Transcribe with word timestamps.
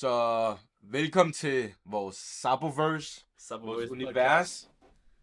Så 0.00 0.56
velkommen 0.82 1.32
til 1.32 1.74
vores 1.84 2.16
Saboverse, 2.16 3.24
vores 3.50 3.90
univers. 3.90 4.70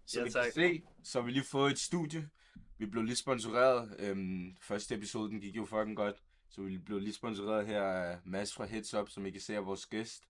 Som 0.05 0.23
Ja, 0.23 0.25
I 0.25 0.31
kan 0.31 0.51
se, 0.53 0.81
så 1.03 1.19
har 1.19 1.25
vi 1.25 1.31
lige 1.31 1.43
fået 1.43 1.71
et 1.71 1.79
studie. 1.79 2.29
Vi 2.77 2.85
blev 2.85 3.03
lige 3.03 3.15
sponsoreret. 3.15 3.95
Øhm, 3.99 4.57
første 4.61 4.95
episode, 4.95 5.29
den 5.29 5.41
gik 5.41 5.55
jo 5.55 5.65
fucking 5.65 5.97
godt. 5.97 6.15
Så 6.49 6.61
vi 6.61 6.77
blev 6.77 6.99
lige 6.99 7.13
sponsoreret 7.13 7.67
her 7.67 7.83
af 7.83 8.19
Mads 8.25 8.53
fra 8.53 8.65
Heads 8.65 8.93
Up, 8.93 9.09
som 9.09 9.25
I 9.25 9.31
kan 9.31 9.41
se 9.41 9.55
er 9.55 9.59
vores 9.59 9.85
gæst. 9.85 10.23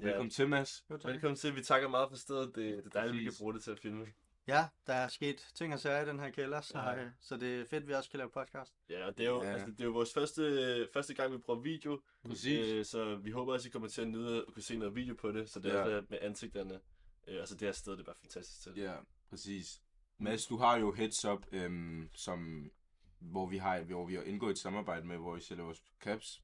Ja. 0.00 0.04
Velkommen 0.04 0.30
til, 0.30 0.48
Mads. 0.48 0.84
Jo. 0.90 0.98
Velkommen 1.04 1.36
til. 1.36 1.56
Vi 1.56 1.62
takker 1.62 1.88
meget 1.88 2.08
for 2.10 2.16
stedet. 2.16 2.54
Det, 2.54 2.56
det 2.56 2.86
er 2.86 2.90
dejligt, 2.90 3.14
at 3.14 3.20
vi 3.20 3.24
kan 3.24 3.34
bruge 3.38 3.54
det 3.54 3.62
til 3.62 3.70
at 3.70 3.78
filme. 3.78 4.06
Ja, 4.46 4.66
der 4.86 4.92
er 4.94 5.08
sket 5.08 5.48
ting 5.54 5.72
og 5.72 5.80
sager 5.80 6.02
i 6.02 6.08
den 6.08 6.20
her 6.20 6.30
kælder, 6.30 6.60
så, 6.60 6.78
Ja. 6.78 6.90
ja. 6.90 7.08
så 7.20 7.36
det 7.36 7.60
er 7.60 7.64
fedt, 7.64 7.82
at 7.82 7.88
vi 7.88 7.92
også 7.92 8.10
kan 8.10 8.18
lave 8.18 8.30
podcast. 8.30 8.74
Ja, 8.90 9.06
og 9.06 9.18
det 9.18 9.26
er 9.26 9.30
jo, 9.30 9.42
Ja. 9.42 9.52
altså, 9.52 9.66
det 9.70 9.80
er 9.80 9.84
jo 9.84 9.90
vores 9.92 10.12
første, 10.12 10.88
første 10.92 11.14
gang, 11.14 11.32
vi 11.32 11.38
prøver 11.38 11.60
video. 11.60 12.00
Præcis. 12.26 12.68
Øh, 12.72 12.84
så 12.84 13.16
vi 13.16 13.30
håber 13.30 13.52
også, 13.52 13.68
I 13.68 13.70
kommer 13.70 13.88
til 13.88 14.02
at 14.02 14.08
nyde 14.08 14.38
at 14.48 14.54
kunne 14.54 14.62
se 14.62 14.76
noget 14.76 14.94
video 14.94 15.14
på 15.14 15.32
det. 15.32 15.50
Så 15.50 15.60
det 15.60 15.74
er 15.74 15.88
Ja. 15.88 15.94
ja. 15.94 16.00
med 16.08 16.18
ansigterne. 16.22 16.80
Øh, 17.28 17.40
altså 17.40 17.54
det 17.54 17.68
her 17.68 17.72
sted, 17.72 17.92
det 17.92 18.00
er 18.00 18.04
bare 18.04 18.14
fantastisk 18.20 18.62
til. 18.62 18.72
Ja, 18.76 18.94
præcis. 19.30 19.82
Mads, 20.18 20.46
du 20.46 20.56
har 20.56 20.76
jo 20.78 20.92
Heads 20.92 21.24
Up, 21.24 21.46
øhm, 21.52 22.10
som, 22.14 22.70
hvor, 23.18 23.46
vi 23.46 23.56
har, 23.58 23.80
hvor 23.80 24.06
vi 24.06 24.14
har 24.14 24.22
indgået 24.22 24.50
et 24.50 24.58
samarbejde 24.58 25.06
med, 25.06 25.16
hvor 25.16 25.34
vi 25.34 25.40
sælger 25.40 25.64
vores 25.64 25.82
caps. 26.00 26.42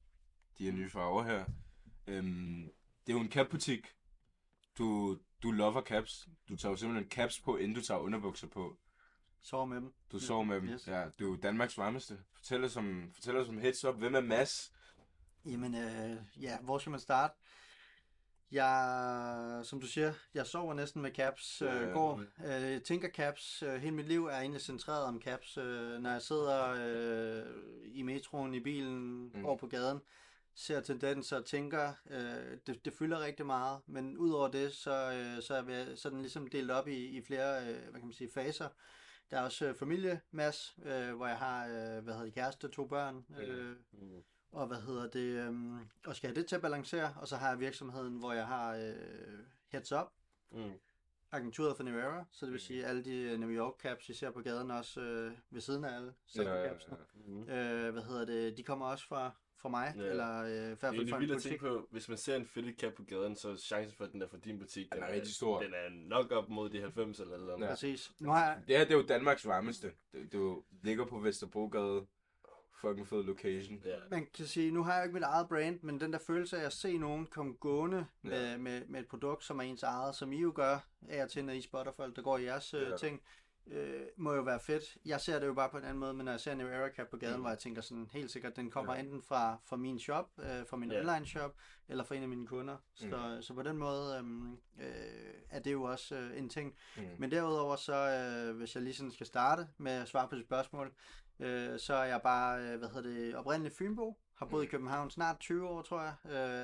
De 0.57 0.63
her 0.65 0.71
nye 0.71 0.89
farver 0.89 1.23
her. 1.23 1.45
Øhm, 2.07 2.63
det 3.07 3.13
er 3.13 3.17
jo 3.17 3.19
en 3.19 3.31
capbutik. 3.31 3.87
Du, 4.77 5.17
du 5.43 5.51
lover 5.51 5.81
caps. 5.81 6.29
Du 6.49 6.55
tager 6.55 6.71
jo 6.71 6.77
simpelthen 6.77 7.09
caps 7.09 7.39
på, 7.39 7.57
inden 7.57 7.75
du 7.75 7.81
tager 7.81 7.99
underbukser 7.99 8.47
på. 8.47 8.77
Sover 9.41 9.65
med 9.65 9.77
dem. 9.77 9.93
Du 10.11 10.19
sover 10.19 10.43
med 10.43 10.55
dem. 10.55 10.69
Yes. 10.69 10.87
Ja, 10.87 11.03
du 11.19 11.25
er 11.25 11.29
jo 11.29 11.35
Danmarks 11.35 11.77
varmeste. 11.77 12.19
Fortæl 12.33 12.63
os 12.63 12.77
om, 12.77 13.11
fortæl 13.13 13.37
os 13.37 13.49
om 13.49 13.57
Heads 13.57 13.85
Up. 13.85 13.95
Hvem 13.95 14.15
er 14.15 14.21
Mads? 14.21 14.73
Jamen, 15.45 15.75
øh, 15.75 16.17
ja, 16.41 16.57
hvor 16.59 16.77
skal 16.77 16.89
man 16.89 16.99
starte? 16.99 17.33
Jeg, 18.51 19.61
som 19.63 19.81
du 19.81 19.87
siger, 19.87 20.13
jeg 20.33 20.47
sover 20.47 20.73
næsten 20.73 21.01
med 21.01 21.11
caps. 21.11 21.61
Øh, 21.61 21.91
går, 21.93 22.23
øh, 22.45 22.81
tænker 22.81 23.09
caps. 23.09 23.63
Øh, 23.63 23.81
hele 23.81 23.95
mit 23.95 24.07
liv 24.07 24.25
er 24.25 24.37
egentlig 24.37 24.61
centreret 24.61 25.03
om 25.03 25.21
caps. 25.21 25.57
Øh, 25.57 25.99
når 25.99 26.11
jeg 26.11 26.21
sidder 26.21 26.75
øh, 26.79 27.45
i 27.85 28.01
metroen, 28.01 28.53
i 28.53 28.59
bilen, 28.59 29.31
mm. 29.33 29.45
over 29.45 29.57
på 29.57 29.67
gaden, 29.67 30.01
ser 30.55 30.81
tendenser 30.81 31.37
og 31.37 31.45
tænker, 31.45 31.93
øh, 32.09 32.57
det, 32.67 32.85
det 32.85 32.93
fylder 32.93 33.19
rigtig 33.19 33.45
meget. 33.45 33.79
Men 33.85 34.17
udover 34.17 34.47
det, 34.47 34.73
så, 34.73 35.11
øh, 35.13 35.41
så, 35.43 35.55
er, 35.55 35.61
vi, 35.61 35.95
så 35.95 36.07
er 36.07 36.09
den 36.11 36.21
ligesom 36.21 36.47
delt 36.47 36.71
op 36.71 36.87
i, 36.87 37.05
i 37.05 37.21
flere 37.21 37.61
øh, 37.67 37.81
hvad 37.83 37.93
kan 37.99 38.05
man 38.05 38.13
sige, 38.13 38.31
faser. 38.33 38.69
Der 39.31 39.37
er 39.37 39.41
også 39.43 39.65
øh, 39.65 39.75
familie, 39.75 40.21
Mads, 40.31 40.75
øh, 40.85 41.15
hvor 41.15 41.27
jeg 41.27 41.37
har, 41.37 41.65
øh, 41.67 42.03
hvad 42.03 42.13
hedder 42.13 42.23
det, 42.23 42.33
kæreste, 42.33 42.67
to 42.67 42.85
børn. 42.87 43.25
Øh, 43.39 43.75
Mm. 43.91 44.23
og 44.51 44.67
hvad 44.67 44.81
hedder 44.81 45.09
det, 45.09 45.19
øhm, 45.47 45.79
og 46.05 46.15
skal 46.15 46.29
have 46.29 46.35
det 46.41 46.47
til 46.47 46.55
at 46.55 46.61
balancere, 46.61 47.13
og 47.21 47.27
så 47.27 47.35
har 47.35 47.49
jeg 47.49 47.59
virksomheden, 47.59 48.17
hvor 48.17 48.33
jeg 48.33 48.47
har 48.47 48.75
øh, 48.75 49.39
Heads 49.67 49.91
Up, 49.91 50.07
Mm. 50.51 50.71
agenturet 51.31 51.77
for 51.77 51.83
New 51.83 51.97
Era, 51.99 52.25
så 52.31 52.45
det 52.45 52.51
vil 52.53 52.61
sige 52.61 52.85
alle 52.85 53.03
de 53.05 53.15
øh, 53.15 53.39
New 53.39 53.49
York 53.49 53.73
caps, 53.81 54.09
I 54.09 54.13
ser 54.13 54.31
på 54.31 54.41
gaden 54.41 54.71
også 54.71 55.01
øh, 55.01 55.31
ved 55.49 55.61
siden 55.61 55.83
af 55.85 55.95
alle 55.95 56.13
Ja, 56.43 56.67
capsene. 56.69 56.97
Mm. 57.13 57.49
Øh, 57.49 57.91
hvad 57.93 58.03
hedder 58.03 58.25
det, 58.25 58.57
de 58.57 58.63
kommer 58.63 58.85
også 58.85 59.07
fra, 59.07 59.31
fra 59.61 59.69
mig, 59.69 59.93
Ja. 59.97 60.01
eller 60.01 60.41
øh, 60.43 60.47
i 60.49 60.51
hvert 60.51 60.59
Det 60.59 60.71
er 60.71 60.75
fald 60.75 61.09
fra 61.09 61.15
en 61.15 61.21
vildt 61.21 61.31
at 61.31 61.35
butik. 61.35 61.49
tænke 61.51 61.65
på, 61.65 61.87
hvis 61.91 62.09
man 62.09 62.17
ser 62.17 62.35
en 62.35 62.49
cap 62.79 62.93
på 62.93 63.03
gaden, 63.03 63.35
så 63.35 63.49
er 63.49 63.55
chancen 63.55 63.97
for, 63.97 64.03
at 64.05 64.11
den 64.11 64.21
er 64.21 64.27
fra 64.27 64.37
din 64.37 64.59
butik, 64.59 64.93
Den 64.93 65.03
er 65.03 65.11
rigtig 65.13 65.33
stor. 65.35 65.61
Den 65.61 65.73
er 65.73 65.89
nok 65.89 66.31
op 66.31 66.49
mod 66.49 66.69
de 66.69 66.81
90 66.81 67.19
eller 67.19 67.33
eller 67.35 67.53
andet. 67.53 67.65
Ja. 67.67 67.71
Præcis. 67.71 68.11
Nu 68.19 68.29
har 68.29 68.45
jeg, 68.45 68.61
Det 68.67 68.77
her 68.77 68.83
det 68.85 68.93
er 68.93 68.97
jo 68.97 69.03
Danmarks 69.07 69.47
varmeste. 69.47 69.91
Det, 70.13 70.33
du 70.33 70.63
ligger 70.83 71.05
på 71.05 71.19
Vesterbrogade. 71.19 72.05
Fucking 72.81 73.07
fed 73.07 73.23
location. 73.23 73.81
Ja. 73.85 73.95
man 74.11 74.27
kan 74.33 74.45
sige, 74.45 74.71
nu 74.71 74.83
har 74.83 74.93
jeg 74.93 74.99
jo 74.99 75.03
ikke 75.03 75.13
mit 75.13 75.23
eget 75.23 75.47
brand, 75.49 75.79
men 75.81 75.99
den 75.99 76.13
der 76.13 76.19
følelse 76.27 76.57
af 76.57 76.65
at 76.65 76.73
se 76.73 76.97
nogen 76.97 77.25
komme 77.25 77.53
gående 77.53 78.05
Ja. 78.23 78.29
med, 78.29 78.57
med, 78.57 78.81
med 78.87 78.99
et 78.99 79.07
produkt, 79.07 79.43
som 79.43 79.59
er 79.59 79.63
ens 79.63 79.83
eget, 79.83 80.15
som 80.15 80.33
I 80.33 80.41
jo 80.41 80.51
gør 80.55 80.79
af 81.09 81.23
og 81.23 81.29
til, 81.29 81.45
når 81.45 81.53
I 81.53 81.61
spotter 81.61 81.91
folk, 81.91 82.15
der 82.15 82.21
går 82.21 82.37
i 82.37 82.43
jeres 82.43 82.73
Ja. 82.73 82.89
ja. 82.89 82.97
ting, 82.97 83.21
øh, 83.67 84.01
må 84.17 84.33
jo 84.33 84.41
være 84.41 84.59
fedt. 84.59 84.97
Jeg 85.05 85.21
ser 85.21 85.39
det 85.39 85.47
jo 85.47 85.53
bare 85.53 85.69
på 85.69 85.77
en 85.77 85.83
anden 85.83 85.99
måde, 85.99 86.13
men 86.13 86.25
når 86.25 86.31
jeg 86.31 86.39
ser 86.39 86.51
en 86.51 86.57
New 86.57 86.67
Era 86.67 86.89
Cap 86.89 87.07
på 87.11 87.17
gaden, 87.17 87.35
Mm. 87.35 87.41
hvor 87.41 87.49
jeg 87.49 87.59
tænker 87.59 87.81
sådan 87.81 88.09
helt 88.11 88.31
sikkert, 88.31 88.55
den 88.55 88.71
kommer 88.71 88.93
Ja. 88.93 88.99
enten 88.99 89.21
fra, 89.21 89.57
fra 89.65 89.75
min 89.77 89.99
shop, 89.99 90.29
øh, 90.39 90.67
fra 90.67 90.77
min 90.77 90.91
Ja. 90.91 90.99
online 90.99 91.25
shop, 91.25 91.55
eller 91.87 92.03
fra 92.03 92.15
en 92.15 92.23
af 92.23 92.29
mine 92.29 92.47
kunder. 92.47 92.77
Så, 92.95 93.37
så 93.41 93.53
på 93.53 93.63
den 93.63 93.77
måde 93.77 94.17
øhm, 94.17 94.51
øh, 94.79 95.33
er 95.49 95.59
det 95.59 95.71
jo 95.71 95.83
også 95.83 96.15
øh, 96.15 96.37
en 96.37 96.49
ting. 96.49 96.75
Mm. 96.97 97.03
Men 97.19 97.31
derudover 97.31 97.75
så, 97.75 97.93
øh, 97.95 98.57
hvis 98.57 98.75
jeg 98.75 98.83
lige 98.83 98.93
sådan 98.93 99.11
skal 99.11 99.25
starte 99.27 99.67
med 99.77 99.91
at 99.91 100.07
svare 100.07 100.27
på 100.27 100.35
dit 100.35 100.45
spørgsmål, 100.45 100.93
øh, 101.39 101.79
så 101.79 101.93
er 101.93 102.03
jeg 102.05 102.21
bare, 102.21 102.61
øh, 102.63 102.79
hvad 102.79 102.89
hedder 102.89 103.09
det, 103.09 103.35
oprindelig 103.35 103.71
Fynbo, 103.77 104.17
har 104.41 104.45
boet 104.45 104.63
i 104.63 104.67
København 104.67 105.09
snart 105.09 105.39
20 105.39 105.67
år, 105.67 105.81
tror 105.81 106.01
jeg. 106.01 106.13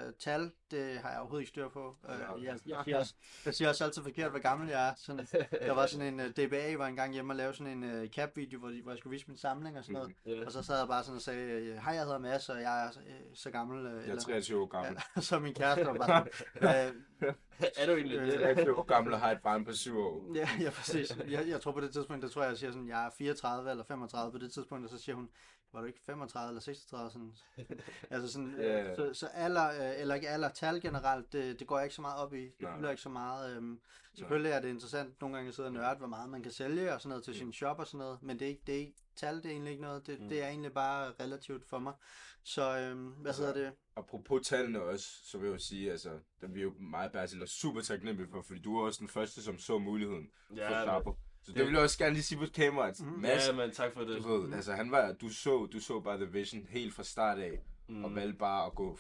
Øh, 0.08 0.14
tal, 0.20 0.52
det 0.72 1.00
har 1.00 1.10
jeg 1.10 1.20
overhovedet 1.20 1.42
ikke 1.42 1.50
styr 1.50 1.70
på. 1.70 1.96
Øh, 2.10 2.16
okay. 2.32 2.44
jeg, 2.44 2.60
jeg, 2.66 2.80
siger 2.84 2.98
også, 3.00 3.14
jeg 3.46 3.54
siger 3.56 3.70
også 3.70 3.84
altid 3.84 4.04
forkert, 4.04 4.30
hvor 4.32 4.40
gammel 4.40 4.70
jeg 4.70 4.90
er. 4.90 4.94
Sådan, 4.98 5.28
der 5.66 5.72
var 5.74 5.86
sådan 5.86 6.14
en 6.14 6.20
uh, 6.20 6.26
DBA, 6.26 6.76
var 6.78 6.88
engang 6.88 7.14
hjemme 7.14 7.34
og 7.34 7.38
lavede 7.38 7.54
sådan 7.58 7.84
en 7.84 8.02
uh, 8.02 8.08
cap-video, 8.08 8.60
hvor, 8.60 8.82
hvor 8.84 8.92
jeg 8.92 8.98
skulle 8.98 9.12
vise 9.12 9.28
min 9.28 9.38
samling 9.38 9.78
og 9.78 9.84
sådan 9.84 9.94
noget. 9.94 10.16
Ja. 10.26 10.46
Og 10.46 10.52
så 10.52 10.64
sad 10.64 10.78
jeg 10.80 10.88
bare 10.88 11.04
sådan 11.04 11.16
og 11.16 11.22
sagde, 11.22 11.40
øh, 11.52 11.76
hej, 11.78 11.94
jeg 11.94 12.04
hedder 12.04 12.18
Mads, 12.20 12.50
og 12.50 12.62
jeg 12.62 12.86
er 12.86 12.88
øh, 13.08 13.14
så 13.34 13.52
gammel. 13.52 13.86
Øh, 13.86 14.08
Jeg 14.08 14.16
er 14.16 14.20
23 14.20 14.62
år 14.62 14.66
gammel. 14.66 15.02
ja, 15.16 15.22
så 15.30 15.40
min 15.40 15.54
kæreste 15.54 15.86
var 15.86 15.94
bare 15.94 16.28
sådan, 16.54 16.94
øh, 17.22 17.34
er 17.78 17.86
du 17.86 17.92
egentlig 17.92 18.18
Øh, 18.18 18.26
det? 18.28 18.34
Jeg 18.34 18.42
er 18.42 18.54
23 18.54 18.78
år 18.78 18.84
gammel 18.84 19.14
og 19.14 19.20
har 19.20 19.32
et 19.32 19.42
barn 19.42 19.66
på 19.66 19.74
7 19.74 20.00
år. 20.00 20.36
Ja, 20.36 20.50
ja, 20.60 20.70
præcis. 20.70 21.18
Jeg, 21.28 21.48
jeg 21.48 21.62
tror 21.62 21.72
på 21.72 21.82
det 21.82 21.94
tidspunkt, 21.94 22.24
der 22.24 22.30
tror 22.30 22.42
jeg, 22.42 22.50
jeg 22.50 22.58
siger 22.58 22.72
sådan, 22.72 22.88
jeg 22.88 23.06
er 23.06 23.10
34 23.18 23.72
eller 23.72 23.84
35 23.84 24.32
på 24.32 24.38
det 24.38 24.52
tidspunkt, 24.54 24.86
og 24.86 24.90
så 24.90 24.98
siger 24.98 25.16
hun, 25.16 25.30
var 25.74 25.80
du 25.82 25.88
ikke 25.88 26.00
35 26.06 26.50
eller 26.50 26.62
36? 26.62 27.12
Sådan. 27.12 27.34
altså 28.12 28.32
sådan, 28.32 28.56
Ja. 28.60 28.84
yeah. 28.86 28.96
så, 28.96 29.14
så 29.14 29.28
alder, 29.28 29.68
øh, 29.70 30.02
eller 30.02 30.16
ikke 30.16 30.30
alder, 30.30 30.50
tal 30.50 30.82
generelt, 30.82 31.34
det, 31.34 31.60
det 31.60 31.68
går 31.68 31.78
jeg 31.78 31.86
ikke 31.86 31.96
så 31.96 32.02
meget 32.02 32.18
op 32.20 32.34
i. 32.34 32.42
Det 32.44 32.54
Nej. 32.62 32.76
fylder 32.78 32.90
ikke 32.90 33.02
så 33.02 33.10
meget. 33.10 33.56
Øhm, 33.58 33.80
selvfølgelig 34.14 34.52
er 34.52 34.60
det 34.62 34.70
interessant 34.70 35.22
nogle 35.22 35.36
gange 35.36 35.50
at 35.50 35.56
sidde 35.56 35.68
og 35.68 35.74
nørde, 35.74 35.98
hvor 35.98 36.08
meget 36.08 36.30
man 36.30 36.44
kan 36.44 36.52
sælge 36.52 36.94
og 36.94 37.02
sådan 37.02 37.10
noget 37.10 37.24
til 37.24 37.36
sin 37.36 37.54
shop 37.54 37.80
og 37.80 37.88
sådan 37.88 37.98
noget, 37.98 38.24
men 38.24 38.40
det 38.40 38.46
er 38.46 38.50
ikke, 38.50 38.62
det 38.68 38.76
er 38.76 38.80
ikke 38.80 38.96
tal, 39.16 39.36
det 39.38 39.46
er 39.46 39.50
egentlig 39.50 39.72
ikke 39.72 39.84
noget. 39.84 40.08
Det, 40.08 40.20
Mm. 40.22 40.30
det 40.30 40.44
er 40.44 40.48
egentlig 40.48 40.74
bare 40.74 41.12
relativt 41.20 41.66
for 41.70 41.80
mig. 41.80 41.94
Så 42.44 42.78
øhm, 42.80 43.08
hvad 43.10 43.30
Altså, 43.30 43.46
hedder 43.46 43.64
det? 43.66 43.74
Apropos 43.96 44.48
tallene 44.48 44.82
også, 44.82 45.08
så 45.24 45.38
vil 45.38 45.48
jeg 45.48 45.54
jo 45.54 45.60
sige, 45.60 45.92
altså, 45.92 46.10
der 46.42 46.48
vi 46.48 46.60
er 46.60 46.64
jo 46.64 46.74
meget 46.80 47.12
Bertil 47.12 47.42
og 47.42 47.48
super 47.48 47.82
taknemmelige 47.82 48.32
for, 48.32 48.42
fordi 48.42 48.60
du 48.60 48.80
er 48.80 48.86
også 48.86 49.00
den 49.00 49.08
første, 49.08 49.42
som 49.44 49.58
så 49.60 49.78
muligheden 49.80 50.30
for 50.50 50.56
Ja, 50.56 50.86
Sabo. 50.86 51.14
Så 51.48 51.52
det 51.54 51.60
det- 51.60 51.66
vil 51.66 51.74
jeg 51.74 51.84
også 51.84 51.98
gerne 51.98 52.14
lige 52.14 52.24
sige 52.24 52.40
på 52.40 52.46
kameraet. 52.54 53.00
Mhm. 53.06 53.20
Mads, 53.20 53.48
ja, 53.48 53.54
men 53.54 53.72
tak 53.72 53.94
for 53.94 54.02
det. 54.04 54.24
du 54.24 54.38
ved, 54.38 54.54
altså 54.54 54.74
han 54.74 54.92
var, 54.92 55.14
du 55.14 55.30
så, 55.30 55.66
du 55.66 55.80
så 55.80 56.00
bare 56.00 56.18
The 56.18 56.26
Vision 56.32 56.66
helt 56.70 56.94
fra 56.94 57.04
start 57.04 57.40
af, 57.40 57.60
Mm. 57.88 58.04
og 58.06 58.16
valgte 58.16 58.38
bare 58.38 58.66
at 58.66 58.76
gå 58.76 58.98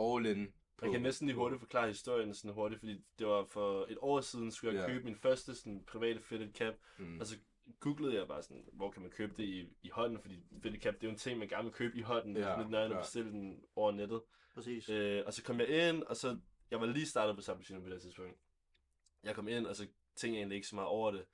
all 0.00 0.26
in 0.26 0.52
på... 0.76 0.84
Jeg 0.86 0.92
kan 0.92 1.02
næsten 1.02 1.26
lige 1.26 1.36
hurtigt 1.36 1.60
forklare 1.60 1.88
historien 1.88 2.34
sådan 2.34 2.54
hurtigt, 2.54 2.78
fordi 2.78 3.04
det 3.18 3.26
var 3.26 3.44
for 3.44 3.86
et 3.88 3.98
år 4.00 4.20
siden, 4.20 4.50
skulle 4.52 4.74
jeg 4.74 4.88
Ja. 4.88 4.92
købe 4.94 5.04
min 5.04 5.16
første 5.16 5.54
sådan, 5.54 5.84
private 5.86 6.20
fitted 6.22 6.52
cap, 6.52 6.74
Mm. 6.98 7.20
og 7.20 7.26
så 7.26 7.36
googlede 7.80 8.14
jeg 8.14 8.28
bare 8.28 8.42
sådan, 8.42 8.64
hvor 8.72 8.90
kan 8.90 9.02
man 9.02 9.10
købe 9.10 9.34
det 9.36 9.44
i, 9.44 9.68
i 9.82 9.88
hånden, 9.88 10.18
fordi 10.20 10.42
fitted 10.62 10.80
cap, 10.80 10.94
det 10.94 11.02
er 11.02 11.06
jo 11.08 11.12
en 11.12 11.18
ting, 11.18 11.38
man 11.38 11.48
gerne 11.48 11.64
vil 11.64 11.72
købe 11.72 11.96
i 11.98 12.00
hånden, 12.02 12.36
Ja, 12.36 12.58
lidt 12.58 12.70
nøjere, 12.70 12.90
ja. 12.90 12.96
at 12.98 13.02
bestille 13.02 13.30
den 13.30 13.60
over 13.76 13.92
nettet. 13.92 14.20
Præcis. 14.54 14.88
Øh, 14.88 15.22
og 15.26 15.34
så 15.34 15.42
kom 15.42 15.60
jeg 15.60 15.88
ind, 15.88 16.02
og 16.02 16.16
så, 16.16 16.38
jeg 16.70 16.80
var 16.80 16.86
lige 16.86 17.06
startet 17.06 17.36
på 17.36 17.42
Sabatino 17.42 17.80
på 17.80 17.88
det 17.88 18.02
tidspunkt. 18.02 18.36
Jeg 19.24 19.34
kom 19.34 19.48
ind, 19.48 19.66
og 19.66 19.76
så 19.76 19.82
tænkte 20.16 20.28
jeg 20.28 20.36
egentlig 20.38 20.56
ikke 20.56 20.68
så 20.68 20.74
meget 20.74 20.88
over 20.88 21.10
det. 21.10 21.24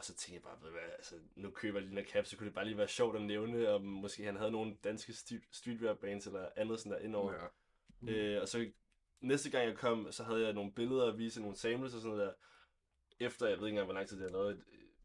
Og 0.00 0.04
så 0.04 0.14
tænkte 0.14 0.34
jeg 0.34 0.42
bare, 0.42 0.56
ved 0.60 0.66
du 0.66 0.72
hvad, 0.72 0.90
altså, 0.96 1.14
nu 1.36 1.50
køber 1.50 1.78
jeg 1.80 1.88
lige 1.88 2.00
her 2.00 2.08
cap, 2.10 2.26
så 2.26 2.36
kunne 2.36 2.46
det 2.46 2.54
bare 2.54 2.64
lige 2.64 2.76
være 2.76 2.88
sjovt 2.88 3.16
at 3.16 3.22
nævne, 3.22 3.68
om 3.68 3.82
måske 3.82 4.24
han 4.24 4.36
havde 4.36 4.50
nogle 4.50 4.76
danske 4.84 5.12
st- 5.12 5.48
streetwear 5.52 5.94
bands 5.94 6.26
eller 6.26 6.48
andet 6.56 6.80
sådan 6.80 6.92
der 6.92 6.98
indover. 7.04 7.32
Ja. 7.32 7.38
Mm. 8.00 8.08
Øh, 8.08 8.42
og 8.42 8.48
så 8.48 8.70
næste 9.20 9.50
gang 9.50 9.68
jeg 9.68 9.76
kom, 9.76 10.12
så 10.12 10.24
havde 10.24 10.42
jeg 10.44 10.52
nogle 10.52 10.72
billeder 10.72 11.06
at 11.12 11.18
vise, 11.18 11.40
nogle 11.40 11.56
samples 11.56 11.94
og 11.94 12.00
sådan 12.00 12.16
noget 12.16 12.26
der. 12.28 12.32
Efter, 13.26 13.46
jeg 13.48 13.58
ved 13.58 13.66
ikke 13.66 13.68
engang, 13.74 13.84
hvor 13.86 13.94
lang 13.94 14.08
tid 14.08 14.16
det 14.20 14.30
har 14.30 14.38
lavet, 14.38 14.50
et, 14.50 14.62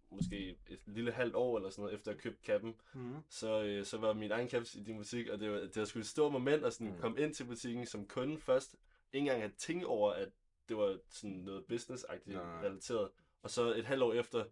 måske 0.09 0.57
et 0.67 0.79
lille 0.85 1.12
halvt 1.12 1.35
år 1.35 1.57
eller 1.57 1.69
sådan 1.69 1.81
noget, 1.83 1.95
efter 1.95 2.12
jeg 2.12 2.19
købte 2.19 2.41
kappen, 2.44 2.75
Mm. 2.94 3.16
så, 3.29 3.63
øh, 3.63 3.85
så 3.85 3.97
var 3.97 4.13
min 4.13 4.31
egen 4.31 4.50
caps 4.50 4.75
i 4.75 4.83
din 4.83 4.97
butik, 4.97 5.27
og 5.29 5.39
det 5.39 5.51
var, 5.51 5.57
det 5.59 5.75
var 5.77 5.85
sgu 5.85 6.00
et 6.00 6.06
stort 6.07 6.31
moment 6.31 6.66
at 6.66 6.73
sådan 6.73 6.88
Mm. 6.88 6.94
mm. 6.94 7.00
komme 7.00 7.22
ind 7.22 7.33
til 7.33 7.44
butikken 7.45 7.85
som 7.85 8.07
kunde 8.07 8.39
først, 8.39 8.75
ikke 9.13 9.23
engang 9.23 9.41
have 9.41 9.51
tænkt 9.57 9.85
over, 9.85 10.12
at 10.12 10.30
det 10.69 10.77
var 10.77 10.98
sådan 11.09 11.36
noget 11.36 11.63
business-agtigt 11.71 12.38
relateret. 12.63 13.09
Og 13.41 13.50
så 13.50 13.74
et 13.74 13.86
halvt 13.86 14.03
år 14.03 14.13
efter, 14.13 14.45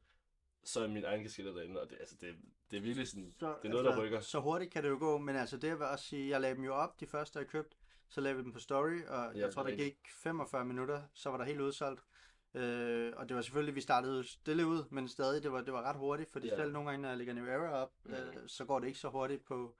så 0.63 0.83
er 0.83 0.87
min 0.87 1.03
egen 1.05 1.21
kasketter 1.23 1.53
derinde, 1.53 1.81
og 1.81 1.89
det, 1.89 1.97
altså, 1.99 2.15
det, 2.21 2.35
det 2.71 2.77
er 2.77 2.81
virkelig 2.81 3.07
sådan, 3.07 3.33
Så, 3.39 3.55
det 3.61 3.67
er 3.67 3.69
noget, 3.71 3.85
der 3.85 4.01
rykker. 4.01 4.19
Så 4.19 4.39
hurtigt 4.39 4.71
kan 4.71 4.83
det 4.83 4.89
jo 4.89 4.97
gå, 4.99 5.17
men 5.17 5.35
altså 5.35 5.57
det 5.57 5.71
vil 5.79 5.81
også 5.87 6.05
sige, 6.05 6.29
jeg 6.29 6.41
lagde 6.41 6.55
dem 6.55 6.63
jo 6.63 6.73
op, 6.75 6.99
de 6.99 7.07
første 7.07 7.39
jeg 7.39 7.47
købte, 7.47 7.75
så 8.09 8.21
lavede 8.21 8.37
vi 8.37 8.43
dem 8.43 8.53
på 8.53 8.59
story, 8.59 9.01
og 9.07 9.33
Ja, 9.35 9.39
jeg 9.39 9.53
tror, 9.53 9.63
der 9.63 9.75
gik 9.75 9.97
45 10.09 10.65
minutter, 10.65 11.01
så 11.13 11.29
var 11.29 11.37
der 11.37 11.45
helt 11.45 11.61
udsolgt. 11.61 12.01
Øh, 12.53 13.13
og 13.15 13.29
det 13.29 13.35
var 13.35 13.41
selvfølgelig, 13.41 13.75
vi 13.75 13.81
startede 13.81 14.23
stille 14.23 14.67
ud, 14.67 14.83
men 14.89 15.07
stadig, 15.07 15.43
det 15.43 15.51
var, 15.51 15.61
det 15.61 15.73
var 15.73 15.81
ret 15.81 15.95
hurtigt, 15.95 16.31
fordi 16.31 16.47
Ja. 16.47 16.55
selv 16.55 16.71
nogle 16.71 16.89
gange, 16.89 17.01
når 17.01 17.09
jeg 17.09 17.17
lægger 17.17 17.33
New 17.33 17.45
Era 17.45 17.69
op, 17.71 17.91
Mhm. 18.03 18.13
øh, 18.13 18.33
så 18.47 18.65
går 18.65 18.79
det 18.79 18.87
ikke 18.87 18.99
så 18.99 19.09
hurtigt 19.09 19.43
på, 19.45 19.75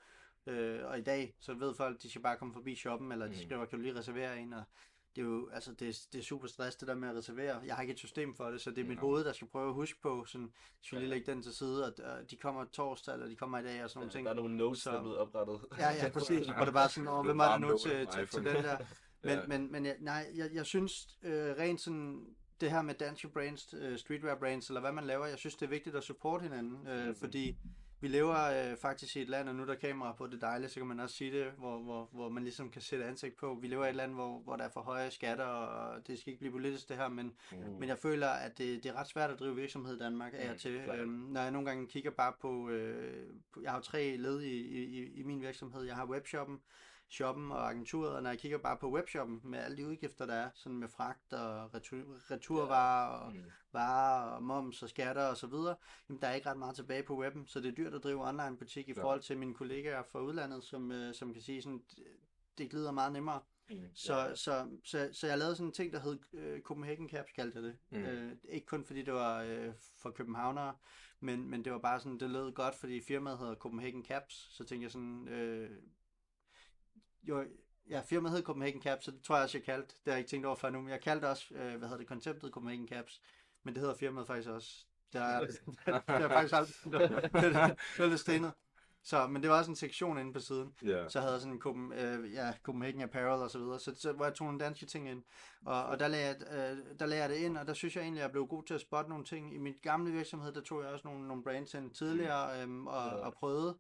øh, 0.47 0.85
og 0.85 1.00
i 1.00 1.01
dag, 1.01 1.35
så 1.39 1.53
ved 1.53 1.74
folk, 1.75 2.01
de 2.01 2.09
skal 2.09 2.21
bare 2.21 2.38
komme 2.38 2.53
forbi 2.53 2.75
shoppen, 2.75 3.12
eller 3.12 3.25
de 3.25 3.31
Mhm. 3.31 3.41
skriver, 3.41 3.65
kan 3.65 3.77
du 3.80 3.83
lige 3.83 3.95
reservere 4.00 4.39
en, 4.39 4.53
og 4.53 4.63
det 5.15 5.21
er 5.21 5.25
jo, 5.25 5.50
altså 5.54 5.71
det, 5.71 5.88
er- 5.89 6.07
det 6.13 6.19
er 6.19 6.24
super 6.24 6.48
stress, 6.48 6.75
det 6.75 6.88
der 6.88 6.95
med 6.95 7.10
at 7.10 7.15
reservere. 7.15 7.62
Jeg 7.65 7.75
har 7.75 7.81
ikke 7.81 7.92
et 7.94 8.00
system 8.00 8.36
for 8.36 8.45
det, 8.51 8.62
så 8.62 8.69
det 8.71 8.77
er 8.83 8.86
mit 8.88 8.95
Nå. 8.98 9.01
hoved, 9.01 9.24
der 9.25 9.33
skal 9.33 9.48
prøve 9.48 9.68
at 9.68 9.74
huske 9.74 10.01
på, 10.01 10.25
sådan, 10.25 10.54
vi 10.92 10.98
lige 10.98 11.10
lægge 11.10 11.31
den 11.31 11.42
til 11.44 11.54
side, 11.54 11.86
og 11.86 11.94
øh, 12.00 12.30
de 12.30 12.36
kommer 12.36 12.65
torsdag, 12.65 13.13
eller 13.13 13.27
de 13.27 13.36
kommer 13.36 13.60
i 13.60 13.63
dag, 13.63 13.83
og 13.83 13.89
sådan 13.89 14.00
nogle 14.00 14.12
ting. 14.12 14.25
Der 14.25 14.31
er 14.31 14.36
nogle 14.36 14.57
notes, 14.57 14.81
Så- 14.81 14.92
der 14.92 14.98
er 14.98 15.01
blevet 15.01 15.18
oprettet. 15.18 15.60
Ja, 15.77 15.89
ja, 15.92 16.10
præcis. 16.19 16.48
Hvor 16.48 16.65
det 16.65 16.74
bare 16.74 16.89
sådan, 16.89 17.07
åh, 17.07 17.25
hvem 17.25 17.39
er 17.39 17.44
der 17.44 17.57
nu 17.57 17.77
til, 17.77 18.07
til, 18.07 18.27
til 18.27 18.45
den 18.45 18.63
der? 18.63 18.77
Men, 18.77 18.88
Ja. 19.31 19.39
ja. 19.39 19.48
men, 19.48 19.71
men 19.71 19.86
jeg, 19.86 19.95
nej, 20.00 20.31
jeg, 20.36 20.50
jeg 20.54 20.65
synes 20.65 21.07
øh, 21.24 21.33
rent 21.59 21.81
sådan, 21.81 22.25
det 22.62 22.71
her 22.71 22.81
med 22.81 22.94
danske 22.95 23.27
brands, 23.30 23.74
øh, 23.77 23.98
streetwear 23.98 24.36
brands, 24.36 24.68
eller 24.68 24.81
hvad 24.81 24.92
man 24.92 25.04
laver, 25.04 25.25
jeg 25.25 25.38
synes, 25.38 25.56
det 25.56 25.66
er 25.66 25.69
vigtigt 25.69 25.95
at 25.95 26.04
supporte 26.04 26.44
hinanden, 26.44 26.88
øh, 26.88 27.06
Mhm. 27.06 27.16
fordi 27.16 27.57
vi 28.04 28.08
lever 28.08 28.72
øh, 28.72 28.78
faktisk 28.78 29.16
i 29.18 29.22
et 29.22 29.30
land, 29.30 29.50
og 29.50 29.56
nu 29.56 29.62
er 29.62 29.66
der 29.66 29.76
kamera 29.76 30.12
på, 30.14 30.28
det 30.28 30.34
er 30.34 30.40
dejligt, 30.48 30.72
så 30.72 30.80
kan 30.80 30.88
man 30.88 31.00
også 31.00 31.16
sige 31.16 31.32
det, 31.32 31.52
hvor, 31.58 31.78
hvor, 31.80 32.10
hvor 32.12 32.30
man 32.30 32.44
ligesom 32.44 32.70
kan 32.70 32.82
sætte 32.82 33.06
ansigt 33.06 33.36
på. 33.36 33.58
Vi 33.62 33.68
lever 33.68 33.86
i 33.86 33.90
et 33.90 33.96
land, 33.96 34.14
hvor, 34.14 34.40
hvor 34.40 34.56
der 34.56 34.64
er 34.64 34.70
for 34.70 34.82
høje 34.82 35.12
skatter, 35.12 35.46
og 35.46 36.08
det 36.08 36.20
skal 36.20 36.30
ikke 36.32 36.40
blive 36.40 36.52
politisk 36.52 36.90
det 36.90 36.98
her, 36.98 37.08
men, 37.08 37.34
Mm. 37.52 37.58
men 37.80 37.90
jeg 37.90 37.98
føler, 37.98 38.28
at 38.28 38.58
det, 38.58 38.84
det 38.84 38.90
er 38.90 38.96
ret 39.00 39.08
svært 39.08 39.30
at 39.30 39.40
drive 39.40 39.56
virksomhed 39.56 39.96
i 39.96 40.00
Danmark 40.00 40.34
af 40.36 40.46
og 40.48 40.52
Mm, 40.54 40.58
til. 40.60 40.82
klart. 40.84 41.00
Øhm, 41.00 41.10
når 41.10 41.42
jeg 41.42 41.52
nogle 41.52 41.68
gange 41.68 41.88
kigger 41.88 42.12
bare 42.12 42.34
på, 42.42 42.70
øh, 42.70 43.24
på 43.54 43.62
jeg 43.62 43.72
har 43.72 43.78
jo 43.78 43.84
tre 43.84 44.18
led 44.18 44.42
i, 44.42 44.58
i, 44.62 45.12
i 45.20 45.24
min 45.24 45.42
virksomhed. 45.42 45.84
Jeg 45.84 45.96
har 45.96 46.06
webshoppen, 46.06 46.60
shoppen 47.13 47.51
og 47.51 47.69
agenturet, 47.69 48.15
og 48.15 48.24
når 48.24 48.30
jeg 48.30 48.39
kigger 48.39 48.57
bare 48.57 48.77
på 48.77 48.92
webshoppen 48.92 49.42
med 49.44 49.60
alle 49.60 49.77
de 49.77 49.88
udgifter, 49.88 50.25
der 50.25 50.33
er, 50.33 50.50
sådan 50.54 50.77
med 50.77 50.88
fragt 50.88 51.33
og 51.33 51.74
retur, 51.74 52.31
returvarer 52.31 53.07
og 53.19 53.33
Mm. 53.33 53.44
varer 53.74 54.31
og 54.31 54.44
moms 54.44 54.83
og 54.83 54.89
skatter 54.89 55.24
og 55.27 55.38
så 55.38 55.48
videre, 55.48 55.75
jamen 56.10 56.21
der 56.21 56.27
er 56.27 56.33
ikke 56.33 56.50
ret 56.50 56.57
meget 56.57 56.75
tilbage 56.75 57.04
på 57.04 57.18
webben, 57.19 57.48
så 57.48 57.60
det 57.60 57.68
er 57.68 57.75
dyrt 57.75 57.94
at 57.94 58.04
drive 58.04 58.27
online 58.27 58.57
butik 58.57 58.89
i 58.89 58.94
Ja. 58.98 59.01
forhold 59.04 59.21
til 59.21 59.38
mine 59.38 59.54
kollegaer 59.54 60.04
fra 60.04 60.19
udlandet, 60.19 60.63
som, 60.63 60.92
øh, 60.92 61.13
som 61.13 61.33
kan 61.33 61.42
sige 61.42 61.62
sådan, 61.62 61.83
det- 62.57 62.69
glider 62.69 62.92
meget 62.92 63.13
nemmere. 63.13 63.42
Mm. 63.69 63.75
Så, 63.94 64.18
Ja. 64.18 64.36
så, 64.36 64.68
så, 64.83 65.09
så 65.13 65.27
jeg 65.27 65.38
lavede 65.38 65.56
sådan 65.56 65.68
en 65.68 65.74
ting, 65.74 65.94
der 65.94 66.00
hed 66.00 66.19
øh, 66.33 66.62
Copenhagen 66.62 67.09
Caps, 67.09 67.31
kaldte 67.31 67.56
jeg 67.56 67.63
det. 67.63 67.77
Mm. 67.89 67.98
Øh, 67.98 68.31
ikke 68.50 68.66
kun 68.68 68.86
fordi 68.86 69.01
det 69.01 69.13
var 69.13 69.42
øh, 69.42 69.74
for 70.01 70.12
københavnere, 70.12 70.75
men, 71.19 71.50
men 71.50 71.66
det 71.66 71.71
var 71.74 71.80
bare 71.80 72.00
sådan, 72.00 72.18
det 72.19 72.30
lød 72.30 72.51
godt, 72.51 72.75
fordi 72.75 73.01
firmaet 73.01 73.39
hedder 73.39 73.56
Copenhagen 73.56 74.06
Caps. 74.06 74.48
Så 74.51 74.63
tænkte 74.63 74.83
jeg 74.83 74.92
sådan, 74.92 75.27
øh, 75.27 75.69
jo, 77.24 77.44
ja, 77.90 78.02
firmaet 78.02 78.36
hed 78.36 78.44
Copenhagen 78.44 78.81
Caps, 78.81 79.06
så 79.06 79.12
det 79.12 79.22
tror 79.24 79.36
jeg 79.36 79.44
også, 79.44 79.58
jeg 79.58 79.66
kaldte. 79.66 79.88
Det 79.88 79.98
har 80.06 80.12
jeg 80.12 80.20
ikke 80.20 80.30
tænkt 80.30 80.46
over 80.46 80.56
før 80.56 80.70
nu, 80.70 80.81
men 80.81 80.90
jeg 80.90 81.02
kaldte 81.02 81.30
også, 81.30 81.54
øh, 81.54 81.70
hvad 81.78 81.80
hedder 81.80 81.98
det, 81.98 82.08
konceptet 82.08 82.52
Copenhagen 82.52 82.88
Caps. 82.88 83.22
Men 83.64 83.74
det 83.74 83.81
hedder 83.81 83.96
firmaet 83.96 84.28
faktisk 84.28 84.50
også. 84.50 84.86
Det 85.14 85.20
jeg, 85.20 85.42
det 85.86 86.04
jeg 86.08 86.30
faktisk 86.31 86.54
aldrig. 86.56 86.75
Det 87.42 87.56
er- 87.56 87.75
er 88.04 88.06
lidt 88.08 88.20
stenet. 88.20 88.52
Så, 89.06 89.28
men 89.28 89.42
det 89.42 89.50
var 89.50 89.58
også 89.58 89.72
en 89.72 89.75
sektion 89.75 90.18
inde 90.18 90.34
på 90.34 90.40
siden. 90.40 90.74
Ja. 90.86 91.10
Så 91.10 91.20
havde 91.20 91.34
jeg 91.34 91.42
sådan 91.42 91.54
en 91.54 91.60
Copen, 91.60 91.94
øh, 91.94 92.34
ja, 92.34 92.54
Copenhagen 92.64 93.02
Apparel 93.02 93.42
og 93.42 93.52
så 93.52 93.60
videre, 93.60 93.80
så, 93.80 93.96
så 93.96 94.12
hvor 94.14 94.26
jeg 94.26 94.34
tog 94.34 94.46
nogle 94.48 94.60
danske 94.60 94.86
ting 94.86 95.10
ind, 95.10 95.24
og, 95.66 95.86
og 95.86 96.00
der, 96.00 96.08
lagde 96.08 96.26
jeg, 96.28 96.36
øh, 96.54 97.00
der 97.00 97.06
lagde 97.06 97.22
jeg 97.22 97.30
det 97.30 97.36
ind, 97.36 97.58
og 97.58 97.68
der 97.68 97.74
synes 97.74 97.96
jeg 97.96 98.02
egentlig, 98.02 98.22
at 98.22 98.24
jeg 98.26 98.31
blev 98.31 98.48
god 98.48 98.64
til 98.64 98.74
at 98.74 98.81
spotte 98.81 99.10
nogle 99.10 99.26
ting. 99.26 99.56
I 99.56 99.58
min 99.58 99.76
gamle 99.81 100.12
virksomhed, 100.12 100.52
der 100.52 100.62
tog 100.62 100.81
jeg 100.84 100.90
også 100.90 101.08
nogle, 101.08 101.28
nogle 101.28 101.44
brands 101.44 101.74
ind 101.74 101.92
tidligere, 101.92 102.62
øhm, 102.62 102.88
og, 102.88 103.06
Ja. 103.06 103.16
og 103.16 103.34
prøvede 103.34 103.78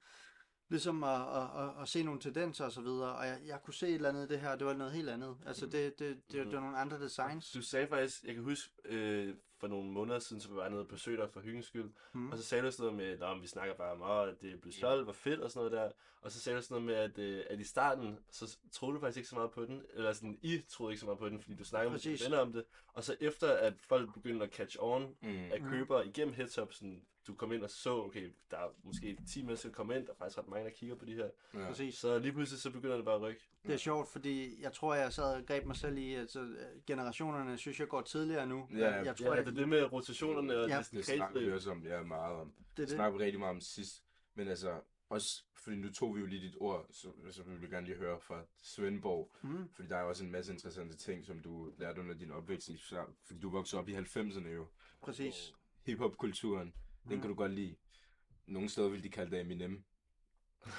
ligesom 0.69 1.03
at, 1.03 1.21
at, 1.21 1.63
at, 1.63 1.81
at 1.81 1.87
se 1.87 2.03
nogle 2.03 2.19
tendenser 2.19 2.65
og 2.65 2.71
så 2.71 2.81
videre, 2.81 3.15
og 3.15 3.25
jeg, 3.27 3.39
jeg 3.45 3.59
kunne 3.63 3.73
se 3.73 3.87
et 3.87 3.93
eller 3.93 4.09
andet 4.09 4.25
i 4.25 4.33
det 4.33 4.39
her, 4.39 4.55
det 4.55 4.67
var 4.67 4.73
noget 4.73 4.93
helt 4.93 5.09
andet. 5.09 5.37
Altså 5.45 5.65
det, 5.65 5.99
det, 5.99 5.99
det, 5.99 6.45
det 6.45 6.55
var 6.55 6.61
nogle 6.61 6.77
andre 6.77 6.99
designs. 6.99 7.51
Du 7.51 7.61
sagde 7.61 7.87
faktisk, 7.87 8.23
jeg 8.23 8.33
kan 8.35 8.43
huske, 8.43 8.71
øh, 8.85 9.35
for 9.59 9.67
nogle 9.67 9.91
måneder 9.91 10.19
siden, 10.19 10.41
så 10.41 10.53
var 10.53 10.61
jeg 10.61 10.69
nede 10.69 10.81
og 10.81 10.87
besøgte 10.87 11.21
dig 11.23 11.31
for 11.31 11.39
hyggens 11.39 11.65
skyld. 11.65 11.91
Mm. 12.13 12.31
Og 12.31 12.37
så 12.37 12.43
sagde 12.43 12.63
du 12.65 12.71
sådan 12.71 12.83
noget 12.93 13.19
med, 13.19 13.27
at 13.27 13.41
vi 13.41 13.47
snakker 13.47 13.75
bare 13.75 13.91
om, 13.91 14.29
at 14.29 14.41
det 14.41 14.61
blev 14.61 14.73
solgt, 14.73 15.07
var 15.07 15.13
fedt 15.13 15.39
og 15.39 15.51
sådan 15.51 15.71
noget 15.71 15.71
der. 15.71 15.91
Og 16.21 16.31
så 16.31 16.39
sagde 16.39 16.57
du 16.57 16.61
sådan 16.63 16.83
noget 16.83 16.85
med, 16.85 17.23
at, 17.25 17.29
øh, 17.39 17.45
at 17.49 17.59
i 17.59 17.63
starten, 17.63 18.19
så 18.31 18.57
troede 18.71 18.95
du 18.95 18.99
faktisk 18.99 19.17
ikke 19.17 19.29
så 19.29 19.35
meget 19.35 19.51
på 19.51 19.65
den. 19.65 19.81
Eller 19.93 20.13
sådan, 20.13 20.39
I 20.41 20.61
troede 20.69 20.91
ikke 20.93 20.99
så 20.99 21.05
meget 21.05 21.19
på 21.19 21.29
den, 21.29 21.39
fordi 21.39 21.55
du 21.55 21.63
snakkede 21.63 21.91
med 21.91 21.99
dine 21.99 22.13
Præcis. 22.13 22.25
venner 22.25 22.39
om 22.39 22.53
det. 22.53 22.63
Og 22.93 23.03
så 23.03 23.15
efter, 23.19 23.53
at 23.53 23.73
folk 23.87 24.13
begyndte 24.13 24.45
at 24.45 24.51
catch 24.53 24.77
on 24.79 25.15
Mm. 25.21 25.51
af 25.51 25.61
købere 25.69 26.07
igennem 26.07 26.33
headshop, 26.33 26.73
sådan, 26.73 27.05
du 27.27 27.35
kom 27.35 27.51
ind 27.51 27.63
og 27.63 27.69
så, 27.69 27.89
okay, 28.03 28.31
der 28.51 28.57
er 28.57 28.67
måske 28.83 29.17
10 29.29 29.41
mennesker, 29.43 29.69
der 29.69 29.75
kommer 29.75 29.93
ind, 29.93 30.05
der 30.05 30.11
er 30.13 30.17
faktisk 30.17 30.37
ret 30.37 30.47
mange, 30.47 30.65
der 30.65 30.71
kigger 30.71 30.95
på 30.95 31.05
de 31.05 31.13
her. 31.13 31.29
Ja. 31.53 31.67
Præcis. 31.67 31.95
Så 31.95 32.19
lige 32.19 32.31
pludselig, 32.33 32.61
så 32.61 32.69
begynder 32.71 32.95
det 32.95 33.05
bare 33.05 33.15
at 33.15 33.21
rykke. 33.21 33.41
Det 33.65 33.73
er 33.73 33.77
sjovt, 33.77 34.07
fordi 34.09 34.61
jeg 34.61 34.73
tror, 34.73 34.93
jeg 34.95 35.13
sad 35.13 35.23
og 35.35 35.45
greb 35.45 35.65
mig 35.65 35.75
selv 35.75 35.97
i, 35.97 36.13
at 36.13 36.19
altså, 36.19 36.39
øh, 36.41 36.57
generationerne 36.87 37.57
synes 37.57 37.79
jeg 37.79 37.87
går 37.87 38.01
tidligere 38.01 38.45
nu. 38.47 38.67
Ja, 38.71 38.77
jeg, 38.77 38.91
jeg 38.95 39.05
Ja, 39.05 39.13
tror, 39.25 39.35
det 39.35 39.47
er 39.47 39.51
det 39.51 39.69
med 39.69 39.91
rotationerne 39.91 40.57
og 40.57 40.69
Ja. 40.69 40.77
det, 40.77 40.91
Det 40.91 41.05
snakker 41.05 41.39
vi 41.39 41.51
også 41.51 41.71
om, 41.71 41.83
ja, 41.83 42.03
meget 42.03 42.35
om. 42.35 42.47
det, 42.51 42.59
er 42.59 42.63
Det 42.75 42.87
det. 42.87 42.89
snakker 42.95 43.17
vi 43.17 43.23
rigtig 43.23 43.39
meget 43.39 43.55
om 43.55 43.61
sidst. 43.61 44.03
Men 44.35 44.47
altså, 44.47 44.79
også, 45.09 45.43
fordi 45.55 45.75
nu 45.77 45.91
tog 45.91 46.15
vi 46.15 46.19
jo 46.19 46.25
lige 46.25 46.41
dit 46.47 46.55
ord, 46.59 46.85
så, 46.91 47.07
så 47.31 47.43
vil 47.43 47.61
vi 47.61 47.67
gerne 47.67 47.85
lige 47.87 47.97
høre 47.97 48.19
fra 48.19 48.43
Svendborg. 48.63 49.31
Mm. 49.41 49.69
Fordi 49.73 49.87
der 49.87 49.97
er 49.97 50.03
også 50.03 50.23
en 50.23 50.31
masse 50.31 50.53
interessante 50.53 50.97
ting, 50.97 51.25
som 51.25 51.39
du 51.39 51.71
lærte 51.77 51.99
under 52.01 52.13
din 52.13 52.31
opvækst. 52.31 52.69
Fordi 53.25 53.39
du 53.39 53.49
voksede 53.49 53.79
op 53.81 53.89
i 53.89 53.95
90'erne 53.95 54.47
jo. 54.47 54.67
Præcis. 55.01 55.53
Hip-hop-kulturen, 55.85 56.73
den 57.03 57.15
Mm. 57.15 57.21
kan 57.21 57.29
du 57.29 57.35
godt 57.35 57.51
lide. 57.51 57.75
Nogle 58.47 58.69
steder 58.69 58.89
vil 58.89 59.03
de 59.03 59.09
kalde 59.09 59.31
det 59.31 59.39
Eminem. 59.41 59.83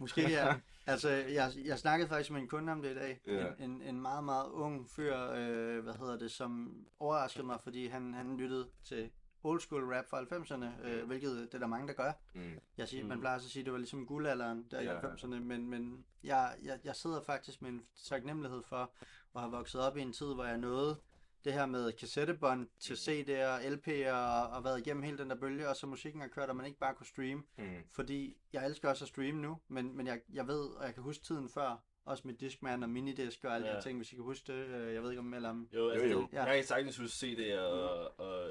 Måske 0.00 0.30
ja. 0.30 0.54
Altså, 0.86 1.08
jeg, 1.10 1.50
jeg 1.64 1.78
snakkede 1.78 2.08
faktisk 2.08 2.30
med 2.30 2.40
en 2.40 2.48
kunde 2.48 2.72
om 2.72 2.82
det 2.82 2.90
i 2.90 2.94
dag. 2.94 3.20
Ja. 3.26 3.46
En, 3.58 3.70
en, 3.70 3.82
en 3.82 4.00
meget, 4.00 4.24
meget 4.24 4.50
ung 4.50 4.90
fyr, 4.90 5.16
øh, 5.30 5.82
hvad 5.82 5.94
hedder 5.94 6.18
det, 6.18 6.30
som 6.30 6.76
overraskede 6.98 7.46
mig, 7.46 7.60
fordi 7.60 7.86
han, 7.86 8.14
han 8.14 8.36
lyttede 8.36 8.68
til 8.84 9.10
old 9.42 9.60
school 9.60 9.94
rap 9.94 10.04
fra 10.08 10.20
90'erne, 10.22 10.86
øh, 10.86 11.06
hvilket 11.06 11.36
det 11.36 11.54
er 11.54 11.58
der 11.58 11.66
mange, 11.66 11.88
der 11.88 11.94
gør. 11.94 12.12
Mm. 12.34 12.52
Jeg 12.76 12.88
siger, 12.88 13.02
Mm. 13.02 13.08
man 13.08 13.20
plejer 13.20 13.34
også 13.36 13.46
at 13.46 13.50
sige, 13.50 13.60
at 13.60 13.64
det 13.64 13.72
var 13.72 13.78
ligesom 13.78 14.06
guldalderen 14.06 14.66
der 14.70 14.80
Ja. 14.82 14.92
i 14.92 15.00
90'erne, 15.00 15.26
men, 15.40 15.66
men 15.66 16.04
jeg, 16.22 16.56
jeg, 16.62 16.78
jeg 16.84 16.96
sidder 16.96 17.22
faktisk 17.22 17.62
med 17.62 17.70
en 17.70 17.82
taknemmelighed 18.08 18.62
for 18.62 18.92
at 19.34 19.40
have 19.40 19.50
vokset 19.52 19.80
op 19.80 19.96
i 19.96 20.00
en 20.00 20.12
tid, 20.12 20.34
hvor 20.34 20.44
jeg 20.44 20.58
nåede 20.58 21.00
det 21.44 21.52
her 21.52 21.66
med 21.66 21.92
kassettebånd 21.92 22.68
til 22.80 22.94
CD'er, 22.94 23.62
LP'er 23.74 24.12
og, 24.12 24.64
været 24.64 24.78
igennem 24.78 25.02
hele 25.02 25.18
den 25.18 25.30
der 25.30 25.36
bølge, 25.36 25.68
og 25.68 25.76
så 25.76 25.86
musikken 25.86 26.20
har 26.20 26.28
kørt, 26.28 26.48
og 26.48 26.56
man 26.56 26.66
ikke 26.66 26.78
bare 26.78 26.94
kunne 26.94 27.06
streame. 27.06 27.42
Mm. 27.58 27.64
Fordi 27.90 28.36
jeg 28.52 28.66
elsker 28.66 28.88
også 28.88 29.04
at 29.04 29.08
streame 29.08 29.42
nu, 29.42 29.58
men, 29.68 29.96
men 29.96 30.06
jeg, 30.06 30.20
jeg 30.32 30.46
ved, 30.48 30.60
og 30.64 30.84
jeg 30.84 30.94
kan 30.94 31.02
huske 31.02 31.24
tiden 31.24 31.48
før, 31.48 31.82
også 32.04 32.22
med 32.26 32.34
Discman 32.34 32.82
og 32.82 32.90
Minidisk 32.90 33.44
og 33.44 33.54
alle 33.54 33.66
ja. 33.66 33.72
de 33.72 33.76
Ja. 33.76 33.80
her 33.80 33.82
ting, 33.82 33.96
hvis 33.98 34.12
I 34.12 34.14
kan 34.14 34.24
huske 34.24 34.52
det. 34.52 34.66
Øh, 34.66 34.94
Jeg 34.94 35.02
ved 35.02 35.10
ikke 35.10 35.20
om 35.20 35.34
eller 35.34 35.48
om... 35.50 35.68
Jo, 35.74 35.88
altså, 35.90 36.06
Jo, 36.06 36.12
jo, 36.12 36.18
jo. 36.20 36.28
Jeg 36.32 36.54
kan 36.54 36.64
sagtens 36.64 36.96
huske 36.98 37.26
CD'er 37.26 37.58
og, 37.60 38.20
og 38.20 38.50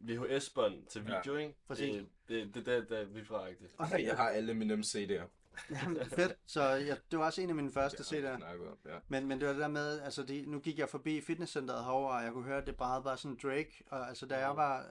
VHS-bånd 0.00 0.86
til 0.86 1.04
Ja. 1.08 1.16
video, 1.18 1.36
ikke? 1.36 1.54
Præcis. 1.66 1.94
Det, 1.94 2.06
det, 2.28 2.54
det, 2.54 2.66
det, 2.66 2.88
det 2.88 2.98
er 3.00 3.04
vildt 3.04 3.28
fragtigt. 3.28 3.74
Ej, 3.78 4.04
jeg 4.06 4.16
har 4.16 4.28
alle 4.28 4.52
Eminem 4.52 4.80
CD'er. 4.80 5.22
Jamen, 5.82 6.06
fedt. 6.06 6.32
Så 6.46 6.62
jeg, 6.68 6.98
det 7.10 7.18
var 7.18 7.24
også 7.24 7.42
en 7.42 7.48
af 7.48 7.54
mine 7.54 7.72
første 7.72 7.98
Det 7.98 8.04
CD'er. 8.24 8.44
ja. 8.88 8.98
Men, 9.08 9.26
men 9.26 9.38
det 9.40 9.46
var 9.46 9.52
det 9.52 9.62
der 9.62 9.68
med, 9.68 10.00
altså 10.00 10.22
de, 10.22 10.44
nu 10.46 10.58
gik 10.60 10.78
jeg 10.78 10.88
forbi 10.88 11.20
fitnesscenteret 11.20 11.84
herovre, 11.84 12.16
og 12.18 12.24
jeg 12.24 12.32
kunne 12.32 12.44
høre, 12.44 12.58
at 12.58 12.66
det 12.66 12.76
bare 12.76 13.02
bare 13.02 13.16
sådan 13.16 13.38
Drake. 13.42 13.84
Og 13.90 14.08
altså 14.08 14.26
da 14.26 14.38
jeg 14.38 14.56
var, 14.56 14.78
øh, 14.80 14.84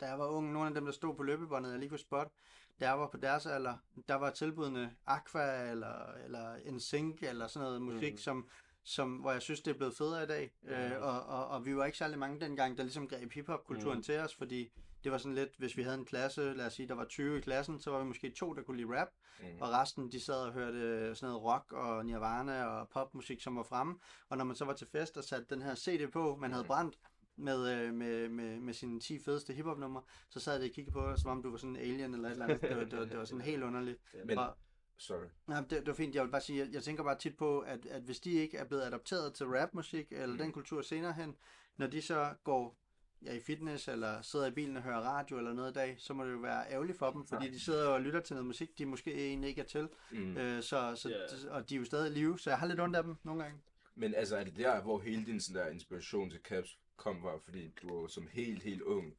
da 0.00 0.06
jeg 0.06 0.18
var 0.18 0.26
ung, 0.26 0.52
nogle 0.52 0.68
af 0.68 0.74
dem, 0.74 0.84
der 0.84 0.92
stod 0.92 1.14
på 1.14 1.22
løbebåndet, 1.22 1.70
jeg 1.70 1.78
lige 1.78 1.88
kunne 1.88 1.98
spotte, 1.98 2.32
da 2.80 2.88
jeg 2.88 2.98
var 3.00 3.08
på 3.08 3.16
deres 3.16 3.46
alder, 3.46 3.74
der 4.08 4.14
var 4.14 4.30
tilbudene 4.30 4.94
Aqua 5.06 5.70
eller, 5.70 6.12
eller 6.24 6.56
NSYNC 6.72 7.22
eller 7.22 7.46
sådan 7.46 7.64
noget 7.66 7.82
musik, 7.82 8.12
Mhm. 8.12 8.18
som, 8.18 8.48
som, 8.82 9.12
hvor 9.16 9.32
jeg 9.32 9.42
synes, 9.42 9.60
det 9.60 9.70
er 9.70 9.76
blevet 9.76 9.96
federe 9.96 10.22
i 10.22 10.26
dag. 10.26 10.50
Mhm. 10.62 10.72
Øh, 10.72 11.02
og, 11.02 11.22
og, 11.26 11.48
og 11.48 11.66
vi 11.66 11.76
var 11.76 11.84
ikke 11.84 11.98
særlig 11.98 12.18
mange 12.18 12.40
dengang, 12.40 12.76
der 12.76 12.82
ligesom 12.82 13.08
greb 13.08 13.32
hiphop-kulturen 13.32 13.96
Mhm. 13.96 14.02
til 14.02 14.18
os, 14.18 14.34
fordi 14.34 14.72
det 15.06 15.12
var 15.12 15.18
sådan 15.18 15.34
lidt, 15.34 15.50
hvis 15.58 15.76
vi 15.76 15.82
havde 15.82 15.98
en 15.98 16.04
klasse, 16.04 16.52
lad 16.54 16.66
os 16.66 16.72
sige, 16.72 16.88
der 16.88 16.94
var 16.94 17.04
20 17.04 17.38
i 17.38 17.40
klassen, 17.40 17.80
så 17.80 17.90
var 17.90 17.98
vi 17.98 18.04
måske 18.04 18.30
to, 18.30 18.52
der 18.54 18.62
kunne 18.62 18.76
lide 18.76 19.00
rap, 19.00 19.08
Mm. 19.40 19.46
og 19.60 19.68
resten, 19.70 20.12
de 20.12 20.20
sad 20.20 20.34
og 20.46 20.52
hørte 20.52 21.14
sådan 21.14 21.32
noget 21.32 21.42
rock 21.44 21.72
og 21.72 22.06
Nirvana 22.06 22.64
og 22.64 22.88
popmusik, 22.88 23.40
som 23.42 23.56
var 23.56 23.62
fremme. 23.62 23.94
Og 24.28 24.36
når 24.36 24.44
man 24.44 24.56
så 24.56 24.64
var 24.64 24.72
til 24.72 24.86
fest 24.86 25.16
og 25.16 25.24
satte 25.24 25.46
den 25.54 25.62
her 25.62 25.74
CD 25.74 26.10
på, 26.10 26.36
man 26.36 26.50
havde 26.50 26.62
Mhm. 26.62 26.68
brændt 26.68 26.98
med, 27.36 27.72
øh, 27.74 27.94
med, 27.94 28.28
med, 28.28 28.60
med 28.60 28.74
sine 28.74 29.00
10 29.00 29.18
fedeste 29.18 29.52
hiphop-numre, 29.52 30.02
så 30.30 30.40
sad 30.40 30.60
de 30.60 30.64
og 30.64 30.70
kiggede 30.70 30.92
på 30.92 31.00
dig, 31.10 31.18
som 31.18 31.30
om 31.30 31.42
du 31.42 31.50
var 31.50 31.56
sådan 31.56 31.76
en 31.76 31.82
alien 31.82 32.14
eller 32.14 32.28
et 32.28 32.32
eller 32.32 32.44
andet. 32.46 32.60
Det 32.62 32.76
var, 32.76 32.84
det 32.84 32.98
var, 32.98 33.04
det 33.04 33.18
var 33.18 33.24
sådan 33.24 33.40
helt 33.40 33.62
underligt. 33.62 33.98
Men, 34.26 34.38
Og, 34.38 34.56
sorry. 34.98 35.26
nej, 35.46 35.60
det, 35.60 35.70
det 35.70 35.86
var 35.86 35.94
fint. 35.94 36.14
Jeg 36.14 36.24
vil 36.24 36.30
bare 36.30 36.40
sige, 36.40 36.58
jeg, 36.58 36.68
jeg 36.72 36.82
tænker 36.82 37.04
bare 37.04 37.18
tit 37.18 37.36
på, 37.36 37.60
at, 37.60 37.86
at 37.86 38.02
hvis 38.02 38.20
de 38.20 38.30
ikke 38.32 38.56
er 38.58 38.64
blevet 38.64 38.82
adopteret 38.82 39.34
til 39.34 39.46
rapmusik 39.46 40.06
eller 40.12 40.26
Mhm. 40.26 40.38
den 40.38 40.52
kultur 40.52 40.82
senere 40.82 41.12
hen, 41.12 41.36
når 41.76 41.86
de 41.86 42.02
så 42.02 42.34
går 42.44 42.76
ja, 43.26 43.32
i 43.34 43.40
fitness, 43.40 43.88
eller 43.88 44.22
sidder 44.22 44.46
i 44.46 44.50
bilen 44.50 44.76
og 44.76 44.82
hører 44.82 45.00
radio 45.00 45.38
eller 45.38 45.52
noget 45.52 45.70
i 45.70 45.74
dag, 45.74 45.94
så 45.98 46.14
må 46.14 46.24
det 46.24 46.32
jo 46.32 46.38
være 46.38 46.70
ærgerligt 46.72 46.98
for 46.98 47.10
dem, 47.10 47.24
fordi 47.26 47.48
de 47.50 47.60
sidder 47.60 47.88
og 47.88 48.00
lytter 48.00 48.20
til 48.20 48.34
noget 48.34 48.46
musik, 48.46 48.78
de 48.78 48.86
måske 48.86 49.26
egentlig 49.28 49.48
ikke 49.48 49.60
er 49.60 49.64
til. 49.66 49.88
Mm. 50.12 50.36
Øh, 50.36 50.62
så, 50.62 50.92
så, 50.96 51.08
Ja. 51.08 51.50
Og 51.50 51.68
de 51.70 51.74
er 51.74 51.78
jo 51.78 51.84
stadig 51.84 52.10
i 52.10 52.14
live, 52.14 52.38
så 52.38 52.50
jeg 52.50 52.58
har 52.58 52.66
lidt 52.66 52.80
ondt 52.80 52.96
af 52.96 53.02
dem 53.02 53.16
nogle 53.22 53.42
gange. 53.42 53.60
Men 53.94 54.14
altså, 54.14 54.36
er 54.36 54.44
det 54.44 54.56
der, 54.56 54.80
hvor 54.82 54.98
hele 55.00 55.26
din 55.26 55.40
sådan 55.40 55.62
der 55.62 55.70
inspiration 55.70 56.30
til 56.30 56.40
caps 56.40 56.78
kom 56.96 57.20
fra? 57.20 57.36
Fordi 57.38 57.68
du 57.82 58.00
var 58.00 58.06
som 58.06 58.26
helt, 58.32 58.62
helt 58.62 58.82
ung 58.82 59.16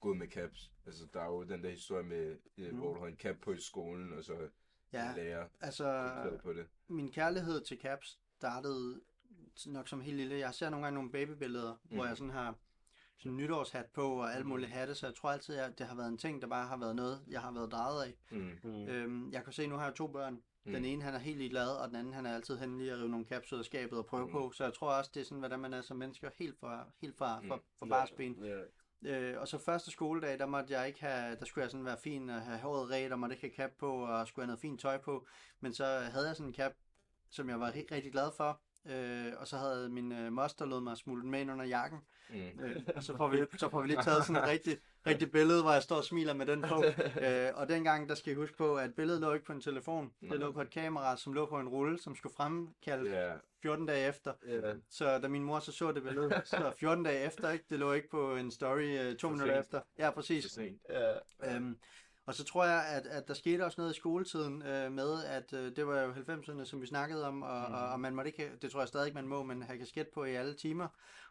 gået 0.00 0.16
med 0.16 0.26
caps. 0.28 0.72
Altså, 0.86 1.06
der 1.12 1.20
er 1.20 1.26
jo 1.26 1.42
den 1.42 1.62
der 1.64 1.70
historie 1.70 2.02
med, 2.04 2.36
mm. 2.56 2.64
Mm. 2.64 2.76
hvor 2.78 2.94
du 2.94 3.00
har 3.00 3.06
en 3.06 3.16
cap 3.16 3.36
på 3.42 3.52
i 3.52 3.60
skolen, 3.60 4.12
og 4.12 4.24
så 4.24 4.34
Ja, 4.92 5.12
lærer 5.16 5.46
altså 5.60 6.12
på 6.42 6.52
det. 6.52 6.66
min 6.88 7.12
kærlighed 7.12 7.60
til 7.64 7.78
caps 7.80 8.18
startede 8.36 9.00
nok 9.66 9.88
som 9.88 10.00
helt 10.00 10.16
lille. 10.16 10.38
Jeg 10.38 10.54
ser 10.54 10.70
nogle 10.70 10.86
gange 10.86 10.94
nogle 10.94 11.10
babybilleder, 11.10 11.72
mm. 11.84 11.96
hvor 11.96 12.06
jeg 12.06 12.16
sådan 12.16 12.32
har 12.32 12.54
sådan 13.18 13.36
nytårshat 13.36 13.86
på 13.86 14.02
og 14.20 14.34
alle 14.34 14.46
mulige 14.46 14.68
hatte, 14.68 14.94
så 14.94 15.06
jeg 15.06 15.14
tror 15.14 15.30
altid, 15.30 15.56
at 15.56 15.78
det 15.78 15.86
har 15.86 15.94
været 15.96 16.08
en 16.08 16.18
ting, 16.18 16.42
der 16.42 16.48
bare 16.48 16.66
har 16.66 16.76
været 16.76 16.96
noget, 16.96 17.24
jeg 17.28 17.40
har 17.40 17.52
været 17.52 17.72
drejet 17.72 18.02
af. 18.04 18.14
Mm. 18.30 18.50
Mm. 18.64 18.86
Øhm, 18.88 19.30
jeg 19.32 19.44
kan 19.44 19.52
se, 19.52 19.66
nu 19.66 19.76
har 19.76 19.84
jeg 19.84 19.94
to 19.94 20.06
børn. 20.06 20.38
Mm. 20.64 20.72
Den 20.72 20.84
ene, 20.84 21.02
han 21.02 21.14
er 21.14 21.18
helt 21.18 21.38
ligeglad, 21.38 21.68
og 21.68 21.88
den 21.88 21.96
anden, 21.96 22.14
han 22.14 22.26
er 22.26 22.34
altid 22.34 22.58
henne 22.58 22.78
lige 22.78 22.92
at 22.92 22.98
rive 22.98 23.08
nogle 23.08 23.26
caps 23.26 23.52
ud 23.52 23.58
af 23.58 23.64
skabet 23.64 23.98
og 23.98 24.06
prøve 24.06 24.26
Mm. 24.26 24.32
på. 24.32 24.50
Så 24.54 24.64
jeg 24.64 24.74
tror 24.74 24.90
også, 24.90 25.10
det 25.14 25.20
er 25.20 25.24
sådan, 25.24 25.38
hvordan 25.38 25.60
man 25.60 25.74
er 25.74 25.80
som 25.80 25.96
mennesker, 25.96 26.30
helt 26.38 26.58
fra, 26.60 26.84
helt 27.00 27.16
fra, 27.18 27.40
fra, 27.48 27.56
Mm. 27.56 27.62
fra 27.78 27.86
barsben. 27.86 28.44
Ja. 28.44 28.60
Øh, 29.02 29.40
og 29.40 29.48
så 29.48 29.58
første 29.58 29.90
skoledag, 29.90 30.38
der 30.38 30.46
måtte 30.46 30.72
jeg 30.78 30.86
ikke 30.86 31.00
have, 31.00 31.36
der 31.36 31.44
skulle 31.44 31.62
jeg 31.62 31.70
sådan 31.70 31.84
være 31.84 31.98
fin 32.04 32.30
og 32.30 32.40
have 32.42 32.58
håret 32.58 32.90
ret, 32.90 33.12
og 33.12 33.18
måtte 33.18 33.34
ikke 33.36 33.56
have 33.56 33.68
cap 33.68 33.78
på, 33.78 33.92
og 34.06 34.28
skulle 34.28 34.42
have 34.44 34.46
noget 34.46 34.60
fint 34.60 34.80
tøj 34.80 34.98
på. 34.98 35.26
Men 35.60 35.72
så 35.74 35.84
havde 35.86 36.26
jeg 36.26 36.36
sådan 36.36 36.48
en 36.50 36.54
cap 36.54 36.72
som 37.30 37.48
jeg 37.48 37.60
var 37.60 37.70
ri- 37.70 37.86
rigtig 37.94 38.12
glad 38.12 38.30
for. 38.36 38.60
Øh, 38.86 39.32
og 39.36 39.48
så 39.48 39.56
havde 39.56 39.88
min 39.88 40.12
øh, 40.12 40.32
moster 40.32 40.64
lået 40.66 40.82
mig 40.82 40.96
smule 40.96 41.22
den 41.22 41.30
med 41.30 41.40
ind 41.40 41.50
under 41.50 41.64
jakken. 41.64 41.98
Mm. 42.30 42.64
Øh, 42.64 43.02
så 43.02 43.16
får, 43.16 43.28
vi, 43.28 43.38
så 43.58 43.68
får 43.68 43.80
vi 43.82 43.88
lige 43.88 44.02
taget 44.02 44.24
sådan 44.26 44.42
et 44.42 44.48
rigtig, 44.48 44.78
rigtig 45.06 45.32
billede, 45.32 45.62
hvor 45.62 45.72
jeg 45.72 45.82
står 45.82 45.96
og 45.96 46.04
smiler 46.04 46.34
med 46.34 46.46
den 46.46 46.62
på. 46.62 46.84
Øh, 47.20 47.48
og 47.54 47.68
dengang, 47.68 48.08
der 48.08 48.14
skal 48.14 48.32
I 48.32 48.36
huske 48.36 48.56
på, 48.56 48.76
at 48.76 48.94
billedet 48.94 49.20
lå 49.20 49.32
ikke 49.32 49.46
på 49.46 49.52
en 49.52 49.60
telefon. 49.60 50.12
Det 50.20 50.40
lå 50.40 50.52
på 50.52 50.60
et 50.60 50.70
kamera, 50.70 51.16
som 51.16 51.32
lå 51.32 51.46
på 51.46 51.60
en 51.60 51.68
rulle, 51.68 51.98
som 51.98 52.16
skulle 52.16 52.34
fremkalde 52.36 53.10
Ja, 53.10 53.32
14 53.62 53.86
dage 53.86 54.08
efter. 54.08 54.32
Ja. 54.46 54.72
Så 54.90 55.18
da 55.18 55.28
min 55.28 55.44
mor 55.44 55.58
så 55.58 55.72
så 55.72 55.92
det 55.92 56.02
billede, 56.02 56.42
så 56.44 56.72
14 56.76 57.04
dage 57.04 57.26
efter, 57.26 57.50
ikke? 57.50 57.64
det 57.70 57.78
lå 57.78 57.92
ikke 57.92 58.10
på 58.10 58.36
en 58.36 58.50
story 58.50 59.10
uh, 59.10 59.16
to 59.16 59.28
For 59.28 59.28
minutter 59.28 59.54
sent. 59.54 59.66
efter. 59.66 59.80
Ja, 59.98 60.08
for 60.08 60.12
præcis. 60.12 60.44
sent. 60.44 60.82
Ja. 60.90 61.54
Øhm, 61.54 61.78
og 62.28 62.34
så 62.34 62.44
tror 62.44 62.64
jeg, 62.64 62.84
at, 62.86 63.06
at 63.06 63.28
der 63.28 63.34
skete 63.34 63.64
også 63.64 63.80
noget 63.80 63.94
i 63.94 63.96
skoletiden 63.96 64.62
øh, 64.62 64.92
med, 64.92 65.24
at 65.24 65.52
øh, 65.52 65.76
det 65.76 65.86
var 65.86 66.00
jo 66.00 66.12
90'erne, 66.12 66.64
som 66.64 66.80
vi 66.80 66.86
snakkede 66.86 67.26
om, 67.26 67.42
og, 67.42 67.68
mm. 67.68 67.74
og, 67.74 67.88
og 67.88 68.00
man 68.00 68.14
måtte 68.14 68.30
ikke, 68.30 68.50
det 68.62 68.70
tror 68.70 68.80
jeg 68.80 68.88
stadig 68.88 69.06
ikke, 69.06 69.14
man 69.14 69.28
må, 69.28 69.42
men 69.42 69.62
have 69.62 69.78
kasket 69.78 70.08
på 70.08 70.24
i 70.24 70.34
alle 70.34 70.54
timer. 70.54 70.88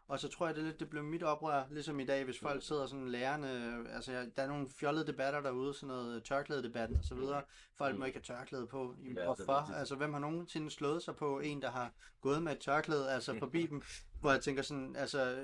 Og 0.08 0.20
så 0.20 0.28
tror 0.28 0.46
jeg, 0.46 0.56
det, 0.56 0.64
lidt, 0.64 0.80
det 0.80 0.90
blev 0.90 1.04
mit 1.04 1.22
oprør, 1.22 1.64
ligesom 1.70 2.00
i 2.00 2.04
dag, 2.04 2.24
hvis 2.24 2.38
folk 2.38 2.62
sidder 2.62 2.86
sådan 2.86 3.08
lærerne, 3.08 3.48
altså 3.94 4.12
jeg, 4.12 4.26
der 4.36 4.42
er 4.42 4.46
nogle 4.46 4.68
fjollede 4.80 5.06
debatter 5.06 5.40
derude, 5.40 5.74
sådan 5.74 5.88
noget 5.88 6.24
tørklædedebatten 6.24 6.96
og 6.98 7.04
så 7.04 7.14
videre. 7.14 7.42
Folk 7.76 7.98
må 7.98 8.04
ikke 8.04 8.18
have 8.18 8.38
tørklæde 8.38 8.66
på. 8.66 8.94
Hvorfor? 9.24 9.72
Altså 9.74 9.96
hvem 9.96 10.12
har 10.12 10.20
nogensinde 10.20 10.70
slået 10.70 11.02
sig 11.02 11.16
på 11.16 11.40
en, 11.40 11.62
der 11.62 11.70
har 11.70 11.92
gået 12.20 12.42
med 12.42 12.52
et 12.52 12.58
tørklæde, 12.58 13.10
altså 13.10 13.38
forbi 13.38 13.66
dem, 13.66 13.82
hvor 14.20 14.30
jeg 14.30 14.40
tænker 14.40 14.62
sådan, 14.62 14.96
altså 14.96 15.36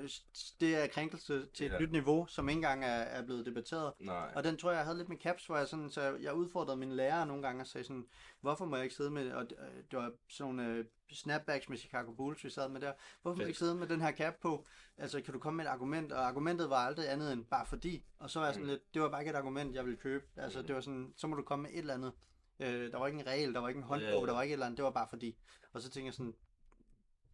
det 0.59 0.83
er 0.83 0.87
krænkelse 0.87 1.45
til 1.53 1.65
et 1.65 1.71
Ja. 1.71 1.79
nyt 1.79 1.91
niveau, 1.91 2.25
som 2.25 2.49
ikke 2.49 2.57
engang 2.57 2.83
er, 2.85 2.87
er 2.87 3.21
blevet 3.25 3.45
debatteret. 3.45 3.93
Nej. 3.99 4.31
Og 4.35 4.43
den 4.43 4.57
tror 4.57 4.69
jeg, 4.69 4.77
jeg 4.77 4.85
havde 4.85 4.97
lidt 4.97 5.09
med 5.09 5.17
caps, 5.17 5.45
hvor 5.45 5.57
jeg 5.57 5.67
sådan, 5.67 5.89
så 5.89 6.01
jeg 6.21 6.33
udfordrede 6.33 6.77
mine 6.77 6.95
lærere 6.95 7.25
nogle 7.27 7.43
gange 7.43 7.61
og 7.63 7.67
sagde 7.67 7.87
sådan, 7.87 8.05
hvorfor 8.45 8.65
må 8.65 8.75
jeg 8.75 8.83
ikke 8.83 8.95
sidde 8.95 9.11
med, 9.11 9.31
og 9.31 9.49
det, 9.49 9.57
øh, 9.59 9.83
det 9.91 9.99
var 9.99 10.11
sådan 10.29 10.55
nogle 10.55 10.73
øh, 10.73 10.85
snapbacks 11.11 11.69
med 11.69 11.77
Chicago 11.77 12.11
Bulls, 12.13 12.43
vi 12.43 12.49
sad 12.49 12.69
med 12.69 12.81
der, 12.81 12.93
hvorfor 13.21 13.35
må 13.35 13.41
jeg 13.41 13.47
ikke 13.47 13.59
sidde 13.59 13.75
med 13.75 13.87
den 13.87 14.01
her 14.01 14.11
cap 14.11 14.35
på? 14.41 14.65
Altså, 14.97 15.21
kan 15.21 15.33
du 15.33 15.39
komme 15.39 15.57
med 15.57 15.65
et 15.65 15.69
argument? 15.69 16.11
Og 16.11 16.27
argumentet 16.27 16.69
var 16.69 16.75
aldrig 16.75 17.11
andet 17.11 17.33
end 17.33 17.45
bare 17.45 17.65
fordi. 17.65 18.05
Og 18.19 18.29
så 18.29 18.39
var 18.39 18.45
jeg 18.45 18.53
sådan 18.55 18.65
Mm. 18.65 18.69
lidt, 18.71 18.93
det 18.93 19.01
var 19.01 19.09
bare 19.09 19.21
ikke 19.21 19.29
et 19.29 19.35
argument, 19.35 19.75
jeg 19.75 19.85
ville 19.85 19.97
købe. 19.97 20.25
Altså, 20.35 20.61
det 20.61 20.75
var 20.75 20.81
sådan, 20.81 21.13
så 21.17 21.27
må 21.27 21.35
du 21.35 21.43
komme 21.43 21.63
med 21.63 21.71
et 21.71 21.77
eller 21.79 21.93
andet. 21.93 22.11
Øh, 22.59 22.91
der 22.91 22.97
var 22.97 23.07
ikke 23.07 23.19
en 23.19 23.27
regel, 23.27 23.53
der 23.53 23.59
var 23.59 23.67
ikke 23.67 23.77
en 23.77 23.83
håndbog, 23.83 24.09
Ja, 24.09 24.19
ja. 24.19 24.25
der 24.25 24.31
var 24.33 24.41
ikke 24.41 24.51
et 24.51 24.55
eller 24.55 24.65
andet, 24.65 24.77
det 24.77 24.85
var 24.85 24.91
bare 24.91 25.07
fordi. 25.09 25.37
Og 25.73 25.81
så 25.81 25.89
tænkte 25.89 26.05
jeg 26.05 26.13
sådan, 26.13 26.35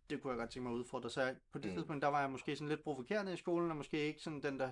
det 0.10 0.22
kunne 0.22 0.32
jeg 0.32 0.39
godt 0.39 0.50
tænke 0.50 0.63
mig 0.63 0.74
at 0.75 0.80
udfordre. 0.80 1.10
Så 1.10 1.36
på 1.51 1.60
det 1.60 1.72
Mm. 1.72 1.75
tidspunkt, 1.77 2.01
der 2.01 2.08
var 2.08 2.22
jeg 2.22 2.30
måske 2.32 2.56
sådan 2.56 2.70
lidt 2.70 2.84
provokerende 2.84 3.34
i 3.34 3.38
skolen, 3.38 3.72
og 3.72 3.77
måske 3.77 3.98
ikke 4.08 4.22
sådan 4.22 4.44
den, 4.44 4.60
der, 4.60 4.72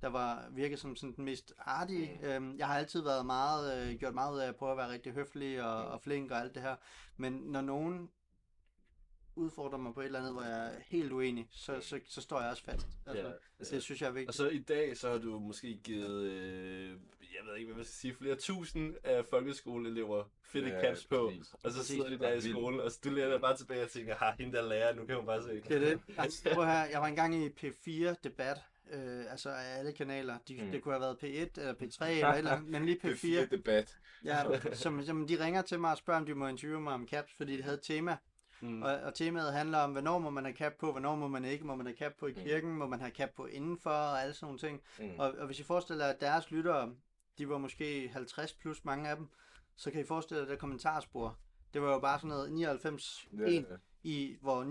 der 0.00 0.08
var 0.08 0.48
virket 0.50 0.78
som 0.78 0.96
sådan 0.96 1.14
den 1.16 1.24
mest 1.24 1.52
artige. 1.58 2.18
Mm. 2.22 2.28
Øhm, 2.28 2.58
jeg 2.58 2.66
har 2.66 2.78
altid 2.78 3.02
været 3.02 3.26
meget, 3.26 3.88
øh, 3.90 3.94
gjort 3.98 4.14
meget 4.14 4.34
ud 4.34 4.38
af 4.38 4.48
at 4.48 4.56
prøve 4.56 4.70
at 4.72 4.78
være 4.78 4.90
rigtig 4.90 5.12
høflig 5.12 5.62
og, 5.64 5.84
Mm. 5.84 5.90
og 5.92 6.00
flink 6.02 6.30
og 6.30 6.38
alt 6.38 6.54
det 6.54 6.62
her. 6.62 6.76
Men 7.16 7.32
når 7.32 7.60
nogen 7.60 8.10
udfordrer 9.36 9.78
mig 9.78 9.94
på 9.94 10.00
et 10.00 10.04
eller 10.06 10.18
andet, 10.18 10.32
hvor 10.32 10.42
jeg 10.42 10.66
er 10.74 10.80
helt 10.86 11.12
uenig, 11.12 11.48
så, 11.50 11.80
så, 11.80 12.00
så 12.08 12.20
står 12.20 12.40
jeg 12.40 12.50
også 12.50 12.64
fast. 12.64 12.86
Altså, 13.06 13.26
Ja, 13.26 13.32
altså, 13.58 13.74
det 13.74 13.82
synes 13.82 14.00
jeg 14.00 14.06
er 14.06 14.10
Og 14.10 14.14
vigtigt. 14.16 14.36
så 14.36 14.48
i 14.48 14.58
dag, 14.58 14.96
så 14.96 15.10
har 15.10 15.18
du 15.18 15.38
måske 15.38 15.80
givet, 15.84 16.22
øh, 16.22 16.88
jeg 17.20 17.46
ved 17.46 17.56
ikke, 17.56 17.66
hvad 17.66 17.76
man 17.76 17.84
skal 17.84 17.94
sige, 17.94 18.14
flere 18.14 18.34
tusind 18.36 18.94
af 19.04 19.24
folkeskoleelever 19.30 20.24
fedte 20.42 20.68
Ja, 20.68 20.80
caps 20.80 21.06
på. 21.06 21.28
præcis. 21.30 21.54
Og 21.64 21.70
så 21.72 21.84
sidder 21.84 22.08
de 22.08 22.18
der 22.18 22.32
i 22.32 22.40
skolen, 22.40 22.80
og 22.80 22.90
så 22.90 22.98
du 23.04 23.10
lærer 23.10 23.38
bare 23.38 23.56
tilbage 23.56 23.82
og 23.84 23.90
tænker, 23.90 24.14
har 24.16 24.34
hende 24.38 24.52
der 24.56 24.68
lærer, 24.68 24.94
nu 24.94 25.04
kan 25.06 25.16
hun 25.16 25.26
bare 25.26 25.42
se. 25.42 25.60
Det 25.60 25.70
er 25.70 25.78
det. 25.78 26.00
Altså, 26.18 26.50
prøv 26.54 26.64
her, 26.64 26.84
jeg 26.84 27.00
var 27.00 27.06
engang 27.06 27.34
i 27.34 27.48
P4-debat, 27.48 28.58
øh, 28.92 29.24
altså 29.30 29.50
af 29.50 29.78
alle 29.78 29.92
kanaler. 29.92 30.38
De, 30.48 30.62
Mm. 30.64 30.70
Det 30.70 30.82
kunne 30.82 30.94
have 30.94 31.00
været 31.00 31.16
P1 31.16 31.60
eller 31.60 31.74
P3 31.74 32.04
eller 32.06 32.28
et 32.32 32.38
eller 32.38 32.50
andet, 32.50 32.68
men 32.70 32.84
lige 32.84 32.98
Det 33.02 33.10
er 33.38 33.44
P4. 33.46 33.50
debat. 33.50 33.98
Ja, 34.24 34.42
som, 34.74 35.02
som 35.04 35.26
de 35.26 35.44
ringer 35.44 35.62
til 35.62 35.80
mig 35.80 35.90
og 35.90 35.98
spørger, 35.98 36.20
om 36.20 36.26
de 36.26 36.34
må 36.34 36.46
interviewe 36.48 36.80
mig 36.80 36.94
om 36.94 37.08
caps, 37.08 37.32
fordi 37.36 37.56
de 37.56 37.62
havde 37.62 37.76
et 37.76 37.82
tema. 37.82 38.16
Mm. 38.60 38.82
Og, 38.82 38.90
og 38.96 39.14
temaet 39.14 39.52
handler 39.52 39.78
om, 39.78 39.92
hvornår 39.92 40.18
må 40.18 40.30
man 40.30 40.44
have 40.44 40.56
cap 40.56 40.72
på, 40.80 40.90
hvornår 40.92 41.16
må 41.16 41.28
man 41.28 41.44
ikke, 41.44 41.66
må 41.66 41.74
man 41.74 41.86
have 41.86 41.96
cap 41.96 42.12
på 42.18 42.26
i 42.26 42.32
Mm. 42.32 42.36
kirken, 42.42 42.70
må 42.76 42.86
man 42.86 43.00
have 43.00 43.12
cap 43.12 43.30
på 43.36 43.46
indenfor 43.46 43.90
og 43.90 44.22
alle 44.22 44.34
sådan 44.34 44.46
nogle 44.46 44.58
ting. 44.58 44.80
Mm. 44.98 45.18
Og, 45.20 45.34
og 45.38 45.46
hvis 45.46 45.60
I 45.60 45.62
forestiller 45.62 46.04
jer, 46.06 46.12
at 46.12 46.20
deres 46.20 46.50
lyttere, 46.50 46.94
de 47.38 47.48
var 47.48 47.58
måske 47.58 48.08
50 48.12 48.52
plus 48.52 48.84
mange 48.84 49.08
af 49.08 49.16
dem, 49.16 49.26
så 49.76 49.90
kan 49.90 50.00
I 50.00 50.04
forestille 50.04 50.42
jer 50.42 50.48
det 50.48 50.58
kommentarspor. 50.58 51.38
Det 51.74 51.82
var 51.82 51.92
jo 51.92 51.98
bare 51.98 52.18
sådan 52.18 52.28
noget 52.28 52.52
99 52.52 53.28
Ja, 53.38 53.42
1 53.44 53.66
i, 54.02 54.36
hvor 54.40 54.64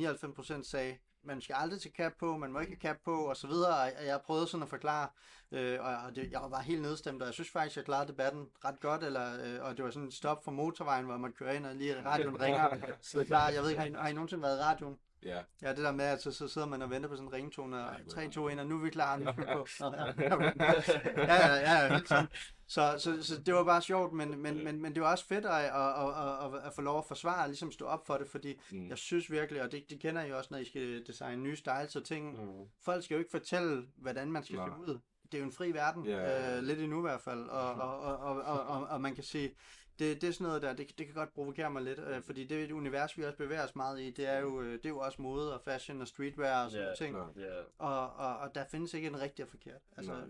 99% 0.59 0.63
sagde, 0.63 0.97
man 1.25 1.41
skal 1.41 1.55
aldrig 1.59 1.81
tage 1.81 1.93
cap 1.97 2.13
på, 2.19 2.37
man 2.37 2.51
må 2.51 2.59
ikke 2.59 2.71
have 2.71 2.93
cap 2.93 2.97
på, 3.05 3.15
og 3.15 3.37
så 3.37 3.47
videre, 3.47 3.73
og 3.73 4.05
jeg 4.05 4.21
prøvede 4.25 4.47
sådan 4.47 4.63
at 4.63 4.69
forklare, 4.69 5.09
øh, 5.51 5.79
og, 5.81 6.15
det, 6.15 6.31
jeg 6.31 6.41
var 6.49 6.61
helt 6.61 6.81
nedstemt, 6.81 7.21
og 7.21 7.25
jeg 7.25 7.33
synes 7.33 7.49
faktisk, 7.49 7.75
jeg 7.77 7.85
klarede 7.85 8.07
debatten 8.07 8.47
ret 8.65 8.79
godt, 8.79 9.03
eller, 9.03 9.43
øh, 9.45 9.63
og 9.63 9.77
det 9.77 9.85
var 9.85 9.91
sådan 9.91 10.07
et 10.07 10.13
stop 10.13 10.43
for 10.43 10.51
motorvejen, 10.51 11.05
hvor 11.05 11.13
jeg 11.13 11.21
måtte 11.21 11.35
køre 11.35 11.55
ind, 11.55 11.65
og 11.65 11.75
lige 11.75 12.05
radioen 12.05 12.41
ringer, 12.41 12.77
så 13.01 13.19
det 13.19 13.27
klart, 13.27 13.53
jeg 13.53 13.61
ved 13.61 13.69
ikke, 13.69 13.81
har 13.81 13.87
I, 13.87 13.93
har 13.93 14.07
I 14.07 14.13
nogensinde 14.13 14.43
været 14.43 14.59
i 14.59 14.61
radioen? 14.61 14.97
Ja. 15.23 15.39
Ja, 15.61 15.69
det 15.69 15.77
der 15.77 15.91
med, 15.91 16.05
at 16.05 16.21
så, 16.21 16.31
så 16.31 16.47
sidder 16.47 16.67
man 16.67 16.81
og 16.81 16.89
venter 16.89 17.09
på 17.09 17.15
sådan 17.15 17.27
en 17.27 17.33
ringetone, 17.33 17.77
og 17.77 17.83
Ej, 17.83 18.01
hvor 18.01 18.11
3, 18.11 18.29
2, 18.29 18.47
1, 18.47 18.59
og 18.59 18.67
nu 18.67 18.77
er 18.77 18.83
vi 18.83 18.89
klar, 18.89 19.17
nu 19.17 19.31
skal 19.31 19.47
vi 19.47 19.53
på. 19.53 19.67
Nå, 19.79 19.93
ja, 19.95 21.35
ja, 21.35 21.55
ja, 21.55 21.83
ja, 21.83 21.93
helt 21.93 22.09
sådan. 22.09 22.27
Så, 22.67 22.95
så, 22.99 23.23
så 23.23 23.41
det 23.41 23.53
var 23.53 23.63
bare 23.63 23.81
sjovt, 23.81 24.13
men, 24.13 24.41
men, 24.41 24.63
men, 24.63 24.81
men 24.81 24.93
det 24.95 25.01
var 25.03 25.11
også 25.11 25.25
fedt 25.25 25.45
at, 25.45 25.51
at, 25.51 25.71
at, 25.73 26.53
at, 26.55 26.65
at 26.67 26.73
få 26.75 26.81
lov 26.81 26.97
at 26.97 27.05
forsvare, 27.05 27.41
og 27.43 27.47
ligesom 27.47 27.71
stå 27.71 27.85
op 27.85 28.07
for 28.07 28.17
det, 28.17 28.27
fordi 28.27 28.59
Mm. 28.71 28.89
jeg 28.89 28.97
synes 28.97 29.31
virkelig, 29.31 29.61
og 29.61 29.71
det, 29.71 29.89
det 29.89 29.99
kender 29.99 30.23
I 30.23 30.31
også, 30.31 30.47
når 30.51 30.57
I 30.57 30.65
skal 30.65 31.03
designe 31.07 31.43
nye 31.43 31.55
styles 31.55 31.95
og 31.95 32.03
ting. 32.03 32.43
Mm. 32.45 32.65
Folk 32.81 33.03
skal 33.03 33.15
jo 33.15 33.19
ikke 33.19 33.31
fortælle, 33.31 33.87
hvordan 33.95 34.31
man 34.31 34.43
skal 34.43 34.55
se 34.55 34.91
ud. 34.91 34.99
Det 35.25 35.33
er 35.33 35.37
jo 35.39 35.45
en 35.45 35.51
fri 35.51 35.71
verden, 35.73 36.05
ja. 36.05 36.57
øh, 36.57 36.63
lidt 36.63 36.79
endnu 36.79 36.97
i 36.97 37.01
hvert 37.01 37.21
fald, 37.21 37.49
og, 37.49 37.73
og, 37.73 37.99
og, 37.99 38.17
og, 38.17 38.41
og, 38.41 38.61
og, 38.67 38.87
og 38.87 39.01
man 39.01 39.15
kan 39.15 39.23
sige, 39.23 39.55
det, 39.99 40.21
det 40.21 40.29
er 40.29 40.33
sådan 40.33 40.47
noget 40.47 40.61
der, 40.61 40.73
det, 40.73 40.97
det 40.97 41.05
kan 41.05 41.15
godt 41.15 41.33
provokere 41.33 41.69
mig 41.71 41.81
lidt, 41.81 41.99
øh, 41.99 42.21
fordi 42.23 42.47
det 42.47 42.59
er 42.59 42.63
et 42.63 42.71
univers, 42.71 43.17
vi 43.17 43.23
også 43.23 43.37
bevæger 43.37 43.63
os 43.63 43.75
meget 43.75 44.01
i, 44.01 44.11
det 44.11 44.27
er 44.27 44.39
jo, 44.39 44.61
øh, 44.61 44.73
det 44.73 44.85
er 44.85 44.89
jo 44.89 44.99
også 44.99 45.21
mode 45.21 45.53
og 45.53 45.61
fashion 45.61 46.01
og 46.01 46.07
streetwear 46.07 46.65
og 46.65 46.71
sådan 46.71 46.85
yeah, 46.87 46.97
ting. 46.97 47.15
Ja. 47.37 47.61
og, 47.77 48.09
og, 48.15 48.37
og 48.37 48.55
der 48.55 48.65
findes 48.71 48.93
ikke 48.93 49.07
en 49.07 49.21
rigtig 49.21 49.45
og 49.45 49.49
forkert. 49.51 49.81
Altså, 49.97 50.11
Nej. 50.13 50.21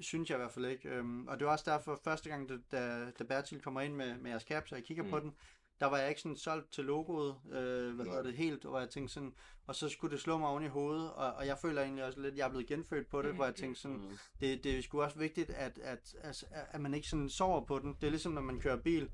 Synes 0.00 0.30
jeg 0.30 0.36
i 0.36 0.40
hvert 0.40 0.52
fald 0.52 0.64
ikke. 0.66 0.88
Øhm, 0.88 1.26
og 1.26 1.38
det 1.38 1.46
var 1.46 1.52
også 1.52 1.70
derfor, 1.70 2.00
første 2.04 2.28
gang, 2.30 2.48
da, 2.48 3.10
da, 3.18 3.24
Bertil 3.24 3.60
kommer 3.60 3.80
ind 3.80 3.94
med, 3.94 4.18
med 4.18 4.30
jeres 4.30 4.42
caps, 4.42 4.72
og 4.72 4.78
jeg 4.78 4.84
kigger 4.84 5.04
mm. 5.04 5.10
på 5.10 5.20
den, 5.20 5.34
der 5.80 5.86
var 5.88 5.98
jeg 5.98 6.08
ikke 6.08 6.20
sådan 6.20 6.36
solgt 6.36 6.72
til 6.72 6.84
logoet, 6.84 7.36
øh, 7.52 7.94
hvad 7.94 8.06
hedder 8.06 8.22
det, 8.22 8.34
helt, 8.34 8.64
og 8.64 8.80
jeg 8.80 8.90
tænkte 8.90 9.14
sådan, 9.14 9.34
og 9.66 9.74
så 9.74 9.88
skulle 9.88 10.12
det 10.12 10.20
slå 10.20 10.38
mig 10.38 10.48
oven 10.48 10.64
i 10.64 10.68
hovedet, 10.68 11.12
og, 11.12 11.32
og 11.32 11.46
jeg 11.46 11.58
føler 11.58 11.82
egentlig 11.82 12.04
også 12.04 12.20
lidt, 12.20 12.32
at 12.32 12.38
jeg 12.38 12.44
er 12.44 12.48
blevet 12.50 12.66
genfødt 12.66 13.08
på 13.08 13.22
det, 13.22 13.30
Mm, 13.30 13.36
hvor 13.36 13.44
jeg 13.44 13.54
tænkte 13.54 13.80
sådan, 13.80 13.96
Mm. 13.96 14.18
det, 14.40 14.64
det 14.64 14.78
er 14.78 14.82
sgu 14.82 15.02
også 15.02 15.18
vigtigt, 15.18 15.50
at, 15.50 15.78
at, 15.78 16.14
at, 16.20 16.44
at 16.70 16.80
man 16.80 16.94
ikke 16.94 17.08
sådan 17.08 17.28
sover 17.28 17.64
på 17.64 17.78
den. 17.78 17.96
Det 18.00 18.06
er 18.06 18.10
ligesom, 18.10 18.32
når 18.32 18.42
man 18.42 18.60
kører 18.60 18.76
bil, 18.76 19.10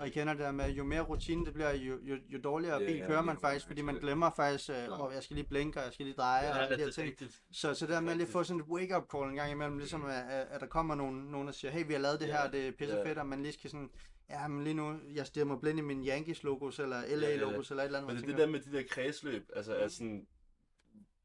og 0.00 0.06
I 0.06 0.10
kender 0.10 0.32
det 0.32 0.42
der 0.42 0.52
med, 0.52 0.70
jo 0.70 0.84
mere 0.84 1.00
rutine 1.00 1.46
det 1.46 1.54
bliver, 1.54 1.72
jo, 1.72 1.98
jo, 2.02 2.16
jo 2.28 2.40
dårligere 2.44 2.82
Ja, 2.82 2.86
bil 2.86 3.06
kører 3.06 3.22
man 3.22 3.38
faktisk, 3.40 3.66
fordi 3.66 3.82
man 3.82 3.94
glemmer 3.94 4.30
faktisk, 4.36 4.70
øh, 4.70 4.76
jeg 5.14 5.22
skal 5.22 5.36
lige 5.36 5.48
blinke, 5.48 5.78
og 5.78 5.84
jeg 5.84 5.92
skal 5.92 6.06
lige 6.06 6.16
dreje, 6.16 6.50
og 6.50 6.56
Ja, 6.56 6.62
alle 6.62 6.76
de 6.76 6.80
her 6.80 6.86
er 6.88 6.92
ting. 6.92 7.14
Så, 7.52 7.74
så 7.74 7.86
det 7.86 7.94
der 7.94 8.00
med 8.00 8.10
at 8.10 8.16
lige 8.16 8.26
få 8.26 8.44
sådan 8.44 8.60
et 8.60 8.66
wake-up 8.66 9.04
call 9.12 9.30
en 9.30 9.36
gang 9.36 9.50
imellem, 9.50 9.78
ligesom 9.78 10.04
at, 10.04 10.24
at 10.30 10.60
der 10.60 10.66
kommer 10.66 10.94
nogen, 10.94 11.16
nogen, 11.16 11.46
der 11.46 11.52
siger, 11.52 11.70
hey, 11.70 11.86
vi 11.86 11.92
har 11.92 12.00
lavet 12.00 12.20
det 12.20 12.28
Ja, 12.28 12.42
her, 12.42 12.50
det 12.50 12.68
er 12.68 12.72
pisse 12.72 12.96
ja. 12.96 13.08
fedt, 13.08 13.18
og 13.18 13.26
man 13.26 13.42
lige 13.42 13.52
skal 13.52 13.70
sådan, 13.70 13.90
ja, 14.30 14.48
men 14.48 14.64
lige 14.64 14.74
nu, 14.74 14.98
jeg 15.14 15.46
mig 15.46 15.60
blind 15.60 15.78
i 15.78 15.82
min 15.82 16.06
Yankees-logos, 16.06 16.78
eller 16.78 17.02
LA-logos, 17.16 17.70
eller 17.70 17.82
et 17.82 17.86
eller 17.86 17.98
andet, 17.98 18.14
Men 18.14 18.22
det, 18.22 18.28
det 18.28 18.38
der 18.38 18.46
med 18.46 18.60
de 18.60 18.72
der 18.72 18.82
kredsløb, 18.90 19.50
altså 19.56 19.74
er 19.74 19.88
sådan, 19.88 20.26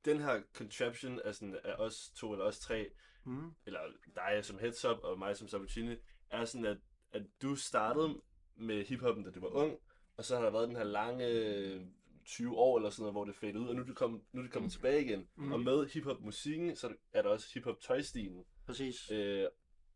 den 0.05 0.19
her 0.19 0.41
contraption 0.53 1.19
er 1.25 1.31
sådan, 1.31 1.57
af 1.63 1.73
os 1.73 2.09
to 2.15 2.31
eller 2.31 2.45
os 2.45 2.59
tre, 2.59 2.89
mm, 3.25 3.51
eller 3.65 3.79
dig 4.15 4.39
som 4.45 4.59
heads 4.59 4.85
up 4.85 4.97
og 5.03 5.19
mig 5.19 5.37
som 5.37 5.47
Sabatini, 5.47 5.95
er 6.29 6.45
sådan, 6.45 6.65
at, 6.65 6.77
at 7.13 7.21
du 7.41 7.55
startede 7.55 8.21
med 8.55 8.85
hiphoppen, 8.85 9.23
da 9.23 9.29
du 9.31 9.39
var 9.39 9.47
ung, 9.55 9.77
og 10.17 10.25
så 10.25 10.35
har 10.35 10.43
der 10.43 10.51
været 10.51 10.67
den 10.67 10.75
her 10.77 10.83
lange 10.83 11.27
øh, 11.27 11.81
20 12.25 12.57
år 12.57 12.77
eller 12.77 12.89
sådan 12.89 13.01
noget, 13.01 13.13
hvor 13.13 13.25
det 13.25 13.35
fadede 13.35 13.59
ud, 13.59 13.67
og 13.67 13.75
nu 13.75 13.81
er 13.81 13.85
det 13.85 13.95
kommet, 13.95 14.21
nu 14.31 14.39
er 14.39 14.43
det 14.43 14.51
kommet 14.53 14.67
Mm. 14.67 14.71
tilbage 14.71 15.05
igen. 15.05 15.27
Mm. 15.35 15.51
Og 15.51 15.59
med 15.59 15.85
hiphop-musikken, 15.89 16.75
så 16.75 16.93
er 17.13 17.21
der 17.21 17.29
også 17.29 17.47
hiphop-tøjstilen. 17.53 18.45
præcis. 18.65 19.11
Øh, 19.11 19.47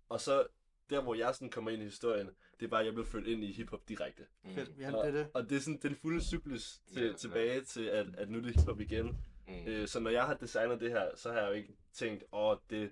og 0.09 0.21
så 0.21 0.47
der, 0.89 1.01
hvor 1.01 1.15
jeg 1.15 1.35
sådan 1.35 1.49
kommer 1.49 1.71
ind 1.71 1.81
i 1.81 1.85
historien, 1.85 2.29
det 2.59 2.65
er 2.65 2.69
bare, 2.69 2.79
at 2.79 2.85
jeg 2.85 2.93
blev 2.93 3.05
født 3.05 3.27
ind 3.27 3.43
i 3.43 3.51
hiphop 3.51 3.89
direkte. 3.89 4.23
Mm. 4.43 4.49
Fedt, 4.55 4.69
ja, 4.79 4.87
det 4.87 5.05
er 5.07 5.11
det. 5.11 5.27
og 5.33 5.49
det 5.49 5.55
er 5.55 5.59
sådan 5.59 5.79
den 5.83 5.95
fulde 5.95 6.21
cyklus 6.23 6.79
til, 6.93 7.01
Ja, 7.01 7.07
ja. 7.07 7.13
tilbage 7.13 7.61
til, 7.61 7.83
at, 7.85 8.07
at 8.17 8.29
nu 8.29 8.37
er 8.37 8.41
det 8.41 8.55
hiphop 8.55 8.79
igen. 8.79 9.17
Mm. 9.47 9.67
Øh, 9.67 9.87
så 9.87 9.99
når 9.99 10.09
jeg 10.09 10.23
har 10.25 10.33
designet 10.33 10.79
det 10.81 10.89
her, 10.91 11.09
så 11.15 11.31
har 11.31 11.39
jeg 11.39 11.47
jo 11.49 11.53
ikke 11.53 11.73
tænkt, 11.93 12.23
åh, 12.31 12.57
det, 12.69 12.91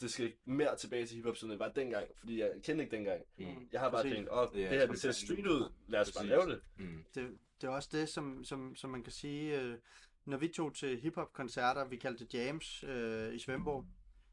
det 0.00 0.10
skal 0.10 0.32
mere 0.44 0.76
tilbage 0.76 1.06
til 1.06 1.16
hiphop, 1.16 1.36
som 1.36 1.48
det 1.48 1.58
var 1.58 1.68
dengang, 1.68 2.06
fordi 2.18 2.40
jeg 2.40 2.50
kendte 2.62 2.84
ikke 2.84 2.96
dengang. 2.96 3.22
Mm. 3.38 3.68
Jeg 3.72 3.80
har 3.80 3.90
bare 3.90 4.02
Præcis. 4.02 4.16
tænkt, 4.16 4.30
åh, 4.32 4.48
Ja, 4.54 4.60
det 4.60 4.68
her, 4.78 4.86
det 4.86 5.00
ser 5.00 5.12
street 5.12 5.46
ud, 5.46 5.72
lad 5.88 6.00
os 6.00 6.12
bare 6.12 6.22
Præcis. 6.22 6.30
lave 6.30 6.46
det. 6.50 6.60
Mm. 6.78 7.04
det, 7.14 7.38
det 7.60 7.66
er 7.66 7.70
også 7.70 7.88
det, 7.92 8.08
som, 8.08 8.44
som, 8.44 8.76
som 8.76 8.90
man 8.90 9.02
kan 9.02 9.12
sige, 9.12 9.60
øh, 9.60 9.78
når 10.24 10.36
vi 10.36 10.48
tog 10.48 10.74
til 10.74 11.00
hiphop-koncerter, 11.00 11.84
vi 11.88 11.96
kaldte 11.96 12.24
det 12.24 12.34
jams 12.34 12.84
øh, 12.84 13.34
i 13.34 13.38
Svendborg, 13.38 13.86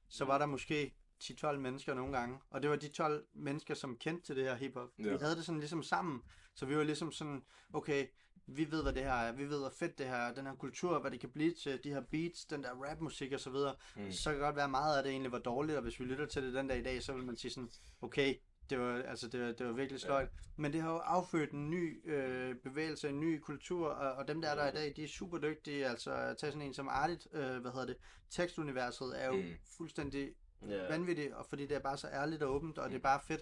så 0.10 0.26
var 0.26 0.38
der 0.38 0.46
måske 0.46 0.94
10-12 1.24 1.52
mennesker 1.58 1.94
nogle 1.94 2.18
gange, 2.18 2.40
og 2.50 2.62
det 2.62 2.70
var 2.70 2.76
de 2.76 2.88
12 2.88 3.26
mennesker, 3.34 3.74
som 3.74 3.98
kendte 3.98 4.26
til 4.26 4.36
det 4.36 4.44
her 4.44 4.56
hiphop. 4.56 4.90
Ja. 5.00 5.04
Vi 5.04 5.18
havde 5.22 5.36
det 5.36 5.46
sådan 5.46 5.60
ligesom 5.60 5.84
sammen, 5.84 6.22
så 6.54 6.66
vi 6.66 6.78
var 6.78 6.84
ligesom 6.84 7.12
sådan, 7.12 7.44
okay, 7.74 8.08
vi 8.48 8.72
ved, 8.72 8.84
hvad 8.84 8.94
det 8.94 9.04
her 9.04 9.14
er, 9.14 9.32
vi 9.32 9.50
ved, 9.50 9.60
hvor 9.60 9.70
fedt 9.70 9.98
det 9.98 10.06
her 10.06 10.16
er, 10.16 10.34
den 10.34 10.46
her 10.46 10.56
kultur, 10.56 11.00
hvad 11.00 11.12
det 11.12 11.20
kan 11.20 11.30
blive 11.30 11.54
til, 11.54 11.84
de 11.84 11.90
her 11.90 12.02
beats, 12.02 12.46
den 12.46 12.64
der 12.64 12.70
rapmusik 12.72 13.32
og 13.34 13.40
så 13.40 13.50
videre, 13.50 13.76
Mm. 13.96 14.12
så 14.12 14.24
kan 14.30 14.34
det 14.34 14.42
godt 14.46 14.56
være 14.56 14.70
meget 14.70 14.98
af 14.98 15.04
det 15.04 15.12
egentlig 15.12 15.32
var 15.32 15.40
dårligt, 15.40 15.78
og 15.78 15.84
hvis 15.84 16.00
vi 16.00 16.06
lytter 16.06 16.26
til 16.26 16.44
det 16.44 16.54
den 16.54 16.68
dag 16.68 16.80
i 16.80 16.84
dag, 16.84 17.04
så 17.04 17.14
vil 17.14 17.24
man 17.26 17.38
sige 17.38 17.52
sådan, 17.52 17.70
okay, 18.02 18.36
det 18.70 18.80
var, 18.80 19.02
altså, 19.04 19.28
det 19.28 19.42
var, 19.42 19.52
det 19.52 19.66
var 19.66 19.72
virkelig 19.74 20.02
sløjt. 20.02 20.30
Men 20.56 20.74
det 20.74 20.82
har 20.82 20.92
jo 20.92 20.98
affødt 20.98 21.52
en 21.52 21.70
ny 21.70 22.10
øh, 22.12 22.56
bevægelse, 22.56 23.10
en 23.10 23.20
ny 23.20 23.40
kultur, 23.40 23.88
og, 23.90 24.14
og 24.14 24.28
dem 24.28 24.42
der 24.42 24.50
er 24.50 24.56
der 24.56 24.68
i 24.68 24.72
dag, 24.72 24.94
de 24.96 25.04
er 25.04 25.08
super 25.08 25.38
dygtige. 25.38 25.88
Altså, 25.88 26.12
tag 26.12 26.52
sådan 26.52 26.62
en 26.62 26.74
som 26.74 26.88
Artit, 26.88 27.28
øh, 27.34 27.58
hvad 27.58 27.72
hedder 27.72 27.86
det, 27.86 27.98
tekstuniverset 28.30 29.24
er 29.24 29.26
jo 29.28 29.34
Mm. 29.34 29.40
mm. 29.40 29.54
fuldstændig 29.78 30.34
Ja. 30.70 30.88
vanvittigt, 30.88 31.34
og 31.34 31.46
fordi 31.50 31.66
det 31.68 31.76
er 31.76 31.80
bare 31.80 31.98
så 31.98 32.08
ærligt 32.08 32.44
og 32.44 32.56
åbent, 32.56 32.78
og 32.78 32.90
det 32.90 32.96
er 32.96 33.00
bare 33.02 33.20
fedt. 33.28 33.42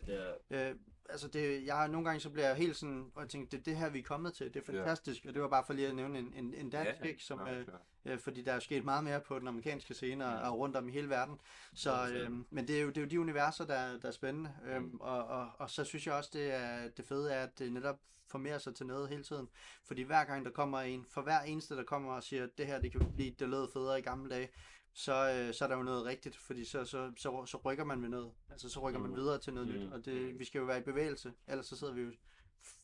Ja. 0.50 0.70
Øh, 0.70 0.76
altså 1.10 1.28
det, 1.28 1.66
jeg 1.66 1.88
nogle 1.88 2.06
gange 2.06 2.20
så 2.20 2.30
bliver 2.30 2.48
jeg 2.48 2.56
helt 2.56 2.76
sådan, 2.76 3.12
og 3.16 3.22
jeg 3.22 3.30
tænker, 3.30 3.50
det 3.50 3.60
er 3.60 3.64
det 3.64 3.76
her, 3.78 3.90
vi 3.90 4.00
er 4.00 4.04
kommet 4.04 4.34
til, 4.34 4.54
det 4.54 4.62
er 4.62 4.66
fantastisk, 4.74 5.26
og 5.28 5.34
det 5.34 5.42
var 5.42 5.48
bare 5.48 5.64
for 5.66 5.74
lige 5.74 5.88
at 5.88 5.96
nævne 5.96 6.20
en, 6.20 6.34
en, 6.36 6.54
en 6.54 6.70
dansk, 6.70 6.92
Ja, 6.92 6.96
ja. 7.02 7.10
ikke, 7.10 7.24
som, 7.24 7.38
Nå, 7.40 7.46
øh, 7.48 7.66
øh, 8.06 8.20
fordi 8.20 8.42
der 8.42 8.54
er 8.54 8.60
sket 8.60 8.86
meget 8.86 9.04
mere 9.04 9.22
på 9.22 9.40
den 9.40 9.48
amerikanske 9.48 9.94
scene 9.94 10.26
og, 10.26 10.32
Ja. 10.32 10.50
og 10.50 10.58
rundt 10.60 10.76
om 10.76 10.90
i 10.90 10.92
hele 10.92 11.10
verden. 11.10 11.40
Så, 11.74 11.92
Ja, 11.92 12.12
øh, 12.14 12.32
men 12.50 12.68
det 12.68 12.78
er, 12.78 12.82
jo, 12.82 12.88
det 12.88 12.98
er 12.98 13.02
jo 13.02 13.08
de 13.08 13.20
universer, 13.20 13.66
der, 13.66 13.98
der 14.00 14.08
er 14.08 14.12
spændende, 14.12 14.54
øhm, 14.66 14.84
Mm. 14.84 14.98
og, 15.02 15.26
og, 15.26 15.50
og 15.58 15.70
så 15.70 15.84
synes 15.84 16.08
jeg 16.08 16.14
også, 16.16 16.30
det, 16.34 16.54
er, 16.54 16.90
det 16.98 17.06
fede 17.06 17.34
er, 17.34 17.44
at 17.44 17.60
det 17.60 17.72
netop 17.74 18.00
formerer 18.28 18.58
sig 18.58 18.76
til 18.76 18.86
noget 18.86 19.10
hele 19.10 19.24
tiden. 19.24 19.50
Fordi 19.84 20.02
hver 20.02 20.24
gang 20.26 20.46
der 20.46 20.52
kommer 20.52 20.80
en, 20.80 21.06
for 21.12 21.22
hver 21.22 21.40
eneste, 21.42 21.76
der 21.76 21.84
kommer 21.84 22.14
og 22.14 22.24
siger, 22.24 22.48
det 22.58 22.68
her, 22.68 22.80
det 22.80 22.92
kan 22.92 23.12
blive, 23.16 23.32
det 23.40 23.50
lød 23.50 23.68
federe 23.74 24.00
i 24.00 24.02
gamle 24.02 24.30
dage, 24.30 24.50
så, 24.98 25.32
øh, 25.32 25.54
så 25.54 25.64
er 25.66 25.70
der 25.70 25.75
jo 25.78 25.84
noget 25.84 26.06
rigtigt, 26.06 26.38
fordi 26.38 26.66
så, 26.66 26.86
så, 26.86 27.12
så, 27.18 27.46
så 27.46 27.58
rykker 27.58 27.84
man 27.84 28.00
med 28.00 28.10
noget. 28.10 28.32
Altså 28.52 28.70
så 28.70 28.80
rykker 28.80 29.00
man 29.00 29.10
Mm. 29.10 29.16
videre 29.16 29.40
til 29.40 29.54
noget 29.54 29.70
Mm. 29.70 29.75
nyt, 29.75 29.92
og 29.94 30.06
det, 30.06 30.40
vi 30.40 30.46
skal 30.46 30.60
jo 30.60 30.66
være 30.66 30.78
i 30.80 30.84
bevægelse, 30.84 31.34
ellers 31.48 31.66
så 31.66 31.78
sidder 31.78 31.94
vi 31.94 32.02
jo 32.02 32.12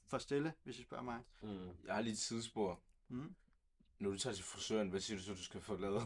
for 0.08 0.18
stille, 0.18 0.54
hvis 0.64 0.80
I 0.80 0.84
spørger 0.84 1.04
mig. 1.04 1.20
Mm. 1.44 1.70
Jeg 1.86 1.96
har 1.96 2.02
lige 2.02 2.14
et 2.14 2.20
tidsspor. 2.20 2.80
Mm. 3.10 3.36
Når 4.00 4.10
du 4.12 4.18
tager 4.18 4.34
til 4.34 4.44
frisøren, 4.46 4.90
hvad 4.90 5.00
siger 5.00 5.18
du 5.18 5.24
så, 5.24 5.32
du 5.34 5.44
skal 5.44 5.62
få 5.62 5.78
lavet? 5.78 6.04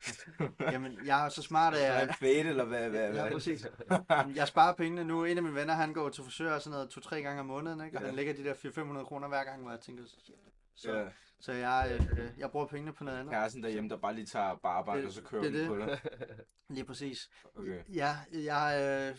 Jamen, 0.72 1.06
jeg 1.06 1.24
er 1.24 1.28
så 1.28 1.42
smart, 1.42 1.74
at 1.74 1.82
Er 1.82 1.92
jeg, 1.98 2.08
det 2.08 2.16
fade, 2.16 2.38
eller 2.38 2.64
hvad? 2.64 2.90
hvad, 2.90 3.00
Ja, 3.00 3.10
hvad? 3.22 3.30
præcis. 3.32 3.66
Jeg 4.36 4.48
sparer 4.48 4.74
pengene 4.74 5.04
nu. 5.04 5.24
En 5.24 5.36
af 5.36 5.42
mine 5.42 5.54
venner, 5.54 5.74
han 5.74 5.92
går 5.92 6.08
til 6.08 6.24
frisør 6.24 6.58
sådan 6.58 6.70
noget 6.70 6.90
to-tre 6.90 7.22
gange 7.22 7.40
om 7.40 7.46
måneden, 7.46 7.84
ikke? 7.84 7.96
Og 7.98 8.00
Ja. 8.02 8.06
han 8.06 8.16
lægger 8.16 8.34
de 8.34 8.44
der 8.44 8.54
400-500 8.54 9.04
kroner 9.04 9.28
hver 9.28 9.44
gang, 9.44 9.62
hvor 9.62 9.70
jeg 9.70 9.80
tænker. 9.80 10.04
Så, 10.74 10.92
Ja, 10.92 11.08
så 11.42 11.52
jeg, 11.52 11.98
øh, 12.18 12.28
jeg 12.38 12.50
bruger 12.50 12.66
pengene 12.66 12.92
på 12.92 13.04
noget 13.04 13.18
andet. 13.18 13.32
kæresten 13.32 13.62
derhjemme, 13.62 13.90
der 13.90 13.96
bare 13.96 14.14
lige 14.14 14.26
tager 14.26 14.54
barber, 14.56 14.94
Det- 14.94 15.04
og 15.06 15.12
så 15.12 15.22
kører 15.22 15.42
det 15.42 15.62
er 15.64 15.68
hun 15.68 15.78
på 15.78 15.86
dig. 15.86 16.00
Lige 16.74 16.84
præcis. 16.84 17.30
Okay. 17.58 17.82
Ja, 17.94 18.16
jeg... 18.32 18.74
Øh, 18.78 19.16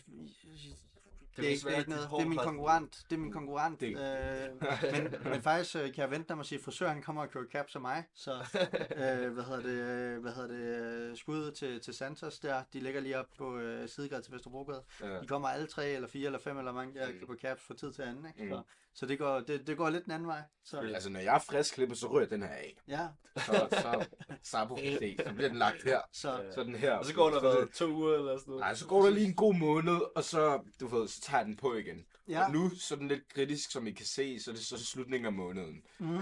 det, 1.38 1.46
er 1.46 1.50
ikke, 1.50 1.68
det 1.68 1.74
er 1.74 1.77
ikke 1.77 1.89
noget. 1.89 2.10
Det 2.18 2.22
er 2.25 2.27
min 2.30 2.38
konkurrent. 2.38 3.03
Det 3.10 3.15
er 3.15 3.20
min 3.20 3.32
konkurrent. 3.32 3.80
Det- 3.80 3.89
Øh, 3.98 5.01
men, 5.03 5.15
men 5.34 5.42
faktisk 5.42 5.75
øh, 5.75 5.82
kan 5.94 6.01
jeg 6.01 6.12
vente 6.12 6.27
dig 6.34 6.39
at 6.39 6.46
sige, 6.46 6.60
at 6.60 6.65
frisøren 6.65 7.01
kommer 7.01 7.22
og 7.22 7.30
kører 7.30 7.46
cap 7.51 7.70
som 7.70 7.82
mig. 7.82 8.03
Så 8.15 8.32
øh, 8.34 9.34
hvad 9.34 9.44
hedder 9.44 9.62
det, 9.62 10.15
øh, 10.15 10.22
hvad 10.22 10.32
hedder 10.34 10.48
det, 10.48 11.10
øh, 11.10 11.18
skud 11.18 11.51
til, 11.51 11.80
til 11.82 11.94
Santos 11.94 12.39
der. 12.39 12.63
De 12.74 12.80
ligger 12.80 13.01
lige 13.01 13.20
op 13.20 13.25
på 13.38 13.58
øh, 13.58 13.89
sidegade 13.89 14.22
til 14.22 14.34
Vesterbrogade. 14.34 14.84
Ja. 15.01 15.20
De 15.20 15.27
kommer 15.27 15.48
alle 15.48 15.68
tre, 15.68 15.89
eller 15.89 16.08
fire, 16.08 16.25
eller 16.25 16.39
fem, 16.39 16.58
eller 16.58 16.72
mange, 16.72 17.00
jeg 17.01 17.13
Mm. 17.13 17.20
køber 17.20 17.36
caps 17.36 17.63
fra 17.63 17.74
tid 17.75 17.94
til 17.94 18.01
anden, 18.01 18.25
ikke? 18.27 18.44
Mm. 18.44 18.50
Så, 18.50 18.62
så 18.95 19.05
det, 19.05 19.19
går, 19.19 19.39
det, 19.39 19.67
det 19.67 19.77
går 19.77 19.89
lidt 19.89 20.03
den 20.03 20.12
anden 20.12 20.27
vej. 20.27 20.41
Så, 20.65 20.79
Altså, 20.79 21.09
når 21.09 21.19
jeg 21.19 21.35
er 21.35 21.39
frisk 21.39 21.73
klippet, 21.73 21.97
så 21.97 22.12
rører 22.13 22.25
den 22.25 22.41
her 22.43 22.50
af. 22.50 22.77
ja, 22.88 23.07
Så, 23.38 23.67
så, 23.71 24.05
kan 24.77 24.97
se, 25.00 25.17
så 25.27 25.33
bliver 25.33 25.47
den 25.50 25.57
lagt 25.57 25.83
her. 25.83 26.01
så, 26.13 26.51
Så 26.55 26.63
den 26.63 26.75
her. 26.75 26.93
Og 26.93 27.05
så 27.05 27.13
går 27.13 27.29
der 27.29 27.39
så 27.39 27.62
det- 27.62 27.69
to 27.73 27.85
uger 27.88 28.15
eller 28.15 28.38
sådan 28.38 28.51
noget. 28.51 28.59
Nej, 28.62 28.73
så 28.75 28.88
går 28.88 29.03
der 29.03 29.09
lige 29.09 29.25
en 29.25 29.35
god 29.35 29.53
måned, 29.55 30.00
og 30.15 30.23
så, 30.23 30.62
du 30.79 30.88
ved, 30.88 31.07
så 31.07 31.21
tager 31.21 31.43
den 31.43 31.55
på 31.57 31.75
igen. 31.75 32.05
ja. 32.27 32.45
Og 32.45 32.51
nu, 32.51 32.69
så 32.75 32.95
er 32.95 33.00
den 33.00 33.07
lidt 33.07 33.33
kritisk, 33.33 33.71
som 33.71 33.88
I 33.88 33.91
kan 33.91 34.05
se, 34.05 34.39
så 34.39 34.51
er 34.51 34.55
det 34.55 34.65
så 34.65 34.85
slutningen 34.85 35.25
af 35.25 35.33
måneden. 35.33 35.81
Mm. 36.00 36.17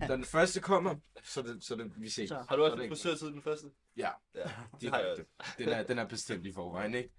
Da 0.00 0.06
den 0.16 0.24
første 0.24 0.60
kommer, 0.60 0.94
så 1.24 1.40
er 1.40 1.44
det, 1.44 1.64
så 1.64 1.74
det 1.74 1.92
vi 1.96 2.08
ses. 2.10 2.28
Så. 2.28 2.44
Har 2.48 2.56
du 2.56 2.62
Så 2.62 2.64
også 2.64 2.76
det 2.76 2.84
en 2.84 2.90
frisørtid 2.90 3.26
den 3.26 3.42
første? 3.42 3.66
Ja, 3.96 4.10
Ja, 4.34 4.40
det 4.80 4.90
har 4.90 4.98
jeg 4.98 5.16
direkte. 5.16 5.24
Den 5.58 5.68
er, 5.68 5.82
den 5.82 5.98
er 5.98 6.04
bestemt 6.08 6.46
i 6.46 6.52
forvejen, 6.52 6.94
ikke? 6.94 7.10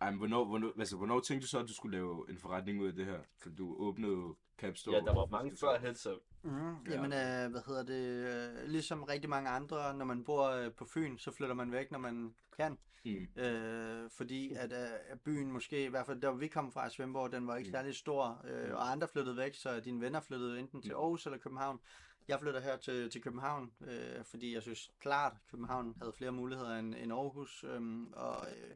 Ej, 0.00 0.10
men 0.10 0.18
hvornår, 0.18 0.44
hvornår, 0.44 0.72
altså, 0.78 0.96
hvornår 0.96 1.20
tænkte 1.20 1.44
du 1.44 1.48
så, 1.48 1.58
at 1.58 1.68
du 1.68 1.74
skulle 1.74 1.96
lave 1.96 2.30
en 2.30 2.38
forretning 2.38 2.80
ud 2.80 2.86
af 2.86 2.92
det 2.94 3.04
her? 3.06 3.18
For 3.42 3.50
du 3.50 3.76
åbnede 3.78 4.12
jo 4.12 4.36
Capstore. 4.58 4.94
Ja, 4.94 5.00
der 5.00 5.14
var 5.14 5.26
mange 5.26 5.56
før 5.56 5.90
Up. 6.14 6.22
Mm, 6.42 6.50
Ja. 6.86 6.92
jamen, 6.92 7.12
øh, 7.12 7.50
hvad 7.50 7.60
hedder 7.66 7.82
det, 7.82 8.26
øh, 8.62 8.68
ligesom 8.68 9.02
rigtig 9.02 9.30
mange 9.30 9.50
andre, 9.50 9.94
når 9.96 10.04
man 10.04 10.24
bor 10.24 10.48
øh, 10.50 10.72
på 10.72 10.84
Fyn, 10.84 11.18
så 11.18 11.30
flytter 11.30 11.54
man 11.54 11.72
væk, 11.72 11.90
når 11.90 11.98
man 11.98 12.34
kan. 12.56 12.78
Mm. 13.04 13.42
Øh, 13.42 14.10
fordi 14.10 14.52
at, 14.54 14.72
øh, 14.72 14.88
at 15.08 15.20
byen 15.20 15.52
måske, 15.52 15.84
i 15.84 15.88
hvert 15.88 16.06
fald 16.06 16.20
der 16.20 16.30
hvor 16.30 16.38
vi 16.38 16.48
kom 16.48 16.72
fra 16.72 16.86
i 16.86 16.90
Svendborg, 16.90 17.32
den 17.32 17.46
var 17.46 17.56
ikke 17.56 17.68
Mm. 17.68 17.72
særlig 17.72 17.94
stor, 17.94 18.42
øh, 18.44 18.74
og 18.74 18.90
andre 18.92 19.08
flyttede 19.08 19.36
væk, 19.36 19.54
så 19.54 19.80
dine 19.80 20.00
venner 20.00 20.20
flyttede 20.20 20.58
enten 20.60 20.82
til 20.82 20.92
Mm. 20.92 20.98
Aarhus 21.00 21.26
eller 21.26 21.38
København. 21.38 21.80
Jeg 22.28 22.40
flytter 22.40 22.60
her 22.60 22.76
til, 22.76 23.10
til 23.10 23.22
København, 23.22 23.72
øh, 23.86 24.24
fordi 24.24 24.54
jeg 24.54 24.62
synes 24.62 24.90
klart, 25.00 25.32
at 25.32 25.38
København 25.50 25.94
havde 26.00 26.12
flere 26.12 26.32
muligheder 26.32 26.78
end, 26.78 26.94
end 26.94 27.12
Aarhus, 27.12 27.64
øh, 27.64 27.80
og 28.12 28.46
øh, 28.56 28.70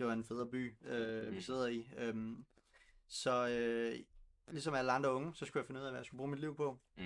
det 0.00 0.06
var 0.08 0.12
en 0.12 0.24
federe 0.24 0.46
by, 0.46 0.74
øh, 0.86 1.26
vi 1.30 1.34
Mm. 1.34 1.40
sidder 1.40 1.66
i. 1.66 1.88
Øh, 1.98 2.14
så 3.08 3.48
øh, 3.48 3.98
ligesom 4.52 4.74
alle 4.74 4.92
andre 4.92 5.14
unge, 5.14 5.34
så 5.34 5.44
skulle 5.46 5.60
jeg 5.60 5.66
finde 5.66 5.80
ud 5.80 5.86
af, 5.86 5.92
hvad 5.92 5.98
jeg 6.00 6.06
skulle 6.06 6.18
bruge 6.18 6.30
mit 6.30 6.40
liv 6.40 6.56
på. 6.56 6.78
Mm. 6.96 7.02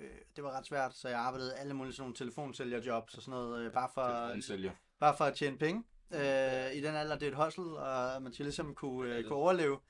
Øh, 0.00 0.10
det 0.36 0.44
var 0.44 0.50
ret 0.58 0.66
svært, 0.66 0.94
så 0.94 1.08
jeg 1.08 1.18
arbejdede 1.18 1.54
alle 1.54 1.74
mulige 1.74 1.92
sådan 1.94 2.02
nogle 2.02 2.14
telefonsælgerjobs 2.16 3.14
og 3.14 3.22
sådan 3.22 3.40
noget, 3.40 3.64
øh, 3.66 3.72
bare, 3.72 3.90
for, 3.94 4.02
bare 5.00 5.16
for 5.16 5.24
at 5.24 5.34
tjene 5.34 5.58
penge. 5.58 5.84
Øh, 6.14 6.74
I 6.74 6.80
den 6.80 6.94
alder, 6.94 7.18
det 7.18 7.28
er 7.28 7.32
et 7.32 7.44
hustle, 7.44 7.64
og 7.64 8.22
man 8.22 8.32
skal 8.32 8.44
ligesom 8.44 8.74
kunne, 8.74 9.14
øh, 9.16 9.24
kunne 9.24 9.34
overleve. 9.34 9.80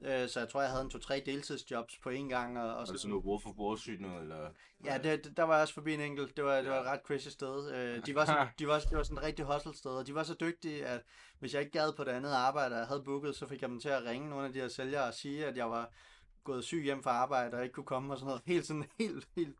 Øh, 0.00 0.28
så 0.28 0.40
jeg 0.40 0.48
tror, 0.48 0.60
jeg 0.60 0.70
havde 0.70 0.82
en 0.82 0.90
to-tre 0.90 1.22
deltidsjobs 1.26 1.98
på 1.98 2.10
en 2.10 2.28
gang. 2.28 2.58
Og, 2.58 2.74
og 2.76 2.86
så, 2.86 2.98
sådan 2.98 3.10
noget 3.10 3.24
Wolf 3.24 3.46
of 3.46 3.52
Wall 3.58 3.78
Street 3.78 4.00
noget, 4.00 4.22
eller... 4.22 4.50
ja, 4.84 4.98
det, 4.98 5.36
der 5.36 5.42
var 5.42 5.54
jeg 5.54 5.62
også 5.62 5.74
forbi 5.74 5.94
en 5.94 6.00
enkelt. 6.00 6.36
Det 6.36 6.44
var, 6.44 6.56
det 6.56 6.70
var 6.70 6.80
et 6.80 6.86
ret 6.86 7.00
crazy 7.06 7.28
sted. 7.28 7.72
Øh, 7.74 8.06
de 8.06 8.14
var 8.14 8.24
sådan, 8.24 8.48
de 8.58 8.66
var, 8.66 8.78
det 8.78 8.96
var 8.96 9.02
sådan 9.02 9.18
et 9.18 9.24
rigtig 9.24 9.44
hustle 9.44 9.74
sted, 9.74 9.90
og 9.90 10.06
de 10.06 10.14
var 10.14 10.22
så 10.22 10.34
dygtige, 10.40 10.86
at 10.86 11.02
hvis 11.38 11.54
jeg 11.54 11.60
ikke 11.60 11.78
gad 11.78 11.92
på 11.92 12.04
det 12.04 12.10
andet 12.10 12.30
arbejde, 12.30 12.76
jeg 12.76 12.86
havde 12.86 13.02
booket, 13.02 13.36
så 13.36 13.46
fik 13.46 13.62
jeg 13.62 13.70
dem 13.70 13.80
til 13.80 13.88
at 13.88 14.04
ringe 14.04 14.28
nogle 14.28 14.46
af 14.46 14.52
de 14.52 14.60
her 14.60 14.68
sælgere 14.68 15.04
og 15.04 15.14
sige, 15.14 15.46
at 15.46 15.56
jeg 15.56 15.70
var 15.70 15.90
gået 16.44 16.64
syg 16.64 16.82
hjem 16.82 17.02
fra 17.02 17.10
arbejde 17.10 17.56
og 17.56 17.62
ikke 17.62 17.72
kunne 17.72 17.86
komme 17.86 18.12
og 18.12 18.18
sådan 18.18 18.26
noget. 18.26 18.42
Helt 18.46 18.66
sådan, 18.66 18.84
helt, 18.98 19.28
helt. 19.36 19.56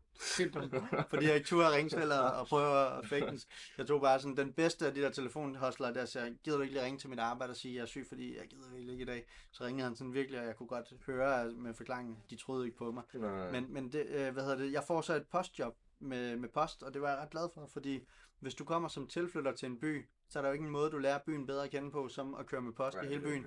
Fordi 1.09 1.25
jeg 1.25 1.35
ikke 1.35 1.47
turde 1.47 1.75
ringe 1.75 1.89
selv 1.89 2.13
og, 2.13 2.31
og 2.31 2.47
prøve 2.47 2.97
at 2.97 3.05
fake 3.05 3.25
den. 3.25 3.39
Jeg 3.77 3.87
tog 3.87 4.01
bare 4.01 4.19
sådan 4.19 4.37
den 4.37 4.53
bedste 4.53 4.87
af 4.87 4.93
de 4.93 5.01
der 5.01 5.09
telefonhostlere 5.09 5.93
der, 5.93 6.05
sagde, 6.05 6.37
gider 6.43 6.57
du 6.57 6.63
ikke 6.63 6.73
lige 6.73 6.85
ringe 6.85 6.99
til 6.99 7.09
mit 7.09 7.19
arbejde 7.19 7.51
og 7.51 7.55
sige, 7.55 7.71
at 7.71 7.75
jeg 7.75 7.81
er 7.81 7.85
syg, 7.85 8.05
fordi 8.07 8.37
jeg 8.37 8.47
gider 8.47 8.69
virkelig 8.69 8.91
ikke 8.91 9.01
i 9.01 9.05
dag. 9.05 9.25
Så 9.51 9.63
ringede 9.63 9.83
han 9.87 9.95
sådan 9.95 10.13
virkelig, 10.13 10.39
og 10.39 10.45
jeg 10.45 10.55
kunne 10.55 10.67
godt 10.67 10.93
høre 11.05 11.51
med 11.51 11.73
forklaringen, 11.73 12.17
de 12.29 12.35
troede 12.35 12.65
ikke 12.65 12.77
på 12.77 12.91
mig. 12.91 13.03
Men, 13.13 13.21
Men, 13.51 13.73
men 13.73 13.91
det, 13.91 14.05
øh, 14.09 14.33
hvad 14.33 14.43
hedder 14.43 14.57
det, 14.57 14.71
jeg 14.71 14.83
får 14.87 15.01
så 15.01 15.13
et 15.15 15.27
postjob 15.31 15.75
med, 15.99 16.35
med 16.35 16.49
post, 16.49 16.83
og 16.83 16.93
det 16.93 17.01
var 17.01 17.09
jeg 17.09 17.17
ret 17.17 17.29
glad 17.29 17.49
for, 17.53 17.69
fordi 17.73 18.07
hvis 18.39 18.55
du 18.55 18.65
kommer 18.65 18.89
som 18.89 19.07
tilflytter 19.07 19.51
til 19.51 19.65
en 19.65 19.79
by, 19.79 20.05
så 20.29 20.39
er 20.39 20.41
der 20.43 20.49
jo 20.49 20.53
ikke 20.53 20.65
en 20.65 20.71
måde, 20.71 20.91
du 20.91 20.97
lærer 20.97 21.19
byen 21.25 21.45
bedre 21.45 21.63
at 21.63 21.69
kende 21.69 21.91
på, 21.91 22.07
som 22.07 22.35
at 22.35 22.45
køre 22.45 22.61
med 22.61 22.73
post 22.73 22.97
i 23.03 23.07
hele 23.07 23.21
byen. 23.21 23.43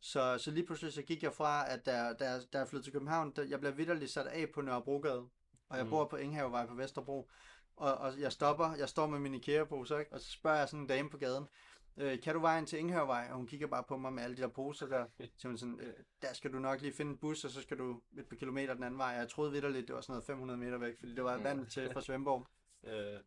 Så, 0.00 0.38
så 0.38 0.50
lige 0.50 0.66
pludselig 0.66 0.92
så 0.92 1.02
gik 1.02 1.22
jeg 1.22 1.32
fra, 1.32 1.72
at 1.72 1.86
da, 1.86 2.12
da, 2.18 2.40
da 2.52 2.58
jeg 2.58 2.68
flyttede 2.68 2.86
til 2.86 2.92
København, 2.92 3.32
der, 3.36 3.42
jeg 3.42 3.60
blev 3.60 3.76
vidderligt 3.76 4.10
sat 4.10 4.26
af 4.26 4.46
på 4.54 4.60
Nørrebrogade, 4.60 5.28
og 5.70 5.76
jeg 5.76 5.84
Mm. 5.84 5.90
bor 5.90 6.04
på 6.04 6.16
Enghavevej 6.16 6.66
på 6.66 6.74
Vesterbro, 6.74 7.30
og, 7.76 7.94
og 7.94 8.20
jeg 8.20 8.32
stopper, 8.32 8.74
jeg 8.78 8.88
står 8.88 9.06
med 9.06 9.18
min 9.18 9.34
IKEA-pose, 9.34 9.98
ikke? 9.98 10.12
og 10.12 10.20
så 10.20 10.30
spørger 10.30 10.58
jeg 10.58 10.68
sådan 10.68 10.80
en 10.80 10.86
dame 10.86 11.10
på 11.10 11.18
gaden, 11.18 11.48
øh, 11.96 12.20
kan 12.22 12.34
du 12.34 12.40
vejen 12.40 12.66
til 12.66 12.78
Enghavevej? 12.78 13.28
Og 13.30 13.36
hun 13.36 13.46
kigger 13.46 13.66
bare 13.66 13.84
på 13.88 13.96
mig 13.96 14.12
med 14.12 14.22
alle 14.22 14.36
de 14.36 14.42
der 14.42 14.48
poser 14.48 14.86
der, 14.86 15.04
så 15.38 15.48
hun 15.48 15.58
sådan, 15.58 15.80
øh, 15.80 15.92
der 16.22 16.32
skal 16.32 16.52
du 16.52 16.58
nok 16.58 16.80
lige 16.80 16.92
finde 16.92 17.12
en 17.12 17.18
bus, 17.18 17.44
og 17.44 17.50
så 17.50 17.62
skal 17.62 17.78
du 17.78 18.00
et 18.18 18.26
par 18.28 18.36
kilometer 18.36 18.74
den 18.74 18.82
anden 18.82 18.98
vej. 18.98 19.06
Jeg 19.08 19.28
troede 19.28 19.52
vidderligt, 19.52 19.88
det 19.88 19.94
var 19.94 20.00
sådan 20.00 20.12
noget 20.12 20.24
500 20.24 20.58
meter 20.58 20.78
væk, 20.78 20.98
fordi 20.98 21.14
det 21.14 21.24
var 21.24 21.36
Mm. 21.36 21.44
vand 21.44 21.66
til 21.66 21.90
fra 21.92 22.00
Svendborg. 22.00 22.46
Øh, 22.84 23.18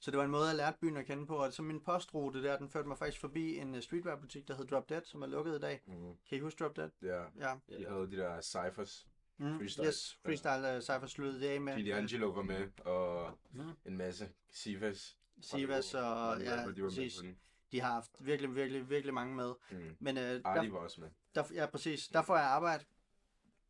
Så 0.00 0.10
det 0.10 0.18
var 0.18 0.24
en 0.24 0.30
måde, 0.30 0.46
jeg 0.48 0.56
lærte 0.56 0.78
byen 0.80 0.96
at 0.96 1.06
kende 1.06 1.26
på, 1.26 1.36
og 1.36 1.52
så 1.52 1.62
min 1.62 1.80
postrute 1.80 2.42
der, 2.42 2.58
den 2.58 2.70
førte 2.70 2.88
mig 2.88 2.98
faktisk 2.98 3.20
forbi 3.20 3.56
en 3.58 3.74
øh, 3.74 3.82
streetwear-butik, 3.82 4.48
der 4.48 4.56
hed 4.56 4.66
Drop 4.66 4.88
Dead, 4.88 5.02
som 5.04 5.22
er 5.22 5.26
lukket 5.26 5.56
i 5.56 5.58
dag. 5.60 5.80
Mm. 5.86 5.94
Kan 6.28 6.38
I 6.38 6.40
huske 6.40 6.64
Drop 6.64 6.76
Dead? 6.76 6.90
Ja, 7.02 7.22
Ja. 7.40 7.54
de 7.78 7.86
havde 7.88 8.10
de 8.10 8.16
der 8.16 8.40
ciphers. 8.40 9.06
Mm, 9.38 9.58
Freestyle. 9.58 9.86
Yes, 9.86 10.18
freestyle 10.24 10.76
uh, 10.76 10.80
cypher 10.82 11.06
sluttede 11.06 11.40
det 11.40 11.48
af 11.48 11.60
med. 11.60 11.74
Billy 11.74 11.90
Angelo 11.90 12.28
var 12.30 12.42
med, 12.42 12.68
og 12.80 13.38
Mm. 13.50 13.70
en 13.84 13.96
masse. 13.96 14.28
Sivas. 14.50 15.16
Sivas 15.40 15.94
og 15.94 16.36
de- 16.36 16.44
ja, 16.44 16.50
de 16.56 16.58
var 16.60 16.66
med 16.66 16.84
præcis. 16.84 17.14
den. 17.16 17.38
De 17.72 17.80
har 17.80 17.92
haft 17.92 18.10
virkelig, 18.20 18.54
virkelig, 18.54 18.90
virkelig 18.90 19.14
mange 19.14 19.34
med. 19.36 19.54
Mm. 19.70 19.96
Men 20.00 20.16
uh, 20.16 20.22
Ardi 20.22 20.66
der, 20.66 20.72
var 20.72 20.78
også 20.78 21.00
med. 21.00 21.08
der, 21.34 21.44
ja, 21.54 21.66
præcis. 21.66 22.08
Der 22.08 22.22
får 22.22 22.36
jeg 22.36 22.46
arbejde, 22.46 22.84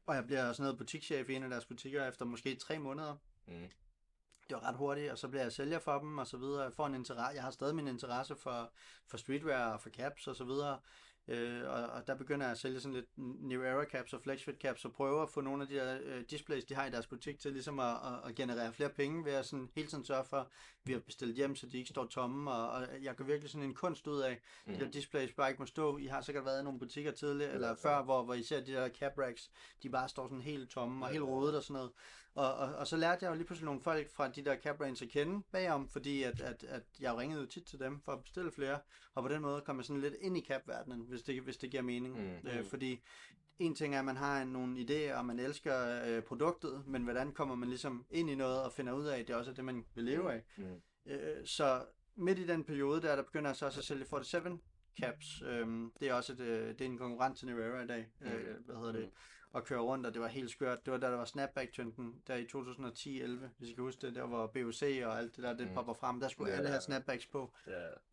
og 0.06 0.14
jeg 0.14 0.26
bliver 0.26 0.52
sådan 0.52 0.62
noget 0.62 0.78
butikschef 0.78 1.28
i 1.28 1.34
en 1.34 1.42
af 1.42 1.50
deres 1.50 1.66
butikker 1.66 2.08
efter 2.08 2.24
måske 2.24 2.54
tre 2.56 2.78
måneder. 2.78 3.16
Mm. 3.46 3.68
Det 4.48 4.54
var 4.56 4.68
ret 4.68 4.76
hurtigt, 4.76 5.10
og 5.12 5.18
så 5.18 5.28
bliver 5.28 5.42
jeg 5.42 5.52
sælger 5.52 5.78
for 5.78 5.98
dem 5.98 6.18
og 6.18 6.26
så 6.26 6.36
videre. 6.36 6.62
Jeg 6.62 6.72
får 6.72 6.86
en 6.86 6.94
interesse, 6.94 7.34
jeg 7.34 7.42
har 7.42 7.50
stadig 7.50 7.74
min 7.74 7.88
interesse 7.88 8.36
for, 8.36 8.72
for 9.06 9.16
streetwear 9.16 9.72
og 9.72 9.80
for 9.80 9.90
caps 9.90 10.26
og 10.26 10.36
så 10.36 10.44
videre. 10.44 10.80
Øh, 11.28 11.62
og, 11.70 11.86
og, 11.86 12.06
der 12.06 12.14
begynder 12.14 12.46
jeg 12.46 12.52
at 12.52 12.58
sælge 12.58 12.80
sådan 12.80 12.94
lidt 12.94 13.06
New 13.16 13.62
Era 13.62 13.84
caps 13.84 14.12
og 14.12 14.20
FlexFit 14.22 14.54
caps 14.60 14.84
og 14.84 14.92
prøve 14.92 15.22
at 15.22 15.30
få 15.30 15.40
nogle 15.40 15.62
af 15.62 15.68
de 15.68 15.74
der 15.74 15.98
øh, 16.02 16.24
displays, 16.30 16.64
de 16.64 16.74
har 16.74 16.86
i 16.86 16.90
deres 16.90 17.06
butik 17.06 17.38
til 17.40 17.52
ligesom 17.52 17.78
at, 17.80 17.86
at, 17.86 18.28
at 18.28 18.34
generere 18.34 18.72
flere 18.72 18.88
penge 18.90 19.24
ved 19.24 19.32
at 19.32 19.46
sådan 19.46 19.68
hele 19.74 19.88
tiden 19.88 20.04
sørge 20.04 20.24
for, 20.24 20.36
at 20.36 20.46
vi 20.84 20.92
har 20.92 21.00
bestilt 21.00 21.36
hjem, 21.36 21.56
så 21.56 21.66
de 21.66 21.78
ikke 21.78 21.90
står 21.90 22.06
tomme. 22.06 22.50
Og, 22.50 22.70
og 22.70 22.86
jeg 23.02 23.14
gør 23.14 23.24
virkelig 23.24 23.50
sådan 23.50 23.64
en 23.68 23.74
kunst 23.74 24.06
ud 24.06 24.20
af, 24.20 24.40
Mm. 24.66 24.74
de 24.74 24.80
der 24.80 24.90
displays 24.90 25.32
bare 25.32 25.48
ikke 25.50 25.62
må 25.62 25.66
stå. 25.66 25.98
I 25.98 26.06
har 26.06 26.20
sikkert 26.20 26.44
været 26.44 26.60
i 26.60 26.64
nogle 26.64 26.78
butikker 26.78 27.10
tidligere, 27.12 27.52
eller 27.52 27.68
Ja. 27.68 27.74
før, 27.74 28.02
hvor, 28.02 28.22
hvor 28.22 28.34
I 28.34 28.42
ser 28.42 28.60
de 28.60 28.72
der 28.72 28.88
cap 28.88 29.18
racks, 29.18 29.50
de 29.82 29.90
bare 29.90 30.08
står 30.08 30.26
sådan 30.26 30.40
helt 30.40 30.70
tomme 30.70 31.04
og 31.06 31.10
helt 31.10 31.24
rodet 31.24 31.56
og 31.56 31.62
sådan 31.62 31.74
noget. 31.74 31.90
Og, 32.38 32.54
og, 32.54 32.74
og 32.74 32.86
så 32.86 32.96
lærte 32.96 33.24
jeg 33.24 33.30
jo 33.30 33.34
lige 33.34 33.46
pludselig 33.46 33.64
nogle 33.64 33.80
folk 33.80 34.10
fra 34.10 34.28
de 34.28 34.44
der 34.44 34.56
cap 34.56 34.76
brands 34.76 35.02
at 35.02 35.08
kende 35.08 35.42
bagom, 35.52 35.88
fordi 35.88 36.22
at, 36.22 36.40
at, 36.40 36.64
at 36.64 36.82
jeg 37.00 37.16
ringede 37.16 37.40
jo 37.40 37.46
tit 37.46 37.64
til 37.64 37.78
dem 37.78 38.00
for 38.00 38.12
at 38.12 38.22
bestille 38.22 38.52
flere, 38.52 38.78
og 39.14 39.22
på 39.22 39.28
den 39.28 39.42
måde 39.42 39.60
kom 39.60 39.76
jeg 39.76 39.84
sådan 39.84 40.00
lidt 40.00 40.14
ind 40.20 40.38
i 40.38 40.44
cap-verdenen, 40.48 41.00
hvis 41.08 41.22
det, 41.22 41.42
hvis 41.42 41.56
det 41.56 41.70
giver 41.70 41.82
mening. 41.82 42.14
Mm. 42.14 42.48
Øh, 42.48 42.64
fordi 42.64 43.02
en 43.58 43.74
ting 43.74 43.94
er, 43.94 43.98
at 43.98 44.04
man 44.04 44.16
har 44.16 44.44
nogle 44.44 44.80
idéer, 44.80 45.14
og 45.14 45.26
man 45.26 45.38
elsker 45.38 46.04
øh, 46.06 46.22
produktet, 46.22 46.82
men 46.86 47.02
hvordan 47.02 47.32
kommer 47.32 47.54
man 47.54 47.68
ligesom 47.68 48.06
ind 48.10 48.30
i 48.30 48.34
noget 48.34 48.62
og 48.62 48.72
finder 48.72 48.92
ud 48.92 49.06
af, 49.06 49.18
at 49.18 49.28
det 49.28 49.36
også 49.36 49.50
er 49.50 49.54
det, 49.54 49.64
man 49.64 49.84
vil 49.94 50.04
leve 50.04 50.32
af. 50.32 50.44
Mm. 50.56 50.80
Øh, 51.06 51.46
så 51.46 51.84
midt 52.16 52.38
i 52.38 52.46
den 52.46 52.64
periode, 52.64 53.02
der, 53.02 53.16
der 53.16 53.22
begynder 53.22 53.50
jeg 53.50 53.56
så 53.56 53.66
også 53.66 53.80
at 53.80 53.84
sælge 53.84 54.04
47 54.04 54.58
caps. 55.00 55.42
Øhm, 55.46 55.92
det 56.00 56.08
er 56.08 56.14
også 56.14 56.32
et, 56.32 56.40
øh, 56.40 56.68
det 56.68 56.80
er 56.80 56.84
en 56.84 56.98
konkurrent 56.98 57.38
til 57.38 57.46
Nivera 57.46 57.82
i 57.82 57.86
dag. 57.86 58.08
Øh, 58.20 58.64
hvad 58.64 58.76
hedder 58.76 58.92
det? 58.92 59.10
Og 59.52 59.64
køre 59.64 59.78
rundt, 59.80 60.06
og 60.06 60.14
det 60.14 60.20
var 60.22 60.28
helt 60.28 60.50
skørt. 60.50 60.84
Det 60.84 60.92
var 60.92 60.98
da 60.98 61.06
der 61.06 61.16
var 61.16 61.24
snapback-trenden, 61.24 62.22
der 62.26 62.34
i 62.36 62.44
2010-11, 62.44 63.48
hvis 63.58 63.70
I 63.70 63.72
kan 63.74 63.84
huske 63.84 64.06
det, 64.06 64.14
der 64.14 64.22
var 64.22 64.46
BOC 64.46 64.82
og 65.04 65.18
alt 65.18 65.36
det 65.36 65.44
der, 65.44 65.52
det 65.56 65.68
Mm. 65.68 65.74
popper 65.74 65.94
frem. 65.94 66.20
Der 66.20 66.28
skulle 66.28 66.50
Ja, 66.52 66.56
alle 66.58 66.68
have 66.70 66.80
snapbacks 66.80 67.26
på. 67.26 67.52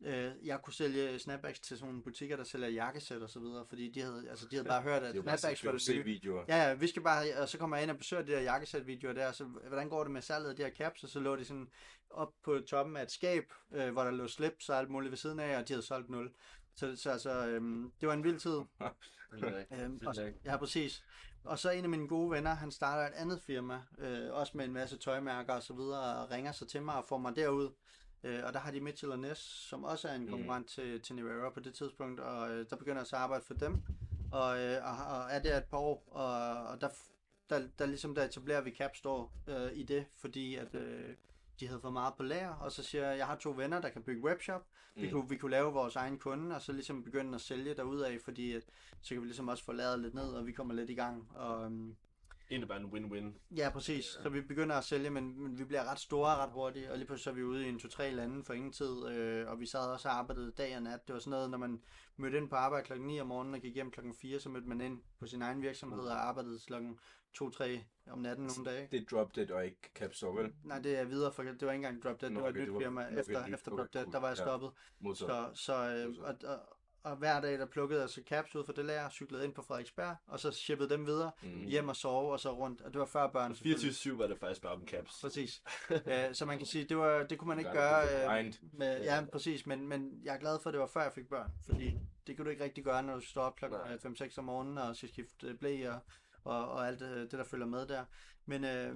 Ja. 0.02 0.28
Øh, 0.28 0.34
jeg 0.48 0.62
kunne 0.62 0.74
sælge 0.74 1.20
snapbacks 1.20 1.60
til 1.60 1.78
sådan 1.78 1.90
nogle 1.90 2.04
butikker, 2.04 2.36
der 2.38 2.44
sælger 2.44 2.68
jakkesæt 2.68 3.22
og 3.22 3.30
så 3.30 3.40
videre, 3.40 3.66
fordi 3.70 3.92
de 3.92 4.02
havde, 4.02 4.26
altså, 4.30 4.48
de 4.52 4.56
havde 4.56 4.68
bare 4.68 4.82
hørt, 4.82 5.04
at 5.04 5.16
Det 5.16 5.24
snapbacks 5.40 5.66
var 5.66 5.72
det 5.72 5.90
nye. 5.96 6.04
videoer. 6.04 6.46
Ja, 6.48 6.68
ja, 6.68 6.74
vi 6.74 6.88
skal 6.88 7.02
bare, 7.02 7.24
og 7.42 7.50
så 7.50 7.58
kommer 7.58 7.78
jeg 7.78 7.84
ind 7.84 7.92
og 7.92 7.98
besøger 7.98 8.24
de 8.24 8.32
der 8.32 8.42
jakkesæt-videoer 8.42 9.14
der, 9.14 9.32
så 9.32 9.44
hvordan 9.44 9.90
går 9.90 10.04
det 10.04 10.12
med 10.12 10.22
salget 10.22 10.50
af 10.50 10.56
de 10.56 10.64
her 10.64 10.72
caps, 10.72 11.04
og 11.04 11.10
så 11.10 11.20
lå 11.20 11.36
de 11.36 11.46
sådan 11.46 11.68
op 12.10 12.34
på 12.44 12.60
toppen 12.68 12.98
af 12.98 13.04
et 13.04 13.12
skab, 13.12 13.44
øh, 13.74 13.92
hvor 13.94 14.04
der 14.04 14.12
lå 14.12 14.28
slips 14.28 14.70
og 14.70 14.78
alt 14.78 14.90
muligt 14.90 15.12
ved 15.12 15.18
siden 15.18 15.40
af, 15.40 15.58
og 15.58 15.68
de 15.68 15.74
havde 15.74 15.86
solgt 15.86 16.10
0. 16.10 16.34
Så, 16.76 16.96
så 16.96 17.10
altså, 17.12 17.48
øhm, 17.48 17.92
det 18.02 18.08
var 18.08 18.14
en 18.14 18.24
vild 18.24 18.40
tid. 18.40 18.60
Øhm, 19.72 20.00
og, 20.08 20.16
ja, 20.46 20.58
præcis. 20.58 21.04
Og 21.44 21.60
så 21.60 21.70
en 21.72 21.84
af 21.84 21.90
mine 21.90 22.08
gode 22.08 22.32
venner, 22.32 22.54
han 22.54 22.72
starter 22.72 23.08
et 23.08 23.14
andet 23.16 23.42
firma, 23.42 23.82
øh, 23.98 24.34
også 24.34 24.58
med 24.58 24.66
en 24.66 24.74
masse 24.74 24.98
tøjmærker 24.98 25.54
og 25.54 25.64
så 25.64 25.74
videre, 25.74 26.16
og 26.16 26.32
ringer 26.32 26.52
så 26.52 26.66
til 26.66 26.82
mig 26.82 26.96
og 26.96 27.06
får 27.06 27.18
mig 27.18 27.36
derud. 27.36 27.70
Øh, 28.24 28.40
og 28.44 28.54
der 28.54 28.60
har 28.60 28.72
de 28.72 28.82
Mitchell 28.82 29.12
og 29.12 29.20
Ness, 29.20 29.42
som 29.42 29.84
også 29.84 30.08
er 30.08 30.14
en 30.16 30.22
Mm. 30.26 30.30
konkurrent 30.30 30.68
til, 30.68 31.02
til 31.02 31.16
Nivera 31.16 31.50
på 31.50 31.60
det 31.60 31.74
tidspunkt, 31.74 32.20
og 32.20 32.52
øh, 32.52 32.66
der 32.70 32.76
begynder 32.76 32.98
jeg 32.98 33.08
så 33.08 33.16
at 33.16 33.22
arbejde 33.22 33.46
for 33.46 33.54
dem, 33.54 33.82
og, 34.32 34.60
øh, 34.60 34.78
og, 34.86 35.18
og 35.18 35.32
er 35.32 35.40
der 35.40 35.58
et 35.58 35.64
par 35.66 35.78
år, 35.78 36.04
og, 36.12 36.64
og 36.68 36.82
der, 36.82 36.90
der, 37.50 37.68
der 37.80 37.86
ligesom 37.86 38.16
der 38.16 38.24
etablerer 38.26 38.62
vi 38.62 38.72
Capstore 38.72 39.30
øh, 39.48 39.72
i 39.74 39.84
det, 39.84 40.06
fordi 40.18 40.56
at 40.56 40.76
øh, 40.76 41.16
de 41.60 41.68
havde 41.68 41.82
for 41.82 41.90
meget 41.90 42.14
på 42.18 42.24
lager, 42.24 42.50
og 42.54 42.72
så 42.72 42.84
siger 42.84 43.08
jeg, 43.10 43.18
jeg 43.18 43.26
har 43.28 43.36
to 43.36 43.54
venner, 43.58 43.82
der 43.82 43.90
kan 43.90 44.04
bygge 44.04 44.24
webshop, 44.24 44.66
vi, 44.96 45.06
Mm. 45.06 45.12
kunne, 45.12 45.30
vi 45.30 45.38
kunne 45.38 45.52
lave 45.52 45.74
vores 45.74 45.96
egen 45.96 46.18
kunde, 46.20 46.56
og 46.56 46.62
så 46.62 46.72
ligesom 46.74 47.04
begynde 47.04 47.36
at 47.36 47.42
sælge 47.42 47.74
derudad, 47.74 48.20
fordi 48.24 48.52
at, 48.52 48.64
så 49.02 49.14
kan 49.14 49.22
vi 49.22 49.28
ligesom 49.28 49.48
også 49.48 49.64
få 49.64 49.72
lavet 49.72 50.00
lidt 50.00 50.14
ned, 50.14 50.28
og 50.34 50.48
vi 50.48 50.52
kommer 50.52 50.74
lidt 50.74 50.90
i 50.90 50.94
gang. 50.96 51.28
Og, 51.36 51.66
øhm, 51.66 51.96
Bare 52.68 52.78
en 52.80 52.86
win-win. 52.86 53.56
ja, 53.58 53.70
præcis. 53.70 54.06
Så 54.06 54.30
vi 54.30 54.42
begynder 54.42 54.76
at 54.76 54.84
sælge, 54.84 55.10
men, 55.10 55.44
men 55.44 55.60
vi 55.60 55.64
bliver 55.64 55.92
ret 55.92 56.00
store 56.00 56.36
ret 56.36 56.52
hurtigt, 56.52 56.90
og 56.90 56.98
lige 56.98 57.08
pludselig 57.08 57.24
så 57.24 57.30
er 57.30 57.34
vi 57.34 57.44
ude 57.44 57.66
i 57.66 57.70
en 57.70 57.80
to-tre 57.80 58.12
lande 58.12 58.44
for 58.44 58.54
ingen 58.54 58.72
tid, 58.72 59.08
øh, 59.10 59.48
og 59.50 59.60
vi 59.60 59.66
sad 59.66 59.80
også 59.92 60.10
og 60.10 60.16
arbejdede 60.18 60.52
dag 60.52 60.76
og 60.76 60.84
nat. 60.84 61.08
Det 61.08 61.14
var 61.14 61.20
sådan 61.20 61.32
noget, 61.32 61.50
når 61.50 61.58
man 61.58 61.82
mødte 62.18 62.38
ind 62.38 62.50
på 62.50 62.56
arbejde 62.56 62.86
klokken 62.86 63.08
9 63.08 63.20
om 63.20 63.28
morgenen 63.28 63.54
og 63.56 63.60
gik 63.62 63.74
hjem 63.74 63.92
klokken 63.92 64.14
4, 64.14 64.40
så 64.40 64.50
mødte 64.50 64.68
man 64.68 64.82
ind 64.82 65.02
på 65.20 65.28
sin 65.28 65.42
egen 65.42 65.62
virksomhed 65.62 66.00
og 66.04 66.28
arbejdede 66.28 66.60
klokken 66.68 67.00
2-3 67.38 67.64
om 68.12 68.20
natten 68.20 68.46
nogle 68.58 68.72
dage. 68.72 68.88
Det 68.92 69.02
er 69.02 69.06
Drop 69.18 69.36
Dead 69.36 69.52
og 69.52 69.66
ikke 69.66 69.92
Capstore, 69.96 70.36
vel? 70.44 70.54
Nej, 70.64 70.80
det 70.80 71.00
er 71.00 71.04
videre, 71.04 71.32
for 71.32 71.44
det 71.44 71.62
var 71.62 71.72
ikke 71.72 71.88
engang 71.88 72.04
Drop 72.04 72.22
Dead, 72.22 72.30
det 72.32 72.40
Nå, 72.40 72.48
et 72.48 72.56
nyt 72.56 72.62
det 72.62 72.74
var- 72.74 72.80
firma. 72.80 73.02
okay, 73.08 73.20
Efter, 73.20 73.48
nyt. 73.48 73.54
efter 73.54 73.72
Okay, 73.72 73.82
Drop 73.84 73.94
Dead, 73.94 74.06
der 74.06 74.20
var 74.20 74.28
jeg 74.28 74.38
Ja. 74.38 74.44
stoppet. 74.44 74.72
Modtaget. 75.00 75.58
Så, 75.58 75.64
så 75.66 75.74
øh, 75.74 76.16
og, 76.24 76.36
og, 76.54 76.75
og 77.06 77.16
hver 77.16 77.42
dag, 77.42 77.60
der 77.60 77.66
plukkede 77.66 78.02
jeg 78.02 78.10
så 78.10 78.22
caps 78.30 78.56
ud 78.56 78.66
fra 78.66 78.74
det 78.74 78.86
lager, 78.86 79.10
cyklede 79.10 79.46
ind 79.46 79.54
på 79.54 79.62
Frederiksberg, 79.62 80.16
og 80.28 80.40
så 80.40 80.52
shippede 80.52 80.90
dem 80.90 81.06
videre, 81.06 81.32
Mm. 81.44 81.50
hjem 81.66 81.90
og 81.90 81.96
sove, 81.96 82.32
og 82.32 82.40
så 82.40 82.52
rundt. 82.58 82.82
Og 82.82 82.94
det 82.94 83.00
var 83.00 83.06
før 83.06 83.28
børn. 83.28 83.56
selvfølgelig. 83.56 83.92
24-7 83.92 84.18
var 84.18 84.28
det 84.28 84.38
faktisk 84.40 84.62
bare 84.62 84.74
om 84.74 84.88
caps. 84.88 85.22
Præcis. 85.22 85.62
øh, 85.92 86.34
så 86.34 86.46
man 86.46 86.58
kan 86.58 86.68
sige, 86.68 86.86
det, 86.86 86.98
var, 86.98 87.24
det 87.24 87.38
kunne 87.38 87.48
man 87.48 87.60
ikke 87.60 87.70
det 87.72 87.78
gøre. 87.78 88.26
grind. 88.28 88.54
med, 88.74 89.04
ja, 89.04 89.26
præcis. 89.32 89.66
Men, 89.68 89.88
men 89.88 90.22
jeg 90.24 90.36
er 90.36 90.40
glad 90.40 90.60
for, 90.64 90.70
at 90.70 90.74
det 90.74 90.80
var 90.82 90.88
før 90.88 91.02
jeg 91.02 91.14
fik 91.14 91.30
børn. 91.30 91.52
Fordi 91.66 91.98
det 92.28 92.36
kan 92.36 92.46
du 92.46 92.52
ikke 92.52 92.64
rigtig 92.64 92.84
gøre, 92.84 93.04
når 93.04 93.14
du 93.16 93.22
står 93.22 93.42
op 93.42 93.56
klokken 93.56 93.80
Nej. 93.80 93.98
5-6 94.28 94.38
om 94.38 94.44
morgenen 94.46 94.78
og 94.78 94.96
skal 94.96 95.10
skifte 95.10 95.54
blæ 95.60 95.90
og, 95.90 96.00
og, 96.44 96.68
og 96.72 96.88
alt 96.88 97.00
det, 97.00 97.32
det, 97.32 97.40
der 97.40 97.44
følger 97.46 97.66
med 97.68 97.88
der. 97.88 98.06
Men 98.46 98.64
øh, 98.64 98.96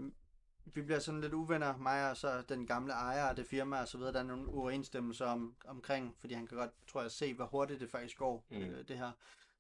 vi 0.74 0.82
bliver 0.82 1.00
sådan 1.00 1.22
lidt 1.22 1.34
uvenner, 1.34 1.78
mig 1.78 2.10
og 2.10 2.18
så 2.18 2.42
den 2.50 2.68
gamle 2.68 2.94
ejer 2.94 3.24
af 3.26 3.36
det 3.36 3.46
firma 3.48 3.82
og 3.82 3.88
så 3.88 3.98
videre. 3.98 4.14
Der 4.14 4.20
er 4.20 4.24
nogle 4.24 4.48
uoverensstemmelser 4.48 5.26
om, 5.26 5.56
omkring, 5.68 6.16
fordi 6.20 6.34
han 6.34 6.48
kan 6.48 6.58
godt, 6.58 6.72
tror 6.88 7.02
jeg, 7.02 7.12
se, 7.12 7.34
hvor 7.34 7.46
hurtigt 7.46 7.80
det 7.80 7.90
faktisk 7.90 8.18
går, 8.18 8.46
Mm. 8.52 8.58
øh, 8.58 8.88
det 8.88 8.98
her. 8.98 9.12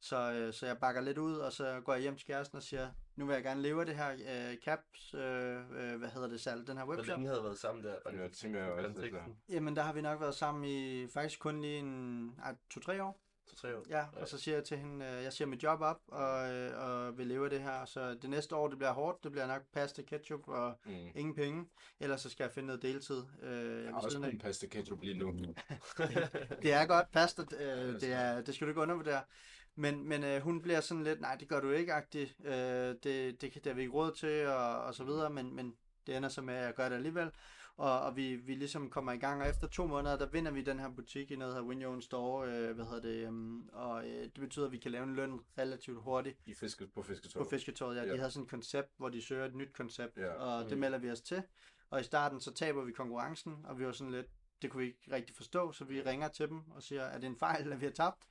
Så, 0.02 0.32
øh, 0.34 0.54
så 0.54 0.65
jeg 0.65 0.78
bakker 0.78 1.02
lidt 1.02 1.17
ud, 1.17 1.36
og 1.36 1.52
så 1.54 1.82
går 1.86 1.93
jeg 1.93 2.02
hjem 2.02 2.15
til 2.15 2.28
kæresten 2.28 2.56
og 2.56 2.63
siger, 2.63 2.89
nu 3.15 3.26
vil 3.26 3.34
jeg 3.34 3.43
gerne 3.43 3.62
leve 3.62 3.80
af 3.80 3.86
det 3.86 3.95
her 3.95 4.12
øh, 4.12 4.58
caps, 4.65 5.13
øh, 5.13 5.56
øh, 5.56 5.95
hvad 6.00 6.10
hedder 6.10 6.28
det, 6.28 6.41
salg, 6.41 6.67
den 6.67 6.78
her 6.78 6.86
Hvor 6.86 6.93
webshop. 6.95 7.17
længe 7.17 7.30
havde 7.30 7.43
været 7.43 7.58
sammen 7.60 7.84
der? 7.84 7.95
Lige 8.12 8.24
det 8.24 8.32
tænker 8.34 8.60
jeg 8.63 8.72
også, 8.72 8.88
konteksten. 8.88 9.15
altså. 9.15 9.32
Jamen, 9.50 9.76
der 9.76 9.82
har 9.82 9.93
vi 9.93 10.02
nok 10.02 10.19
været 10.22 10.36
sammen 10.36 10.63
i 10.65 11.08
faktisk 11.08 11.39
kun 11.39 11.62
lige 11.62 11.78
en, 11.80 12.36
ej, 12.43 12.56
to-tre 12.69 13.04
år. 13.04 13.19
To-tre 13.49 13.77
år. 13.77 13.83
Ja, 13.89 14.05
og 14.13 14.27
så 14.27 14.38
siger 14.38 14.55
jeg 14.55 14.63
til 14.63 14.77
hende, 14.77 15.05
øh, 15.05 15.23
jeg 15.23 15.33
siger 15.33 15.47
mit 15.47 15.63
job 15.63 15.81
op, 15.81 15.99
og, 16.07 16.53
øh, 16.53 16.79
og 16.83 17.17
vil 17.17 17.27
leve 17.27 17.43
af 17.43 17.49
det 17.49 17.62
her. 17.62 17.85
Så 17.85 18.13
det 18.13 18.29
næste 18.29 18.55
år, 18.55 18.67
det 18.67 18.77
bliver 18.77 18.91
hårdt. 18.91 19.23
Det 19.23 19.31
bliver 19.31 19.47
nok 19.47 19.62
pasta, 19.73 20.01
ketchup 20.01 20.47
og 20.47 20.73
Mm. 20.85 20.91
ingen 21.15 21.35
penge. 21.35 21.65
Ellers 21.99 22.21
så 22.21 22.29
skal 22.29 22.43
jeg 22.43 22.51
finde 22.51 22.67
noget 22.67 22.81
deltid. 22.81 23.23
Øh, 23.43 23.83
Jeg 23.83 23.91
har 23.93 23.99
også 23.99 24.19
kun 24.19 24.38
pasta 24.39 24.67
ketchup 24.67 25.01
lige 25.01 25.17
nu. 25.17 25.31
Det 26.62 26.73
er 26.73 26.85
godt 26.85 27.12
pasta, 27.12 27.41
øh, 27.59 27.93
det, 28.01 28.13
er, 28.13 28.41
det 28.41 28.55
skal 28.55 28.67
du 28.67 28.69
ikke 28.71 28.81
undervurdere. 28.81 29.21
Men, 29.75 30.03
men 30.09 30.23
øh, 30.23 30.41
hun 30.41 30.62
bliver 30.62 30.81
sådan 30.81 31.03
lidt, 31.03 31.21
nej, 31.21 31.35
det 31.35 31.47
gør 31.47 31.59
du 31.59 31.71
ikke, 31.71 31.93
agtig. 31.93 32.33
Øh, 32.45 32.53
det, 32.53 33.03
det, 33.03 33.41
det 33.41 33.65
har 33.65 33.73
vi 33.73 33.81
ikke 33.81 33.93
råd 33.93 34.12
til, 34.12 34.47
og, 34.47 34.83
og 34.83 34.93
så 34.95 35.03
videre, 35.03 35.29
men, 35.29 35.55
men 35.55 35.75
det 36.07 36.17
ender 36.17 36.29
så 36.29 36.41
med, 36.41 36.53
at 36.55 36.65
jeg 36.65 36.73
gør 36.73 36.89
det 36.89 36.95
alligevel. 36.95 37.31
Og, 37.80 38.02
og 38.02 38.15
vi, 38.15 38.36
vi 38.36 38.56
ligesom 38.56 38.89
kommer 38.89 39.12
i 39.12 39.18
gang, 39.18 39.42
og 39.42 39.50
efter 39.50 39.68
to 39.68 39.88
måneder, 39.88 40.18
der 40.18 40.26
vinder 40.26 40.52
vi 40.52 40.62
den 40.62 40.80
her 40.80 40.89
butik 40.89 41.32
i 41.32 41.36
noget 41.36 41.56
her 41.56 41.62
Win 41.62 41.82
Your 41.82 41.92
Own 41.92 42.02
Store, 42.02 42.48
øh, 42.50 42.76
hvad 42.76 42.86
hedder 42.86 43.02
det, 43.02 43.28
um, 43.28 43.70
og 43.74 44.08
øh, 44.08 44.24
det 44.24 44.34
betyder, 44.39 44.65
at 44.65 44.72
vi 44.72 44.78
kan 44.78 44.92
lave 44.92 45.04
en 45.04 45.15
løn 45.15 45.39
relativt 45.58 46.02
hurtigt 46.04 46.38
I 46.46 46.54
fiske, 46.54 46.88
på 46.88 47.02
fisketog. 47.04 47.44
på 47.44 47.50
fisketåret. 47.50 47.96
Ja. 47.96 48.04
Ja. 48.04 48.13
De 48.13 48.18
havde 48.18 48.32
sådan 48.32 48.44
et 48.44 48.50
koncept, 48.50 48.89
hvor 48.98 49.10
de 49.10 49.22
søger 49.22 49.46
et 49.46 49.56
nyt 49.56 49.74
koncept, 49.74 50.18
Ja. 50.18 50.32
og 50.34 50.63
det 50.63 50.74
Mm. 50.74 50.80
melder 50.80 50.98
vi 50.98 51.12
os 51.12 51.22
til. 51.22 51.44
Og 51.89 52.00
i 52.02 52.04
starten, 52.04 52.39
så 52.39 52.54
taber 52.54 52.84
vi 52.84 52.92
konkurrencen, 52.92 53.56
og 53.63 53.80
vi 53.80 53.86
var 53.86 53.92
sådan 53.92 54.12
lidt, 54.13 54.28
det 54.62 54.70
kunne 54.72 54.82
vi 54.82 54.88
ikke 54.88 55.12
rigtig 55.12 55.36
forstå, 55.36 55.72
så 55.72 55.84
vi 55.86 56.02
ringer 56.02 56.28
til 56.28 56.48
dem 56.50 56.62
og 56.72 56.84
siger, 56.84 57.02
er 57.02 57.18
det 57.20 57.28
en 57.28 57.38
fejl, 57.38 57.74
at 57.74 57.82
vi 57.82 57.86
har 57.86 57.94
tabt? 57.94 58.24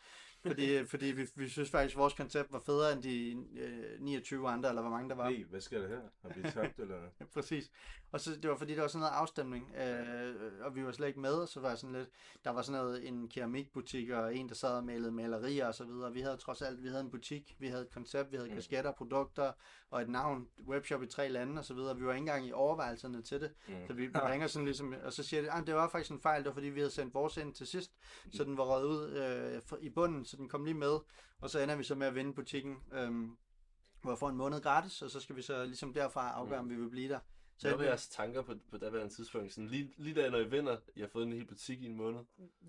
Fordi, 0.47 0.85
fordi 0.93 1.07
vi, 1.07 1.27
vi 1.35 1.49
synes 1.49 1.71
faktisk, 1.71 1.97
at 1.97 1.99
vores 1.99 2.15
koncept 2.15 2.53
var 2.53 2.59
federe 2.67 2.93
end 2.93 3.03
de 3.03 3.45
øh, 3.61 4.01
29 4.01 4.49
andre, 4.49 4.69
eller 4.69 4.83
hvor 4.83 4.91
mange 4.91 5.09
der 5.09 5.15
var. 5.15 5.31
Hey, 5.31 5.45
hvad 5.45 5.61
sker 5.61 5.81
der 5.81 5.89
her? 5.89 6.01
Har 6.23 6.33
vi 6.37 6.43
tabt, 6.51 6.79
eller? 6.79 6.97
Præcis. 7.35 7.71
Og 8.13 8.21
så 8.21 8.31
det 8.43 8.51
var 8.51 8.57
fordi, 8.57 8.75
der 8.75 8.81
var 8.81 8.89
sådan 8.89 9.01
noget 9.01 9.13
afstemning, 9.13 9.75
øh, 9.77 10.35
og 10.61 10.75
vi 10.77 10.85
var 10.85 10.93
slet 10.93 11.07
ikke 11.07 11.21
med, 11.21 11.33
og 11.33 11.49
så 11.49 11.61
var 11.61 11.75
sådan 11.75 11.97
lidt, 11.97 12.09
der 12.45 12.51
var 12.51 12.63
sådan 12.63 12.81
noget, 12.83 13.09
en 13.09 13.29
keramikbutik, 13.29 14.11
og 14.11 14.37
en, 14.37 14.49
der 14.49 14.55
sad 14.55 14.71
og 14.77 14.85
malede 14.85 15.13
malerier 15.13 15.67
og 15.67 15.75
så 15.75 15.85
videre. 15.85 16.13
Vi 16.13 16.21
havde 16.21 16.37
trods 16.37 16.63
alt, 16.63 16.83
vi 16.83 16.89
havde 16.89 17.01
en 17.01 17.11
butik, 17.11 17.57
vi 17.59 17.69
havde 17.69 17.83
et 17.83 17.91
koncept, 17.91 18.33
vi 18.33 18.37
havde 18.37 18.49
Mm. 18.49 18.55
kasketter, 18.55 18.93
produkter, 18.93 19.53
og 19.91 20.03
et 20.03 20.09
navn, 20.09 20.49
webshop 20.69 21.03
i 21.03 21.07
tre 21.07 21.29
lande 21.29 21.59
og 21.59 21.65
så 21.65 21.75
videre. 21.75 21.97
Vi 21.97 22.05
var 22.07 22.13
ikke 22.13 22.19
engang 22.21 22.47
i 22.47 22.53
overvejelserne 22.53 23.23
til 23.23 23.41
det. 23.41 23.53
Mm. 23.69 23.75
Så 23.87 23.93
vi, 23.93 24.09
ringer 24.15 24.47
sådan 24.47 24.65
ligesom, 24.65 24.95
og 25.05 25.13
så 25.13 25.23
siger 25.23 25.43
de, 25.43 25.53
at 25.53 25.67
det 25.67 25.75
var 25.75 25.89
faktisk 25.89 26.11
en 26.11 26.21
fejl, 26.21 26.43
det 26.43 26.47
var 26.49 26.55
fordi, 26.55 26.67
vi 26.69 26.81
havde 26.81 26.91
sendt 26.91 27.15
vores 27.15 27.37
ind 27.37 27.55
til 27.55 27.67
sidst, 27.67 27.93
så 28.33 28.45
den 28.45 28.57
var 28.57 28.65
røget 28.65 28.87
ud 28.87 29.11
øh, 29.11 29.79
i 29.81 29.91
bunden, 29.91 30.25
så 30.25 30.37
den 30.37 30.49
kom 30.49 30.65
lige 30.65 30.75
med, 30.75 30.99
og 31.41 31.51
så 31.51 31.59
ender 31.59 31.77
vi 31.77 31.85
så 31.85 31.95
med 31.95 32.07
at 32.07 32.15
vinde 32.15 32.35
butikken, 32.35 32.77
øh, 32.93 33.11
hvor 34.03 34.11
jeg 34.11 34.19
får 34.19 34.29
en 34.29 34.37
måned 34.37 34.61
gratis, 34.61 35.03
og 35.03 35.11
så 35.11 35.21
skal 35.21 35.37
vi 35.37 35.43
så 35.43 35.65
ligesom 35.65 35.93
derfra 35.95 36.31
afgøre, 36.33 36.59
om 36.59 36.71
vi 36.71 36.75
vil 36.75 36.91
blive 36.91 37.09
der. 37.09 37.19
Så 37.59 37.69
hvad 37.69 37.77
var 37.77 37.83
jeg, 37.85 37.89
jeres 37.89 38.09
tanker 38.09 38.43
på, 38.43 38.55
på 38.71 38.79
daværende 38.79 39.15
tidspunkt? 39.15 39.53
Sådan 39.53 39.69
lige, 39.69 39.93
lige 39.97 40.23
da, 40.23 40.31
når 40.31 40.39
I 40.39 40.49
vinder, 40.51 40.77
I 40.97 41.01
har 41.01 41.09
fået 41.13 41.27
en 41.27 41.33
hel 41.33 41.47
butik 41.47 41.83
i 41.83 41.87
en 41.87 41.97
måned. 41.97 42.21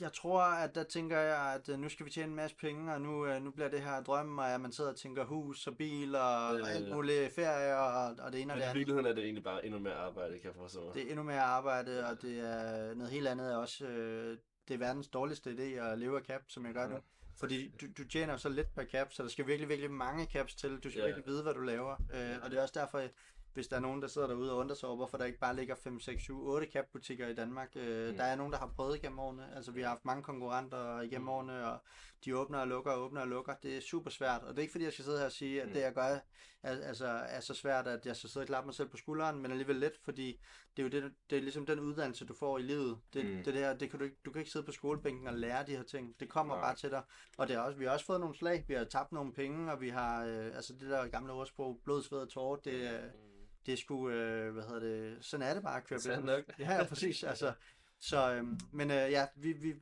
jeg 0.02 0.14
tror, 0.14 0.42
at 0.42 0.76
der 0.76 0.84
tænker 0.84 1.20
jeg, 1.20 1.54
at 1.54 1.70
øh, 1.70 1.80
nu 1.80 1.90
skal 1.90 2.06
vi 2.06 2.12
tjene 2.12 2.30
en 2.30 2.36
masse 2.36 2.56
penge, 2.58 2.94
og 2.94 3.02
nu, 3.02 3.26
øh, 3.26 3.42
nu 3.42 3.52
bliver 3.52 3.70
det 3.70 3.82
her 3.82 4.04
drømmen, 4.04 4.40
og 4.40 4.50
at 4.54 4.62
man 4.62 4.72
sidder 4.72 4.90
og 4.90 4.96
tænker 4.98 5.26
hus 5.26 5.68
og 5.68 5.78
bil 5.78 6.16
og, 6.16 6.56
Øh, 6.56 6.62
og 6.62 6.72
alt 6.72 6.94
muligt 6.96 7.34
ferie 7.36 7.78
og, 7.78 8.16
og 8.26 8.32
det 8.32 8.42
ene 8.42 8.54
og 8.54 8.58
det 8.58 8.62
i 8.62 8.66
andet. 8.66 8.76
virkeligheden 8.78 9.06
er 9.06 9.14
det 9.14 9.24
egentlig 9.24 9.44
bare 9.44 9.66
endnu 9.66 9.80
mere 9.80 9.94
arbejde, 9.94 10.40
kan 10.40 10.46
jeg 10.46 10.56
forstå 10.56 10.86
mig. 10.86 10.94
Det 10.94 11.04
er 11.06 11.10
endnu 11.10 11.24
mere 11.24 11.42
arbejde, 11.42 12.06
og 12.06 12.22
det 12.22 12.40
er 12.40 12.94
noget 12.94 13.12
helt 13.12 13.28
andet 13.28 13.56
også, 13.56 13.86
øh, 13.88 14.38
det 14.68 14.74
er 14.74 14.78
verdens 14.78 15.08
dårligste 15.08 15.50
idé 15.50 15.62
at 15.92 16.00
leve 16.00 16.18
af 16.20 16.24
cap, 16.24 16.42
som 16.48 16.66
jeg 16.66 16.74
gør 16.74 16.88
nu. 16.88 16.98
Fordi 17.40 17.68
du, 17.82 17.86
du 17.98 18.08
tjener 18.08 18.38
så 18.38 18.50
lidt 18.50 18.76
per 18.76 18.84
cap, 18.86 19.14
så 19.14 19.24
der 19.24 19.30
skal 19.30 19.48
virkelig, 19.48 19.70
virkelig 19.70 19.92
mange 19.92 20.26
caps 20.26 20.56
til. 20.56 20.80
Du 20.80 20.90
skal 20.90 21.00
Ja. 21.00 21.06
virkelig 21.06 21.26
vide, 21.28 21.44
hvad 21.44 21.54
du 21.54 21.60
laver. 21.62 21.92
Øh, 22.14 22.36
og 22.44 22.52
det 22.52 22.58
er 22.58 22.62
også 22.62 22.80
derfor, 22.80 23.02
hvis 23.54 23.68
der 23.68 23.76
er 23.76 23.80
nogen, 23.80 24.02
der 24.02 24.08
sidder 24.08 24.28
derude 24.28 24.52
og 24.52 24.58
undrer 24.58 24.76
sig 24.76 24.90
over, 24.90 24.96
hvorfor 24.96 25.18
der 25.18 25.26
ikke 25.26 25.40
bare 25.40 25.56
ligger 25.56 25.76
5, 25.76 26.00
6, 26.00 26.22
7, 26.24 26.48
8 26.48 26.68
cap-butikker 26.74 27.28
i 27.28 27.36
Danmark. 27.36 27.70
Øh, 27.76 28.10
Mm. 28.12 28.18
Der 28.18 28.24
er 28.24 28.36
nogen, 28.36 28.54
der 28.54 28.60
har 28.60 28.68
prøvet 28.76 28.96
igennem 28.96 29.20
årene. 29.20 29.56
Altså, 29.56 29.72
vi 29.72 29.82
har 29.82 29.90
haft 29.90 30.06
mange 30.06 30.24
konkurrenter 30.24 31.02
igennem 31.02 31.22
Mm. 31.26 31.30
årene, 31.30 31.68
og 31.72 31.78
de 32.26 32.38
åbner 32.38 32.60
og 32.60 32.68
lukker 32.68 32.92
og 32.92 33.02
åbner 33.02 33.22
og 33.22 33.28
lukker. 33.28 33.54
Det 33.64 33.78
er 33.78 33.82
super 33.82 34.10
svært, 34.10 34.42
og 34.42 34.50
det 34.50 34.58
er 34.58 34.62
ikke 34.62 34.72
fordi, 34.72 34.84
jeg 34.86 34.94
skal 34.94 35.06
sidde 35.06 35.18
her 35.18 35.26
og 35.26 35.32
sige, 35.32 35.62
at 35.62 35.68
Mm. 35.68 35.74
det 35.74 35.82
jeg 35.82 35.94
gør 35.94 36.18
er, 36.64 36.88
altså, 36.88 37.06
er 37.08 37.40
så 37.40 37.54
svært, 37.54 37.88
at 37.88 38.06
jeg 38.06 38.16
skal 38.16 38.30
sidde 38.30 38.44
og 38.44 38.48
klappe 38.48 38.68
mig 38.68 38.76
selv 38.76 38.88
på 38.90 38.98
skulderen, 38.98 39.40
men 39.42 39.52
alligevel 39.52 39.76
let, 39.76 39.94
fordi 40.04 40.40
det 40.78 40.84
er 40.86 41.00
jo 41.00 41.04
det, 41.04 41.14
det 41.30 41.38
er 41.38 41.42
ligesom 41.42 41.66
den 41.66 41.80
uddannelse, 41.80 42.26
du 42.26 42.34
får 42.34 42.58
i 42.58 42.62
livet. 42.62 42.98
Det, 43.14 43.26
Mm. 43.26 43.44
det 43.44 43.54
der, 43.54 43.74
det 43.78 43.90
kan 43.90 44.00
du, 44.00 44.06
ikke, 44.06 44.18
du 44.26 44.32
kan 44.32 44.40
ikke 44.40 44.52
sidde 44.52 44.66
på 44.66 44.72
skolebænken 44.72 45.28
og 45.28 45.34
lære 45.34 45.66
de 45.66 45.76
her 45.76 45.84
ting. 45.84 46.20
Det 46.20 46.30
kommer 46.30 46.56
Nej. 46.56 46.64
bare 46.64 46.76
til 46.76 46.90
dig. 46.92 47.04
Og 47.38 47.48
det 47.48 47.56
er 47.56 47.60
også, 47.60 47.80
vi 47.80 47.86
har 47.86 47.92
også 47.92 48.06
fået 48.06 48.20
nogle 48.20 48.36
slag, 48.36 48.66
vi 48.68 48.74
har 48.74 48.84
tabt 48.84 49.12
nogle 49.12 49.34
penge, 49.34 49.72
og 49.72 49.82
vi 49.82 49.90
har, 49.90 50.26
øh, 50.26 50.46
altså 50.46 50.74
det 50.74 50.90
der 50.90 51.08
gamle 51.08 51.34
ordsprog, 51.34 51.82
blod, 51.84 52.04
sved 52.04 52.20
og 52.20 52.30
tårer, 52.30 52.56
det, 52.60 52.88
er- 52.88 53.10
det 53.66 53.80
sgu, 53.80 54.10
øh, 54.10 54.54
hvad 54.54 54.64
hedder 54.64 54.80
det, 54.80 55.18
sådan 55.26 55.48
er 55.48 55.54
det 55.54 55.64
bare 55.64 55.78
at 55.78 55.84
køre 55.88 55.98
business. 55.98 56.24
nok. 56.26 56.44
Ja, 56.60 56.74
ja, 56.76 56.84
præcis. 56.84 57.24
Altså, 57.24 57.54
så, 58.00 58.32
øhm, 58.34 58.60
men 58.72 58.92
øh, 58.92 59.12
ja, 59.12 59.28
vi, 59.36 59.54
vi, 59.54 59.74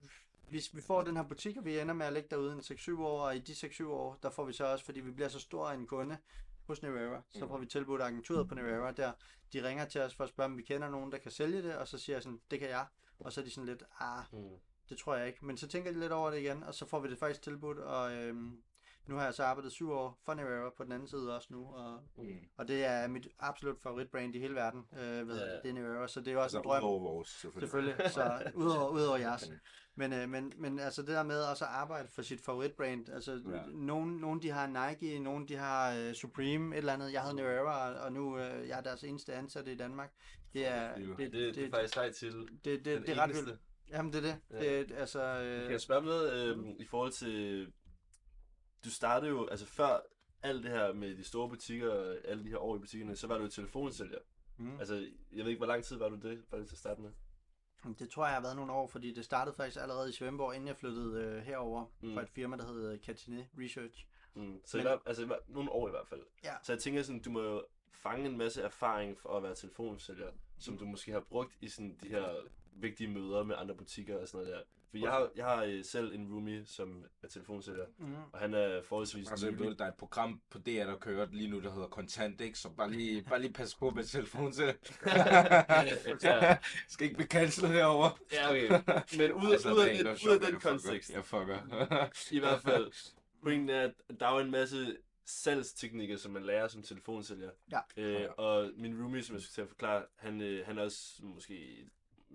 hvis 0.50 0.76
vi 0.76 0.82
får 0.82 1.02
den 1.04 1.16
her 1.18 1.24
butik, 1.24 1.58
og 1.58 1.66
vi 1.66 1.80
ender 1.80 1.94
med 1.94 2.06
at 2.06 2.13
ligge 2.13 2.30
derude 2.32 2.54
en 2.54 2.60
6-7 2.60 3.00
år, 3.02 3.22
og 3.22 3.36
i 3.36 3.40
de 3.40 3.52
6-7 3.54 3.88
år, 3.88 4.20
der 4.24 4.30
får 4.30 4.46
vi 4.46 4.54
så 4.54 4.66
også, 4.66 4.86
fordi 4.86 5.00
vi 5.00 5.12
bliver 5.12 5.30
så 5.30 5.40
stor 5.40 5.70
en 5.70 5.88
kunde 5.88 6.18
hos 6.67 6.82
Nevera, 6.82 7.21
så 7.30 7.45
Mm. 7.45 7.49
får 7.49 7.58
vi 7.58 7.65
tilbudt 7.65 8.01
agenturet 8.01 8.47
på 8.47 8.56
Nevera 8.56 8.91
der. 8.91 9.12
De 9.53 9.67
ringer 9.67 9.86
til 9.86 10.01
os 10.01 10.15
for 10.15 10.23
at 10.23 10.30
spørge, 10.30 10.45
om 10.45 10.58
vi 10.58 10.63
kender 10.63 10.89
nogen, 10.89 11.12
der 11.12 11.17
kan 11.17 11.32
sælge 11.32 11.63
det, 11.63 11.75
og 11.75 11.88
så 11.88 11.97
siger 11.97 12.15
jeg 12.15 12.23
sådan, 12.23 12.39
det 12.51 12.60
kan 12.60 12.69
jeg. 12.69 12.86
Og 13.19 13.34
så 13.34 13.41
er 13.41 13.45
de 13.45 13.51
sådan 13.51 13.65
lidt, 13.65 13.84
ah, 13.99 14.23
Mm. 14.34 14.49
det 14.89 14.97
tror 14.97 15.15
jeg 15.15 15.27
ikke. 15.27 15.45
Men 15.45 15.58
så 15.58 15.67
tænker 15.67 15.91
de 15.91 15.99
lidt 15.99 16.12
over 16.12 16.30
det 16.32 16.38
igen, 16.39 16.63
og 16.63 16.73
så 16.73 16.86
får 16.86 16.99
vi 16.99 17.10
det 17.10 17.19
faktisk 17.19 17.41
tilbudt, 17.41 17.77
og 17.80 18.13
øhm, 18.15 18.62
nu 19.06 19.15
har 19.15 19.23
jeg 19.23 19.34
så 19.34 19.43
arbejdet 19.43 19.71
syv 19.71 19.91
år 19.91 20.19
for 20.25 20.34
Nevera 20.34 20.69
på 20.77 20.84
den 20.84 20.91
anden 20.91 21.08
side 21.08 21.36
også 21.36 21.47
nu, 21.51 21.65
og, 21.73 21.99
Mm. 22.17 22.30
og 22.58 22.67
det 22.67 22.86
er 22.86 23.08
mit 23.08 23.27
absolut 23.39 23.80
favoritbrand 23.82 24.36
i 24.36 24.39
hele 24.39 24.56
verden, 24.56 24.86
øh, 24.93 25.27
ved, 25.27 25.39
Ja. 25.47 25.56
det 25.56 25.69
er 25.69 25.73
Nevera, 25.73 26.08
så 26.08 26.19
det 26.21 26.34
er 26.34 26.38
også 26.38 26.58
Altså 26.58 26.58
en 26.58 26.63
drøm. 26.63 26.84
udover 26.84 26.99
vores, 26.99 27.30
selvfølgelig. 27.30 27.69
Selvfølgelig, 27.69 28.12
så 28.12 28.51
udover, 28.56 28.89
udover 28.89 29.17
jeres. 29.17 29.51
Men, 29.98 30.14
øh, 30.14 30.30
men, 30.30 30.54
men 30.58 30.80
altså 30.80 31.02
det 31.02 31.10
der 31.10 31.24
med 31.24 31.42
også 31.42 31.66
at 31.66 31.72
arbejde 31.72 32.08
for 32.08 32.22
sit 32.22 32.42
favoritbrand, 32.42 33.10
altså 33.10 33.32
Ja. 33.52 33.62
nogen, 33.74 34.18
nogen 34.18 34.42
de 34.42 34.50
har 34.50 34.90
Nike, 34.90 35.20
nogen 35.20 35.48
de 35.48 35.56
har 35.56 35.94
øh, 35.96 36.14
Supreme, 36.14 36.76
et 36.76 36.78
eller 36.78 36.94
andet. 36.94 37.14
Jeg 37.14 37.22
havde 37.22 37.36
New 37.36 37.46
Era, 37.46 37.94
og 37.94 38.12
nu 38.14 38.38
øh, 38.40 38.68
jeg 38.68 38.78
er 38.78 38.82
deres 38.82 39.04
eneste 39.04 39.34
ansatte 39.34 39.72
i 39.72 39.76
Danmark. 39.76 40.14
Det 40.54 40.68
er, 40.68 40.96
Det- 40.96 41.18
det, 41.18 41.32
Det, 41.32 41.56
det, 41.56 41.66
er 41.66 41.70
faktisk 41.70 41.96
dig 41.96 42.16
til 42.16 42.34
det, 42.34 42.50
det, 42.66 42.86
den 42.86 43.02
det 43.02 43.10
er 43.10 43.18
ret 43.24 43.30
vildt. 43.36 43.60
Jamen 43.90 44.14
det 44.14 44.26
er 44.26 44.34
det. 44.50 44.66
Ja. 44.66 44.80
det 44.80 44.92
altså, 44.92 45.22
øh, 45.24 45.62
Kan 45.62 45.72
jeg 45.72 45.82
spørge 45.82 46.06
noget 46.06 46.34
øh, 46.58 46.58
i 46.80 46.86
forhold 46.86 47.12
til... 47.12 47.68
Du 48.86 48.90
startede 48.92 49.32
jo, 49.32 49.48
altså 49.48 49.66
før 49.66 50.00
alt 50.44 50.64
det 50.64 50.72
her 50.72 50.94
med 50.94 51.16
de 51.18 51.24
store 51.24 51.50
butikker, 51.50 52.16
alle 52.26 52.44
de 52.44 52.50
her 52.50 52.58
år 52.58 52.76
i 52.76 52.80
butikkerne, 52.80 53.16
så 53.16 53.28
var 53.28 53.38
du 53.38 53.44
jo 53.44 53.50
telefonsælger. 53.50 54.18
mm. 54.58 54.80
Altså, 54.80 54.96
jeg 55.32 55.44
ved 55.44 55.48
ikke, 55.48 55.60
hvor 55.60 55.66
lang 55.68 55.84
tid 55.84 55.98
var 55.98 56.10
du 56.10 56.16
det, 56.16 56.44
faktisk 56.50 56.70
til 56.70 56.76
at 56.76 56.80
starte 56.80 57.02
med? 57.02 57.12
Det 58.00 58.10
tror 58.10 58.26
jeg 58.26 58.34
har 58.36 58.42
været 58.42 58.56
nogle 58.56 58.72
år, 58.72 58.88
fordi 58.88 59.13
det 59.13 59.26
startede 59.26 59.56
faktisk 59.56 59.82
allerede 59.82 60.10
i 60.10 60.12
Svendborg, 60.13 60.54
inden 60.56 60.68
jeg 60.68 60.78
flyttede 60.78 61.22
øh, 61.24 61.38
herover 61.44 61.86
Mm. 62.02 62.08
mm. 62.08 62.13
fra 62.13 62.22
et 62.22 62.30
firma, 62.30 62.58
der 62.58 62.66
hed 62.74 63.00
Catine 63.04 63.48
Research. 63.60 64.08
Mm. 64.34 64.62
Så 64.66 64.78
Men- 64.78 64.82
i 64.86 64.88
hvert, 64.90 65.00
altså, 65.06 65.24
i 65.24 65.26
hvert- 65.26 65.50
nogle 65.50 65.72
år 65.72 65.88
i 65.88 65.92
hvert 65.92 66.08
fald. 66.08 66.22
Ja. 66.44 66.54
Så 66.63 66.74
jeg 66.74 66.80
tænker 66.82 67.02
sådan, 67.04 67.22
du 67.22 67.30
må 67.32 67.42
jo 67.42 67.66
fange 67.92 68.26
en 68.26 68.38
masse 68.38 68.62
erfaring 68.62 69.18
for 69.20 69.38
at 69.38 69.44
være 69.44 69.56
telefonsælger, 69.56 70.32
som 70.60 70.78
du 70.78 70.86
måske 70.86 71.12
har 71.12 71.20
brugt 71.20 71.58
i 71.62 71.68
sådan 71.70 71.98
de 72.04 72.08
her 72.10 72.36
vigtige 72.72 73.08
møder 73.10 73.44
med 73.44 73.56
andre 73.58 73.76
butikker 73.76 74.22
og 74.22 74.28
sådan 74.28 74.46
noget 74.46 74.58
der. 74.60 74.63
For 74.89 74.97
jeg 74.97 75.12
har, 75.12 75.30
jeg 75.36 75.45
har 75.45 75.63
øh, 75.63 75.84
selv 75.86 76.13
en 76.13 76.34
roomie, 76.34 76.65
som 76.65 77.06
er 77.23 77.28
telefonsælger, 77.28 77.86
Mm. 77.97 78.15
og 78.34 78.39
han 78.39 78.54
er 78.54 78.82
forholdsvis 78.84 79.30
Altså, 79.32 79.52
nylig. 79.52 79.80
der 79.80 79.86
er 79.86 79.89
et 79.89 79.95
program 79.97 80.41
på 80.50 80.58
DR, 80.60 80.71
der 80.86 80.97
kører 80.97 81.28
lige 81.32 81.50
nu, 81.50 81.60
der 81.62 81.71
hedder 81.73 81.88
Kontant, 81.88 82.41
ikke? 82.41 82.60
Så 82.60 82.69
bare 82.69 82.91
lige, 82.91 83.23
bare 83.23 83.41
lige 83.41 83.54
pas 83.54 83.76
på 83.76 83.89
med 83.89 84.04
telefonen 84.04 84.52
til. 84.52 84.73
Ja. 86.23 86.58
Skal 86.88 87.04
ikke 87.06 87.15
blive 87.15 87.28
cancelled 87.28 87.71
herovre. 87.73 88.12
Ja, 88.32 88.50
okay. 88.50 88.69
Men 89.17 89.32
ud, 89.34 89.52
Altså, 89.58 89.73
ud, 89.73 89.80
af, 89.80 89.95
det 89.97 90.06
den, 90.06 90.30
ud 90.30 90.34
af 90.45 90.52
den 90.52 90.60
kontekst, 90.60 91.12
fucker. 91.23 91.47
Jeg 91.54 91.60
fucker. 91.69 92.08
i 92.36 92.39
hvert 92.39 92.62
fald, 92.62 92.91
pointen 93.43 93.69
er, 93.69 93.82
at 93.84 93.93
der 94.19 94.28
er 94.28 94.34
jo 94.34 94.39
en 94.39 94.52
masse 94.52 94.97
salgsteknikker, 95.26 96.17
som 96.17 96.32
man 96.32 96.43
lærer 96.43 96.67
som 96.67 96.84
telefonsælger. 96.84 97.50
Ja. 97.71 97.80
Øh, 97.97 98.30
og 98.38 98.71
min 98.78 99.02
roomie, 99.02 99.23
som 99.23 99.36
jeg 99.36 99.41
skal 99.43 99.54
til 99.54 99.62
at 99.62 99.67
forklare, 99.67 100.04
han, 100.15 100.41
øh, 100.41 100.65
han 100.65 100.78
er 100.78 100.84
også 100.84 101.19
måske 101.23 101.86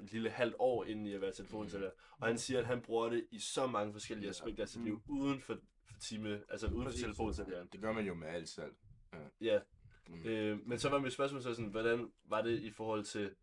et 0.02 0.12
lille 0.12 0.30
halvt 0.30 0.54
år 0.58 0.84
inde 0.84 1.10
i 1.10 1.14
at 1.14 1.20
være 1.20 1.32
telefonsælger. 1.32 1.90
Og 2.20 2.26
han 2.26 2.38
siger, 2.38 2.60
at 2.60 2.66
han 2.66 2.80
bruger 2.82 3.08
det 3.10 3.26
i 3.30 3.38
så 3.38 3.66
mange 3.66 3.92
forskellige 3.92 4.26
Ja. 4.26 4.30
aspekter 4.30 4.62
af 4.62 4.68
sit 4.68 4.80
Mm. 4.80 4.84
liv, 4.84 5.02
uden 5.08 5.40
for, 5.40 5.58
for 5.84 5.98
time, 6.00 6.42
altså 6.48 6.66
uden 6.66 6.84
for 6.84 6.98
telefonsælgeren. 6.98 7.68
Det 7.72 7.80
gør 7.80 7.92
man 7.92 8.06
jo 8.06 8.14
med 8.14 8.28
alt 8.28 8.48
salg. 8.48 8.72
Ja, 9.40 9.60
Mm. 10.08 10.24
øh, 10.26 10.66
men 10.66 10.78
så 10.78 10.88
var 10.88 10.98
mit 10.98 11.12
spørgsmål 11.12 11.42
så 11.42 11.54
sådan, 11.54 11.70
hvordan 11.70 12.12
var 12.24 12.42
det 12.42 12.60
i 12.60 12.70
forhold 12.70 13.04
til 13.04 13.34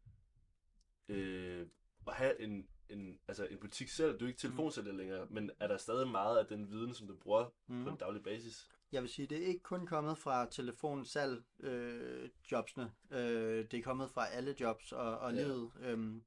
øh, 1.10 1.68
at 2.08 2.14
have 2.14 2.42
en, 2.42 2.68
en, 2.90 3.20
altså 3.28 3.46
en 3.46 3.58
butik 3.58 3.90
selv? 3.90 4.18
Du 4.20 4.26
er 4.26 4.28
ikke 4.30 4.40
telefonsælger 4.40 4.94
længere, 4.94 5.28
men 5.30 5.52
er 5.60 5.68
der 5.68 5.78
stadig 5.78 6.08
meget 6.08 6.38
af 6.38 6.46
den 6.46 6.70
viden, 6.70 6.94
som 6.94 7.08
du 7.08 7.16
bruger 7.16 7.54
Mm. 7.68 7.84
på 7.84 7.90
en 7.90 7.98
daglig 7.98 8.24
basis? 8.24 8.68
Jeg 8.92 9.02
vil 9.02 9.10
sige, 9.10 9.28
det 9.28 9.44
er 9.44 9.48
ikke 9.48 9.64
kun 9.64 9.86
kommet 9.88 10.18
fra 10.18 10.48
telefonsalg 10.52 11.44
øh, 11.60 12.30
jobsene. 12.52 12.92
Øh, 13.12 13.66
det 13.72 13.74
er 13.74 13.82
kommet 13.84 14.10
fra 14.10 14.28
alle 14.28 14.56
jobs 14.60 14.92
og, 14.92 15.18
og 15.20 15.34
Ja. 15.34 15.42
livet. 15.44 15.72
Øhm, 15.82 16.24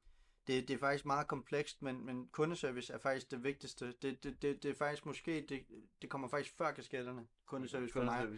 det, 0.47 0.69
det 0.69 0.75
er 0.75 0.79
faktisk 0.79 1.07
meget 1.07 1.27
komplekst, 1.27 1.83
men, 1.83 2.07
men 2.07 2.29
kundeservice 2.33 2.93
er 2.93 2.99
faktisk 2.99 3.31
det 3.31 3.45
vigtigste. 3.45 3.93
Det, 4.03 4.25
det, 4.25 4.43
det, 4.43 4.63
det 4.63 4.71
er 4.71 4.75
faktisk 4.75 5.07
måske, 5.07 5.47
det, 5.49 5.65
det 6.03 6.11
kommer 6.11 6.29
faktisk 6.29 6.57
før 6.57 6.73
kasketterne, 6.73 7.27
kundeservice 7.47 7.93
for 7.93 8.03
mig. 8.05 8.29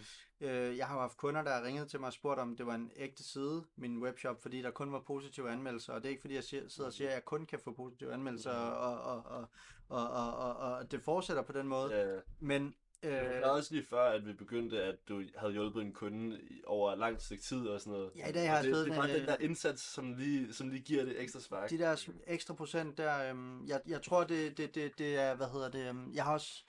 Øh, 0.41 0.77
jeg 0.77 0.87
har 0.87 0.95
jo 0.95 1.01
haft 1.01 1.17
kunder, 1.17 1.43
der 1.43 1.55
har 1.55 1.65
ringet 1.65 1.89
til 1.89 2.01
mig 2.01 2.07
og 2.07 2.13
spurgt, 2.13 2.41
om 2.41 2.57
det 2.57 2.67
var 2.67 2.75
en 2.75 2.91
ægte 2.97 3.25
side, 3.25 3.65
min 3.77 4.03
webshop, 4.03 4.43
fordi 4.43 4.63
der 4.63 4.71
kun 4.71 4.93
var 4.93 5.01
positive 5.01 5.51
anmeldelser. 5.51 5.93
Og 5.93 6.03
det 6.03 6.09
er 6.09 6.11
ikke, 6.11 6.21
fordi 6.21 6.35
jeg 6.35 6.45
siger, 6.45 6.69
sidder 6.69 6.89
og 6.89 6.95
siger, 6.95 7.09
at 7.09 7.15
jeg 7.15 7.25
kun 7.25 7.47
kan 7.47 7.59
få 7.65 7.73
positive 7.73 8.13
anmeldelser, 8.13 8.51
og, 8.51 9.03
og, 9.03 9.25
og, 9.25 9.47
og, 9.89 10.11
og, 10.11 10.37
og, 10.37 10.57
og 10.57 10.91
det 10.91 11.03
fortsætter 11.03 11.43
på 11.43 11.53
den 11.53 11.69
måde. 11.69 11.97
Ja, 11.97 12.21
Men 12.41 12.75
Øh, 13.05 13.43
var 13.43 13.49
også 13.49 13.75
lige 13.75 13.85
før, 13.91 14.03
at 14.03 14.27
vi 14.27 14.33
begyndte, 14.33 14.83
at 14.83 14.95
du 15.09 15.23
havde 15.37 15.53
hjulpet 15.53 15.83
en 15.83 15.93
kunde 15.93 16.41
over 16.67 16.95
lang 16.95 17.23
stykke 17.23 17.43
tid 17.43 17.67
og 17.67 17.81
sådan 17.81 17.93
noget. 17.93 18.11
Ja, 18.17 18.29
i 18.29 18.33
dag 18.33 18.49
har 18.49 18.57
jeg 18.57 18.65
det, 18.65 18.75
det 18.75 18.93
er 18.93 18.97
bare 18.97 19.19
den 19.19 19.27
der 19.27 19.37
indsats, 19.41 19.83
som 19.83 20.15
lige, 20.15 20.53
som 20.55 20.69
lige 20.69 20.83
giver 20.83 21.05
det 21.05 21.21
ekstra 21.21 21.41
spark. 21.41 21.71
de 21.71 21.79
der 21.79 22.09
ekstra 22.27 22.55
procent 22.55 22.99
der, 22.99 23.31
øhm, 23.31 23.67
jeg, 23.67 23.81
jeg 23.87 24.03
tror, 24.03 24.25
det, 24.25 24.59
det, 24.59 24.75
det, 24.75 24.99
det 24.99 25.17
er, 25.17 25.35
hvad 25.35 25.47
hedder 25.53 25.69
det, 25.71 25.89
øhm, 25.89 26.13
jeg 26.15 26.25
har 26.25 26.33
også, 26.33 26.65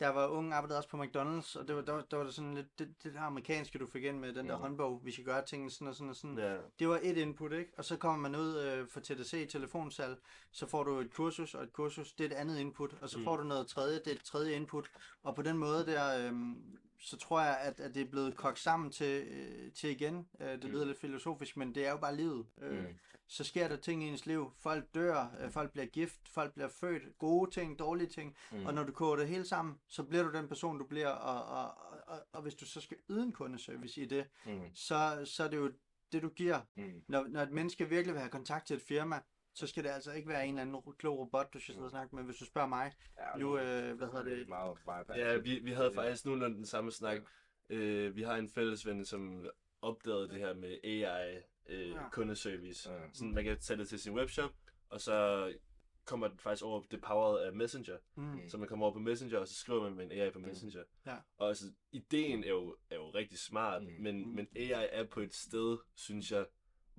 da 0.00 0.04
jeg 0.04 0.14
var 0.14 0.26
ung, 0.26 0.52
arbejdede 0.52 0.78
også 0.78 0.88
på 0.88 1.02
McDonald's, 1.02 1.58
og 1.58 1.68
det 1.68 1.76
var, 1.76 1.82
der, 1.82 1.92
var- 1.92 2.04
der 2.10 2.16
var 2.16 2.24
det 2.24 2.34
sådan 2.34 2.54
lidt, 2.54 2.78
det, 2.78 2.94
det 3.02 3.14
der 3.14 3.20
amerikanske, 3.20 3.78
du 3.78 3.86
fik 3.86 4.04
ind 4.04 4.18
med 4.18 4.32
den 4.32 4.48
der 4.48 4.54
Mhm. 4.56 4.62
håndbog, 4.62 5.00
vi 5.04 5.10
skal 5.12 5.24
gøre 5.24 5.44
tingene 5.44 5.70
sådan 5.70 5.88
og 5.88 5.94
sådan 5.94 6.08
og 6.10 6.16
sådan. 6.16 6.38
Ja, 6.38 6.56
Det 6.78 6.88
var 6.88 6.98
et 7.02 7.16
input, 7.16 7.52
ikke? 7.52 7.72
Og 7.78 7.84
så 7.84 7.96
kommer 7.96 8.28
man 8.28 8.40
ud 8.40 8.56
øh, 8.58 8.88
for 8.88 9.00
TDC 9.00 9.32
i 9.34 9.46
telefonsalg, 9.46 10.18
så 10.50 10.66
får 10.66 10.84
du 10.84 10.98
et 10.98 11.12
kursus, 11.14 11.54
og 11.54 11.62
et 11.62 11.72
kursus, 11.72 12.12
det 12.12 12.24
er 12.24 12.28
et 12.30 12.40
andet 12.40 12.58
input, 12.58 12.94
og 13.02 13.08
så 13.08 13.18
Mm. 13.18 13.24
får 13.24 13.36
du 13.36 13.42
noget 13.44 13.66
tredje, 13.66 13.98
det 13.98 14.06
er 14.06 14.12
et 14.14 14.22
tredje 14.24 14.52
input, 14.52 14.90
og 15.22 15.34
på 15.34 15.42
den 15.42 15.58
måde 15.58 15.86
der, 15.86 16.26
øh, 16.26 16.32
så 17.00 17.16
tror 17.16 17.40
jeg, 17.40 17.58
at, 17.60 17.80
at 17.80 17.94
det 17.94 18.02
er 18.02 18.10
blevet 18.10 18.36
kogt 18.36 18.58
sammen 18.58 18.90
til, 18.92 19.26
øh, 19.30 19.72
til 19.72 19.90
igen. 19.90 20.28
Øh, 20.40 20.48
det 20.48 20.64
Mm. 20.64 20.70
lyder 20.70 20.84
lidt 20.84 20.98
filosofisk, 21.00 21.56
men 21.56 21.74
det 21.74 21.86
er 21.86 21.90
jo 21.90 21.96
bare 21.96 22.16
livet. 22.16 22.46
Øh, 22.62 22.78
Mm. 22.78 22.86
Så 23.26 23.44
sker 23.44 23.68
der 23.68 23.76
ting 23.76 24.04
i 24.04 24.06
ens 24.06 24.26
liv. 24.26 24.52
Folk 24.58 24.94
dør, 24.94 25.34
øh, 25.40 25.50
folk 25.50 25.72
bliver 25.72 25.86
gift, 25.86 26.28
folk 26.28 26.54
bliver 26.54 26.68
født, 26.68 27.18
gode 27.18 27.50
ting, 27.50 27.78
dårlige 27.78 28.08
ting, 28.08 28.36
Mm. 28.52 28.66
og 28.66 28.74
når 28.74 28.84
du 28.84 28.92
koger 28.92 29.16
det 29.16 29.28
hele 29.28 29.44
sammen, 29.46 29.74
så 29.88 30.02
bliver 30.02 30.24
du 30.24 30.32
den 30.38 30.48
person, 30.48 30.78
du 30.78 30.84
bliver, 30.86 31.08
og, 31.08 31.44
og, 31.64 31.74
og, 32.06 32.20
og 32.32 32.42
hvis 32.42 32.54
du 32.54 32.66
så 32.66 32.80
skal 32.80 32.96
yde 33.10 33.22
en 33.22 33.32
kundeservice 33.32 34.00
i 34.02 34.06
det, 34.06 34.26
Mm. 34.46 34.60
så, 34.74 35.22
så 35.24 35.44
er 35.44 35.48
det 35.48 35.56
jo 35.56 35.72
det, 36.12 36.22
du 36.22 36.28
giver. 36.28 36.60
Mm. 36.76 37.02
Når, 37.08 37.26
når 37.28 37.40
et 37.42 37.50
menneske 37.52 37.88
virkelig 37.88 38.14
vil 38.14 38.20
have 38.20 38.30
kontakt 38.30 38.66
til 38.66 38.76
et 38.76 38.82
firma, 38.82 39.20
så 39.54 39.66
skal 39.66 39.84
det 39.84 39.90
altså 39.90 40.12
ikke 40.12 40.28
være 40.28 40.46
en 40.46 40.58
eller 40.58 40.62
anden 40.78 40.94
klog 40.98 41.18
robot, 41.18 41.54
du 41.54 41.60
skal 41.60 41.74
sidde 41.74 41.84
og 41.86 41.90
snakke 41.90 42.16
med. 42.16 42.24
Hvis 42.24 42.36
du 42.36 42.44
spørger 42.44 42.68
mig, 42.68 42.92
Ja, 43.18 43.38
nu, 43.38 43.58
øh, 43.58 43.96
hvad 43.96 44.06
hedder 44.06 44.22
det? 44.24 44.48
Meget 44.48 44.78
bare 44.86 45.04
ja 45.16 45.36
vi, 45.36 45.58
vi 45.58 45.72
havde 45.72 45.92
faktisk 45.94 46.24
nogenlunde 46.26 46.56
den 46.56 46.66
samme 46.66 46.92
snak. 46.92 47.20
Øh, 47.70 48.16
vi 48.16 48.22
har 48.22 48.36
en 48.36 48.48
fælles 48.48 48.86
ven, 48.86 49.04
som 49.04 49.46
opdagede 49.82 50.28
det 50.28 50.38
her 50.38 50.54
med 50.54 50.78
AI 50.84 51.36
øh, 51.68 51.88
Ja. 51.90 52.08
kundeservice. 52.08 52.92
Ja. 52.92 52.98
Sådan, 53.12 53.34
man 53.34 53.44
kan 53.44 53.58
tage 53.60 53.78
det 53.78 53.88
til 53.88 53.98
sin 54.00 54.14
webshop, 54.14 54.50
og 54.88 55.00
så 55.00 55.52
kommer 56.04 56.28
den 56.28 56.38
faktisk 56.38 56.64
over 56.64 56.82
det 56.90 57.00
powered 57.02 57.38
af 57.46 57.52
Messenger. 57.52 57.96
Mm. 58.14 58.48
Så 58.48 58.58
man 58.58 58.68
kommer 58.68 58.86
over 58.86 58.92
på 58.92 58.98
Messenger, 58.98 59.38
og 59.38 59.48
så 59.48 59.54
skriver 59.54 59.82
man 59.82 59.94
med 59.94 60.04
en 60.04 60.12
AI 60.12 60.30
på 60.30 60.38
Messenger. 60.38 60.84
Ja. 61.06 61.16
Og 61.36 61.48
altså, 61.48 61.64
ideen 61.92 62.44
er 62.44 62.48
jo, 62.48 62.76
er 62.90 62.96
jo 62.96 63.10
rigtig 63.10 63.38
smart, 63.38 63.82
Mm. 63.82 63.88
men, 64.00 64.28
Mm. 64.28 64.34
men 64.34 64.48
AI 64.56 64.88
er 64.92 65.04
på 65.04 65.20
et 65.20 65.34
sted, 65.34 65.78
synes 65.94 66.32
jeg, 66.32 66.46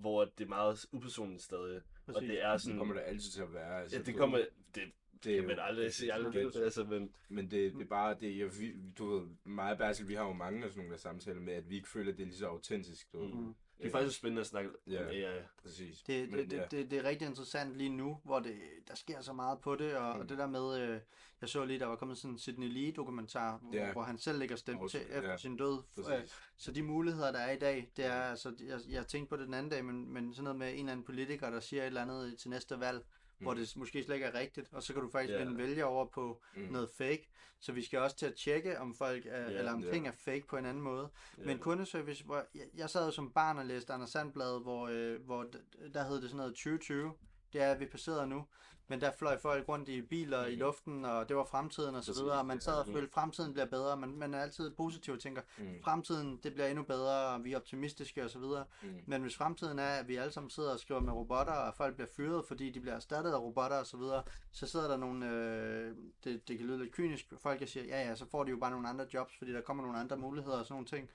hvor 0.01 0.25
det 0.25 0.43
er 0.43 0.47
meget 0.49 0.85
upersonligt 0.91 1.41
stadig. 1.43 1.81
Og 2.07 2.13
Præcis. 2.13 2.29
det 2.29 2.43
er 2.43 2.51
Det 2.51 2.61
sådan... 2.61 2.77
kommer 2.77 2.93
det 2.93 3.03
altid 3.05 3.31
til 3.31 3.41
at 3.41 3.53
være. 3.53 3.81
Altså, 3.81 3.97
ja, 3.97 4.03
det 4.03 4.15
kommer... 4.15 4.37
Det, 4.75 4.83
det 5.23 5.35
kan 5.35 5.47
man 5.47 5.59
aldrig 5.59 5.93
sige 5.93 6.13
aldrig 6.13 6.33
galt, 6.33 6.55
altså, 6.55 6.83
men... 6.83 7.09
Men 7.29 7.51
det, 7.51 7.73
det 7.73 7.81
er 7.81 7.85
bare, 7.85 8.15
det, 8.19 8.37
jeg, 8.37 8.49
vi, 8.59 8.73
du 8.97 9.05
ved, 9.05 9.27
mig 9.43 9.71
og 9.71 9.77
Bertil, 9.77 10.07
vi 10.07 10.13
har 10.13 10.25
jo 10.25 10.33
mange 10.33 10.63
af 10.63 10.69
sådan 10.69 10.79
nogle 10.79 10.91
der 10.91 10.97
samtaler 10.99 11.41
med, 11.41 11.53
at 11.53 11.69
vi 11.69 11.75
ikke 11.75 11.89
føler, 11.89 12.11
at 12.11 12.17
det 12.17 12.23
er 12.23 12.27
lige 12.27 12.37
så 12.37 12.47
autentisk. 12.47 13.13
Du. 13.13 13.19
Mm. 13.19 13.55
Det 13.81 13.87
er 13.87 13.91
faktisk 13.91 14.17
spændende 14.19 14.39
at 14.41 14.47
snakke 14.47 14.69
Ja. 14.87 15.01
om 15.01 15.07
AI. 15.07 15.41
Præcis. 15.63 16.01
Det, 16.01 16.29
Men, 16.29 16.39
det, 16.39 16.51
det, 16.51 16.57
ja. 16.57 16.63
det, 16.71 16.91
det 16.91 16.99
er 16.99 17.03
rigtig 17.03 17.27
interessant 17.27 17.75
lige 17.75 17.89
nu, 17.89 18.17
hvor 18.23 18.39
det, 18.39 18.55
der 18.87 18.95
sker 18.95 19.21
så 19.21 19.33
meget 19.33 19.59
på 19.59 19.75
det, 19.75 19.95
og, 19.95 20.15
Mm. 20.15 20.21
og 20.21 20.29
det 20.29 20.37
der 20.37 20.47
med, 20.47 20.79
øh, 20.81 20.99
jeg 21.41 21.49
så 21.49 21.65
lige, 21.65 21.79
der 21.79 21.85
var 21.85 21.95
kommet 21.95 22.17
sådan 22.17 22.31
en 22.31 22.39
Sidney 22.39 22.67
Lee-dokumentar, 22.67 23.57
hvor, 23.57 23.75
Ja. 23.75 23.91
hvor 23.91 24.03
han 24.03 24.17
selv 24.17 24.39
lægger 24.39 24.55
stemme 24.55 24.89
til 24.89 25.01
efter 25.09 25.29
ja, 25.29 25.37
sin 25.37 25.57
død. 25.57 25.83
Øh, 25.97 26.03
Præcis. 26.05 26.35
Så 26.57 26.71
de 26.71 26.83
muligheder, 26.83 27.31
der 27.31 27.39
er 27.39 27.51
i 27.51 27.59
dag, 27.59 27.91
det 27.97 28.05
er, 28.05 28.21
altså, 28.21 28.53
jeg, 28.67 28.79
jeg 28.89 29.07
tænkte 29.07 29.29
på 29.29 29.37
det 29.37 29.45
den 29.45 29.53
anden 29.53 29.71
dag, 29.71 29.85
men, 29.85 30.13
men 30.13 30.33
sådan 30.33 30.43
noget 30.43 30.59
med 30.59 30.69
en 30.73 30.79
eller 30.79 30.91
anden 30.91 31.05
politiker, 31.05 31.49
der 31.49 31.59
siger 31.59 31.81
et 31.83 31.87
eller 31.87 32.01
andet 32.01 32.37
til 32.39 32.49
næste 32.49 32.79
valg, 32.79 33.05
mm. 33.41 33.45
hvor 33.45 33.53
det 33.53 33.73
måske 33.75 34.03
slet 34.03 34.15
ikke 34.15 34.27
er 34.27 34.39
rigtigt, 34.39 34.67
og 34.71 34.83
så 34.83 34.93
kan 34.93 35.01
du 35.01 35.09
faktisk 35.09 35.39
yeah. 35.39 35.57
vælger 35.57 35.85
over 35.85 36.05
på 36.05 36.41
Mm. 36.55 36.61
noget 36.61 36.89
fake. 36.97 37.29
Så 37.59 37.71
vi 37.71 37.81
skal 37.83 37.99
også 37.99 38.15
til 38.17 38.25
at 38.25 38.35
tjekke, 38.35 38.79
om 38.79 38.95
folk 38.95 39.25
er, 39.25 39.41
Ja, 39.51 39.57
eller 39.57 39.73
om 39.73 39.83
ja. 39.83 39.91
ting 39.91 40.07
er 40.07 40.11
fake 40.11 40.43
på 40.49 40.57
en 40.57 40.65
anden 40.65 40.83
måde. 40.83 41.09
Ja. 41.37 41.43
Men 41.45 41.59
kundeservice, 41.59 42.25
hvor 42.25 42.45
jeg, 42.55 42.63
jeg 42.77 42.89
sad 42.89 43.05
jo 43.05 43.11
som 43.11 43.31
barn 43.31 43.57
og 43.57 43.65
læste 43.65 43.93
Anders 43.93 44.09
Sandblad, 44.09 44.61
hvor, 44.61 44.87
øh, 44.87 45.21
hvor 45.25 45.45
der 45.93 46.03
hed 46.03 46.15
det 46.21 46.23
sådan 46.23 46.37
noget 46.37 46.53
2020. 46.53 47.13
det 47.53 47.61
er, 47.61 47.71
at 47.71 47.79
vi 47.79 47.85
passerede 47.85 48.27
nu. 48.27 48.45
Men 48.87 49.01
der 49.01 49.11
fløj 49.11 49.37
folk 49.39 49.69
rundt 49.69 49.89
i 49.89 50.01
biler 50.01 50.45
i 50.45 50.55
luften, 50.55 51.05
og 51.05 51.29
det 51.29 51.35
var 51.37 51.43
fremtiden 51.43 51.95
og 51.95 52.03
så 52.03 52.11
videre. 52.23 52.39
Og 52.39 52.45
man 52.45 52.61
sad 52.61 52.73
og 52.73 52.85
følte, 52.85 53.07
at 53.07 53.13
fremtiden 53.13 53.53
bliver 53.53 53.65
bedre. 53.65 53.97
Man, 53.97 54.09
man 54.15 54.33
er 54.33 54.39
altid 54.39 54.71
positiv 54.71 55.13
og 55.13 55.19
tænker, 55.19 55.41
Mm. 55.57 55.65
fremtiden 55.83 56.39
det 56.43 56.53
bliver 56.53 56.67
endnu 56.67 56.83
bedre, 56.83 57.27
og 57.27 57.43
vi 57.43 57.53
er 57.53 57.57
optimistiske 57.57 58.23
og 58.23 58.29
så 58.29 58.39
videre. 58.39 58.65
Mm. 58.83 58.89
Men 59.05 59.21
hvis 59.21 59.35
fremtiden 59.37 59.79
er, 59.79 59.87
at 59.87 60.07
vi 60.07 60.15
alle 60.15 60.31
sammen 60.31 60.49
sidder 60.49 60.73
og 60.73 60.79
skriver 60.79 61.01
med 61.01 61.13
robotter, 61.13 61.53
og 61.53 61.75
folk 61.75 61.95
bliver 61.95 62.07
fyret, 62.17 62.45
fordi 62.45 62.69
de 62.69 62.79
bliver 62.79 62.95
erstattet 62.95 63.31
af 63.31 63.39
robotter 63.39 63.77
og 63.77 63.85
så 63.85 63.97
videre, 63.97 64.23
så 64.51 64.67
sidder 64.67 64.87
der 64.87 64.97
nogle, 64.97 65.29
øh, 65.29 65.95
det, 66.23 66.47
det 66.47 66.57
kan 66.57 66.67
lyde 66.67 66.79
lidt 66.79 66.91
kynisk, 66.91 67.33
folk 67.37 67.59
der 67.59 67.65
siger, 67.65 67.85
ja 67.85 68.07
ja, 68.09 68.15
så 68.15 68.25
får 68.31 68.43
de 68.43 68.51
jo 68.51 68.57
bare 68.57 68.71
nogle 68.71 68.89
andre 68.89 69.05
jobs, 69.13 69.37
fordi 69.37 69.53
der 69.53 69.61
kommer 69.61 69.83
nogle 69.83 69.99
andre 69.99 70.17
muligheder 70.17 70.57
og 70.59 70.65
sådan 70.65 70.73
nogle 70.73 70.87
ting. 70.87 71.09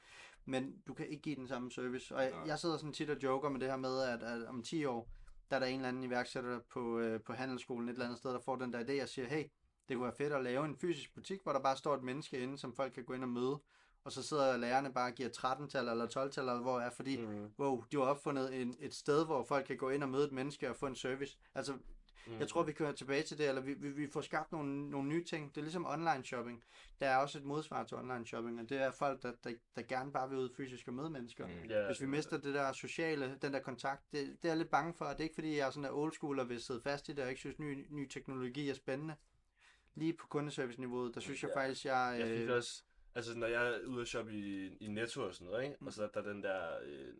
Men 0.44 0.74
du 0.86 0.94
kan 0.94 1.06
ikke 1.08 1.22
give 1.22 1.36
den 1.36 1.48
samme 1.48 1.72
service. 1.72 2.14
Og 2.16 2.22
jeg, 2.22 2.32
jeg 2.46 2.58
sidder 2.58 2.76
sådan 2.76 2.92
tit 2.92 3.10
og 3.10 3.16
joker 3.22 3.48
med 3.48 3.60
det 3.60 3.68
her 3.68 3.76
med, 3.76 4.00
at, 4.02 4.22
at 4.22 4.46
om 4.46 4.62
10 4.62 4.84
år, 4.84 5.08
der 5.50 5.56
er 5.56 5.60
der 5.60 5.66
en 5.66 5.74
eller 5.76 5.88
anden 5.88 6.02
iværksætter 6.02 6.60
på, 6.72 6.98
øh, 6.98 7.20
på 7.20 7.32
handelsskolen 7.32 7.88
et 7.88 7.92
eller 7.92 8.04
andet 8.04 8.18
sted, 8.18 8.30
der 8.30 8.40
får 8.40 8.56
den 8.56 8.72
der 8.72 8.84
idé 8.84 9.02
og 9.02 9.08
siger, 9.08 9.28
hey, 9.28 9.44
det 9.88 9.96
kunne 9.96 10.04
være 10.04 10.16
fedt 10.18 10.32
at 10.32 10.44
lave 10.44 10.64
en 10.64 10.76
fysisk 10.76 11.14
butik, 11.14 11.42
hvor 11.42 11.52
der 11.52 11.60
bare 11.60 11.76
står 11.76 11.94
et 11.94 12.02
menneske 12.02 12.38
inde, 12.38 12.58
som 12.58 12.74
folk 12.74 12.92
kan 12.92 13.04
gå 13.04 13.12
ind 13.12 13.22
og 13.22 13.28
møde. 13.28 13.58
Og 14.04 14.12
så 14.12 14.22
sidder 14.22 14.56
lærerne 14.56 14.92
bare 14.92 15.10
og 15.10 15.14
giver 15.14 15.28
13-tal 15.28 15.88
eller 15.88 16.06
12-tal, 16.06 16.44
eller 16.48 16.60
hvor 16.62 16.80
er, 16.80 16.90
fordi 16.90 17.16
Mm. 17.16 17.50
wow, 17.58 17.84
de 17.92 17.96
har 17.96 18.04
opfundet 18.04 18.62
en, 18.62 18.76
et 18.80 18.94
sted, 18.94 19.24
hvor 19.24 19.44
folk 19.44 19.66
kan 19.66 19.76
gå 19.76 19.90
ind 19.90 20.02
og 20.02 20.08
møde 20.08 20.24
et 20.26 20.32
menneske 20.32 20.70
og 20.70 20.76
få 20.76 20.86
en 20.86 20.96
service. 20.96 21.38
Altså, 21.54 21.74
Mm. 22.26 22.38
jeg 22.38 22.48
tror, 22.48 22.62
vi 22.62 22.72
kører 22.72 22.92
tilbage 22.92 23.22
til 23.22 23.38
det, 23.38 23.48
eller 23.48 23.60
vi, 23.62 23.74
vi, 23.74 23.88
vi 23.90 24.06
får 24.06 24.20
skabt 24.20 24.52
nogle, 24.52 24.90
nogle 24.90 25.08
nye 25.08 25.24
ting. 25.24 25.50
Det 25.54 25.60
er 25.60 25.62
ligesom 25.62 25.86
online 25.86 26.24
shopping. 26.24 26.64
Der 27.00 27.06
er 27.08 27.16
også 27.16 27.38
et 27.38 27.44
modsvar 27.44 27.84
til 27.84 27.96
online 27.96 28.26
shopping, 28.26 28.60
og 28.60 28.68
det 28.68 28.78
er 28.78 28.90
folk, 28.90 29.22
der, 29.22 29.32
der, 29.44 29.52
der 29.76 29.82
gerne 29.82 30.12
bare 30.12 30.28
vil 30.30 30.38
ud 30.38 30.48
fysisk 30.56 30.88
og 30.88 30.94
møde 30.94 31.10
mennesker. 31.10 31.46
Mm. 31.46 31.70
Ja, 31.70 31.86
Hvis 31.86 32.00
vi 32.00 32.06
mister 32.06 32.38
det 32.38 32.54
der 32.54 32.72
sociale, 32.72 33.38
den 33.42 33.52
der 33.52 33.60
kontakt, 33.60 34.02
det, 34.12 34.26
det 34.42 34.44
er 34.44 34.48
jeg 34.48 34.56
lidt 34.56 34.70
bange 34.70 34.94
for. 34.94 35.04
Det 35.04 35.18
er 35.18 35.22
ikke 35.24 35.34
fordi, 35.34 35.56
jeg 35.56 35.66
er 35.66 35.70
sådan 35.70 35.84
der 35.84 35.90
old 35.92 36.12
school 36.12 36.38
og 36.38 36.48
vil 36.48 36.60
sidde 36.62 36.80
fast 36.80 37.08
i 37.08 37.12
det, 37.12 37.24
og 37.24 37.28
ikke 37.28 37.40
synes, 37.40 37.58
ny, 37.58 37.86
ny 37.90 38.08
teknologi 38.08 38.68
er 38.68 38.74
spændende. 38.74 39.14
Lige 39.94 40.12
på 40.12 40.26
kundeservice-niveauet, 40.26 41.14
der 41.14 41.20
synes 41.20 41.42
jeg 41.42 41.50
Ja. 41.56 41.60
faktisk, 41.60 41.84
jeg... 41.84 42.16
Jeg 42.18 42.28
fik 42.38 42.48
Øh, 42.48 42.56
også, 42.56 42.82
altså 43.14 43.38
når 43.38 43.46
jeg 43.46 43.66
er 43.68 43.86
ude 43.86 44.00
og 44.00 44.06
shoppe 44.06 44.32
i, 44.32 44.76
i 44.76 44.86
Netto 44.88 45.22
og 45.26 45.34
sådan 45.34 45.46
noget, 45.46 45.64
ikke? 45.64 45.76
Mm. 45.80 45.86
og 45.86 45.92
så 45.92 46.02
er 46.04 46.08
der 46.08 46.22
den 46.22 46.42
der 46.42 46.78
øh, 46.84 47.14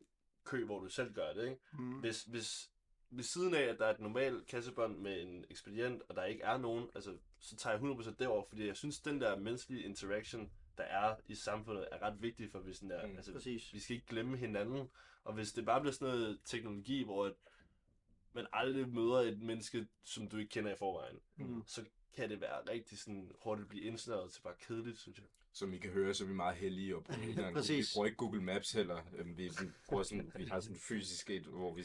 kø, 0.44 0.64
hvor 0.64 0.80
du 0.80 0.88
selv 0.88 1.14
gør 1.14 1.32
det, 1.32 1.44
ikke? 1.44 1.60
mm, 1.72 1.92
Hvis, 2.00 2.22
hvis 2.22 2.70
ved 3.10 3.24
siden 3.24 3.54
af, 3.54 3.62
at 3.62 3.78
der 3.78 3.86
er 3.86 3.94
et 3.94 4.00
normalt 4.00 4.46
kassebånd 4.46 4.98
med 4.98 5.22
en 5.22 5.44
ekspedient, 5.50 6.02
og 6.08 6.14
der 6.16 6.24
ikke 6.24 6.42
er 6.42 6.58
nogen, 6.58 6.90
altså, 6.94 7.16
så 7.38 7.56
tager 7.56 7.74
jeg 7.76 7.82
100% 7.82 8.14
derover, 8.18 8.44
fordi 8.48 8.66
jeg 8.66 8.76
synes, 8.76 9.00
den 9.00 9.20
der 9.20 9.38
menneskelige 9.38 9.84
interaction, 9.84 10.50
der 10.78 10.82
er 10.84 11.16
i 11.28 11.34
samfundet, 11.34 11.88
er 11.92 12.02
ret 12.02 12.22
vigtig 12.22 12.50
for, 12.50 12.58
hvis 12.58 12.78
den 12.78 12.90
der, 12.90 13.06
Mm. 13.06 13.16
altså, 13.16 13.32
præcis. 13.32 13.72
vi 13.72 13.78
skal 13.80 13.96
ikke 13.96 14.06
glemme 14.06 14.36
hinanden, 14.36 14.90
og 15.24 15.34
hvis 15.34 15.52
det 15.52 15.64
bare 15.66 15.80
bliver 15.80 15.92
sådan 15.92 16.14
noget 16.14 16.40
teknologi, 16.44 17.02
hvor 17.04 17.26
at 17.26 17.34
man 18.32 18.46
aldrig 18.52 18.88
møder 18.88 19.16
et 19.20 19.38
menneske, 19.40 19.86
som 20.04 20.28
du 20.28 20.36
ikke 20.36 20.50
kender 20.50 20.72
i 20.72 20.76
forvejen, 20.76 21.20
Mm. 21.36 21.62
så 21.66 21.84
kan 22.14 22.30
det 22.30 22.40
være 22.40 22.70
rigtig 22.70 22.98
sådan 22.98 23.32
hurtigt 23.42 23.68
blive 23.68 23.84
indsnæret 23.84 24.32
til 24.32 24.40
bare 24.42 24.54
kedeligt, 24.60 24.98
synes 24.98 25.18
jeg. 25.18 25.26
Som 25.56 25.72
I 25.72 25.76
kan 25.76 25.90
høre, 25.90 26.14
så 26.14 26.24
er 26.24 26.28
vi 26.28 26.34
meget 26.34 26.56
heldige 26.56 26.96
og 26.96 27.04
bruger 27.04 27.52
Præcis. 27.52 27.90
Vi 27.90 27.94
bruger 27.94 28.06
ikke 28.06 28.16
Google 28.16 28.42
Maps 28.42 28.72
heller. 28.72 28.96
Øhm, 29.18 29.36
Vi, 29.36 29.42
vi, 29.42 29.66
bruger 29.88 30.02
sådan, 30.02 30.32
vi 30.36 30.44
har 30.44 30.60
sådan 30.60 30.76
fysisk 30.76 31.30
et, 31.30 31.42
hvor 31.42 31.74
vi 31.74 31.82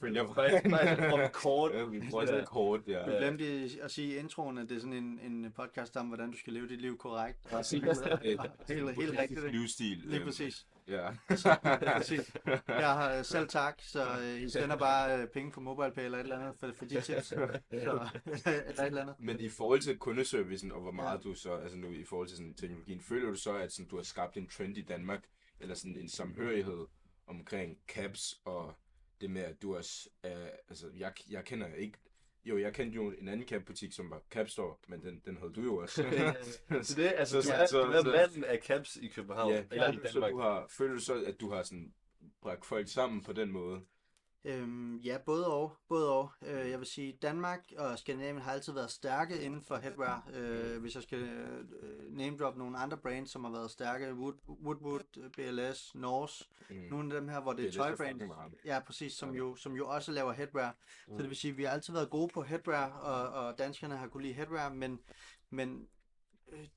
følger 0.00 0.22
vi 0.22 1.28
kort. 1.32 1.72
Ja, 1.74 1.84
vi 1.84 2.02
bruger 2.10 2.26
sådan 2.26 2.40
et 2.40 2.48
kort, 2.48 2.80
ja. 2.86 3.10
Vi 3.10 3.16
glemte 3.16 3.44
at 3.82 3.90
sige 3.90 4.14
i 4.14 4.18
introen, 4.18 4.58
at 4.58 4.68
det 4.68 4.76
er 4.76 4.80
sådan 4.80 4.92
en, 4.92 5.20
en 5.32 5.52
podcast 5.52 5.96
om, 5.96 6.06
hvordan 6.06 6.30
du 6.30 6.38
skal 6.38 6.52
leve 6.52 6.68
dit 6.68 6.80
liv 6.80 6.98
korrekt. 6.98 7.42
Præcis. 7.42 7.82
Et 8.24 8.40
Helt, 8.68 8.96
helt 8.96 9.18
rigtigt. 9.18 9.52
livsstil. 9.52 9.96
Lige 10.04 10.16
øhm, 10.16 10.24
præcis. 10.24 10.66
Ja. 10.88 11.10
præcis. 11.96 12.36
Jeg 12.68 12.92
har 12.92 13.18
øh, 13.18 13.24
selv 13.24 13.48
tak, 13.48 13.82
så 13.82 14.18
øh, 14.20 14.42
I 14.42 14.48
sender 14.48 14.76
bare 14.76 15.22
øh, 15.22 15.28
penge 15.28 15.50
på 15.52 15.60
MobilePay 15.60 16.04
eller 16.04 16.18
et 16.18 16.22
eller 16.22 16.38
andet 16.38 16.54
for, 16.60 16.72
for 16.72 16.84
de 16.84 17.00
tips. 17.00 17.26
Så, 17.26 17.34
eller 17.70 18.02
et 18.50 18.86
eller 18.86 19.02
andet. 19.02 19.14
Men 19.18 19.40
i 19.40 19.48
forhold 19.48 19.80
til 19.80 19.98
kundeservicen, 19.98 20.72
og 20.72 20.80
hvor 20.80 20.90
meget 20.90 21.24
du 21.24 21.34
så, 21.34 21.54
altså 21.54 21.78
nu 21.78 21.90
i 21.92 22.04
forhold 22.04 22.28
til 22.28 22.36
sådan 22.36 22.54
teknologien, 22.54 23.00
føler 23.00 23.30
du 23.30 23.36
så, 23.36 23.56
at 23.56 23.72
sådan, 23.72 23.88
du 23.88 23.96
har 23.96 24.02
skabt 24.02 24.36
en 24.36 24.48
trend 24.48 24.76
i 24.76 24.82
Danmark, 24.82 25.22
eller 25.60 25.74
sådan 25.74 25.96
en 25.96 26.08
samhørighed 26.08 26.86
omkring 27.26 27.78
caps, 27.88 28.40
og 28.44 28.74
det 29.20 29.30
med, 29.30 29.42
at 29.42 29.62
du 29.62 29.76
også, 29.76 30.08
øh, 30.24 30.48
altså 30.68 30.90
jeg, 30.96 31.12
jeg 31.30 31.44
kender 31.44 31.74
ikke, 31.74 31.98
jo, 32.44 32.58
jeg 32.58 32.74
kendte 32.74 32.96
jo 32.96 33.10
en 33.10 33.28
anden 33.28 33.46
cap-butik, 33.48 33.92
som 33.92 34.10
var 34.10 34.22
Capstore, 34.30 34.76
men 34.88 35.02
den, 35.02 35.22
den 35.24 35.36
havde 35.36 35.52
du 35.52 35.62
jo 35.62 35.76
også. 35.76 36.02
Så 36.82 36.94
det 36.96 37.12
altså, 37.16 37.32
Så- 37.32 37.38
du 37.38 37.42
så- 37.46 37.54
er, 37.54 37.66
så- 37.66 37.84
du 37.84 37.90
er 37.92 38.02
så- 38.02 38.10
manden 38.10 38.44
af 38.44 38.58
caps 38.58 38.96
i 38.96 39.08
København, 39.08 39.52
ja, 39.52 39.64
eller 39.70 39.92
i 39.92 39.94
så 39.96 40.00
Danmark. 40.12 40.32
du 40.32 40.38
har, 40.38 40.66
føler 40.70 40.94
du 40.94 41.00
så, 41.00 41.24
at 41.26 41.40
du 41.40 41.50
har 41.50 41.62
sådan 41.62 41.92
bragt 42.42 42.66
folk 42.66 42.88
sammen 42.88 43.22
på 43.22 43.32
den 43.32 43.50
måde? 43.52 43.80
Øhm, 44.46 44.96
ja, 44.98 45.18
både 45.18 45.46
og. 45.46 45.76
Både 45.88 46.12
og. 46.12 46.30
Øh, 46.42 46.70
jeg 46.70 46.78
vil 46.78 46.86
sige, 46.86 47.18
Danmark 47.22 47.72
og 47.78 47.98
Skandinavien 47.98 48.42
har 48.42 48.52
altid 48.52 48.72
været 48.72 48.90
stærke 48.90 49.40
inden 49.42 49.62
for 49.62 49.76
headwear. 49.76 50.28
Øh, 50.34 50.80
hvis 50.80 50.94
jeg 50.94 51.02
skal 51.02 51.18
øh, 51.18 51.64
name 52.16 52.36
drop 52.36 52.56
nogle 52.56 52.78
andre 52.78 52.96
brands, 52.96 53.30
som 53.30 53.44
har 53.44 53.50
været 53.52 53.70
stærke, 53.70 54.14
Wood, 54.14 54.34
Woodwood, 54.64 55.30
BLS, 55.36 55.94
Norse, 55.94 56.44
Mm. 56.70 56.76
nogle 56.90 57.14
af 57.14 57.20
dem 57.20 57.28
her, 57.28 57.40
hvor 57.40 57.52
det 57.52 57.60
er 57.60 57.66
Det 57.66 57.74
tøj 57.74 57.88
lidt 57.88 57.96
for 57.96 58.04
brands. 58.04 58.14
fucking 58.14 58.28
meget. 58.36 58.52
Ja, 58.64 58.80
præcis, 58.86 59.12
som 59.12 59.28
Okay. 59.28 59.38
jo, 59.38 59.56
som 59.56 59.72
jo 59.76 59.88
også 59.88 60.12
laver 60.12 60.32
headwear. 60.32 60.76
Så 61.06 61.10
Mm. 61.12 61.18
det 61.18 61.28
vil 61.28 61.36
sige, 61.36 61.50
at 61.50 61.56
vi 61.58 61.64
har 61.64 61.70
altid 61.70 61.92
været 61.92 62.10
gode 62.10 62.28
på 62.34 62.42
headwear, 62.42 62.90
og, 62.90 63.46
og 63.46 63.58
danskerne 63.58 63.96
har 63.96 64.08
kunne 64.08 64.22
lide 64.22 64.34
headwear, 64.34 64.72
men, 64.72 65.00
men 65.50 65.88
øh, 66.52 66.68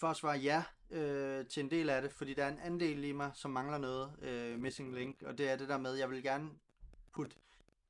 for 0.00 0.06
at 0.08 0.16
svare 0.16 0.38
ja 0.38 0.62
øh, 0.90 1.46
til 1.46 1.62
en 1.62 1.70
del 1.70 1.90
af 1.90 2.02
det, 2.02 2.12
fordi 2.12 2.34
der 2.34 2.44
er 2.44 2.48
en 2.48 2.58
anden 2.58 2.80
del 2.80 3.04
i 3.04 3.12
mig, 3.12 3.30
som 3.34 3.50
mangler 3.50 3.78
noget, 3.78 4.12
øh, 4.22 4.58
missing 4.58 4.94
link, 4.94 5.22
og 5.22 5.38
det 5.38 5.48
er 5.50 5.56
det 5.56 5.68
der 5.68 5.78
med, 5.78 5.94
jeg 5.94 6.10
vil 6.10 6.22
gerne 6.22 6.50
putte 7.14 7.36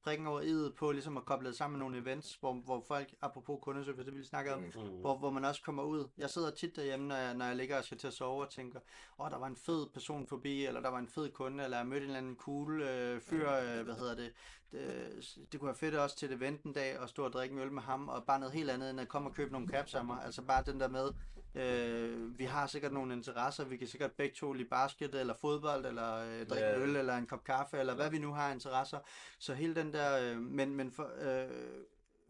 prikken 0.05 0.27
over 0.27 0.41
i'et 0.43 0.75
på, 0.75 0.93
ligesom 0.93 1.17
at 1.17 1.25
koble 1.25 1.49
det 1.49 1.57
sammen 1.57 1.79
med 1.79 1.85
nogle 1.87 1.99
events, 1.99 2.35
hvor, 2.35 2.53
hvor 2.53 2.85
folk, 2.89 3.15
apropos 3.23 3.59
kundeservice, 3.63 4.05
det 4.05 4.15
vi 4.19 4.25
snakker 4.25 4.53
om, 4.55 4.61
Mm. 4.61 4.67
Mm. 4.75 5.01
hvor, 5.01 5.19
hvor 5.19 5.31
man 5.31 5.45
også 5.45 5.63
kommer 5.63 5.83
ud. 5.83 6.09
Jeg 6.19 6.31
sidder 6.31 6.51
tit 6.51 6.77
derhjemme, 6.77 7.07
når 7.09 7.17
jeg, 7.17 7.35
når 7.35 7.45
jeg 7.47 7.57
ligger 7.57 7.79
og 7.79 7.85
skal 7.85 7.99
til 7.99 8.07
at 8.07 8.13
sove 8.13 8.45
og 8.45 8.51
tænker, 8.51 8.81
åh, 9.19 9.31
der 9.31 9.39
var 9.39 9.47
en 9.47 9.57
fed 9.57 9.87
person 9.95 10.27
forbi, 10.27 10.67
eller 10.67 10.81
der 10.81 10.89
var 10.89 10.99
en 10.99 11.09
fed 11.09 11.31
kunde, 11.31 11.65
eller 11.65 11.77
jeg 11.77 11.87
mødte 11.87 12.05
en 12.05 12.11
eller 12.11 12.19
anden 12.19 12.37
cool 12.37 12.83
øh, 12.83 13.21
fyr, 13.21 13.51
øh, 13.51 13.85
hvad 13.85 13.95
hedder 13.95 14.15
det. 14.15 14.33
det. 14.73 15.39
Det 15.53 15.61
kunne 15.61 15.67
være 15.67 15.77
fedt 15.77 15.95
også 15.95 16.17
til 16.17 16.31
et 16.31 16.35
event 16.37 16.63
en 16.63 16.73
dag, 16.73 17.03
at 17.03 17.09
stå 17.09 17.25
og 17.25 17.33
drikke 17.33 17.53
en 17.53 17.59
øl 17.59 17.73
med 17.73 17.83
ham, 17.83 18.09
og 18.09 18.25
bare 18.25 18.41
noget 18.41 18.55
helt 18.55 18.71
andet, 18.71 18.91
end 18.91 19.01
at 19.01 19.09
komme 19.09 19.29
og 19.29 19.35
købe 19.35 19.53
nogle 19.53 19.69
caps 19.69 19.95
af 19.95 20.05
mig. 20.05 20.25
Altså 20.25 20.43
bare 20.43 20.63
den 20.67 20.81
der 20.81 20.89
med, 20.89 21.09
øh, 21.57 22.39
vi 22.39 22.45
har 22.45 22.67
sikkert 22.67 22.93
nogle 22.93 23.15
interesser, 23.15 23.65
vi 23.65 23.77
kan 23.77 23.87
sikkert 23.89 24.13
begge 24.13 24.35
to 24.35 24.53
lide 24.53 24.69
basket, 24.69 25.15
eller 25.15 25.35
fodbold, 25.35 25.87
eller 25.87 26.15
øh, 26.17 26.47
drikke 26.47 26.69
en 26.77 26.83
øl, 26.83 26.97
eller 26.97 27.17
en 27.17 27.27
kop 27.27 27.45
kaffe, 27.45 27.79
eller 27.79 27.95
hvad 27.95 28.11
vi 28.11 28.19
nu 28.19 28.33
har 28.33 28.53
interesser. 28.53 28.99
Så 29.39 29.55
hele 29.55 29.75
den 29.75 29.93
der, 29.93 30.19
øh, 30.33 30.41
men, 30.41 30.75
men 30.77 30.93
for, 30.93 31.11
øh, 31.21 31.51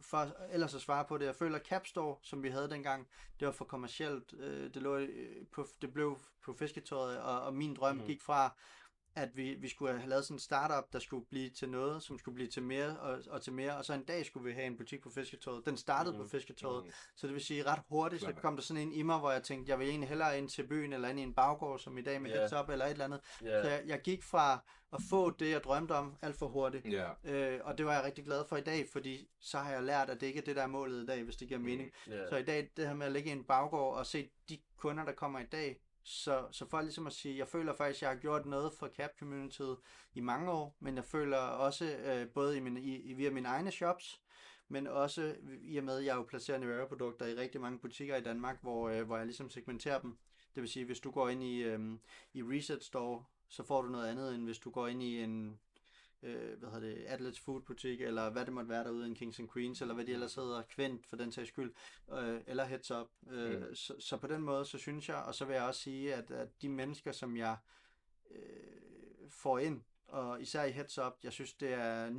for 0.01 0.29
ellers 0.51 0.75
at 0.75 0.81
svare 0.81 1.05
på 1.05 1.19
det, 1.19 1.27
jeg 1.27 1.35
føler 1.35 1.59
Capstore, 1.59 2.17
som 2.23 2.43
vi 2.43 2.49
havde 2.49 2.71
dengang, 2.71 3.09
det 3.41 3.47
var 3.47 3.53
for 3.53 3.65
kommercielt. 3.65 4.35
Øh, 4.39 4.75
det, 4.75 4.83
lå, 4.83 4.97
øh, 4.97 5.09
på, 5.53 5.67
det 5.83 5.93
blev 5.93 6.19
på 6.45 6.53
fisketøjet, 6.59 7.21
og, 7.21 7.43
og 7.43 7.55
min 7.55 7.75
drøm 7.75 7.97
Mhm. 7.97 8.07
gik 8.07 8.23
fra, 8.23 8.53
at 9.17 9.37
vi, 9.37 9.55
vi 9.55 9.69
skulle 9.69 9.99
have 9.99 10.09
lavet 10.11 10.25
sådan 10.25 10.35
en 10.35 10.39
startup, 10.41 10.93
der 10.93 10.99
skulle 10.99 11.27
blive 11.27 11.51
til 11.51 11.69
noget, 11.69 12.03
som 12.03 12.19
skulle 12.19 12.35
blive 12.35 12.49
til 12.49 12.63
mere 12.63 12.99
og, 12.99 13.19
og 13.31 13.43
til 13.43 13.53
mere, 13.53 13.77
og 13.77 13.85
så 13.85 13.93
en 13.95 14.05
dag 14.05 14.27
skulle 14.27 14.45
vi 14.45 14.53
have 14.53 14.67
en 14.67 14.77
butik 14.77 15.03
på 15.03 15.11
fisketøjet. 15.11 15.67
Den 15.67 15.77
startede 15.77 16.15
Mhm. 16.15 16.23
på 16.25 16.29
fisketøjet, 16.29 16.85
Mm. 16.85 16.91
så 17.17 17.27
det 17.27 17.35
vil 17.35 17.43
sige 17.45 17.63
ret 17.63 17.81
hurtigt, 17.89 18.23
så 18.23 18.33
kom 18.33 18.57
der 18.57 18.63
sådan 18.63 18.83
en 18.83 18.93
i 18.93 19.03
mig, 19.03 19.19
hvor 19.19 19.31
jeg 19.31 19.43
tænkte, 19.43 19.71
jeg 19.71 19.79
vil 19.79 19.89
egentlig 19.89 20.09
hellere 20.09 20.39
ind 20.39 20.49
til 20.49 20.67
byen, 20.67 20.93
eller 20.93 21.09
ind 21.09 21.19
i 21.21 21.23
en 21.23 21.35
baggård, 21.35 21.79
som 21.79 21.99
i 21.99 22.03
dag 22.03 22.23
med 22.23 22.31
heads 22.31 22.53
up, 22.53 22.69
eller 22.69 22.85
et 22.85 22.91
eller 22.91 23.05
andet. 23.05 23.21
Så 23.39 23.45
Ja. 23.49 23.69
jeg, 23.71 23.83
jeg 23.87 24.01
gik 24.01 24.23
fra 24.23 24.65
at 24.93 25.01
få 25.11 25.31
det, 25.31 25.51
jeg 25.51 25.65
drømte 25.65 25.93
om, 25.93 26.17
alt 26.23 26.37
for 26.37 26.49
hurtigt. 26.49 26.87
Ja. 26.93 27.09
Øh, 27.25 27.61
og 27.65 27.79
det 27.79 27.87
var 27.87 27.93
jeg 27.95 28.05
rigtig 28.05 28.25
glad 28.25 28.45
for 28.49 28.57
i 28.57 28.61
dag, 28.61 28.87
fordi 28.93 29.29
så 29.41 29.59
har 29.59 29.73
jeg 29.73 29.83
lært, 29.83 30.11
at 30.11 30.21
det 30.21 30.27
ikke 30.27 30.41
er 30.41 30.45
det, 30.45 30.57
der 30.57 30.63
er 30.63 30.67
målet 30.67 31.03
i 31.03 31.07
dag, 31.07 31.23
hvis 31.23 31.37
det 31.37 31.49
giver 31.49 31.61
mening. 31.61 31.91
Ja. 32.07 32.29
Så 32.29 32.37
i 32.37 32.43
dag, 32.43 32.71
det 32.77 32.87
her 32.87 32.95
med 32.95 33.07
at 33.07 33.13
ligge 33.13 33.29
i 33.29 33.33
en 33.33 33.45
baggård 33.45 33.97
og 33.99 34.07
se 34.07 34.31
de 34.49 34.59
kunder, 34.77 35.05
der 35.05 35.13
kommer 35.13 35.39
i 35.41 35.45
dag, 35.53 35.81
så, 36.09 36.47
så 36.51 36.67
for 36.69 36.81
ligesom 36.81 37.07
at 37.07 37.13
sige, 37.13 37.39
jeg 37.39 37.49
føler 37.49 37.75
faktisk, 37.75 37.99
at 37.99 38.03
jeg 38.03 38.11
har 38.11 38.21
gjort 38.21 38.47
noget 38.47 38.73
for 38.73 38.89
cap 38.89 39.11
communityet 39.19 39.77
i 40.15 40.21
mange 40.21 40.51
år, 40.51 40.77
men 40.81 40.97
jeg 40.97 41.05
føler 41.05 41.39
også, 41.39 41.85
øh, 41.85 42.29
både 42.29 42.57
i 42.57 42.61
min, 42.61 42.77
i, 42.77 42.97
i, 42.97 43.13
via 43.13 43.31
mine 43.31 43.49
egne 43.49 43.71
shops, 43.71 44.21
men 44.69 44.87
også 44.87 45.37
i 45.63 45.77
og 45.77 45.85
med, 45.85 45.99
at 45.99 46.05
jeg 46.05 46.17
jo 46.17 46.23
placerer 46.23 46.59
Nivea-produkter 46.59 47.27
i 47.27 47.35
rigtig 47.35 47.61
mange 47.61 47.79
butikker 47.79 48.17
i 48.17 48.23
Danmark, 48.23 48.63
hvor, 48.63 48.89
øh, 48.89 49.07
hvor 49.07 49.17
jeg 49.17 49.27
ligesom 49.27 49.51
segmenterer 49.51 50.01
dem. 50.01 50.19
Det 50.55 50.61
vil 50.61 50.71
sige, 50.71 50.85
hvis 50.85 51.01
du 51.01 51.11
går 51.11 51.29
ind 51.29 51.43
i, 51.43 51.63
øh, 51.63 51.99
i 52.35 52.43
Reset 52.43 52.85
Store, 52.85 53.25
så 53.49 53.63
får 53.63 53.83
du 53.83 53.89
noget 53.89 54.09
andet, 54.09 54.35
end 54.35 54.45
hvis 54.45 54.59
du 54.59 54.71
går 54.71 54.87
ind 54.87 55.03
i 55.03 55.23
en 55.23 55.59
øh, 56.27 56.59
hvad 56.59 56.71
hedder 56.71 56.89
det, 56.95 57.05
Atlets 57.05 57.41
Food 57.41 57.61
butik, 57.63 58.01
eller 58.01 58.31
hvad 58.31 58.45
det 58.45 58.53
måtte 58.53 58.71
være 58.71 58.85
derude, 58.85 59.07
en 59.07 59.15
Kings 59.15 59.39
and 59.41 59.49
Queens, 59.53 59.81
eller 59.81 59.95
hvad 59.95 60.05
de 60.05 60.13
ellers 60.13 60.35
hedder, 60.35 60.63
Kvint 60.63 61.07
for 61.07 61.17
den 61.17 61.33
sags 61.33 61.49
skyld, 61.49 61.73
øh, 62.13 62.41
eller 62.47 62.65
Heads 62.65 62.91
Up. 62.91 63.07
Øh, 63.31 63.61
Mm. 63.69 63.75
så, 63.75 63.95
så 64.01 64.17
på 64.17 64.27
den 64.27 64.43
måde, 64.43 64.65
så 64.65 64.79
synes 64.79 65.09
jeg, 65.09 65.17
og 65.17 65.35
så 65.35 65.45
vil 65.45 65.55
jeg 65.55 65.65
også 65.65 65.81
sige, 65.81 66.15
at, 66.15 66.31
at 66.31 66.63
de 66.63 66.69
mennesker, 66.69 67.13
som 67.13 67.37
jeg 67.37 67.57
øh, 68.31 68.39
får 69.31 69.59
ind, 69.59 69.83
og 70.09 70.41
især 70.43 70.65
i 70.65 70.71
Heads 70.71 70.99
Up, 70.99 71.13
jeg 71.23 71.33
synes, 71.33 71.55
det 71.55 71.73
er 71.73 72.11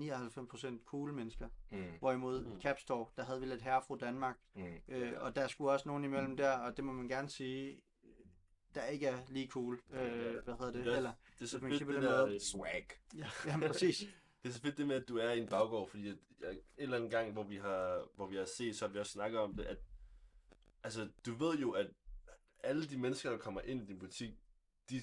99% 0.80 0.84
cool 0.86 1.14
mennesker. 1.14 1.50
Mm. 1.72 1.84
Hvorimod 2.00 2.44
Mm. 2.46 2.52
mm. 2.54 2.62
Capstore, 2.62 3.08
der 3.18 3.24
havde 3.24 3.40
vi 3.40 3.46
lidt 3.46 3.62
herfra 3.62 3.96
Danmark, 4.00 4.38
Mm. 4.56 4.64
øh, 4.88 5.14
og 5.18 5.36
der 5.36 5.48
skulle 5.48 5.72
også 5.72 5.88
nogen 5.90 6.04
imellem 6.04 6.38
der, 6.38 6.52
og 6.58 6.78
det 6.78 6.86
må 6.86 6.92
man 6.94 7.08
gerne 7.08 7.30
sige, 7.30 7.82
der 8.78 8.86
ikke 8.86 9.08
er 9.08 9.20
lige 9.30 9.48
cool. 9.48 9.82
Øh, 9.92 10.44
hvad 10.44 10.54
hedder 10.60 10.72
det? 10.72 10.86
Ja. 10.86 10.98
Eller, 10.98 11.14
Det 11.40 11.46
er 11.46 11.48
så 11.48 11.60
man 11.60 11.72
fedt, 11.72 11.88
det 11.88 12.02
der, 12.04 12.26
øh, 12.26 12.40
Swag. 12.40 12.88
ja, 13.18 13.30
ja, 13.46 13.58
præcis. 13.68 13.98
det 13.98 14.08
det 14.44 14.50
er 14.50 14.54
så 14.54 14.62
fedt 14.62 14.78
det 14.78 14.88
med, 14.88 14.96
at 14.96 15.08
du 15.08 15.18
er 15.18 15.32
i 15.32 15.40
en 15.40 15.48
baggård, 15.48 15.90
fordi 15.90 16.10
at, 16.10 16.18
jeg, 16.42 16.52
en 16.52 16.60
eller 16.78 16.98
anden 16.98 17.10
gang, 17.10 17.34
hvor 17.34 17.44
vi 17.44 17.56
har, 17.56 18.08
hvor 18.16 18.28
vi 18.28 18.36
har 18.36 18.46
set, 18.46 18.78
så 18.78 18.88
har 18.88 18.94
vi 18.94 19.00
også 19.00 19.12
snakket 19.12 19.40
om 19.40 19.56
det, 19.56 19.64
at 19.64 19.78
altså, 20.84 21.10
du 21.26 21.34
ved 21.34 21.58
jo, 21.58 21.72
at 21.72 21.88
alle 22.64 22.86
de 22.86 22.98
mennesker, 22.98 23.30
der 23.30 23.38
kommer 23.38 23.62
ind 23.62 23.82
i 23.82 23.86
din 23.86 24.00
butik, 24.00 24.34
de 24.90 25.02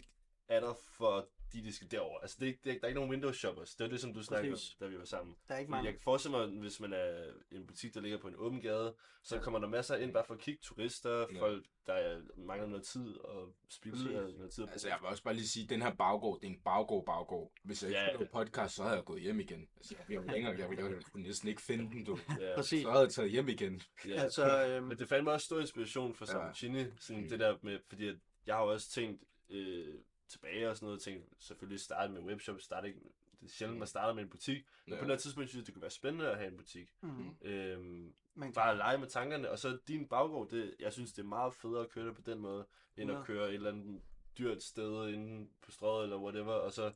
er 0.48 0.60
der 0.60 0.74
for 0.74 1.28
de, 1.54 1.62
de 1.64 1.72
skal 1.74 1.90
derover. 1.90 2.18
Altså, 2.20 2.36
det, 2.40 2.48
er 2.48 2.52
det, 2.64 2.70
er- 2.70 2.74
der 2.74 2.82
er 2.82 2.88
ikke 2.88 2.94
nogen 3.00 3.10
window 3.10 3.32
shoppers. 3.32 3.74
Det 3.74 3.84
er 3.84 3.88
det, 3.88 4.00
som 4.00 4.14
du 4.14 4.22
snakkede 4.22 4.52
om, 4.54 4.58
da 4.80 4.86
vi 4.86 4.98
var 4.98 5.04
sammen. 5.04 5.36
Der 5.48 5.54
er 5.54 5.58
ikke 5.58 5.70
mange. 5.70 5.84
jeg 5.84 5.92
kan 5.94 6.02
forestille 6.02 6.36
mig, 6.38 6.46
hvis 6.46 6.80
man 6.80 6.92
er 6.92 7.24
i 7.50 7.56
en 7.56 7.66
butik, 7.66 7.94
der 7.94 8.00
ligger 8.00 8.18
på 8.18 8.28
en 8.28 8.34
åben 8.36 8.60
gade, 8.60 8.94
så 9.22 9.38
kommer 9.38 9.58
der 9.60 9.68
masser 9.68 9.96
ind 9.96 10.12
bare 10.12 10.24
for 10.24 10.34
at 10.34 10.40
kigge 10.40 10.60
turister, 10.62 11.26
Ja. 11.34 11.40
folk, 11.40 11.64
der 11.86 11.92
er, 11.92 12.20
mangler 12.36 12.68
noget 12.68 12.84
tid 12.84 13.16
og 13.16 13.54
spilde 13.68 13.96
Præcis. 13.96 14.36
noget 14.38 14.52
tid. 14.52 14.64
Altså, 14.72 14.88
jeg 14.88 14.98
vil 15.00 15.08
også 15.08 15.22
bare 15.22 15.34
lige 15.34 15.48
sige, 15.48 15.64
at 15.64 15.70
den 15.70 15.82
her 15.82 15.94
baggård, 15.94 16.40
det 16.40 16.46
er 16.46 16.50
en 16.52 16.60
baggård 16.64 17.04
baggård. 17.06 17.52
Hvis 17.62 17.82
jeg 17.82 17.88
ikke 17.90 17.98
Ja, 18.00 18.04
ja, 18.06 18.12
ja. 18.12 18.16
lave 18.18 18.28
podcast, 18.32 18.74
så 18.74 18.82
havde 18.82 18.96
jeg 18.96 19.04
gået 19.04 19.20
hjem 19.22 19.40
igen. 19.40 19.68
Altså, 19.76 19.94
jeg 19.98 20.04
ville 20.08 20.32
længere, 20.32 20.58
jeg 20.58 20.70
ville, 20.70 20.84
jeg 20.84 20.90
ville 21.14 21.28
næsten 21.28 21.48
ikke 21.48 21.62
finde 21.62 21.90
den, 21.90 22.04
du. 22.04 22.18
ja, 22.40 22.54
Præcis. 22.56 22.82
Så 22.82 22.90
havde 22.90 23.02
jeg 23.04 23.10
taget 23.12 23.30
hjem 23.30 23.48
igen. 23.48 23.82
ja. 24.08 24.22
Altså, 24.22 24.66
øhm, 24.66 24.86
Men 24.86 24.98
det 24.98 25.08
fandt 25.08 25.24
mig 25.24 25.32
også 25.32 25.44
stor 25.44 25.60
inspiration 25.60 26.14
for 26.14 26.24
Ja. 26.28 26.32
Sambucini, 26.32 26.84
sådan 27.00 27.22
Mm. 27.22 27.28
det 27.28 27.40
der 27.40 27.56
med, 27.62 27.78
fordi 27.88 28.08
at 28.08 28.16
jeg 28.46 28.54
har 28.54 28.62
også 28.62 28.90
tænkt 28.90 29.22
øh, 29.50 29.94
tilbage 30.28 30.70
og 30.70 30.76
sådan 30.76 30.86
noget, 30.86 31.00
tænkt 31.02 31.24
selvfølgelig 31.38 31.80
starte 31.80 32.12
med 32.12 32.22
webshop, 32.22 32.60
starte 32.60 32.88
ikke, 32.88 33.00
det 33.40 33.46
er 33.46 33.52
sjældent, 33.52 33.78
man 33.78 33.88
starter 33.88 34.14
med 34.14 34.22
en 34.22 34.28
butik, 34.30 34.66
men 34.86 34.94
Ja. 34.94 35.00
på 35.00 35.06
noget 35.06 35.20
tidspunkt 35.20 35.48
synes 35.50 35.60
jeg, 35.62 35.66
det 35.66 35.74
kunne 35.74 35.82
være 35.82 35.90
spændende 35.90 36.30
at 36.30 36.36
have 36.38 36.50
en 36.50 36.56
butik. 36.56 36.88
mm, 37.00 37.36
Øhm, 37.42 38.14
man 38.34 38.48
kan, 38.48 38.52
bare 38.54 38.70
at 38.70 38.76
lege 38.76 38.98
med 38.98 39.08
tankerne, 39.08 39.50
og 39.50 39.58
så 39.58 39.78
din 39.88 40.08
baggård, 40.08 40.48
det, 40.50 40.74
jeg 40.80 40.92
synes, 40.92 41.12
det 41.12 41.22
er 41.22 41.26
meget 41.26 41.54
federe 41.54 41.82
at 41.82 41.90
køre 41.90 42.06
det 42.06 42.14
på 42.14 42.22
den 42.22 42.38
måde, 42.38 42.66
end 42.96 43.10
at 43.10 43.16
100. 43.16 43.26
køre 43.26 43.48
et 43.48 43.54
eller 43.54 43.72
andet 43.72 44.02
dyrt 44.38 44.62
sted 44.62 45.08
inde 45.08 45.48
på 45.62 45.70
strøget 45.70 46.02
eller 46.02 46.18
whatever, 46.18 46.52
og 46.52 46.72
så, 46.72 46.92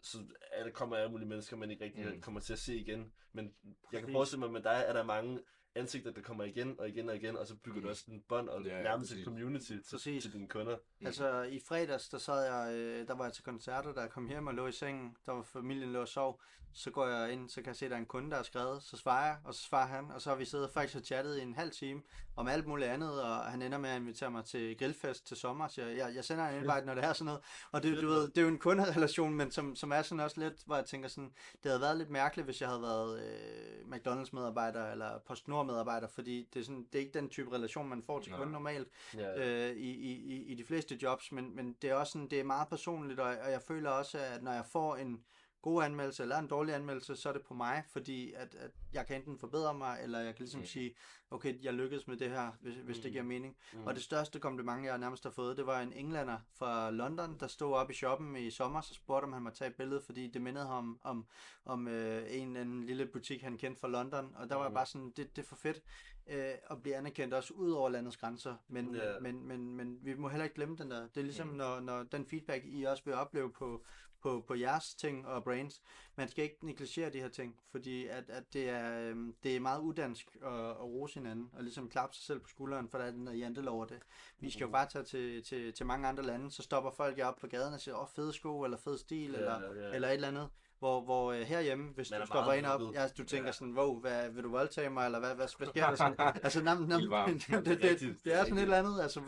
så 0.00 0.18
er 0.52 0.64
der 0.64 0.70
kommer 0.70 0.96
alle 0.96 1.10
mulige 1.10 1.28
mennesker, 1.28 1.56
man 1.56 1.70
ikke 1.70 1.84
rigtig 1.84 2.06
Mm. 2.06 2.12
mm. 2.14 2.20
kommer 2.20 2.40
til 2.40 2.52
at 2.52 2.58
se 2.58 2.76
igen. 2.76 3.12
Men 3.32 3.54
jeg 3.92 4.00
kan 4.02 4.12
forestille 4.12 4.38
mig, 4.38 4.46
at 4.46 4.52
med 4.52 4.62
dig 4.62 4.84
er 4.86 4.92
der 4.92 5.02
mange 5.02 5.40
ansigter, 5.74 6.10
der 6.12 6.20
kommer 6.22 6.44
igen 6.44 6.74
og 6.80 6.88
igen 6.88 7.08
og 7.08 7.16
igen, 7.16 7.36
og 7.36 7.46
så 7.46 7.56
bygger 7.56 7.76
Mm. 7.76 7.82
du 7.82 7.88
også 7.88 8.04
en 8.08 8.22
bånd 8.28 8.48
og 8.48 8.62
Ja, 8.64 8.82
nærmest 8.82 9.12
et 9.12 9.24
community 9.24 9.66
til, 9.66 9.82
Præcis. 9.90 10.22
til 10.22 10.32
dine 10.32 10.48
kunder. 10.48 10.76
Altså 11.06 11.42
i 11.42 11.60
fredags, 11.68 12.08
der 12.08 12.18
sad 12.18 12.44
jeg, 12.54 12.74
øh, 12.74 13.06
der 13.08 13.14
var 13.14 13.24
jeg 13.24 13.32
til 13.32 13.44
koncerter, 13.44 14.00
jeg 14.00 14.10
kom 14.10 14.26
hjem 14.28 14.46
og 14.46 14.54
lå 14.54 14.66
i 14.66 14.72
sengen, 14.72 15.16
der 15.26 15.32
var 15.32 15.42
familien 15.42 15.92
lå 15.92 16.00
og 16.00 16.08
sov, 16.08 16.40
så 16.74 16.90
går 16.90 17.06
jeg 17.06 17.32
ind, 17.32 17.48
så 17.48 17.56
kan 17.56 17.66
jeg 17.66 17.76
se, 17.76 17.84
at 17.84 17.90
der 17.90 17.96
er 17.96 18.00
en 18.00 18.06
kunde, 18.06 18.30
der 18.30 18.36
har 18.36 18.42
skrevet, 18.42 18.82
så 18.82 18.96
svarer 18.96 19.26
jeg, 19.26 19.36
og 19.44 19.54
så 19.54 19.62
svarer 19.62 19.86
han, 19.86 20.10
og 20.10 20.20
så 20.22 20.30
har 20.30 20.36
vi 20.36 20.44
siddet 20.44 20.70
faktisk 20.70 20.96
og 20.98 21.04
chattet 21.04 21.38
i 21.38 21.42
en 21.42 21.54
halv 21.54 21.70
time 21.70 22.02
om 22.36 22.48
alt 22.48 22.66
muligt 22.66 22.90
andet, 22.90 23.22
og 23.22 23.36
han 23.44 23.62
ender 23.62 23.78
med 23.78 23.90
at 23.90 23.96
invitere 24.00 24.30
mig 24.30 24.44
til 24.44 24.78
grillfest 24.78 25.26
til 25.26 25.36
sommer, 25.36 25.68
så 25.68 25.82
jeg, 25.82 25.96
jeg, 25.96 26.12
jeg 26.14 26.24
sender 26.24 26.44
en 26.48 26.54
invite, 26.54 26.86
når 26.86 26.94
det 26.94 27.04
er 27.04 27.12
sådan 27.12 27.24
noget, 27.26 27.40
og 27.72 27.82
det, 27.82 28.02
du 28.02 28.06
ved, 28.08 28.28
det 28.28 28.38
er 28.38 28.42
jo 28.42 28.48
en 28.48 28.58
kunderelation, 28.58 29.34
men 29.34 29.50
som, 29.50 29.76
som 29.76 29.92
er 29.92 30.02
sådan 30.02 30.20
også 30.20 30.40
lidt, 30.40 30.62
hvor 30.66 30.76
jeg 30.76 30.84
tænker 30.84 31.08
sådan, 31.08 31.32
det 31.62 31.70
havde 31.70 31.80
været 31.80 31.96
lidt 31.96 32.10
mærkeligt, 32.10 32.46
hvis 32.46 32.60
jeg 32.60 32.68
havde 32.68 32.82
været 32.82 33.22
øh, 33.24 33.94
McDonald's 33.96 34.30
medarbejder 34.32 34.90
eller 34.92 35.18
PostNord 35.26 35.61
medarbejder, 35.62 36.08
fordi 36.08 36.48
det 36.54 36.60
er, 36.60 36.64
sådan, 36.64 36.86
det 36.92 36.94
er 36.94 36.98
ikke 37.02 37.18
den 37.18 37.28
type 37.28 37.52
relation, 37.52 37.88
man 37.88 38.02
får 38.02 38.20
til 38.20 38.32
kunden 38.32 38.52
normalt, 38.52 38.88
Ja, 39.14 39.68
øh, 39.70 39.76
i, 39.76 39.90
i, 39.90 40.12
i- 40.12 40.44
i 40.52 40.54
de 40.54 40.64
fleste 40.64 40.98
jobs, 41.02 41.32
men, 41.32 41.56
men 41.56 41.76
det 41.82 41.90
er 41.90 41.94
også 41.94 42.12
sådan, 42.12 42.28
det 42.28 42.40
er 42.40 42.44
meget 42.44 42.68
personligt, 42.68 43.20
og, 43.20 43.26
og 43.44 43.50
jeg 43.50 43.62
føler 43.62 43.90
også, 43.90 44.18
at 44.18 44.42
når 44.42 44.52
jeg 44.52 44.66
får 44.66 44.96
en 44.96 45.24
god 45.62 45.82
anmeldelse 45.84 46.22
eller 46.22 46.38
en 46.38 46.46
dårlig 46.46 46.74
anmeldelse, 46.74 47.16
så 47.16 47.28
er 47.28 47.32
det 47.32 47.42
på 47.42 47.54
mig, 47.54 47.84
fordi 47.92 48.32
at, 48.32 48.54
at 48.54 48.70
jeg 48.92 49.06
kan 49.06 49.16
enten 49.16 49.38
forbedre 49.38 49.74
mig, 49.74 49.98
eller 50.02 50.18
jeg 50.20 50.34
kan 50.34 50.42
ligesom 50.44 50.60
Mm. 50.60 50.66
sige, 50.66 50.94
okay, 51.30 51.64
jeg 51.64 51.74
lykkedes 51.74 52.08
med 52.08 52.16
det 52.16 52.30
her, 52.30 52.52
hvis, 52.60 52.74
hvis 52.74 52.96
det 52.96 53.04
Mm. 53.04 53.12
giver 53.12 53.24
mening. 53.24 53.56
mm. 53.72 53.84
Og 53.86 53.94
det 53.94 54.02
største 54.02 54.38
kompliment, 54.40 54.84
jeg 54.86 54.98
nærmest 54.98 55.22
har 55.24 55.30
fået, 55.30 55.56
det 55.56 55.66
var 55.66 55.80
en 55.80 55.92
englænder 55.92 56.38
fra 56.58 56.90
London, 56.90 57.36
der 57.40 57.46
stod 57.46 57.72
op 57.74 57.90
i 57.90 57.94
shoppen 57.94 58.36
i 58.36 58.50
sommer, 58.50 58.80
så 58.80 58.94
spurgte 58.94 59.24
om 59.24 59.32
han 59.32 59.42
måtte 59.42 59.58
tage 59.58 59.68
et 59.70 59.74
billede, 59.76 60.00
fordi 60.00 60.28
det 60.28 60.42
mindede 60.42 60.66
ham 60.66 60.98
om, 61.02 61.26
om 61.64 61.88
øh, 61.88 62.22
en 62.28 62.48
eller 62.48 62.60
anden 62.60 62.84
lille 62.84 63.06
butik, 63.06 63.42
han 63.42 63.58
kendte 63.58 63.80
fra 63.80 63.88
London. 63.88 64.32
Og 64.36 64.48
der 64.48 64.54
var 64.54 64.62
jeg 64.62 64.70
Mm. 64.70 64.74
bare 64.74 64.86
sådan, 64.86 65.10
det, 65.16 65.36
det 65.36 65.42
er 65.42 65.46
for 65.46 65.56
fedt 65.56 65.82
øh, 66.26 66.54
at 66.70 66.82
blive 66.82 66.96
anerkendt 66.96 67.34
også 67.34 67.54
ud 67.54 67.70
over 67.70 67.88
landets 67.88 68.16
grænser. 68.16 68.56
Men, 68.68 68.94
Ja. 68.94 69.18
men, 69.20 69.46
men, 69.48 69.76
men 69.76 69.98
vi 70.02 70.14
må 70.14 70.28
heller 70.28 70.44
ikke 70.44 70.54
glemme 70.56 70.76
den 70.76 70.90
der. 70.90 71.00
Det 71.08 71.16
er 71.16 71.22
ligesom, 71.24 71.48
Mm. 71.48 71.54
når, 71.54 71.80
når 71.80 72.02
den 72.02 72.26
feedback, 72.26 72.64
I 72.66 72.82
også 72.84 73.04
vil 73.04 73.14
opleve 73.14 73.52
på, 73.52 73.84
på, 74.22 74.44
på 74.48 74.54
jeres 74.54 74.94
ting 74.94 75.26
og 75.26 75.44
brains, 75.44 75.82
man 76.16 76.28
skal 76.28 76.44
ikke 76.44 76.56
negligere 76.66 77.10
de 77.10 77.20
her 77.20 77.28
ting, 77.28 77.56
fordi 77.70 78.06
at, 78.06 78.30
at 78.30 78.52
det, 78.52 78.68
er, 78.68 79.00
øhm, 79.10 79.34
det 79.42 79.56
er 79.56 79.60
meget 79.60 79.80
udansk 79.80 80.36
at, 80.46 80.52
at 80.70 80.80
rose 80.84 81.14
hinanden, 81.14 81.50
og 81.52 81.62
ligesom 81.62 81.88
klappe 81.88 82.14
sig 82.16 82.24
selv 82.24 82.40
på 82.40 82.48
skulderen, 82.48 82.88
for 82.88 82.98
der 82.98 83.04
er 83.04 83.10
den 83.10 83.26
der 83.26 83.32
jantel 83.32 83.68
over 83.68 83.84
det. 83.84 83.98
Vi 84.40 84.50
skal 84.50 84.64
jo 84.64 84.70
bare 84.70 84.86
tage 84.88 85.04
til, 85.04 85.42
til, 85.44 85.72
til 85.72 85.86
mange 85.86 86.08
andre 86.08 86.22
lande, 86.22 86.50
så 86.50 86.62
stopper 86.62 86.90
folk 86.90 87.18
jer 87.18 87.26
op 87.26 87.36
på 87.40 87.46
gaden 87.46 87.74
og 87.74 87.80
siger, 87.80 87.94
åh, 87.96 88.06
fede 88.16 88.32
sko, 88.32 88.62
eller 88.62 88.76
fed 88.76 88.98
stil, 88.98 89.30
Ja, 89.30 89.36
eller, 89.38 89.60
ja, 89.74 89.88
ja. 89.88 89.94
eller 89.94 90.08
et 90.08 90.14
eller 90.14 90.28
andet. 90.28 90.48
Hvor, 90.78 91.00
hvor 91.00 91.32
øh, 91.32 91.40
herhjemme, 91.40 91.92
hvis 91.94 92.08
du 92.08 92.14
er 92.14 92.24
stopper 92.24 92.52
ind 92.52 92.66
op, 92.66 92.80
ja, 92.94 93.08
du 93.18 93.24
tænker 93.24 93.46
Ja. 93.48 93.52
sådan, 93.52 93.78
wow, 93.78 94.00
hvad, 94.00 94.30
vil 94.30 94.44
du 94.44 94.50
voldtage 94.50 94.90
mig, 94.90 95.04
eller 95.06 95.18
hvad, 95.18 95.34
hvad, 95.34 95.48
hvad 95.58 95.68
sker 95.68 95.86
der 95.88 95.94
sådan? 95.96 96.14
altså, 96.44 96.62
nam, 96.62 96.78
nam, 96.78 97.00
det, 97.28 97.64
det, 97.64 97.80
Det 97.82 97.84
er 97.84 97.96
det, 98.24 98.34
er 98.34 98.42
sådan 98.42 98.56
et 98.58 98.62
eller 98.62 98.76
andet, 98.78 99.00
altså, 99.02 99.20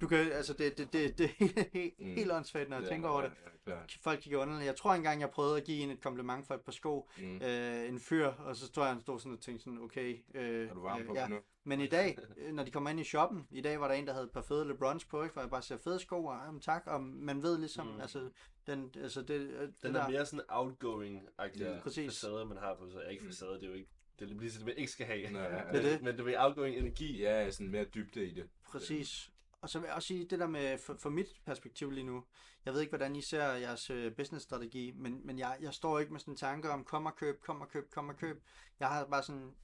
du 0.00 0.06
kan, 0.08 0.18
altså 0.32 0.52
det, 0.52 0.78
det, 0.78 0.92
det, 0.92 1.18
det 1.18 1.24
er 1.24 1.34
helt, 1.38 1.68
helt, 1.72 1.94
Mm. 2.00 2.06
helt 2.06 2.32
åndssvagt, 2.32 2.68
når 2.70 2.78
jeg 2.80 2.88
tænker 2.88 3.08
over 3.08 3.20
det. 3.22 3.32
Ja. 3.68 3.76
Folk 4.02 4.20
kigger 4.20 4.38
underligt. 4.38 4.66
Jeg 4.66 4.76
tror 4.76 4.94
engang, 4.94 5.20
jeg 5.20 5.30
prøvede 5.30 5.56
at 5.56 5.64
give 5.64 5.78
en 5.82 5.90
et 5.90 6.00
kompliment 6.00 6.46
for 6.46 6.54
et 6.54 6.60
par 6.60 6.72
sko, 6.72 7.10
Mm. 7.18 7.36
øh, 7.42 7.88
en 7.88 8.00
fyr, 8.00 8.26
og 8.26 8.56
så 8.56 8.72
tror 8.72 8.82
jeg, 8.84 8.92
han 8.92 9.00
stod 9.00 9.18
sådan 9.20 9.32
og 9.32 9.40
tænkte 9.40 9.64
sådan, 9.64 9.78
okay. 9.82 10.16
Øh, 10.34 10.68
Er 10.68 10.74
du 10.74 10.80
varm 10.82 11.02
på 11.06 11.12
øh, 11.12 11.16
ja. 11.16 11.28
nu? 11.28 11.36
Men 11.64 11.80
i 11.80 11.86
dag, 11.86 12.18
øh, 12.36 12.54
når 12.54 12.64
de 12.64 12.70
kommer 12.70 12.90
ind 12.90 13.00
i 13.00 13.04
shoppen, 13.04 13.46
i 13.50 13.60
dag 13.60 13.80
var 13.80 13.88
der 13.88 13.94
en, 13.94 14.06
der 14.06 14.12
havde 14.12 14.24
et 14.24 14.30
par 14.32 14.42
fede 14.42 14.68
LeBrons 14.68 15.04
på, 15.04 15.22
ikke? 15.22 15.32
hvor 15.32 15.42
jeg 15.42 15.50
bare 15.50 15.62
siger, 15.62 15.78
fede 15.78 15.98
sko, 16.00 16.24
og 16.24 16.36
jamen, 16.46 16.60
tak, 16.60 16.82
og 16.86 17.00
man 17.02 17.42
ved 17.42 17.58
ligesom, 17.58 17.86
Mm. 17.86 18.00
altså, 18.00 18.30
den, 18.66 18.90
altså 19.02 19.22
det, 19.22 19.34
øh, 19.40 19.60
det 19.60 19.74
Den 19.82 19.94
der, 19.94 20.02
er 20.02 20.08
mere 20.10 20.26
sådan 20.26 20.44
outgoing-agtig 20.48 21.58
Ja. 21.62 21.78
facade, 21.78 22.44
man 22.46 22.56
har 22.58 22.74
på 22.74 22.90
sig. 22.90 23.00
Ja, 23.04 23.08
ikke 23.10 23.22
Mm. 23.24 23.30
facade, 23.30 23.54
det 23.54 23.62
er 23.62 23.68
jo 23.68 23.74
ikke... 23.74 23.88
Det 24.18 24.24
er 24.24 24.28
lige 24.34 24.50
det, 24.50 24.64
man 24.66 24.74
ikke 24.76 24.92
skal 24.92 25.06
have. 25.06 25.30
Nej, 25.32 25.42
ja, 25.42 25.56
ja. 25.56 25.72
Det 25.72 25.86
er 25.86 25.90
det. 25.90 26.02
Men 26.02 26.18
det 26.18 26.34
er 26.34 26.44
outgoing 26.44 26.76
energi. 26.76 27.20
Ja, 27.20 27.50
sådan 27.50 27.70
mere 27.70 27.84
dybde 27.84 28.26
i 28.26 28.34
det. 28.34 28.48
Præcis. 28.68 29.30
Og 29.60 29.68
så 29.70 29.78
vil 29.78 29.86
jeg 29.86 29.94
også 29.94 30.06
sige 30.06 30.24
det 30.24 30.38
der 30.38 30.46
med, 30.46 30.78
for, 30.78 30.94
for 30.94 31.10
mit 31.10 31.26
perspektiv 31.46 31.90
lige 31.90 32.04
nu, 32.04 32.24
jeg 32.64 32.72
ved 32.74 32.80
ikke, 32.80 32.90
hvordan 32.90 33.16
I 33.16 33.20
ser 33.22 33.42
jeres 33.52 33.90
øh, 33.90 34.16
businessstrategi, 34.16 34.92
men, 34.96 35.26
men 35.26 35.38
jeg, 35.38 35.58
jeg 35.60 35.74
står 35.74 35.98
ikke 35.98 36.12
med 36.12 36.20
sådan 36.20 36.32
en 36.32 36.36
tanke 36.36 36.70
om, 36.70 36.84
kom 36.84 37.06
og 37.06 37.16
køb, 37.16 37.40
kom 37.40 37.60
og 37.60 37.68
køb, 37.68 37.90
kom 37.90 38.08
og 38.08 38.16
køb. 38.16 38.42
Jeg 38.80 38.88
har 38.88 39.06
bare 39.06 39.22
sådan, 39.22 39.54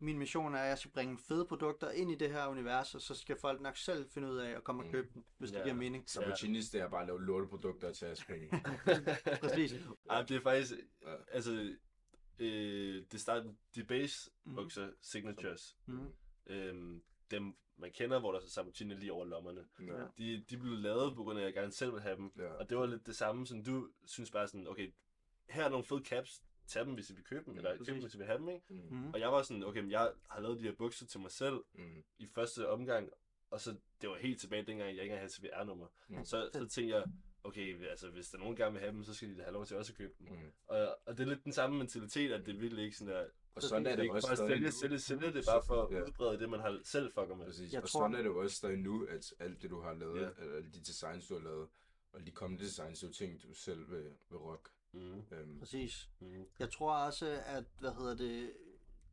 min 0.00 0.18
mission 0.18 0.54
er, 0.54 0.58
at 0.58 0.68
jeg 0.68 0.78
skal 0.78 0.90
bringe 0.90 1.18
fede 1.18 1.46
produkter 1.46 1.90
ind 1.90 2.10
i 2.10 2.14
det 2.14 2.30
her 2.30 2.46
univers, 2.46 2.94
og 2.94 3.00
så 3.02 3.14
skal 3.14 3.36
folk 3.40 3.60
nok 3.60 3.76
selv 3.76 4.10
finde 4.10 4.28
ud 4.28 4.36
af 4.36 4.50
at 4.50 4.64
komme 4.64 4.82
og 4.82 4.86
Mm. 4.86 4.92
købe 4.92 5.08
dem, 5.14 5.24
hvis 5.38 5.50
det 5.50 5.58
Ja. 5.58 5.62
giver 5.62 5.74
mening. 5.74 6.10
Så 6.10 6.22
på 6.24 6.36
Chinis, 6.36 6.70
det 6.70 6.80
er 6.80 6.88
bare 6.88 7.00
at 7.00 7.06
lave 7.06 7.24
lorteprodukter 7.24 7.92
til 7.92 8.04
jeres 8.06 8.24
penge. 8.24 8.50
Præcis. 9.42 9.74
Ej, 10.10 10.22
det 10.22 10.36
er 10.36 10.40
faktisk... 10.40 10.72
Altså... 11.32 11.76
Øh, 12.38 13.04
det 13.12 13.20
starter... 13.20 13.52
De 13.74 13.84
base 13.84 14.30
Mhm. 14.44 14.54
bukser, 14.56 14.90
signatures, 15.02 15.76
Mm. 15.86 16.12
øhm, 16.46 17.02
dem 17.30 17.54
man 17.78 17.92
kender, 17.92 18.18
hvor 18.20 18.32
der 18.32 18.40
er 18.40 18.46
Sabatini 18.46 18.94
lige 18.94 19.12
over 19.12 19.24
lommerne. 19.24 19.64
Ja. 19.80 20.04
De, 20.18 20.44
de 20.50 20.56
blev 20.56 20.72
lavet 20.72 21.16
på 21.16 21.22
grund 21.24 21.38
af, 21.38 21.42
at 21.42 21.46
jeg 21.46 21.54
gerne 21.54 21.72
selv 21.72 21.92
vil 21.92 22.00
have 22.00 22.16
dem. 22.16 22.32
Ja. 22.38 22.48
Og 22.52 22.70
det 22.70 22.78
var 22.78 22.86
lidt 22.86 23.06
det 23.06 23.16
samme, 23.16 23.46
som 23.46 23.64
du 23.64 23.88
synes 24.06 24.30
bare 24.30 24.48
sådan, 24.48 24.68
okay, 24.68 24.92
her 25.48 25.64
er 25.64 25.68
nogle 25.68 25.84
fede 25.84 26.04
caps, 26.04 26.42
tag 26.66 26.84
dem, 26.84 26.94
hvis 26.94 27.10
I 27.10 27.14
vil 27.14 27.24
købe 27.24 27.44
dem, 27.44 27.52
Mm, 27.52 27.58
eller 27.58 27.76
køb 27.76 27.86
dem, 27.86 28.00
hvis 28.02 28.14
I 28.14 28.18
vil 28.18 28.26
have 28.26 28.38
dem, 28.38 28.48
ikke? 28.48 28.64
Mm. 28.68 28.96
Mm. 28.96 29.10
Og 29.14 29.20
jeg 29.20 29.32
var 29.32 29.42
sådan, 29.42 29.64
okay, 29.64 29.80
men 29.80 29.90
jeg 29.90 30.12
har 30.30 30.40
lavet 30.40 30.58
de 30.58 30.64
her 30.64 30.72
bukser 30.72 31.06
til 31.06 31.20
mig 31.20 31.30
selv 31.30 31.64
Mm. 31.74 32.04
i 32.18 32.26
første 32.26 32.68
omgang, 32.68 33.10
og 33.50 33.60
så, 33.60 33.76
det 34.00 34.08
var 34.10 34.16
helt 34.16 34.40
tilbage 34.40 34.62
dengang, 34.66 34.96
jeg 34.96 35.02
ikke 35.02 35.16
havde 35.16 35.30
CVR-nummer. 35.32 35.86
Mm. 36.08 36.24
Så, 36.24 36.50
så 36.52 36.58
tænkte 36.68 36.96
jeg, 36.96 37.04
okay, 37.44 37.88
altså 37.88 38.10
hvis 38.10 38.28
der 38.28 38.38
er 38.38 38.40
nogen, 38.40 38.56
gerne 38.56 38.72
vil 38.72 38.80
have 38.80 38.92
dem, 38.92 39.04
så 39.04 39.14
skal 39.14 39.28
de 39.28 39.36
da 39.36 39.42
have 39.42 39.52
lov 39.52 39.66
til 39.66 39.76
også 39.76 39.92
at 39.92 39.96
købe 39.98 40.14
dem. 40.18 40.28
Mm. 40.28 40.52
Og, 40.66 40.98
og 41.06 41.18
det 41.18 41.24
er 41.24 41.28
lidt 41.28 41.44
den 41.44 41.52
samme 41.52 41.78
mentalitet, 41.78 42.32
at 42.32 42.46
det 42.46 42.60
virkelig 42.60 42.84
ikke 42.84 42.96
sådan 42.96 43.14
der, 43.14 43.26
Og 43.54 43.62
sådan 43.62 43.86
er 43.86 43.90
det 43.96 43.98
er 43.98 44.02
det 44.02 44.10
også 44.10 44.34
stadig 44.34 44.48
sælge, 44.48 44.64
nu. 44.64 44.70
sælge, 44.70 44.98
sælge, 44.98 45.32
det 45.32 45.48
er 45.48 45.52
bare 45.52 45.62
for 45.66 45.88
Ja. 45.92 45.98
at 46.00 46.08
udbrede 46.08 46.38
det, 46.38 46.48
man 46.50 46.60
har 46.60 46.80
selv 46.84 47.12
fucker 47.12 47.34
med. 47.34 47.46
Præcis. 47.46 47.72
Jeg 47.72 47.82
og 47.82 47.88
tror- 47.88 48.00
sådan 48.00 48.14
er 48.14 48.18
det 48.18 48.24
jo 48.28 48.40
også 48.42 48.56
stadig 48.56 48.78
nu, 48.78 49.04
at 49.06 49.34
alt 49.38 49.62
det, 49.62 49.70
du 49.70 49.80
har 49.80 49.92
lavet, 49.94 50.16
Ja. 50.20 50.22
yeah. 50.22 50.32
eller 50.38 50.56
alle 50.56 50.70
de 50.72 50.80
designs, 50.80 51.26
du 51.26 51.34
har 51.34 51.42
lavet, 51.44 51.68
og 52.12 52.26
de 52.26 52.30
kommende 52.30 52.64
designs, 52.64 52.98
det 52.98 53.04
er 53.06 53.08
jo 53.08 53.14
ting, 53.14 53.42
du 53.42 53.54
selv 53.54 53.90
vil, 53.90 54.04
vil 54.30 54.38
rock. 54.38 54.70
Mm, 54.92 55.22
Øhm, 55.32 55.58
Præcis. 55.58 56.08
mm, 56.20 56.44
Jeg 56.58 56.70
tror 56.70 56.92
også, 56.94 57.42
at, 57.46 57.64
hvad 57.80 57.90
hedder 57.92 58.14
det, 58.16 58.52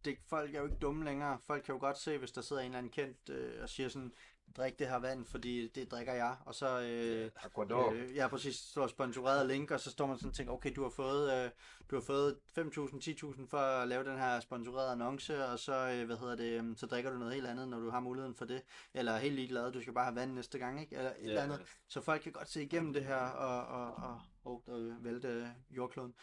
det, 0.05 0.17
folk 0.27 0.55
er 0.55 0.59
jo 0.59 0.65
ikke 0.65 0.77
dumme 0.77 1.05
længere. 1.05 1.39
Folk 1.39 1.63
kan 1.63 1.73
jo 1.75 1.79
godt 1.79 1.97
se, 1.97 2.17
hvis 2.17 2.31
der 2.31 2.41
sidder 2.41 2.61
en 2.61 2.65
eller 2.65 2.77
anden 2.77 2.91
kendt 2.91 3.29
øh, 3.29 3.61
og 3.63 3.69
siger 3.69 3.89
sådan, 3.89 4.11
drik 4.58 4.80
det 4.80 4.88
her 4.88 5.00
vand, 5.00 5.26
fordi 5.26 5.68
det 5.68 5.91
drikker 5.91 6.14
jeg. 6.14 6.36
Og 6.46 6.56
så, 6.56 6.82
øh, 6.82 7.32
Ecuador. 7.46 7.91
øh, 7.91 8.16
ja 8.16 8.28
præcis, 8.28 8.56
står 8.56 8.88
sponsoreret 8.88 9.48
link, 9.48 9.72
og 9.72 9.80
så 9.80 9.91
står 9.91 10.08
man 10.08 10.18
sådan 10.18 10.30
og 10.30 10.36
tænker, 10.36 10.54
okay, 10.54 10.74
du 10.76 10.84
har 10.84 10.89
fået, 10.89 11.34
øh, 11.46 11.50
du 11.91 11.96
har 11.96 12.02
fået 12.02 12.38
5.000, 12.60 13.00
10.000 13.00 13.48
for 13.48 13.58
at 13.58 13.88
lave 13.88 14.04
den 14.04 14.18
her 14.18 14.39
sponsorerede 14.39 14.91
annonce, 14.91 15.46
og 15.46 15.60
så, 15.60 15.74
øh, 15.89 16.06
hvad 16.06 16.18
hedder 16.18 16.36
det, 16.36 16.62
øh, 16.64 16.78
så 16.78 16.86
drikker 16.86 17.12
du 17.12 17.18
noget 17.18 17.34
helt 17.34 17.48
andet, 17.48 17.68
når 17.68 17.80
du 17.80 17.89
har 17.89 18.00
muligheden 18.00 18.36
for 18.36 18.46
det. 18.46 18.62
Eller 18.93 19.18
helt 19.18 19.36
ligeglad, 19.36 19.72
du 19.72 19.82
skal 19.82 19.93
bare 19.93 20.06
have 20.06 20.16
vand 20.16 20.32
næste 20.34 20.60
gang, 20.60 20.82
ikke? 20.82 20.96
Eller 20.96 21.10
et 21.10 21.16
Ja. 21.24 21.28
eller 21.30 21.41
andet. 21.41 21.62
Så 21.88 22.02
folk 22.02 22.22
kan 22.22 22.32
godt 22.32 22.50
se 22.50 22.64
igennem 22.64 22.93
det 22.93 23.06
her, 23.06 23.16
og, 23.16 23.66
og, 23.68 23.93
og, 23.96 24.22
og 24.43 24.64
der 24.66 24.96
vælter 25.00 25.48
jordkloden. 25.72 26.14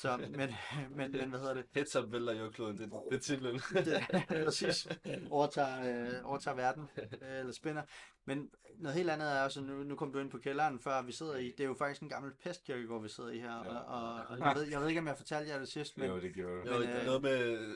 Så, 0.00 0.16
men, 0.16 0.30
men, 0.96 1.12
men 1.12 1.30
hvad 1.30 1.40
hedder 1.40 1.54
det? 1.54 1.64
Heads 1.74 1.96
up 1.96 2.12
vælter 2.12 2.32
jordkloden, 2.32 2.78
det, 2.78 2.92
det 3.10 3.16
er 3.16 3.20
titlen. 3.20 3.54
det, 3.72 4.04
præcis, 4.44 4.88
overtager, 5.30 6.06
øh, 6.06 6.12
overtager 6.24 6.54
verden, 6.56 6.88
øh, 6.98 7.38
eller 7.38 7.52
spænder. 7.52 7.82
Men 8.24 8.50
noget 8.78 8.96
helt 8.96 9.10
andet 9.10 9.32
er 9.32 9.42
også, 9.44 9.60
nu, 9.60 9.82
nu 9.82 9.94
kom 9.96 10.12
du 10.12 10.18
ind 10.18 10.30
på 10.30 10.38
kælderen, 10.38 10.80
før 10.80 11.02
vi 11.02 11.12
sidder 11.12 11.36
i, 11.36 11.44
det 11.58 11.60
er 11.60 11.68
jo 11.68 11.74
faktisk 11.74 12.02
en 12.02 12.08
gammel 12.08 12.32
pestkirkegård, 12.44 13.02
vi 13.02 13.08
sidder 13.08 13.30
i 13.30 13.38
her, 13.38 13.52
Ja. 13.64 13.76
og, 13.78 14.02
og, 14.02 14.22
og 14.28 14.38
jeg, 14.38 14.52
ved, 14.56 14.62
jeg 14.70 14.80
ved 14.80 14.88
ikke, 14.88 15.00
om 15.00 15.06
jeg 15.06 15.16
fortalte 15.16 15.50
jer 15.52 15.58
det 15.58 15.68
sidst, 15.68 15.98
men 15.98 16.06
Jo, 16.08 16.20
det 16.20 16.34
gjorde 16.34 16.56
Men, 16.64 16.68
er 16.88 17.00
øh, 17.00 17.06
noget 17.06 17.22
med 17.22 17.68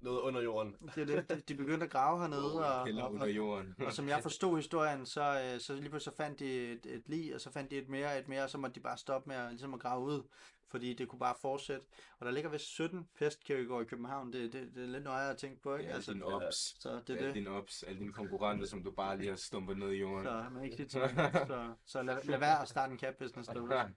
noget 0.00 0.20
under 0.20 0.40
jorden. 0.42 0.76
det 0.94 1.08
det, 1.08 1.28
de- 1.30 1.40
de 1.48 1.54
begyndte 1.54 1.84
at 1.86 1.90
grave 1.92 2.20
hernede, 2.20 2.64
og, 2.80 2.86
Kælder 2.86 3.02
og, 3.02 3.12
under 3.12 3.24
og, 3.26 3.30
jorden. 3.32 3.74
og 3.86 3.92
som 3.92 4.08
jeg 4.08 4.22
forstod 4.22 4.56
historien, 4.56 5.06
så, 5.06 5.22
øh, 5.54 5.60
så 5.60 5.74
lige 5.74 5.88
pludselig 5.90 6.12
så 6.12 6.16
fandt 6.16 6.38
de 6.40 6.72
et, 6.72 6.86
et 6.86 7.02
lig, 7.06 7.34
og 7.34 7.40
så 7.40 7.52
fandt 7.52 7.70
de 7.70 7.78
et 7.78 7.88
mere, 7.88 8.18
et 8.18 8.28
mere, 8.28 8.42
og 8.42 8.50
så 8.50 8.58
måtte 8.58 8.74
de 8.74 8.80
bare 8.80 8.98
stoppe 8.98 9.28
med 9.28 9.36
at, 9.36 9.48
ligesom 9.50 9.74
at 9.74 9.80
grave 9.80 10.04
ud, 10.04 10.22
fordi 10.70 10.94
det 10.94 11.08
kunne 11.08 11.18
bare 11.18 11.34
fortsætte. 11.40 11.86
Og 12.18 12.26
der 12.26 12.32
ligger 12.32 12.50
vist 12.50 12.64
17 12.64 13.08
pestkirkegård 13.18 13.82
i 13.82 13.88
København, 13.88 14.32
det, 14.32 14.52
det, 14.52 14.74
det 14.74 14.82
er 14.82 14.86
lidt 14.86 15.04
nøjere 15.04 15.30
at 15.30 15.36
tænke 15.36 15.62
på, 15.62 15.76
ikke? 15.76 15.90
Ja, 15.90 15.94
altså, 15.94 16.12
din 16.12 16.22
ops. 16.22 16.74
så 16.82 17.00
det 17.06 17.20
er 17.20 17.26
det. 17.26 17.34
dine 17.34 17.50
ops, 17.50 17.82
alle 17.82 18.00
dine 18.00 18.12
konkurrenter, 18.12 18.66
som 18.66 18.84
du 18.84 18.90
bare 18.90 19.18
lige 19.18 19.28
har 19.28 19.36
stumpet 19.36 19.78
ned 19.78 19.90
i 19.90 19.98
jorden. 19.98 20.24
Så 20.24 20.48
man 20.52 20.64
ikke 20.64 20.76
sige 20.76 20.88
til 20.88 21.00
så, 21.46 21.74
så 21.86 22.02
lad, 22.02 22.24
lad 22.24 22.38
være 22.38 22.62
at 22.62 22.68
starte 22.68 22.92
en 22.92 22.98
cap 22.98 23.14
business 23.18 23.48
derude. 23.48 23.94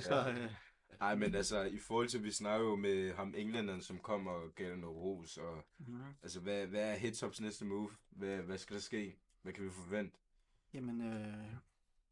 Så, 0.00 0.28
øh, 0.28 0.50
Nej, 1.00 1.14
men 1.14 1.34
altså, 1.34 1.62
i 1.62 1.78
forhold 1.78 2.08
til, 2.08 2.24
vi 2.24 2.30
snakker 2.30 2.66
jo 2.66 2.76
med 2.76 3.14
ham 3.14 3.34
englænderen, 3.36 3.80
som 3.80 3.98
kom 3.98 4.26
og 4.26 4.42
dig 4.58 4.76
noget 4.76 4.96
ros, 4.96 5.36
og 5.36 5.64
mhm. 5.78 6.02
altså, 6.22 6.40
hvad, 6.40 6.66
hvad 6.66 6.92
er 6.92 6.94
Hitshops 6.94 7.40
næste 7.40 7.64
move? 7.64 7.90
Hvad, 8.10 8.36
hvad 8.36 8.58
skal 8.58 8.74
der 8.74 8.82
ske? 8.82 9.16
Hvad 9.42 9.52
kan 9.52 9.64
vi 9.64 9.70
forvente? 9.70 10.18
Jamen, 10.74 11.00
øh, 11.00 11.46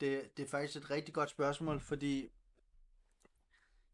det, 0.01 0.37
det 0.37 0.43
er 0.45 0.49
faktisk 0.49 0.77
et 0.85 0.91
rigtig 0.91 1.15
godt 1.15 1.31
spørgsmål, 1.31 1.81
fordi 1.81 2.29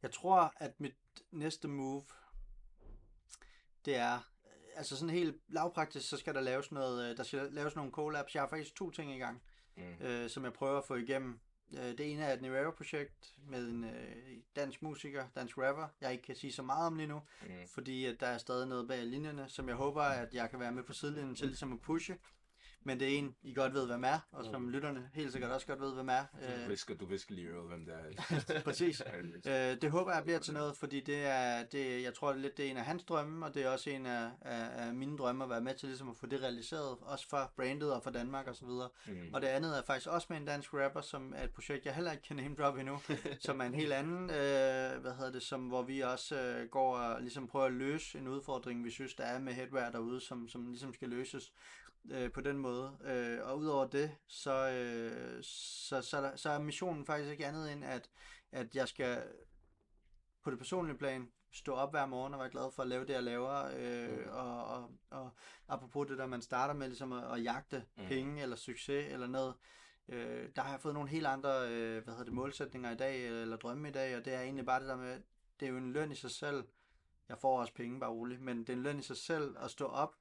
jeg 0.03 0.13
tror, 0.13 0.53
at 0.57 0.81
mit 0.81 0.95
næste 1.31 1.69
move, 1.69 2.05
det 3.85 3.97
er, 3.97 4.31
altså 4.77 4.97
sådan 4.97 5.15
helt 5.15 5.37
lavpraktisk, 5.49 6.09
så 6.09 6.17
skal 6.17 6.35
der 6.35 6.41
laves 6.41 6.73
noget, 6.73 7.11
øh, 7.11 7.17
der 7.17 7.23
skal 7.23 7.49
laves 7.53 7.77
nogle 7.77 7.91
collabs. 7.93 8.35
Jeg 8.35 8.43
har 8.43 8.49
faktisk 8.49 8.75
to 8.75 8.91
ting 8.91 9.15
i 9.15 9.19
gang, 9.19 9.43
Mm. 9.77 9.83
øh, 10.07 10.31
som 10.31 10.45
jeg 10.45 10.53
prøver 10.53 10.79
at 10.79 10.85
få 10.85 10.95
igennem. 10.95 11.41
Øh, 11.79 11.85
det 11.85 12.13
ene 12.13 12.23
er 12.25 12.33
et 12.33 12.43
Nevera-projekt 12.43 13.35
med 13.47 13.69
en 13.69 13.85
øh, 13.85 14.37
dansk 14.57 14.83
musiker, 14.83 15.29
dansk 15.35 15.59
rapper, 15.59 15.89
jeg 16.01 16.13
ikke 16.13 16.25
kan 16.25 16.37
sige 16.37 16.53
så 16.53 16.63
meget 16.63 16.87
om 16.87 16.97
lige 16.97 17.07
nu, 17.07 17.23
Mm. 17.43 17.49
fordi 17.75 18.05
at 18.05 18.21
der 18.21 18.27
er 18.27 18.39
stadig 18.39 18.69
noget 18.69 18.89
bag 18.89 19.05
linjerne, 19.07 19.49
som 19.49 19.69
jeg 19.69 19.77
håber, 19.77 20.03
at 20.03 20.35
jeg 20.35 20.51
kan 20.51 20.61
være 20.61 20.73
med 20.73 20.83
på 20.83 20.93
sidelinjen 20.93 21.35
til 21.37 21.47
ligesom 21.47 21.73
at 21.73 21.81
pushe. 21.81 22.19
Men 22.85 23.01
det 23.01 23.15
er 23.15 23.19
en, 23.19 23.35
I 23.43 23.55
godt 23.55 23.75
ved, 23.75 23.87
hvem 23.87 24.05
er, 24.05 24.19
og 24.33 24.45
som 24.45 24.69
lytterne 24.69 25.11
helt 25.15 25.33
sikkert 25.33 25.51
også 25.51 25.67
godt 25.67 25.81
ved, 25.81 25.95
hvem 25.95 26.09
er. 26.09 26.25
Du 26.33 26.63
Øh, 26.63 26.69
visker, 26.69 26.95
du 26.95 27.07
visker 27.07 27.35
lige 27.35 27.49
øret, 27.49 27.69
hvem 27.69 27.85
det 27.85 27.95
er. 27.95 28.61
præcis. 28.69 29.03
Øh, 29.47 29.53
det 29.83 29.91
håber 29.91 30.15
jeg 30.15 30.23
bliver 30.23 30.39
til 30.39 30.55
noget, 30.55 30.77
fordi 30.77 31.01
det 31.01 31.27
er, 31.27 31.65
det, 31.65 32.03
jeg 32.03 32.15
tror 32.15 32.29
det 32.29 32.37
er 32.37 32.43
lidt 32.43 32.57
det 32.57 32.67
er 32.67 32.71
en 32.71 32.77
af 32.77 32.85
hans 32.85 33.05
drømme, 33.05 33.47
og 33.47 33.55
det 33.55 33.63
er 33.65 33.69
også 33.69 33.91
en 33.91 34.07
af, 34.07 34.31
af, 34.41 34.87
af 34.87 34.95
mine 34.95 35.19
drømme 35.19 35.45
at 35.45 35.51
være 35.51 35.61
med 35.61 35.75
til 35.75 35.89
ligesom 35.89 36.11
at 36.11 36.17
få 36.17 36.27
det 36.27 36.43
realiseret, 36.43 36.97
også 37.01 37.29
for 37.29 37.53
brandet 37.57 37.93
og 37.93 38.03
for 38.03 38.11
Danmark 38.11 38.47
og 38.47 38.57
så 38.57 38.67
videre. 38.67 38.89
Mm. 39.07 39.35
Og 39.35 39.41
det 39.43 39.47
andet 39.49 39.79
er 39.79 39.83
faktisk 39.83 40.09
også 40.09 40.27
med 40.31 40.37
en 40.37 40.45
dansk 40.47 40.75
rapper, 40.75 41.01
som 41.01 41.33
er 41.37 41.45
et 41.45 41.51
projekt, 41.51 41.85
jeg 41.87 41.95
heller 41.95 42.13
ikke 42.13 42.25
kan 42.25 42.37
name 42.37 42.55
drop 42.55 42.77
endnu, 42.77 42.99
som 43.47 43.61
er 43.61 43.65
en 43.65 43.75
helt 43.75 43.93
anden, 43.93 44.23
øh, 44.31 45.01
hvad 45.01 45.15
hedder 45.17 45.33
det, 45.33 45.43
som, 45.43 45.61
hvor 45.61 45.83
vi 45.83 46.01
også 46.01 46.41
øh, 46.41 46.69
går 46.69 46.97
og 46.97 47.21
ligesom 47.21 47.47
prøver 47.47 47.67
at 47.67 47.73
løse 47.73 48.19
en 48.19 48.29
udfordring, 48.29 48.85
vi 48.85 48.91
synes, 48.91 49.15
der 49.15 49.25
er 49.25 49.39
med 49.39 49.53
headwear 49.53 49.91
derude, 49.91 50.21
som, 50.21 50.49
som 50.49 50.67
ligesom 50.67 50.95
skal 50.95 51.09
løses 51.09 51.53
øh, 52.11 52.33
på 52.33 52.41
den 52.41 52.59
måde. 52.59 52.70
Øh, 53.05 53.39
og 53.49 53.59
udover 53.59 53.87
det, 53.87 54.17
så, 54.27 54.71
øh, 54.71 55.43
så, 55.43 56.03
så, 56.03 56.17
er 56.17 56.21
der, 56.21 56.37
så 56.37 56.51
er 56.51 56.59
missionen 56.59 57.07
faktisk 57.07 57.31
ikke 57.31 57.47
andet 57.47 57.73
end, 57.73 57.85
at, 57.85 58.11
at 58.53 58.75
jeg 58.75 58.89
skal 58.89 59.23
på 60.45 60.51
det 60.51 60.59
personlige 60.59 60.99
plan 60.99 61.31
stå 61.53 61.75
op 61.75 61.91
hver 61.91 62.07
morgen 62.07 62.35
og 62.35 62.41
være 62.41 62.51
glad 62.51 62.73
for 62.73 62.83
at 62.83 62.89
lave 62.89 63.05
det, 63.07 63.13
jeg 63.13 63.23
laver. 63.23 63.71
Øh, 63.77 64.19
Mm. 64.19 64.31
og, 64.33 64.65
og, 64.67 64.91
og 65.11 65.31
apropos 65.69 66.09
det 66.09 66.19
der, 66.19 66.27
man 66.27 66.43
starter 66.43 66.75
med 66.75 66.87
ligesom 66.89 67.13
at, 67.13 67.33
at 67.33 67.45
jagte 67.45 67.85
Mm. 67.97 68.05
penge 68.07 68.43
eller 68.43 68.57
succes 68.57 69.13
eller 69.13 69.27
noget, 69.27 69.55
øh, 70.09 70.49
der 70.57 70.63
har 70.63 70.71
jeg 70.71 70.81
fået 70.81 70.95
nogle 70.95 71.09
helt 71.11 71.27
andre 71.27 71.69
øh, 71.69 72.05
hvad 72.05 72.15
hedder 72.15 72.25
det, 72.25 72.33
målsætninger 72.33 72.91
i 72.91 72.97
dag, 72.97 73.27
eller 73.27 73.57
drømme 73.57 73.89
i 73.89 73.93
dag, 73.93 74.17
og 74.17 74.25
det 74.25 74.35
er 74.35 74.41
egentlig 74.41 74.67
bare 74.67 74.81
det 74.81 74.89
der 74.89 74.97
med, 74.97 75.21
det 75.61 75.67
er 75.67 75.71
jo 75.71 75.77
en 75.79 75.93
løn 75.93 76.13
i 76.13 76.15
sig 76.15 76.31
selv. 76.31 76.65
Jeg 77.29 77.39
får 77.39 77.61
også 77.61 77.75
penge, 77.75 78.01
bare 78.01 78.11
roligt, 78.11 78.41
men 78.41 78.59
det 78.59 78.69
er 78.69 78.73
en 78.73 78.83
løn 78.83 78.99
i 78.99 79.03
sig 79.03 79.17
selv 79.17 79.57
at 79.59 79.71
stå 79.71 79.87
op 79.87 80.15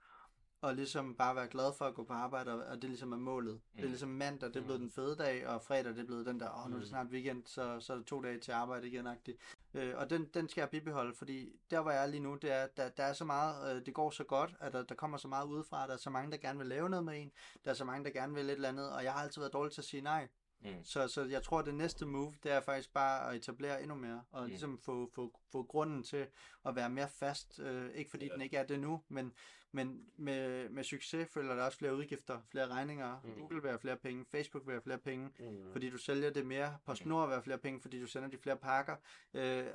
og 0.62 0.76
ligesom 0.76 1.16
bare 1.16 1.36
være 1.36 1.48
glad 1.48 1.74
for 1.78 1.86
at 1.86 1.96
gå 1.96 2.04
på 2.04 2.14
arbejde, 2.14 2.52
og 2.54 2.60
og 2.66 2.82
det 2.82 2.90
ligesom 2.90 3.12
er 3.12 3.18
målet. 3.18 3.54
Mm. 3.54 3.60
Det 3.76 3.80
er 3.80 3.84
Mm. 3.84 3.90
ligesom 3.90 4.10
mandag, 4.10 4.50
det 4.50 4.56
er 4.56 4.64
blevet 4.64 4.80
den 4.82 4.92
fede 4.92 5.16
dag, 5.16 5.48
og 5.48 5.62
fredag, 5.62 5.94
det 5.94 6.00
er 6.00 6.06
blevet 6.06 6.26
den 6.26 6.40
der, 6.40 6.50
åh, 6.66 6.70
nu 6.70 6.76
er 6.76 6.80
det 6.80 6.88
Mm. 6.88 6.90
snart 6.90 7.08
weekend, 7.08 7.44
så, 7.46 7.80
så 7.80 7.94
er 7.94 7.98
det 7.98 8.06
to 8.06 8.22
dage 8.22 8.40
til 8.40 8.52
arbejde 8.52 8.88
igen, 8.88 9.08
-agtigt. 9.08 9.38
Øh, 9.74 9.94
og 9.98 10.10
den, 10.10 10.26
den 10.34 10.50
skal 10.50 10.62
jeg 10.62 10.70
bibeholde, 10.70 11.16
fordi 11.16 11.50
der, 11.72 11.82
hvor 11.82 11.92
jeg 11.92 12.02
er 12.04 12.08
lige 12.08 12.24
nu, 12.24 12.36
det 12.36 12.52
er, 12.52 12.68
der, 12.78 12.90
der 12.90 13.04
er 13.04 13.14
så 13.14 13.26
meget, 13.26 13.76
øh, 13.76 13.86
det 13.86 13.94
går 13.94 14.10
så 14.10 14.24
godt, 14.24 14.56
at 14.60 14.74
der, 14.74 14.84
der 14.84 14.96
kommer 14.96 15.18
så 15.18 15.28
meget 15.28 15.46
udefra, 15.48 15.88
der 15.88 15.94
er 15.94 15.98
så 15.98 16.10
mange, 16.10 16.32
der 16.32 16.38
gerne 16.38 16.60
vil 16.60 16.68
lave 16.68 16.90
noget 16.90 17.06
med 17.06 17.22
en, 17.22 17.32
der 17.66 17.72
er 17.72 17.76
så 17.76 17.86
mange, 17.86 18.06
der 18.06 18.12
gerne 18.12 18.34
vil 18.34 18.46
et 18.46 18.52
eller 18.52 18.70
andet, 18.70 18.92
og 18.92 19.04
jeg 19.04 19.14
har 19.14 19.20
altid 19.24 19.42
været 19.42 19.54
dårlig 19.54 19.74
til 19.74 19.82
at 19.82 19.86
sige 19.86 20.02
nej. 20.02 20.28
Mm. 20.62 20.84
Så, 20.84 21.08
så 21.08 21.24
jeg 21.26 21.44
tror, 21.44 21.60
at 21.60 21.66
det 21.66 21.76
næste 21.76 22.06
move, 22.06 22.34
det 22.44 22.52
er 22.52 22.62
faktisk 22.62 22.94
bare 22.94 23.30
at 23.30 23.36
etablere 23.36 23.82
endnu 23.82 23.96
mere, 23.96 24.22
og 24.32 24.42
Mm. 24.42 24.48
ligesom 24.48 24.80
få, 24.86 25.10
få, 25.16 25.40
få 25.52 25.64
grunden 25.64 26.04
til 26.04 26.28
at 26.66 26.76
være 26.76 26.90
mere 26.90 27.08
fast. 27.10 27.60
Øh, 27.60 27.92
ikke 27.92 28.10
fordi 28.10 28.26
Ja. 28.26 28.34
den 28.34 28.42
ikke 28.42 28.58
er 28.58 28.66
det 28.66 28.80
nu, 28.80 29.02
men, 29.10 29.34
men 29.72 30.06
med, 30.18 30.70
med 30.70 30.84
succes 30.84 31.28
følger 31.34 31.56
der 31.56 31.64
også 31.64 31.78
flere 31.78 31.96
udgifter, 31.96 32.40
flere 32.52 32.68
regninger. 32.68 33.22
Mm. 33.24 33.34
Google 33.40 33.62
vil 33.62 33.70
have 33.70 33.80
flere 33.80 33.98
penge, 33.98 34.26
Facebook 34.32 34.66
vil 34.66 34.74
have 34.74 34.82
flere 34.82 34.98
penge, 34.98 35.30
Mm. 35.40 35.72
fordi 35.72 35.90
du 35.90 35.98
sælger 35.98 36.30
det 36.30 36.46
mere. 36.46 36.78
PostNord 36.86 37.28
vil 37.28 37.34
have 37.34 37.44
flere 37.44 37.58
penge, 37.58 37.82
fordi 37.82 38.02
du 38.02 38.08
sender 38.08 38.30
de 38.30 38.38
flere 38.38 38.58
pakker. 38.58 38.96
Øh, 39.34 39.66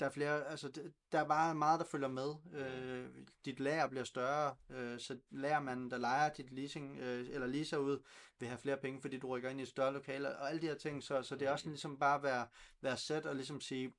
der 0.00 0.06
er 0.06 0.10
flere, 0.10 0.44
altså 0.50 0.90
der 1.12 1.18
er 1.20 1.24
bare 1.28 1.54
meget, 1.54 1.80
der 1.80 1.86
følger 1.86 2.08
med. 2.08 2.34
Øh, 2.54 3.06
dit 3.44 3.60
lager 3.60 3.86
bliver 3.86 4.04
større, 4.04 4.54
øh, 4.70 4.98
så 4.98 5.18
lagermanden, 5.30 5.90
der 5.90 5.98
leger 5.98 6.28
dit 6.28 6.52
leasing, 6.52 6.98
øh, 6.98 7.26
eller 7.30 7.46
leaser 7.46 7.76
ud, 7.78 7.98
vil 8.38 8.48
have 8.48 8.58
flere 8.58 8.76
penge, 8.76 9.00
fordi 9.00 9.18
du 9.18 9.26
rykker 9.26 9.50
ind 9.50 9.60
i 9.60 9.62
et 9.62 9.68
større 9.68 9.92
lokale, 9.92 10.36
og 10.38 10.48
alle 10.48 10.60
de 10.60 10.66
her 10.66 10.74
ting, 10.74 11.02
så, 11.02 11.22
så 11.22 11.36
det 11.36 11.48
er 11.48 11.52
også 11.52 11.68
ligesom 11.68 11.98
bare 11.98 12.14
at 12.16 12.22
være, 12.22 12.46
være 12.80 12.96
sæt 12.96 13.26
og 13.26 13.34
ligesom 13.36 13.60
sige, 13.60 13.92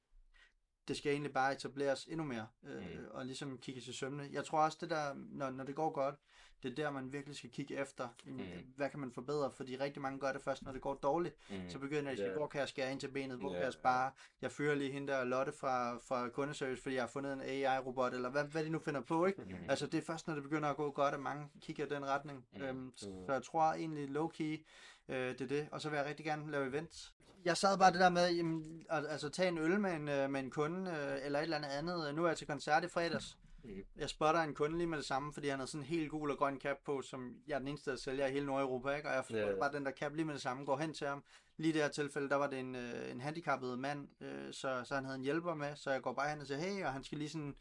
det 0.89 0.97
skal 0.97 1.11
egentlig 1.11 1.33
bare 1.33 1.53
etableres 1.53 2.05
endnu 2.05 2.23
mere, 2.25 2.47
øh, 2.63 2.81
Mm. 2.99 3.05
og 3.11 3.25
ligesom 3.25 3.57
kigge 3.57 3.81
til 3.81 3.93
sømne. 3.93 4.29
Jeg 4.31 4.45
tror 4.45 4.59
også, 4.59 4.77
det 4.81 4.89
der, 4.89 5.13
når, 5.15 5.49
når 5.49 5.63
det 5.63 5.75
går 5.75 5.89
godt, 5.91 6.15
det 6.63 6.71
er 6.71 6.75
der, 6.75 6.91
man 6.91 7.13
virkelig 7.13 7.35
skal 7.37 7.49
kigge 7.49 7.75
efter, 7.77 8.07
mm. 8.25 8.39
hvad 8.75 8.89
kan 8.89 8.99
man 8.99 9.11
forbedre, 9.11 9.51
fordi 9.51 9.77
rigtig 9.77 10.01
mange 10.01 10.19
gør 10.19 10.31
det 10.31 10.41
først, 10.41 10.63
når 10.63 10.71
det 10.71 10.81
går 10.81 10.93
dårligt, 10.93 11.35
Mm. 11.49 11.69
så 11.69 11.79
begynder 11.79 12.03
jeg 12.03 12.11
at 12.11 12.17
sige, 12.17 12.27
hvor 12.37 12.47
kan 12.47 12.59
jeg 12.59 12.69
skære 12.69 12.91
ind 12.91 12.99
til 12.99 13.07
benet, 13.11 13.37
hvor 13.37 13.49
Ja, 13.49 13.55
kan 13.57 13.63
jeg 13.65 13.73
spare, 13.73 14.11
jeg 14.41 14.51
fyrer 14.51 14.75
lige 14.75 14.91
hende 14.91 15.07
der 15.13 15.23
Lotte 15.23 15.51
fra, 15.51 15.97
fra 15.97 16.29
kundeservice, 16.29 16.81
fordi 16.81 16.95
jeg 16.95 17.03
har 17.03 17.07
fundet 17.07 17.33
en 17.33 17.41
AI-robot, 17.41 18.13
eller 18.13 18.29
hvad, 18.29 18.43
hvad 18.43 18.63
de 18.63 18.69
nu 18.69 18.79
finder 18.79 19.01
på, 19.01 19.25
ikke? 19.25 19.41
Mm. 19.41 19.55
Altså 19.69 19.87
det 19.87 19.97
er 19.97 20.01
først, 20.01 20.27
når 20.27 20.33
det 20.33 20.43
begynder 20.43 20.69
at 20.69 20.75
gå 20.75 20.91
godt, 20.91 21.13
at 21.13 21.19
mange 21.19 21.47
kigger 21.61 21.85
i 21.85 21.89
den 21.89 22.05
retning. 22.05 22.45
Mm. 22.53 22.61
Øhm, 22.61 22.91
så 22.95 23.33
jeg 23.33 23.43
tror 23.43 23.61
egentlig 23.73 24.09
low-key, 24.09 24.65
øh, 25.13 25.17
det 25.33 25.41
er 25.41 25.47
det. 25.47 25.67
Og 25.71 25.81
så 25.81 25.89
vil 25.89 25.97
jeg 25.97 26.05
rigtig 26.05 26.25
gerne 26.25 26.51
lave 26.51 26.67
events. 26.67 27.13
Jeg 27.45 27.57
sad 27.57 27.77
bare 27.77 27.91
det 27.91 27.99
der 27.99 28.09
med, 28.09 28.29
jamen, 28.35 28.85
al- 28.89 29.07
altså 29.07 29.29
tage 29.29 29.47
en 29.47 29.57
øl 29.57 29.79
med 29.79 29.91
en, 29.93 30.09
øh, 30.09 30.29
med 30.29 30.39
en 30.39 30.51
kunde, 30.51 30.91
øh, 30.91 31.25
eller 31.25 31.39
et 31.39 31.43
eller 31.43 31.57
andet 31.57 31.69
andet. 31.69 32.15
Nu 32.15 32.23
er 32.23 32.27
jeg 32.27 32.37
til 32.37 32.47
koncert 32.47 32.83
i 32.83 32.87
fredags. 32.87 33.37
Mm. 33.63 33.83
Jeg 33.95 34.09
spotter 34.09 34.41
en 34.41 34.53
kunde 34.53 34.77
lige 34.77 34.87
med 34.87 34.97
det 34.97 35.05
samme, 35.05 35.33
fordi 35.33 35.47
han 35.47 35.59
har 35.59 35.65
sådan 35.65 35.81
en 35.81 35.85
helt 35.87 36.09
gul 36.09 36.31
og 36.31 36.37
grøn 36.37 36.59
cap 36.59 36.77
på, 36.85 37.01
som 37.01 37.35
jeg 37.47 37.55
er 37.55 37.59
den 37.59 37.67
eneste, 37.67 37.91
der 37.91 37.97
sælger 37.97 38.27
i 38.27 38.31
hele 38.31 38.45
Nordeuropa, 38.45 38.89
ikke? 38.95 39.09
Og 39.09 39.15
jeg 39.15 39.23
spotter 39.23 39.49
ja. 39.49 39.59
bare 39.59 39.73
den 39.73 39.85
der 39.85 39.91
cap 39.91 40.15
lige 40.15 40.25
med 40.25 40.33
det 40.33 40.41
samme, 40.41 40.65
går 40.65 40.77
hen 40.77 40.93
til 40.93 41.07
ham. 41.07 41.23
Lige 41.57 41.69
i 41.69 41.73
det 41.73 41.81
her 41.81 41.89
tilfælde, 41.89 42.29
der 42.29 42.35
var 42.35 42.47
det 42.47 42.59
en, 42.59 42.75
øh, 42.75 43.11
en 43.11 43.21
handicappet 43.21 43.79
mand, 43.79 44.07
øh, 44.21 44.53
så, 44.53 44.81
så 44.85 44.95
han 44.95 45.05
havde 45.05 45.15
en 45.17 45.23
hjælper 45.23 45.55
med, 45.55 45.75
så 45.75 45.91
jeg 45.91 46.01
går 46.01 46.13
bare 46.13 46.29
hen 46.29 46.41
og 46.41 46.47
siger, 46.47 46.59
hey, 46.59 46.85
og 46.85 46.93
han 46.93 47.03
skal 47.03 47.17
lige 47.17 47.29
sådan 47.29 47.55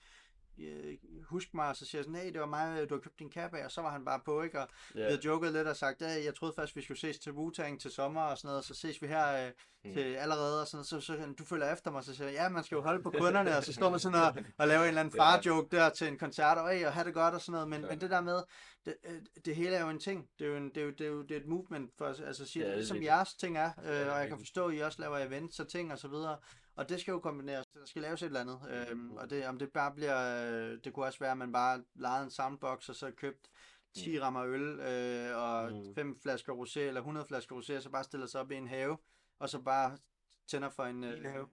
øh, 0.66 0.94
huske 1.24 1.50
mig, 1.54 1.68
og 1.68 1.76
så 1.76 1.84
siger 1.86 1.98
jeg 1.98 2.04
sådan, 2.04 2.20
hey, 2.20 2.32
det 2.32 2.40
var 2.40 2.46
mig, 2.46 2.90
du 2.90 2.94
har 2.94 3.00
købt 3.00 3.18
din 3.18 3.32
af, 3.36 3.64
og 3.64 3.70
så 3.70 3.80
var 3.82 3.90
han 3.90 4.04
bare 4.04 4.20
på, 4.24 4.42
ikke? 4.42 4.60
Og 4.60 4.68
vi 4.94 5.00
Ja. 5.00 5.06
havde 5.06 5.20
joket 5.24 5.52
lidt 5.52 5.68
og 5.68 5.76
sagt, 5.76 6.02
hey, 6.02 6.24
jeg 6.24 6.34
troede 6.34 6.54
først, 6.56 6.76
vi 6.76 6.82
skulle 6.82 6.98
ses 7.00 7.18
til 7.18 7.30
Wu-Tang 7.30 7.78
til 7.80 7.90
sommer 7.90 8.22
og 8.22 8.38
sådan 8.38 8.48
noget, 8.48 8.58
og 8.58 8.64
så 8.64 8.74
ses 8.74 9.02
vi 9.02 9.06
her 9.06 9.46
øh, 9.46 9.52
Mm. 9.84 9.92
til 9.94 10.14
allerede, 10.14 10.60
og 10.60 10.66
sådan 10.66 10.76
noget. 10.76 10.86
Så, 10.86 11.00
så, 11.00 11.06
så 11.26 11.32
du 11.38 11.44
følger 11.44 11.72
efter 11.72 11.90
mig, 11.90 12.04
så 12.04 12.14
siger 12.14 12.28
jeg, 12.28 12.34
ja, 12.34 12.48
man 12.48 12.64
skal 12.64 12.76
jo 12.76 12.82
holde 12.82 13.02
på 13.02 13.10
kunderne, 13.10 13.56
og 13.56 13.64
så 13.64 13.72
står 13.72 13.90
man 13.90 14.00
sådan 14.00 14.22
og, 14.22 14.44
og 14.58 14.68
laver 14.68 14.82
en 14.82 14.88
eller 14.88 15.00
anden 15.00 15.16
far-joke 15.16 15.76
der 15.76 15.88
til 15.90 16.08
en 16.08 16.18
koncert, 16.18 16.58
og, 16.58 16.70
hey, 16.70 16.86
og 16.86 16.92
have 16.92 17.04
det 17.04 17.14
godt 17.14 17.34
og 17.34 17.40
sådan 17.40 17.52
noget, 17.52 17.68
men, 17.68 17.80
Ja. 17.80 17.88
men 17.88 18.00
det 18.00 18.10
der 18.10 18.20
med, 18.20 18.42
det, 18.86 18.96
øh, 19.04 19.20
det 19.44 19.56
hele 19.56 19.76
er 19.76 19.80
jo 19.82 19.88
en 19.88 20.00
ting, 20.00 20.28
det 20.38 20.44
er 20.44 20.50
jo, 20.50 20.56
en, 20.56 20.68
det 20.68 20.76
er 20.76 20.84
jo, 20.84 20.90
det 20.90 21.00
er 21.00 21.06
jo 21.10 21.22
det 21.22 21.30
er 21.30 21.40
et 21.40 21.46
movement, 21.46 21.90
for, 21.98 22.06
altså 22.06 22.46
sige, 22.46 22.62
Ja, 22.62 22.68
det 22.68 22.76
ligesom 22.78 23.02
jeres 23.02 23.34
ting 23.34 23.58
er, 23.58 23.70
øh, 23.84 24.12
og 24.12 24.20
jeg 24.20 24.28
kan 24.28 24.38
forstå, 24.38 24.66
at 24.68 24.74
I 24.74 24.78
også 24.78 25.00
laver 25.02 25.18
events 25.18 25.60
og 25.60 25.68
ting 25.68 25.92
og 25.92 25.98
så 25.98 26.08
videre, 26.08 26.36
og 26.78 26.88
det 26.88 27.00
skal 27.00 27.12
jo 27.12 27.18
kombineres, 27.20 27.66
der 27.66 27.84
skal 27.84 28.02
laves 28.02 28.22
et 28.22 28.26
eller 28.26 28.40
andet, 28.40 28.88
øhm, 28.90 29.10
og 29.16 29.30
det, 29.30 29.46
om 29.46 29.58
det 29.58 29.72
bare 29.72 29.94
bliver, 29.94 30.46
øh, 30.72 30.78
det 30.84 30.92
kunne 30.92 31.06
også 31.06 31.18
være, 31.18 31.30
at 31.30 31.38
man 31.38 31.52
bare 31.52 31.84
lejede 31.94 32.24
en 32.24 32.30
soundbox, 32.30 32.88
og 32.88 32.94
så 32.94 33.10
købt 33.10 33.50
10 33.94 34.20
rammer 34.20 34.44
øl, 34.44 34.80
øh, 34.80 35.36
og 35.36 35.72
Mm. 35.72 35.94
5 35.94 36.20
flasker 36.20 36.52
rosé, 36.52 36.80
eller 36.80 37.00
100 37.00 37.26
flasker 37.26 37.56
rosé, 37.60 37.76
og 37.76 37.82
så 37.82 37.90
bare 37.90 38.04
stiller 38.04 38.26
sig 38.26 38.40
op 38.40 38.50
i 38.50 38.54
en 38.54 38.68
have, 38.68 38.98
og 39.38 39.48
så 39.48 39.60
bare 39.62 39.98
tænder 40.46 40.70
for 40.70 40.84
en, 40.84 41.04
øh, 41.04 41.24
have. 41.32 41.48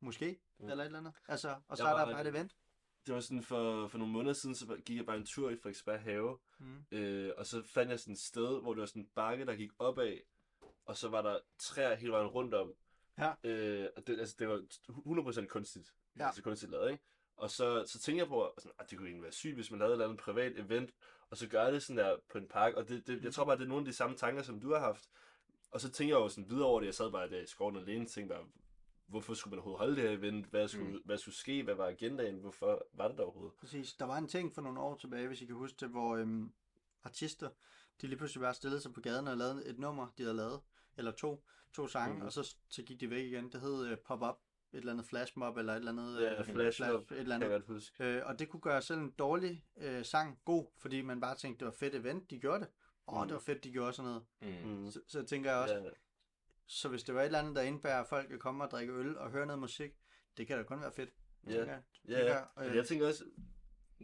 måske, 0.00 0.40
Mm. 0.58 0.68
eller 0.68 0.84
et 0.84 0.86
eller 0.86 0.98
andet, 0.98 1.12
altså, 1.28 1.56
og 1.68 1.76
så 1.76 1.84
Jeg 1.84 1.92
er 1.92 1.96
der 2.06 2.12
bare 2.12 2.20
et 2.20 2.26
event. 2.26 2.56
Det 3.06 3.14
var 3.14 3.20
sådan 3.20 3.42
for, 3.42 3.88
for 3.88 3.98
nogle 3.98 4.12
måneder 4.12 4.32
siden, 4.32 4.54
så 4.54 4.76
gik 4.86 4.96
jeg 4.96 5.06
bare 5.06 5.16
en 5.16 5.26
tur 5.26 5.50
i 5.50 5.56
Frederiksberg 5.56 6.00
Have, 6.00 6.38
Mm. 6.58 6.84
øh, 6.92 7.32
og 7.38 7.46
så 7.46 7.62
fandt 7.74 7.90
jeg 7.90 8.00
sådan 8.00 8.12
et 8.12 8.18
sted, 8.20 8.60
hvor 8.62 8.74
det 8.74 8.80
var 8.80 8.86
sådan 8.86 9.02
en 9.02 9.08
bakke, 9.14 9.46
der 9.46 9.54
gik 9.56 9.70
opad, 9.78 10.18
og 10.86 10.96
så 10.96 11.08
var 11.08 11.22
der 11.22 11.38
træer 11.58 11.94
hele 11.94 12.12
vejen 12.12 12.26
rundt 12.26 12.54
om. 12.54 12.72
Ja. 13.18 13.32
Øh, 13.44 13.88
og 13.96 14.06
det, 14.06 14.20
altså, 14.20 14.36
det 14.38 14.48
var 14.48 14.62
100% 15.42 15.46
kunstigt. 15.46 15.94
Ja. 16.18 16.26
altså 16.26 16.42
kunstigt 16.42 16.72
lavet, 16.72 16.90
ikke? 16.90 17.04
Og 17.36 17.50
så, 17.50 17.84
så 17.86 18.00
tænker 18.00 18.22
jeg 18.22 18.28
på, 18.28 18.54
sådan, 18.58 18.72
at 18.78 18.90
det 18.90 18.98
kunne 18.98 19.08
egentlig 19.08 19.22
være 19.22 19.32
sygt, 19.32 19.54
hvis 19.54 19.70
man 19.70 19.78
lavede 19.78 19.92
et 19.92 19.94
eller 19.94 20.04
andet 20.04 20.20
privat 20.20 20.58
event, 20.58 20.90
og 21.30 21.36
så 21.36 21.48
gør 21.48 21.70
det 21.70 21.82
sådan 21.82 22.04
der 22.04 22.16
på 22.32 22.38
en 22.38 22.48
park, 22.48 22.74
og 22.74 22.88
det, 22.88 23.06
det, 23.06 23.24
jeg 23.24 23.34
tror 23.34 23.44
bare, 23.44 23.56
det 23.56 23.62
er 23.62 23.68
nogle 23.68 23.82
af 23.82 23.86
de 23.86 23.92
samme 23.92 24.16
tanker, 24.16 24.42
som 24.42 24.60
du 24.60 24.72
har 24.72 24.80
haft. 24.80 25.08
Og 25.70 25.80
så 25.80 25.90
tænker 25.90 26.14
jeg 26.14 26.22
jo 26.22 26.28
sådan 26.28 26.50
videre 26.50 26.66
over 26.66 26.80
det, 26.80 26.86
jeg 26.86 26.94
sad 26.94 27.10
bare 27.10 27.30
der 27.30 27.40
i 27.42 27.46
skoven 27.46 27.76
alene, 27.76 28.04
og 28.04 28.10
tænkte 28.10 28.34
bare, 28.34 28.46
hvorfor 29.06 29.34
skulle 29.34 29.50
man 29.50 29.58
overhovedet 29.58 29.78
holde 29.78 29.96
det 29.96 30.10
her 30.10 30.18
event? 30.18 30.46
Hvad 30.46 30.68
skulle, 30.68 30.92
mm. 30.92 31.02
hvad 31.04 31.18
skulle 31.18 31.34
ske? 31.34 31.62
Hvad 31.62 31.74
var 31.74 31.86
agendaen? 31.86 32.38
Hvorfor 32.38 32.86
var 32.92 33.08
det 33.08 33.18
der 33.18 33.24
overhovedet? 33.24 33.54
Præcis. 33.60 33.94
Der 33.94 34.04
var 34.04 34.18
en 34.18 34.28
ting 34.28 34.54
for 34.54 34.62
nogle 34.62 34.80
år 34.80 34.96
tilbage, 34.96 35.26
hvis 35.26 35.42
I 35.42 35.46
kan 35.46 35.54
huske 35.54 35.76
det, 35.80 35.88
hvor 35.88 36.16
øhm, 36.16 36.52
artister, 37.02 37.48
de 38.00 38.06
lige 38.06 38.18
pludselig 38.18 38.40
bare 38.40 38.54
stillede 38.54 38.80
sig 38.80 38.92
på 38.92 39.00
gaden 39.00 39.28
og 39.28 39.36
lavede 39.36 39.66
et 39.66 39.78
nummer, 39.78 40.08
de 40.18 40.22
havde 40.22 40.36
lavet, 40.36 40.60
eller 40.96 41.10
to, 41.12 41.44
to 41.74 41.86
sange, 41.86 42.16
mm. 42.16 42.22
og 42.22 42.32
så, 42.32 42.56
så 42.68 42.82
gik 42.82 43.00
de 43.00 43.10
væk 43.10 43.24
igen. 43.24 43.52
Det 43.52 43.60
hed 43.60 43.86
øh, 43.86 43.98
Pop 43.98 44.22
Up, 44.22 44.36
et 44.72 44.78
eller 44.78 44.92
andet 44.92 45.06
flashmob, 45.06 45.56
eller 45.56 45.72
et 45.72 45.76
eller 45.76 45.92
andet. 45.92 46.22
Ja, 46.22 46.38
øh, 46.40 46.44
Flash 46.46 46.82
Mob, 46.82 47.10
et 47.10 47.18
eller 47.18 47.38
Kan 47.38 47.42
jeg 47.42 47.50
andet. 47.50 47.50
godt 47.50 47.76
huske. 47.76 48.04
Øh, 48.04 48.22
og 48.26 48.38
det 48.38 48.48
kunne 48.48 48.60
gøre 48.60 48.82
selv 48.82 49.00
en 49.00 49.10
dårlig 49.10 49.64
øh, 49.76 50.04
sang 50.04 50.38
god, 50.44 50.66
fordi 50.78 51.02
man 51.02 51.20
bare 51.20 51.36
tænkte, 51.36 51.58
det 51.58 51.66
var 51.66 51.72
fedt 51.78 51.94
event, 51.94 52.30
de 52.30 52.38
gjorde 52.38 52.60
det. 52.60 52.68
Åh, 53.08 53.20
Mm. 53.22 53.26
det 53.28 53.34
var 53.34 53.40
fedt, 53.40 53.64
de 53.64 53.72
gjorde 53.72 53.92
sådan 53.92 54.22
noget. 54.40 54.64
Mm. 54.66 54.90
Så, 54.90 55.00
så 55.08 55.22
tænker 55.22 55.50
jeg 55.50 55.60
også, 55.60 55.74
Ja, 55.74 55.82
så 56.66 56.88
hvis 56.88 57.02
det 57.02 57.14
var 57.14 57.20
et 57.20 57.26
eller 57.26 57.38
andet, 57.38 57.56
der 57.56 57.62
indbærer, 57.62 58.00
at 58.00 58.06
folk 58.08 58.28
kan 58.28 58.38
komme 58.38 58.64
og 58.64 58.70
drikke 58.70 58.92
øl 58.92 59.18
og 59.18 59.30
høre 59.30 59.46
noget 59.46 59.60
musik, 59.60 59.90
det 60.36 60.46
kan 60.46 60.56
da 60.56 60.62
kun 60.62 60.80
være 60.80 60.92
fedt. 60.92 61.10
ja, 61.46 61.52
jeg. 61.66 61.82
ja, 62.08 62.18
Det 62.24 62.24
ja. 62.56 62.68
øh, 62.70 62.76
jeg 62.76 62.86
tænker 62.86 63.06
også, 63.06 63.24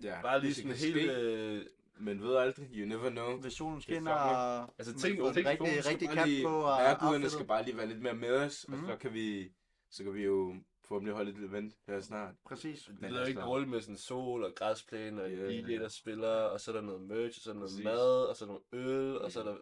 Ja, 0.02 0.22
bare 0.22 0.40
lige 0.40 0.54
sådan 0.54 0.70
kan 0.70 0.78
helt... 0.78 1.10
Øh, 1.10 1.66
Men 2.00 2.22
ved 2.22 2.36
aldrig, 2.36 2.68
you 2.74 2.86
never 2.88 3.10
know. 3.10 3.36
Hvis 3.40 3.52
solen 3.52 3.76
er 3.76 3.80
skinner, 3.80 4.12
og 4.12 4.60
Altså, 4.78 4.92
man 4.92 5.00
tænk- 5.00 5.18
en 5.20 5.34
tænk, 5.34 5.46
rigtig, 5.46 5.84
skal 5.84 5.98
rigtig 6.08 6.26
lige- 6.26 6.44
på, 6.46 6.54
og 6.60 6.78
outfittet. 7.02 7.32
skal 7.32 7.46
bare 7.46 7.64
lige 7.64 7.76
være 7.76 7.86
lidt 7.86 8.02
mere 8.02 8.14
med 8.14 8.36
os, 8.36 8.64
og 8.64 8.72
Mhm. 8.76 8.86
så 8.86 8.96
kan 8.96 9.14
vi, 9.14 9.48
så 9.90 10.04
kan 10.04 10.14
vi 10.14 10.24
jo 10.24 10.54
forhåbentlig 10.84 11.14
holde 11.14 11.30
et 11.30 11.36
event 11.36 11.74
her 11.86 12.00
snart. 12.00 12.34
Præcis. 12.46 12.78
det 13.00 13.04
er 13.04 13.08
jo 13.08 13.16
ikke 13.16 13.18
altså- 13.20 13.40
dårligt 13.40 13.70
med 13.70 13.80
sådan 13.80 13.96
sol 13.96 14.44
og 14.44 14.52
græsplæne 14.56 15.22
og 15.22 15.30
yeah, 15.30 15.68
DJ, 15.68 15.72
der 15.78 15.88
spiller, 15.88 16.28
og 16.28 16.60
så 16.60 16.70
er 16.70 16.74
der 16.74 16.82
noget 16.82 17.00
merch, 17.02 17.38
og 17.38 17.42
så 17.42 17.50
er 17.50 17.54
der 17.54 17.58
noget 17.60 17.70
Præcis. 17.70 17.84
mad, 17.84 18.24
og 18.28 18.36
så 18.36 18.44
er 18.44 18.48
der 18.48 18.54
noget 18.72 18.88
øl, 18.90 19.18
og 19.18 19.32
så 19.32 19.40
er 19.40 19.44
der 19.44 19.56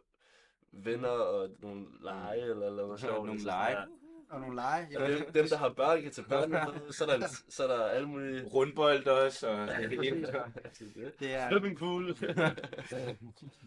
venner 0.72 1.09
og 1.09 1.49
nogle 1.59 1.86
lege, 2.03 2.41
eller, 2.41 2.66
eller 2.66 2.82
noget 2.86 3.01
sjovt. 3.01 3.26
Nogle 3.26 3.41
lege. 3.43 3.76
Og 4.31 4.41
nogle 4.41 4.55
lege. 4.57 4.89
der- 4.93 5.07
Dem, 5.09 5.33
dem, 5.35 5.47
der 5.49 5.57
har 5.57 5.68
børn, 5.68 6.03
kan 6.03 6.12
tage 6.12 6.29
børn 6.29 6.51
med, 6.51 6.93
så 6.93 7.05
er 7.05 7.18
der, 7.18 7.26
så 7.49 7.62
er 7.64 7.76
der 7.76 7.85
alle 7.85 8.09
mulige... 8.09 8.45
Rundbold 8.45 9.07
også, 9.07 9.49
og 9.49 9.68
Det 11.20 11.35
er 11.35 11.51
Swimmingpool. 11.51 12.09
det. 12.09 13.18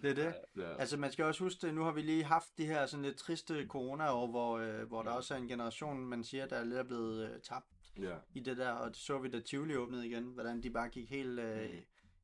Er 0.04 0.14
det. 0.14 0.34
ja. 0.58 0.76
Altså 0.80 0.98
man 0.98 1.12
skal 1.12 1.26
også 1.26 1.44
huske 1.44 1.72
nu 1.72 1.84
har 1.84 1.92
vi 1.92 2.02
lige 2.02 2.24
haft 2.24 2.48
de 2.58 2.66
her 2.66 2.86
sådan 2.86 3.06
lidt 3.06 3.18
triste 3.18 3.66
corona-år, 3.68 4.28
hvor, 4.28 4.58
øh, 4.58 4.88
hvor 4.88 5.02
der 5.04 5.12
også 5.12 5.34
er 5.34 5.38
en 5.38 5.48
generation, 5.48 6.00
man 6.06 6.24
siger, 6.24 6.46
der 6.46 6.56
er 6.56 6.64
lidt 6.64 6.88
blevet 6.88 7.24
øh, 7.30 7.40
tabt 7.50 7.66
ja. 8.02 8.16
i 8.34 8.40
det 8.40 8.58
der, 8.58 8.72
og 8.72 8.88
det 8.90 8.98
så 8.98 9.18
vi 9.20 9.30
da 9.30 9.40
Tivoli 9.40 9.76
åbnede 9.76 10.08
igen, 10.08 10.24
hvordan 10.24 10.64
de 10.64 10.70
bare 10.70 10.90
gik 10.90 11.10
helt 11.10 11.40
øh, 11.40 11.62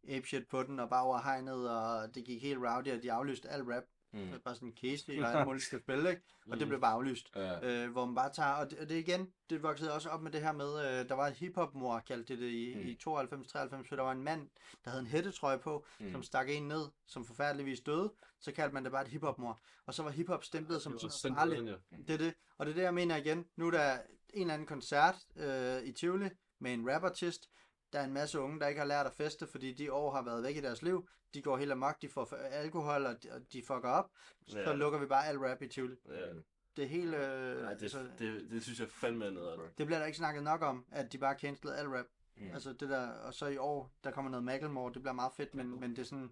Mm. 0.03 0.13
apeshit 0.13 0.47
på 0.47 0.63
den, 0.63 0.79
og 0.79 0.89
bare 0.89 1.03
over 1.03 1.19
hegnet, 1.23 1.69
og 1.69 2.15
det 2.15 2.23
gik 2.25 2.41
helt 2.41 2.59
rowdy, 2.59 2.87
og 2.97 3.03
de 3.03 3.11
aflyste 3.11 3.49
al 3.49 3.61
rap. 3.63 3.83
Mm. 4.11 4.19
Det 4.19 4.31
var 4.31 4.37
bare 4.37 4.55
sådan 4.55 4.67
en 4.67 4.73
case, 4.81 5.21
og 5.23 5.37
alt 5.37 5.47
muligt 5.47 5.63
skal 5.65 5.79
spille, 5.81 6.09
ikke? 6.09 6.21
Og 6.51 6.59
det 6.59 6.67
blev 6.67 6.81
bare 6.81 6.93
aflyst. 6.93 7.29
Ja. 7.35 7.83
øh, 7.85 7.91
hvor 7.91 8.05
man 8.05 8.15
bare 8.15 8.33
tager, 8.33 8.49
og 8.51 8.69
det, 8.71 8.79
og 8.79 8.89
det 8.89 8.95
igen, 8.95 9.33
det 9.49 9.63
voksede 9.63 9.93
også 9.93 10.09
op 10.09 10.21
med 10.21 10.31
det 10.31 10.41
her 10.41 10.51
med, 10.51 10.79
øh, 10.99 11.09
der 11.09 11.13
var 11.15 11.27
et 11.27 11.33
hiphop-mor, 11.33 11.99
kaldte 11.99 12.33
det 12.33 12.41
det 12.41 12.49
i, 12.51 12.73
Mm. 12.75 12.81
mm. 12.81 12.87
i 12.87 12.93
92-93, 12.93 13.89
så 13.89 13.95
der 13.95 14.01
var 14.01 14.11
en 14.11 14.23
mand, 14.23 14.49
der 14.85 14.89
havde 14.91 15.01
en 15.01 15.07
hættetrøje 15.07 15.57
på, 15.59 15.85
Mm. 15.99 16.05
mm. 16.05 16.11
som 16.11 16.23
stak 16.23 16.49
en 16.49 16.67
ned, 16.67 16.85
som 17.07 17.25
forfærdeligvis 17.25 17.79
døde, 17.79 18.13
så 18.39 18.51
kaldte 18.51 18.73
man 18.73 18.83
det 18.83 18.91
bare 18.91 19.01
et 19.01 19.07
hiphop-mor, 19.07 19.59
og 19.85 19.93
så 19.93 20.03
var 20.03 20.09
hiphop 20.11 20.43
stemplet 20.43 20.81
som 20.81 20.91
sådan 20.99 21.35
farligt. 21.35 21.59
Det 22.07 22.13
er 22.13 22.17
det, 22.17 22.33
og 22.57 22.65
det 22.65 22.71
er 22.71 22.75
det, 22.75 22.83
jeg 22.83 22.93
mener 22.93 23.15
igen, 23.15 23.45
nu 23.55 23.67
er 23.67 23.71
der 23.71 23.97
en 24.33 24.41
eller 24.41 24.53
anden 24.53 24.67
koncert 24.67 25.15
øh, 25.35 25.83
i 25.83 25.91
Tivoli, 25.91 26.29
med 26.59 26.73
en 26.73 26.89
rapartist, 26.93 27.49
der 27.93 27.99
er 27.99 28.03
en 28.03 28.13
masse 28.13 28.39
unge, 28.39 28.59
der 28.59 28.67
ikke 28.67 28.79
har 28.79 28.87
lært 28.87 29.05
at 29.05 29.13
feste, 29.13 29.47
fordi 29.47 29.73
de 29.73 29.93
år 29.93 30.11
har 30.11 30.21
været 30.21 30.43
væk 30.43 30.55
i 30.57 30.61
deres 30.61 30.81
liv, 30.81 31.07
de 31.33 31.41
går 31.41 31.57
helt 31.57 31.71
amok, 31.71 32.01
de 32.01 32.09
får 32.09 32.33
alkohol, 32.35 33.05
og 33.05 33.23
de, 33.23 33.31
og 33.31 33.41
de 33.53 33.61
fucker 33.63 33.89
op, 33.89 34.11
så 34.47 34.59
Ja. 34.59 34.73
lukker 34.73 34.99
vi 34.99 35.05
bare 35.05 35.27
al 35.27 35.37
rap 35.37 35.61
i 35.61 35.67
Tivoli. 35.67 35.95
Ja. 36.09 36.33
Det 36.75 36.83
er 36.83 36.87
helt, 36.87 37.15
øh, 37.15 37.61
Nej, 37.61 37.73
det, 37.73 37.81
altså, 37.83 38.07
det, 38.19 38.47
det 38.51 38.63
synes 38.63 38.79
jeg 38.79 38.89
fandme 38.89 39.25
er 39.25 39.31
noget. 39.31 39.59
det 39.77 39.85
bliver 39.85 39.99
der 39.99 40.05
ikke 40.05 40.17
snakket 40.17 40.43
nok 40.43 40.61
om, 40.61 40.85
at 40.91 41.11
de 41.13 41.17
bare 41.17 41.39
cancelede 41.39 41.77
al 41.77 41.87
rap. 41.87 42.05
Mm. 42.35 42.43
Mm. 42.43 42.51
Altså 42.53 42.73
det 42.73 42.89
der, 42.89 43.09
og 43.11 43.33
så 43.33 43.47
i 43.47 43.57
år, 43.57 43.91
der 44.03 44.11
kommer 44.11 44.31
noget 44.31 44.43
Macklemore, 44.43 44.93
det 44.93 45.01
bliver 45.01 45.13
meget 45.13 45.31
fedt, 45.33 45.55
men, 45.55 45.79
men 45.79 45.89
det 45.91 45.99
er 45.99 46.03
sådan, 46.03 46.31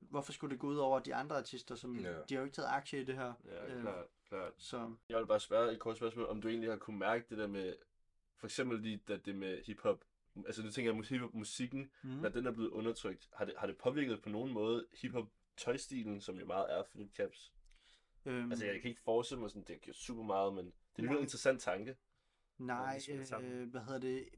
hvorfor 0.00 0.32
skulle 0.32 0.50
det 0.52 0.60
gå 0.60 0.66
ud 0.66 0.76
over 0.76 0.98
de 0.98 1.14
andre 1.14 1.36
artister, 1.36 1.74
som, 1.74 1.98
Ja. 1.98 2.08
de 2.28 2.34
har 2.34 2.40
jo 2.40 2.44
ikke 2.44 2.54
taget 2.54 2.68
aktie 2.68 3.00
i 3.00 3.04
det 3.04 3.14
her. 3.14 3.32
Ja, 3.44 3.74
Øh, 3.74 3.80
klart, 3.82 4.06
klart. 4.28 4.52
Så 4.58 4.94
Jeg 5.08 5.18
vil 5.18 5.26
bare 5.26 5.40
spørge 5.40 5.72
et 5.72 5.78
kort 5.80 5.96
spørgsmål, 5.96 6.26
om 6.26 6.40
du 6.40 6.48
egentlig 6.48 6.70
har 6.70 6.76
kunne 6.76 6.98
mærke 6.98 7.24
det 7.30 7.38
der 7.38 7.46
med, 7.46 7.74
for 8.36 8.46
eksempel 8.46 8.80
lige 8.80 9.00
da 9.08 9.16
det 9.16 9.34
med 9.36 9.62
hiphop, 9.64 10.04
altså 10.46 10.62
du 10.62 10.70
tænker, 10.70 10.98
at 10.98 11.08
hiphop 11.08 11.34
musikken, 11.34 11.90
mm. 12.02 12.10
når 12.10 12.28
den 12.28 12.46
er 12.46 12.52
blevet 12.52 12.70
undertrykt, 12.70 13.28
har 13.36 13.44
det, 13.44 13.54
har 13.58 13.66
det 13.66 13.76
påvirket 13.78 14.22
på 14.22 14.28
nogen 14.28 14.52
måde 14.52 14.86
hiphop 15.00 15.28
tøjstilen, 15.56 16.20
som 16.20 16.38
jo 16.38 16.46
meget 16.46 16.66
er 16.70 16.82
for 16.82 16.98
caps? 17.16 17.52
øhm, 18.26 18.50
Altså 18.50 18.66
jeg 18.66 18.80
kan 18.80 18.88
ikke 18.90 19.02
forestille 19.02 19.40
mig 19.40 19.50
sådan, 19.50 19.64
det 19.68 19.80
giver 19.80 19.94
super 19.94 20.22
meget, 20.22 20.54
men 20.54 20.72
det 20.96 21.04
er 21.04 21.10
en 21.10 21.18
interessant 21.18 21.60
tanke. 21.60 21.96
Nej, 22.58 23.00
øh, 23.42 23.70
hvad 23.70 23.80
hedder 23.80 23.98
det, 23.98 24.28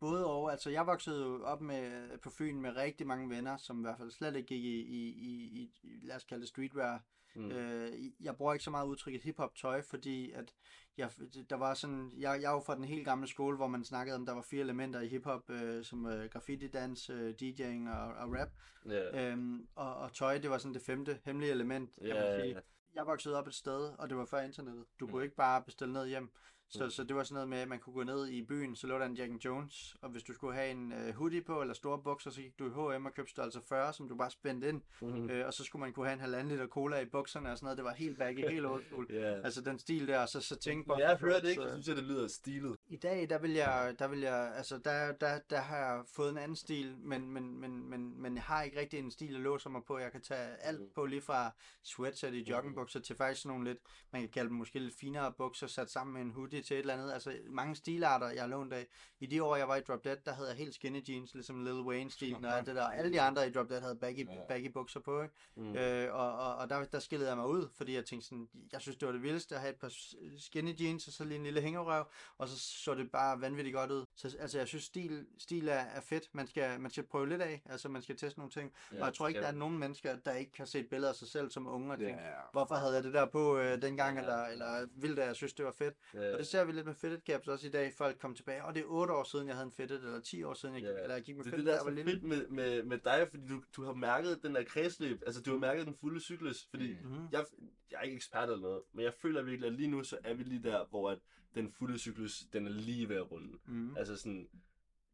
både 0.00 0.26
og, 0.26 0.50
altså 0.50 0.70
jeg 0.70 0.86
voksede 0.86 1.24
jo 1.24 1.44
op 1.44 1.60
med, 1.60 2.18
på 2.18 2.30
Fyn 2.30 2.60
med 2.60 2.76
rigtig 2.76 3.06
mange 3.06 3.30
venner, 3.30 3.56
som 3.56 3.78
i 3.78 3.82
hvert 3.82 3.98
fald 3.98 4.10
slet 4.10 4.36
ikke 4.36 4.46
gik 4.46 4.64
i, 4.64 4.80
i, 4.80 5.12
i, 5.12 5.72
i 5.82 6.00
lad 6.02 6.16
os 6.16 6.24
kalde 6.24 6.40
det 6.40 6.48
streetwear. 6.48 7.04
Mm. 7.34 7.50
Øh, 7.50 7.92
jeg 8.20 8.36
bruger 8.36 8.52
ikke 8.52 8.64
så 8.64 8.70
meget 8.70 8.86
udtrykket 8.86 9.22
hiphop 9.22 9.54
tøj, 9.54 9.82
fordi 9.90 10.30
at 10.30 10.54
jeg, 10.96 11.10
der 11.50 11.56
var 11.56 11.74
sådan, 11.74 12.12
jeg, 12.18 12.38
jeg 12.42 12.48
er 12.48 12.54
jo 12.54 12.60
fra 12.60 12.74
den 12.76 12.84
helt 12.84 13.04
gamle 13.04 13.26
skole, 13.28 13.56
hvor 13.56 13.66
man 13.66 13.84
snakkede 13.84 14.16
om, 14.16 14.26
der 14.26 14.32
var 14.34 14.42
fire 14.50 14.60
elementer 14.60 15.00
i 15.00 15.08
hiphop, 15.08 15.50
øh, 15.50 15.84
som 15.84 16.06
øh, 16.06 16.30
graffiti, 16.30 16.68
dans, 16.68 17.10
øh, 17.10 17.34
DJ'ing 17.42 17.90
og, 17.90 18.14
og 18.14 18.34
rap. 18.40 18.48
Ja, 18.86 19.30
Øhm, 19.30 19.68
og, 19.74 19.94
og 19.96 20.12
tøj, 20.12 20.38
det 20.38 20.50
var 20.50 20.58
sådan 20.58 20.74
det 20.74 20.82
femte 20.82 21.18
hemmelige 21.24 21.52
element, 21.52 21.94
kan 21.98 22.06
ja, 22.06 22.14
man 22.14 22.40
sige. 22.40 22.60
Jeg 22.94 23.06
voksede 23.06 23.38
op 23.38 23.46
et 23.46 23.54
sted, 23.54 23.80
og 23.98 24.08
det 24.08 24.16
var 24.16 24.24
før 24.24 24.40
internettet. 24.40 24.84
Du 25.00 25.06
kunne 25.06 25.18
Mm. 25.18 25.22
ikke 25.24 25.36
bare 25.36 25.62
bestille 25.62 25.92
ned 25.92 26.06
hjem. 26.08 26.30
Så, 26.72 26.84
Mm. 26.84 26.90
så 26.90 27.04
det 27.04 27.16
var 27.16 27.22
sådan 27.24 27.34
noget 27.34 27.48
med, 27.48 27.58
at 27.58 27.68
man 27.68 27.78
kunne 27.78 27.94
gå 27.94 28.02
ned 28.02 28.28
i 28.28 28.42
byen, 28.42 28.76
så 28.76 28.86
lå 28.86 28.98
der 28.98 29.06
en 29.06 29.14
Jack 29.14 29.44
Jones, 29.44 29.96
og 30.02 30.10
hvis 30.10 30.22
du 30.22 30.34
skulle 30.34 30.54
have 30.54 30.70
en 30.70 30.92
uh, 30.92 31.14
hoodie 31.14 31.42
på, 31.42 31.60
eller 31.60 31.74
store 31.74 31.98
bukser, 32.02 32.30
så 32.30 32.40
gik 32.40 32.58
du 32.58 32.66
i 32.66 32.70
H&M 32.96 33.06
og 33.06 33.14
købte 33.14 33.30
størrelse 33.30 33.60
40, 33.68 33.92
som 33.92 34.08
du 34.08 34.16
bare 34.16 34.30
spændte 34.30 34.68
ind, 34.68 34.82
Mhm. 35.02 35.30
øh, 35.30 35.46
og 35.46 35.54
så 35.54 35.64
skulle 35.64 35.80
man 35.80 35.92
kunne 35.92 36.06
have 36.06 36.14
en 36.14 36.20
halvanden 36.20 36.48
liter 36.48 36.66
cola 36.66 37.00
i 37.00 37.04
bukserne 37.04 37.50
og 37.50 37.58
sådan 37.58 37.64
noget. 37.66 37.76
Det 37.76 37.84
var 37.84 37.92
helt 37.94 38.18
baggy, 38.18 38.48
helt 38.50 38.66
old 38.66 38.84
school. 38.84 39.06
Ja. 39.20 39.40
Altså 39.44 39.60
den 39.60 39.78
stil 39.78 40.08
der, 40.08 40.18
og 40.18 40.28
så, 40.28 40.40
så 40.40 40.56
tænke 40.56 40.86
på... 40.86 40.96
Jeg 40.98 41.16
hører 41.16 41.40
det 41.40 41.48
ikke, 41.48 41.62
så- 41.62 41.66
jeg 41.68 41.72
synes, 41.74 41.88
at 41.88 41.96
det 41.96 42.04
lyder 42.04 42.28
stilet. 42.28 42.76
i 42.88 42.96
dag, 42.96 43.30
der 43.30 43.38
vil 43.38 43.50
jeg, 43.52 43.94
der 43.98 44.08
vil 44.08 44.20
jeg, 44.20 44.52
altså 44.56 44.78
der, 44.78 45.12
der, 45.12 45.38
der 45.50 45.60
har 45.60 45.76
jeg 45.76 46.02
fået 46.16 46.30
en 46.30 46.38
anden 46.38 46.56
stil, 46.56 46.96
men, 46.98 47.30
men, 47.30 47.60
men, 47.60 47.90
men, 47.90 48.22
men 48.22 48.34
jeg 48.34 48.42
har 48.42 48.62
ikke 48.62 48.80
rigtig 48.80 48.98
en 48.98 49.10
stil, 49.10 49.30
jeg 49.32 49.40
låser 49.40 49.70
mig 49.70 49.82
på. 49.86 49.98
Jeg 49.98 50.12
kan 50.12 50.20
tage 50.20 50.48
Mm. 50.52 50.56
alt 50.60 50.94
på, 50.94 51.06
lige 51.06 51.20
fra 51.22 51.50
sweatshirt 51.82 52.34
i 52.34 52.50
joggingbukser 52.50 53.00
til 53.00 53.16
faktisk 53.16 53.42
sådan 53.42 53.54
nogle 53.56 53.70
lidt, 53.70 53.78
man 54.12 54.22
kan 54.22 54.30
kalde 54.30 54.48
dem 54.48 54.56
måske 54.56 54.78
lidt 54.78 54.94
finere 55.00 55.32
bukser, 55.32 55.66
sat 55.66 55.90
sammen 55.90 56.14
med 56.14 56.22
en 56.22 56.30
hoodie 56.30 56.61
til 56.62 56.74
et 56.74 56.80
eller 56.80 56.94
andet. 56.94 57.12
Altså 57.12 57.32
mange 57.50 57.76
stilarter, 57.76 58.28
jeg 58.30 58.42
har 58.42 58.48
lånt 58.48 58.72
af. 58.72 58.86
I 59.20 59.26
de 59.26 59.42
år, 59.42 59.56
jeg 59.56 59.68
var 59.68 59.76
i 59.76 59.80
Drop 59.80 60.04
Dead, 60.04 60.16
der 60.26 60.32
havde 60.32 60.48
jeg 60.48 60.56
helt 60.56 60.74
skinny 60.74 61.08
jeans, 61.08 61.34
ligesom 61.34 61.64
Lil 61.64 61.80
Wayne-stilen 61.80 62.44
og 62.44 62.56
alt 62.58 62.66
det 62.66 62.76
der. 62.76 62.86
Alle 62.86 63.12
de 63.12 63.20
andre 63.20 63.48
i 63.48 63.52
Drop 63.52 63.68
Dead 63.68 63.80
havde 63.80 63.96
baggy, 63.96 64.26
Ja. 64.28 64.40
baggy 64.48 64.70
bukser 64.72 65.00
på, 65.00 65.22
ikke? 65.22 65.34
Mm. 65.56 65.76
Øh, 65.76 66.14
og 66.14 66.32
og, 66.38 66.54
og 66.56 66.70
der, 66.70 66.84
der 66.84 66.98
skillede 66.98 67.28
jeg 67.28 67.36
mig 67.36 67.46
ud, 67.48 67.68
fordi 67.76 67.94
jeg 67.94 68.04
tænkte 68.04 68.28
sådan, 68.28 68.48
jeg 68.72 68.80
synes, 68.80 68.96
det 68.96 69.06
var 69.06 69.12
det 69.12 69.22
vildeste 69.22 69.54
at 69.54 69.60
have 69.60 69.70
et 69.72 69.78
par 69.80 69.92
skinny 70.38 70.80
jeans, 70.80 71.06
og 71.06 71.12
så 71.12 71.24
lige 71.24 71.36
en 71.38 71.44
lille 71.44 71.60
hængerøv, 71.60 72.04
og 72.38 72.48
så 72.48 72.58
så 72.58 72.94
det 72.94 73.10
bare 73.10 73.40
vanvittigt 73.40 73.74
godt 73.74 73.90
ud. 73.90 74.04
Så 74.14 74.36
altså, 74.40 74.58
jeg 74.58 74.68
synes, 74.68 74.84
stil, 74.84 75.26
stil 75.38 75.68
er, 75.68 75.72
er 75.74 76.00
fedt. 76.00 76.28
Man 76.32 76.46
skal, 76.46 76.80
man 76.80 76.90
skal 76.90 77.04
prøve 77.04 77.28
lidt 77.28 77.42
af, 77.42 77.62
altså 77.66 77.88
man 77.88 78.02
skal 78.02 78.16
teste 78.16 78.38
nogle 78.38 78.50
ting. 78.50 78.72
Ja, 78.92 79.00
og 79.00 79.06
jeg 79.06 79.14
tror 79.14 79.28
ikke, 79.28 79.40
der 79.40 79.46
er 79.46 79.52
nogen 79.52 79.78
mennesker, 79.78 80.16
der 80.16 80.32
ikke 80.32 80.52
har 80.58 80.64
set 80.64 80.88
billeder 80.88 81.08
af 81.08 81.14
sig 81.16 81.28
selv 81.28 81.50
som 81.50 81.66
unge 81.66 81.92
og 81.92 81.98
tænkt, 81.98 82.20
er... 82.20 82.32
hvorfor 82.52 82.74
havde 82.74 82.94
jeg 82.94 83.04
det 83.04 83.14
der 83.14 83.26
på 83.26 83.58
øh, 83.58 83.82
dengang, 83.82 84.16
Ja. 84.16 84.20
eller, 84.22 84.44
eller 84.44 84.86
vildt, 84.94 85.18
at 85.18 85.26
jeg 85.26 85.36
synes, 85.36 85.52
det 85.54 85.64
var 85.64 85.72
fedt. 85.72 85.94
Ja. 86.14 86.32
Og 86.32 86.38
det 86.38 86.46
ser 86.52 86.64
vi 86.64 86.72
lidt 86.72 86.86
med 86.86 86.94
fitted 86.94 87.20
caps 87.26 87.48
også 87.48 87.66
i 87.66 87.70
dag. 87.70 87.92
Folk 87.94 88.18
kommer 88.18 88.36
tilbage, 88.36 88.64
og 88.64 88.74
det 88.74 88.80
er 88.80 88.86
8 88.86 89.12
år 89.14 89.24
siden, 89.24 89.46
jeg 89.48 89.56
havde 89.56 89.66
en 89.66 89.72
fitted, 89.72 89.96
eller 89.96 90.20
10 90.20 90.42
år 90.42 90.54
siden, 90.54 90.74
jeg, 90.74 90.82
yeah. 90.82 91.02
eller 91.02 91.14
jeg 91.14 91.24
gik 91.24 91.36
med 91.36 91.44
Det 91.44 91.52
er 91.52 91.56
fitted, 91.56 91.72
det, 91.72 91.80
der 91.80 91.84
da 91.84 91.90
er 91.90 91.90
så 91.90 92.04
lille. 92.04 92.10
fedt 92.12 92.22
med, 92.22 92.48
med, 92.48 92.82
med 92.82 92.98
dig, 92.98 93.28
fordi 93.30 93.46
du, 93.48 93.62
du 93.76 93.84
har 93.84 93.94
mærket 93.94 94.42
den 94.42 94.54
der 94.54 94.64
kredsløb. 94.64 95.22
Altså, 95.26 95.42
du 95.42 95.50
har 95.50 95.58
mærket 95.58 95.86
den 95.86 95.94
fulde 96.00 96.20
cyklus. 96.20 96.66
Fordi 96.70 96.92
Mm. 96.92 97.08
Mm-hmm. 97.08 97.28
jeg, 97.32 97.44
jeg 97.90 97.98
er 97.98 98.02
ikke 98.02 98.16
ekspert 98.16 98.48
eller 98.48 98.62
noget, 98.62 98.82
men 98.92 99.04
jeg 99.04 99.14
føler 99.14 99.42
virkelig, 99.42 99.66
at 99.66 99.72
lige 99.74 99.88
nu, 99.88 100.04
så 100.04 100.18
er 100.24 100.34
vi 100.34 100.42
lige 100.42 100.62
der, 100.62 100.84
hvor 100.90 101.10
at 101.10 101.18
den 101.54 101.72
fulde 101.72 101.98
cyklus, 101.98 102.40
den 102.52 102.66
er 102.66 102.70
lige 102.70 103.08
ved 103.08 103.16
at 103.16 103.30
runde. 103.30 103.58
Mm-hmm. 103.66 103.96
Altså 103.96 104.16
sådan, 104.16 104.48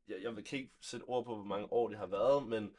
jeg, 0.09 0.17
jeg 0.23 0.45
kan 0.45 0.59
ikke 0.59 0.73
sætte 0.81 1.05
ord 1.05 1.25
på, 1.25 1.35
hvor 1.35 1.45
mange 1.45 1.73
år 1.73 1.89
det 1.89 1.99
har 1.99 2.07
været, 2.07 2.49
men, 2.49 2.77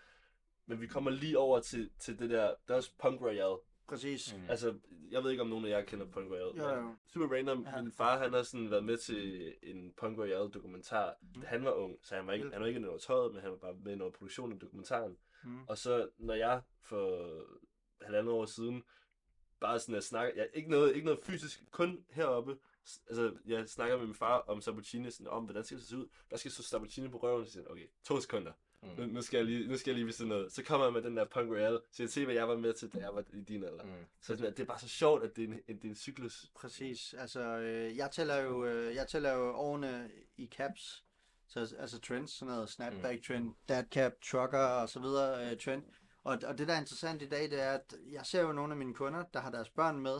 men 0.65 0.81
vi 0.81 0.87
kommer 0.87 1.11
lige 1.11 1.37
over 1.37 1.59
til, 1.59 1.89
til 1.99 2.19
det 2.19 2.29
der, 2.29 2.53
der 2.67 2.73
er 2.73 2.77
også 2.77 2.91
punk 2.99 3.21
royale. 3.21 3.57
Præcis. 3.89 4.35
Mm. 4.35 4.41
Altså, 4.49 4.75
jeg 5.11 5.23
ved 5.23 5.31
ikke, 5.31 5.43
om 5.43 5.49
nogen 5.49 5.65
af 5.65 5.69
jer 5.69 5.81
kender 5.81 6.05
punk 6.05 6.31
royale. 6.31 6.63
Jo, 6.63 6.75
men 6.75 6.85
jo. 6.89 6.95
Super 7.07 7.35
random. 7.35 7.65
Ja. 7.75 7.81
Min 7.81 7.91
far, 7.91 8.17
han 8.19 8.33
har 8.33 8.43
sådan 8.43 8.71
været 8.71 8.83
med 8.83 8.97
til 8.97 9.53
en 9.63 9.93
punk 9.97 10.17
royale 10.17 10.49
dokumentar, 10.49 11.13
Mm. 11.35 11.41
da 11.41 11.47
han 11.47 11.63
var 11.63 11.71
ung. 11.71 11.97
Så 12.03 12.15
han 12.15 12.27
var 12.27 12.33
ikke, 12.33 12.49
han 12.51 12.61
var 12.61 12.67
ikke 12.67 12.79
noget 12.79 13.01
tøjet, 13.01 13.33
men 13.33 13.41
han 13.41 13.51
var 13.51 13.57
bare 13.57 13.73
med 13.83 13.93
i 13.93 13.95
noget 13.95 14.13
produktion 14.13 14.53
af 14.53 14.59
dokumentaren. 14.59 15.17
Mm. 15.43 15.63
Og 15.67 15.77
så, 15.77 16.09
når 16.17 16.33
jeg 16.33 16.61
for 16.81 17.33
halvandet 18.05 18.33
år 18.33 18.45
siden, 18.45 18.83
bare 19.59 19.79
sådan 19.79 19.95
at 19.95 20.03
snakke, 20.03 20.39
ja, 20.41 20.45
ikke 20.53 20.69
noget, 20.69 20.95
ikke 20.95 21.05
noget 21.05 21.19
fysisk, 21.23 21.63
kun 21.71 22.05
heroppe, 22.09 22.57
altså, 23.07 23.33
jeg 23.45 23.69
snakker 23.69 23.97
med 23.97 24.05
min 24.05 24.15
far 24.15 24.39
om 24.39 24.61
Sabatini, 24.61 25.11
sådan, 25.11 25.27
om 25.27 25.43
hvordan 25.43 25.63
skal 25.63 25.77
det 25.77 25.85
se 25.85 25.97
ud. 25.97 26.07
Der 26.31 26.37
skal 26.37 26.51
så 26.51 26.63
Sabatini 26.63 27.07
på 27.07 27.17
røven, 27.17 27.41
og 27.41 27.47
så 27.47 27.53
siger 27.53 27.65
okay, 27.67 27.87
to 28.03 28.19
sekunder. 28.21 28.51
Mm. 28.83 28.89
Nu, 28.97 29.05
nu, 29.05 29.21
skal 29.21 29.37
jeg 29.37 29.45
lige, 29.45 29.67
nu 29.67 29.77
skal 29.77 29.91
jeg 29.91 29.95
lige 29.95 30.05
vise 30.05 30.27
noget. 30.27 30.51
Så 30.51 30.63
kommer 30.63 30.85
jeg 30.85 30.93
med 30.93 31.01
den 31.01 31.17
der 31.17 31.25
Punk 31.25 31.49
Royale, 31.49 31.79
så 31.91 32.03
jeg 32.03 32.09
se, 32.09 32.25
hvad 32.25 32.35
jeg 32.35 32.47
var 32.47 32.57
med 32.57 32.73
til, 32.73 32.89
da 32.93 32.99
jeg 32.99 33.15
var 33.15 33.23
i 33.33 33.41
din 33.41 33.63
alder. 33.63 33.83
Mm. 33.83 33.89
Mm. 33.89 34.05
Så 34.21 34.27
sådan, 34.27 34.45
at 34.45 34.57
det 34.57 34.63
er 34.63 34.67
bare 34.67 34.79
så 34.79 34.87
sjovt, 34.87 35.23
at 35.23 35.35
det 35.35 35.43
er 35.43 35.47
en, 35.47 35.53
en, 35.67 35.75
det 35.75 35.85
er 35.85 35.89
en 35.89 35.95
cyklus. 35.95 36.51
Præcis. 36.55 37.13
Altså, 37.13 37.41
øh, 37.41 37.97
jeg 37.97 38.11
tæller 38.11 38.35
jo, 38.35 38.65
øh, 38.65 38.95
jeg 38.95 39.07
tæller 39.07 39.33
jo 39.33 39.53
årene 39.55 40.09
i 40.37 40.47
caps. 40.47 41.03
Så 41.47 41.75
altså 41.79 41.99
trends, 41.99 42.31
sådan 42.31 42.53
noget 42.53 42.69
snapback 42.69 43.27
trend, 43.27 43.53
dad 43.69 43.83
cap, 43.91 44.13
trucker 44.23 44.59
og 44.59 44.89
så 44.89 44.99
videre 44.99 45.51
øh, 45.51 45.57
trend. 45.57 45.83
Og, 46.23 46.39
og 46.43 46.57
det 46.57 46.67
der 46.67 46.73
er 46.73 46.79
interessant 46.79 47.21
i 47.21 47.29
dag, 47.29 47.51
det 47.51 47.61
er, 47.61 47.71
at 47.71 47.93
jeg 48.11 48.25
ser 48.25 48.41
jo 48.41 48.51
nogle 48.51 48.73
af 48.73 48.77
mine 48.77 48.93
kunder, 48.93 49.23
der 49.33 49.39
har 49.39 49.51
deres 49.51 49.69
børn 49.69 49.99
med, 49.99 50.19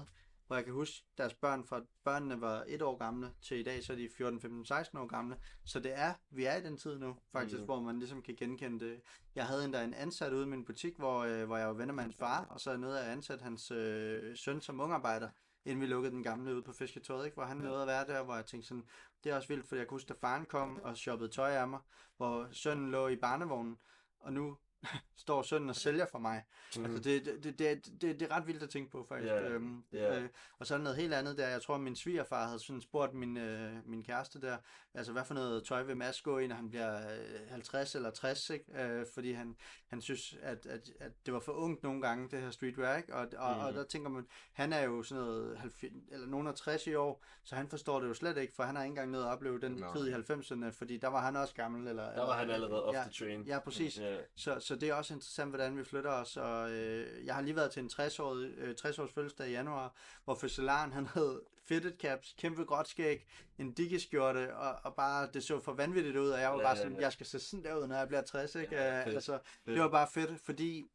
hvor 0.49 0.55
jeg 0.55 0.65
kan 0.65 0.73
huske 0.73 1.05
deres 1.17 1.33
børn 1.33 1.63
fra 1.65 1.81
børnene 2.03 2.41
var 2.41 2.63
et 2.67 2.81
år 2.81 2.97
gamle 2.97 3.33
til 3.41 3.59
i 3.59 3.63
dag, 3.63 3.83
så 3.83 3.93
er 3.93 3.97
de 3.97 4.09
14, 4.17 4.41
15, 4.41 4.65
16 4.65 4.97
år 4.99 5.07
gamle. 5.07 5.37
Så 5.65 5.79
det 5.79 5.91
er, 5.99 6.13
vi 6.29 6.45
er 6.45 6.55
i 6.55 6.63
den 6.63 6.77
tid 6.77 6.97
nu, 6.99 7.15
faktisk, 7.31 7.59
Mm. 7.59 7.65
hvor 7.65 7.81
man 7.81 7.99
ligesom 7.99 8.21
kan 8.21 8.35
genkende 8.35 8.85
det. 8.85 9.01
Jeg 9.35 9.45
havde 9.45 9.65
endda 9.65 9.83
en 9.83 9.93
ansat 9.93 10.33
ude 10.33 10.43
i 10.43 10.47
min 10.47 10.65
butik, 10.65 10.97
hvor, 10.97 11.19
øh, 11.19 11.45
hvor 11.45 11.57
jeg 11.57 11.67
var 11.67 11.73
venner 11.73 11.93
med 11.93 12.03
hans 12.03 12.15
far, 12.15 12.45
og 12.45 12.59
så 12.59 12.77
nåede 12.77 12.97
jeg 12.97 13.05
at 13.05 13.11
ansætte 13.11 13.43
hans 13.43 13.71
øh, 13.71 14.37
søn 14.37 14.61
som 14.61 14.79
ungarbejder 14.79 15.29
inden 15.65 15.81
vi 15.81 15.85
lukkede 15.87 16.13
den 16.13 16.23
gamle 16.23 16.53
ude 16.55 16.61
på 16.63 16.73
fisketøjet, 16.73 17.25
ikke? 17.25 17.35
hvor 17.35 17.43
han 17.45 17.57
nåede 17.57 17.81
at 17.81 17.87
være 17.87 18.05
der, 18.07 18.23
hvor 18.23 18.35
jeg 18.35 18.45
tænkte 18.45 18.67
sådan, 18.67 18.83
det 19.23 19.31
er 19.31 19.35
også 19.35 19.47
vildt, 19.47 19.67
for 19.67 19.75
jeg 19.75 19.87
kunne 19.87 19.95
huske, 19.95 20.07
da 20.07 20.13
faren 20.21 20.45
kom 20.45 20.79
og 20.83 20.97
shoppede 20.97 21.29
tøj 21.31 21.51
af 21.51 21.67
mig, 21.67 21.79
hvor 22.17 22.47
sønnen 22.51 22.91
lå 22.91 23.07
i 23.07 23.15
barnevognen, 23.15 23.77
og 24.19 24.33
nu 24.33 24.57
står 25.17 25.41
sønnen 25.41 25.69
og 25.69 25.75
sælger 25.75 26.05
for 26.05 26.19
mig. 26.19 26.43
Mm. 26.77 26.85
Altså 26.85 26.99
det, 27.03 27.25
det, 27.25 27.43
det, 27.59 27.59
det, 28.01 28.19
det, 28.19 28.21
er 28.21 28.35
ret 28.35 28.47
vildt 28.47 28.63
at 28.63 28.69
tænke 28.69 28.91
på, 28.91 29.05
faktisk. 29.09 29.33
Ja, 29.33 29.49
Øhm, 29.49 29.83
ja. 29.93 30.19
øh, 30.19 30.29
og 30.59 30.67
så 30.67 30.73
er 30.73 30.77
noget 30.77 30.97
helt 30.97 31.13
andet 31.13 31.37
der. 31.37 31.47
Jeg 31.47 31.61
tror, 31.61 31.77
min 31.77 31.95
svigerfar 31.95 32.45
havde 32.45 32.59
sådan 32.59 32.81
spurgt 32.81 33.13
min, 33.13 33.37
øh, 33.37 33.73
min 33.85 34.03
kæreste 34.03 34.41
der, 34.41 34.57
altså 34.93 35.11
hvad 35.11 35.25
for 35.25 35.33
noget 35.33 35.63
tøj 35.63 35.83
vil 35.83 35.97
Mads 35.97 36.21
gå 36.21 36.37
i, 36.37 36.47
når 36.47 36.55
han 36.55 36.69
bliver 36.69 36.97
øh, 36.97 37.49
50 37.49 37.95
eller 37.95 38.11
60, 38.11 38.49
ikke? 38.49 38.83
Øh, 38.83 39.05
fordi 39.13 39.31
han, 39.31 39.55
han 39.87 40.01
synes, 40.01 40.35
at, 40.41 40.65
at, 40.65 40.89
at 40.99 41.11
det 41.25 41.33
var 41.33 41.39
for 41.39 41.51
ungt 41.51 41.83
nogle 41.83 42.01
gange, 42.01 42.29
det 42.31 42.41
her 42.41 42.51
streetwear, 42.51 42.97
ikke? 42.97 43.15
Og, 43.15 43.27
og, 43.37 43.55
mm. 43.55 43.61
og 43.61 43.73
der 43.73 43.83
tænker 43.83 44.09
man, 44.09 44.27
han 44.53 44.73
er 44.73 44.81
jo 44.81 45.03
sådan 45.03 45.23
noget 45.23 45.57
90, 45.57 45.93
eller 46.11 46.27
nogen 46.27 46.47
af 46.47 46.55
60 46.55 46.87
i 46.87 46.95
år, 46.95 47.23
så 47.43 47.55
han 47.55 47.69
forstår 47.69 47.99
det 47.99 48.07
jo 48.07 48.13
slet 48.13 48.37
ikke, 48.37 48.53
for 48.55 48.63
han 48.63 48.75
har 48.75 48.83
ikke 48.83 48.91
engang 48.91 49.11
nået 49.11 49.23
at 49.23 49.29
opleve 49.29 49.59
den 49.59 49.71
Nå. 49.71 49.93
tid 49.93 50.07
i 50.07 50.13
90'erne, 50.13 50.69
fordi 50.71 50.97
der 50.97 51.07
var 51.07 51.21
han 51.21 51.35
også 51.35 51.53
gammel. 51.55 51.87
Eller, 51.87 52.13
Der 52.13 52.25
var 52.25 52.37
han 52.37 52.49
allerede 52.49 52.85
off 52.85 52.95
ja, 52.95 53.01
the 53.01 53.11
train. 53.11 53.43
Ja, 53.43 53.59
præcis. 53.59 53.99
Ja. 53.99 54.17
Så, 54.35 54.59
så 54.69 54.75
det 54.75 54.89
er 54.89 54.93
også 54.93 55.13
interessant, 55.13 55.49
hvordan 55.51 55.77
vi 55.77 55.83
flytter 55.83 56.11
os. 56.11 56.37
Og, 56.37 56.71
øh, 56.71 57.25
jeg 57.25 57.35
har 57.35 57.41
lige 57.41 57.55
været 57.55 57.71
til 57.71 57.83
en 57.83 57.89
60-årig, 57.93 58.53
øh, 58.57 58.75
60-års 58.81 59.13
fødselsdag 59.13 59.47
i 59.47 59.51
januar, 59.51 59.95
hvor 60.23 60.35
fødselaren 60.35 60.91
han 60.93 61.05
havde 61.05 61.41
fitted 61.65 61.97
caps, 61.99 62.35
kæmpe 62.37 62.63
gråt 62.63 62.87
skæg, 62.87 63.27
en 63.57 63.71
dikkeskjorte, 63.73 64.55
og, 64.55 64.79
og 64.83 64.95
bare, 64.95 65.29
det 65.33 65.43
så 65.43 65.59
for 65.59 65.73
vanvittigt 65.73 66.17
ud, 66.17 66.29
og 66.29 66.39
jeg 66.41 66.49
var 66.51 66.57
Ja, 66.57 66.63
bare 66.63 66.77
sådan, 66.77 66.93
ja. 66.93 67.01
jeg 67.01 67.11
skal 67.13 67.25
se 67.25 67.39
sådan 67.39 67.63
der 67.63 67.75
ud, 67.75 67.87
når 67.87 67.95
jeg 67.95 68.07
bliver 68.07 68.21
60, 68.21 68.55
ikke? 68.55 68.75
Ja, 68.75 68.83
Ja, 68.97 69.05
fedt. 69.05 69.15
altså, 69.15 69.39
det 69.65 69.79
var 69.79 69.89
bare 69.89 70.07
fedt, 70.13 70.39
fordi 70.41 70.85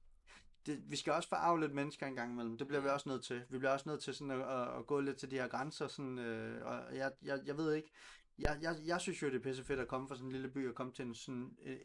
det, 0.66 0.82
vi 0.90 0.96
skal 0.96 1.12
også 1.12 1.28
forarve 1.28 1.60
lidt 1.60 1.74
mennesker 1.74 2.06
en 2.06 2.16
gang 2.16 2.32
imellem. 2.32 2.58
Det 2.58 2.66
bliver 2.68 2.80
vi 2.80 2.88
også 2.88 3.08
nødt 3.08 3.24
til. 3.24 3.42
Vi 3.50 3.58
bliver 3.58 3.72
også 3.72 3.88
nødt 3.88 4.02
til 4.02 4.14
sådan 4.14 4.30
at, 4.30 4.40
at, 4.40 4.78
at 4.78 4.86
gå 4.86 5.00
lidt 5.00 5.16
til 5.16 5.30
de 5.30 5.36
her 5.36 5.48
grænser. 5.48 5.88
Sådan, 5.88 6.18
øh, 6.18 6.66
og 6.66 6.96
jeg, 6.96 7.12
jeg, 7.22 7.40
jeg 7.46 7.56
ved 7.56 7.74
ikke, 7.74 7.90
jeg, 8.38 8.58
jeg, 8.62 8.76
jeg 8.86 9.00
synes 9.00 9.22
jo, 9.22 9.26
det 9.26 9.34
er 9.36 9.40
pisse 9.40 9.64
fedt 9.64 9.80
at 9.80 9.88
komme 9.88 10.08
fra 10.08 10.14
sådan 10.14 10.26
en 10.26 10.32
lille 10.32 10.48
by 10.48 10.68
og 10.68 10.74
komme 10.74 10.92
til 10.92 11.04
en 11.04 11.14
sådan 11.14 11.56
øh, 11.64 11.76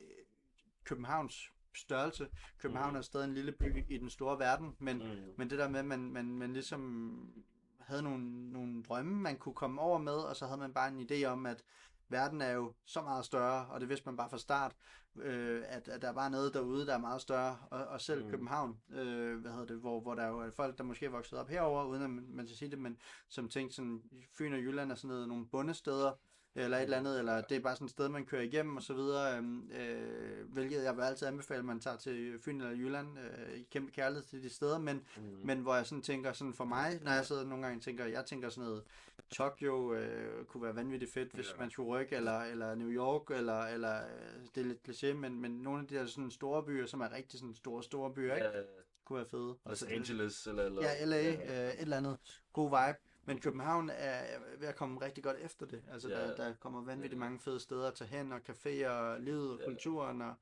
Københavns 0.84 1.52
størrelse. 1.76 2.28
København 2.58 2.90
Mhm. 2.90 2.98
er 2.98 3.02
stadig 3.02 3.26
en 3.28 3.34
lille 3.34 3.52
by 3.52 3.86
i 3.90 3.98
den 3.98 4.10
store 4.10 4.40
verden, 4.40 4.76
men, 4.80 4.98
Mm. 4.98 5.34
men 5.38 5.50
det 5.50 5.60
der 5.60 5.70
med, 5.70 5.80
at 5.80 5.86
man, 5.86 6.00
man, 6.12 6.26
man 6.38 6.54
ligesom 6.54 7.44
havde 7.80 8.04
nogle, 8.04 8.52
nogle 8.52 8.84
drømme, 8.84 9.16
man 9.22 9.38
kunne 9.38 9.56
komme 9.56 9.82
over 9.82 9.98
med, 9.98 10.14
og 10.14 10.36
så 10.36 10.46
havde 10.46 10.60
man 10.60 10.74
bare 10.74 10.88
en 10.90 11.08
idé 11.12 11.24
om, 11.26 11.46
at 11.46 11.64
verden 12.10 12.42
er 12.42 12.52
jo 12.52 12.74
så 12.86 13.02
meget 13.02 13.26
større, 13.26 13.66
og 13.66 13.82
det 13.82 13.90
vidste 13.90 14.06
man 14.06 14.18
bare 14.18 14.30
fra 14.30 14.38
start, 14.38 14.76
øh, 15.16 15.64
at, 15.68 15.88
at 15.88 16.02
der 16.02 16.08
er 16.10 16.14
bare 16.14 16.30
noget 16.30 16.54
derude, 16.54 16.86
der 16.86 16.94
er 16.94 16.98
meget 16.98 17.22
større, 17.22 17.58
og, 17.72 17.86
og 17.86 18.02
selv 18.02 18.20
Mm. 18.20 18.26
mm. 18.26 18.32
København, 18.32 18.78
øh, 18.90 19.40
hvad 19.42 19.52
hedder 19.52 19.66
det, 19.66 19.78
hvor, 19.78 20.02
hvor 20.02 20.16
der 20.16 20.28
jo 20.28 20.40
er 20.40 20.52
folk, 20.52 20.78
der 20.78 20.84
måske 20.84 21.06
er 21.06 21.10
vokset 21.10 21.40
op 21.40 21.50
herover 21.50 21.86
uden 21.86 22.04
at 22.04 22.10
man, 22.10 22.26
man 22.30 22.48
skal 22.48 22.58
sige 22.58 22.72
det, 22.72 22.80
men 22.80 22.98
som 23.28 23.50
tænkte 23.50 23.76
sådan, 23.76 24.02
Fyn 24.38 24.54
og 24.54 24.60
Jylland 24.60 24.92
er 24.92 24.96
sådan 24.96 25.08
noget, 25.08 25.28
nogle 25.28 25.48
bundesteder, 25.48 26.12
eller 26.56 26.78
et 26.78 26.84
eller 26.84 26.98
andet, 26.98 27.20
eller 27.20 27.42
det 27.42 27.58
er 27.58 27.62
bare 27.62 27.76
sådan 27.76 27.86
et 27.86 27.92
sted, 27.92 28.10
man 28.10 28.26
kører 28.26 28.42
igennem 28.42 28.78
og 28.78 28.84
så 28.84 28.94
videre, 28.94 29.38
øhm, 29.38 29.72
øh, 29.72 30.52
hvilket 30.54 30.84
jeg 30.84 30.96
vil 30.98 31.02
altid 31.04 31.28
anbefale, 31.28 31.60
at 31.60 31.66
man 31.66 31.80
tager 31.80 31.98
til 31.98 32.40
Fyn 32.40 32.62
eller 32.62 32.72
Jylland, 32.76 33.08
øh, 33.20 33.54
i 33.60 33.64
kæmpe 33.72 33.92
kærlighed 33.92 34.24
til 34.26 34.44
de 34.44 34.50
steder, 34.50 34.78
men, 34.80 35.06
Mm. 35.18 35.24
men 35.44 35.60
hvor 35.60 35.76
jeg 35.76 35.86
sådan 35.86 36.02
tænker, 36.02 36.34
sådan 36.34 36.54
for 36.54 36.66
mig, 36.66 37.00
når 37.04 37.12
jeg 37.12 37.26
sidder 37.26 37.44
nogle 37.46 37.66
gange 37.66 37.82
tænker, 37.82 38.06
jeg 38.06 38.26
tænker 38.26 38.50
sådan 38.50 38.64
noget, 38.70 38.84
Tokyo 39.30 39.94
øh, 39.94 40.46
kunne 40.46 40.64
være 40.64 40.76
vanvittigt 40.76 41.14
fedt, 41.14 41.32
hvis 41.34 41.50
Ja. 41.52 41.60
man 41.60 41.72
skulle 41.72 41.90
rykke, 41.90 42.16
eller, 42.16 42.40
eller 42.42 42.76
New 42.76 42.90
York, 42.90 43.32
eller, 43.32 43.60
eller 43.62 43.96
øh, 43.98 44.46
det 44.56 44.62
er 44.62 44.66
lidt 44.66 44.90
kliché, 44.90 45.14
men, 45.14 45.42
men 45.42 45.52
nogle 45.52 45.82
af 45.82 45.88
de 45.88 45.96
der 45.96 46.06
sådan 46.06 46.32
store 46.32 46.64
byer, 46.64 46.86
som 46.86 47.02
er 47.02 47.12
rigtig 47.14 47.40
sådan 47.40 47.56
store, 47.56 47.84
store 47.84 48.14
byer, 48.14 48.36
ikke? 48.36 48.48
Ja, 48.48 48.62
kunne 49.06 49.18
være 49.18 49.26
fede. 49.26 49.56
Los 49.66 49.84
Angeles 49.84 50.48
eller... 50.48 50.64
eller 50.66 50.82
Ja, 50.82 51.06
LA, 51.06 51.32
øh, 51.32 51.74
et 51.74 51.82
eller 51.82 51.98
andet. 51.98 52.18
God 52.54 52.70
vibe. 52.70 52.98
Men 53.30 53.40
København 53.42 53.90
er 53.90 54.40
ved 54.60 54.68
at 54.68 54.76
komme 54.76 55.02
rigtig 55.02 55.24
godt 55.24 55.38
efter 55.38 55.66
det. 55.66 55.84
Altså, 55.92 56.10
Ja. 56.10 56.16
der, 56.28 56.36
der 56.36 56.54
kommer 56.54 56.82
vanvittigt 56.86 57.14
Ja. 57.14 57.20
mange 57.20 57.40
fede 57.40 57.60
steder 57.60 57.88
at 57.88 57.94
tage 57.94 58.08
hen, 58.10 58.32
og 58.32 58.40
caféer, 58.50 59.18
livet, 59.20 59.52
og 59.54 59.60
Ja. 59.60 59.66
kulturen, 59.66 60.22
og 60.22 60.34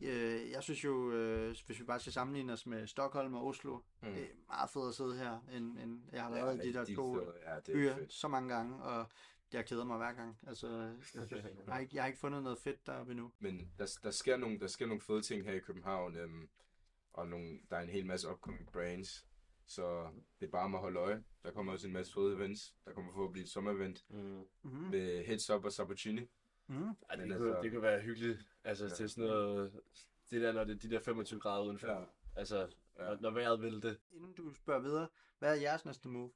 øh, 0.00 0.50
jeg 0.50 0.62
synes 0.62 0.84
jo, 0.84 1.12
øh, 1.12 1.54
hvis 1.66 1.78
vi 1.80 1.84
bare 1.84 2.00
skal 2.00 2.12
sammenligne 2.12 2.52
os 2.52 2.66
med 2.66 2.86
Stockholm 2.86 3.34
og 3.34 3.46
Oslo, 3.46 3.78
Mm. 4.02 4.12
det 4.12 4.22
er 4.22 4.26
meget 4.48 4.70
fedt 4.70 4.88
at 4.88 4.94
sidde 4.94 5.16
her, 5.18 5.38
end, 5.52 5.78
end 5.78 6.00
jeg 6.12 6.22
har 6.22 6.36
Ja, 6.36 6.44
været 6.44 6.64
i 6.64 6.68
de 6.68 6.74
der 6.74 6.84
de 6.84 6.94
to 6.94 7.14
steder, 7.16 7.32
ja, 7.46 7.56
det 7.56 7.68
er 7.68 7.72
byer 7.72 7.94
fedt. 7.96 8.12
så 8.12 8.28
mange 8.28 8.54
gange, 8.54 8.82
og 8.82 9.06
jeg 9.52 9.66
keder 9.66 9.84
mig 9.84 9.96
hver 9.96 10.12
gang. 10.12 10.38
Altså, 10.46 10.68
jeg, 11.14 11.42
har 11.68 11.78
ikke, 11.78 11.94
jeg 11.96 12.02
har 12.02 12.06
ikke 12.06 12.18
fundet 12.20 12.42
noget 12.42 12.58
fedt 12.58 12.86
deroppe 12.86 13.12
endnu. 13.12 13.32
Men 13.38 13.72
der, 13.78 13.98
der, 14.02 14.10
sker 14.10 14.36
nogle, 14.36 14.60
der 14.60 14.66
sker 14.66 14.86
nogle 14.86 15.00
fede 15.00 15.22
ting 15.22 15.44
her 15.44 15.52
i 15.52 15.58
København, 15.58 16.16
øhm, 16.16 16.48
og 17.12 17.28
nogle, 17.28 17.58
der 17.70 17.76
er 17.76 17.80
en 17.82 17.88
hel 17.88 18.06
masse 18.06 18.28
upcoming 18.28 18.72
brands. 18.72 19.26
Så 19.70 20.08
det 20.40 20.46
er 20.46 20.50
bare 20.50 20.68
med 20.68 20.78
at 20.78 20.82
holde 20.82 21.00
øje. 21.00 21.24
Der 21.42 21.50
kommer 21.52 21.72
også 21.72 21.86
en 21.86 21.92
masse 21.92 22.12
fede 22.12 22.34
events. 22.36 22.74
Der 22.84 22.92
kommer 22.92 23.12
for 23.12 23.24
at 23.24 23.32
blive 23.32 23.42
et 23.44 23.50
sommerevent 23.50 24.04
Mm. 24.08 24.44
Med 24.70 25.24
Heads 25.24 25.50
Up 25.50 25.64
og. 25.64 25.72
Mm-hmm. 26.66 26.94
Ej, 27.10 27.16
det, 27.16 27.22
altså- 27.32 27.60
det 27.62 27.72
kunne 27.72 27.82
være 27.82 28.00
hyggeligt. 28.00 28.38
Altså, 28.64 28.84
Ja. 28.84 28.88
ja. 28.88 28.94
til 28.94 29.10
sådan 29.10 29.24
noget... 29.30 29.80
Det 30.30 30.40
der, 30.42 30.52
når 30.52 30.64
det 30.64 30.74
er 30.74 30.78
de 30.78 30.90
der 30.90 31.00
25 31.00 31.40
grader 31.40 31.64
udenfor. 31.64 31.88
Ja. 31.88 32.04
Altså, 32.36 32.58
Ja. 32.98 33.04
når, 33.04 33.18
når 33.20 33.30
vejret 33.30 33.62
vil 33.62 33.82
det. 33.82 33.98
Inden 34.12 34.32
du 34.34 34.54
spørger 34.54 34.80
videre, 34.80 35.08
hvad 35.38 35.56
er 35.56 35.60
jeres 35.60 35.84
næste 35.84 36.08
move? 36.08 36.32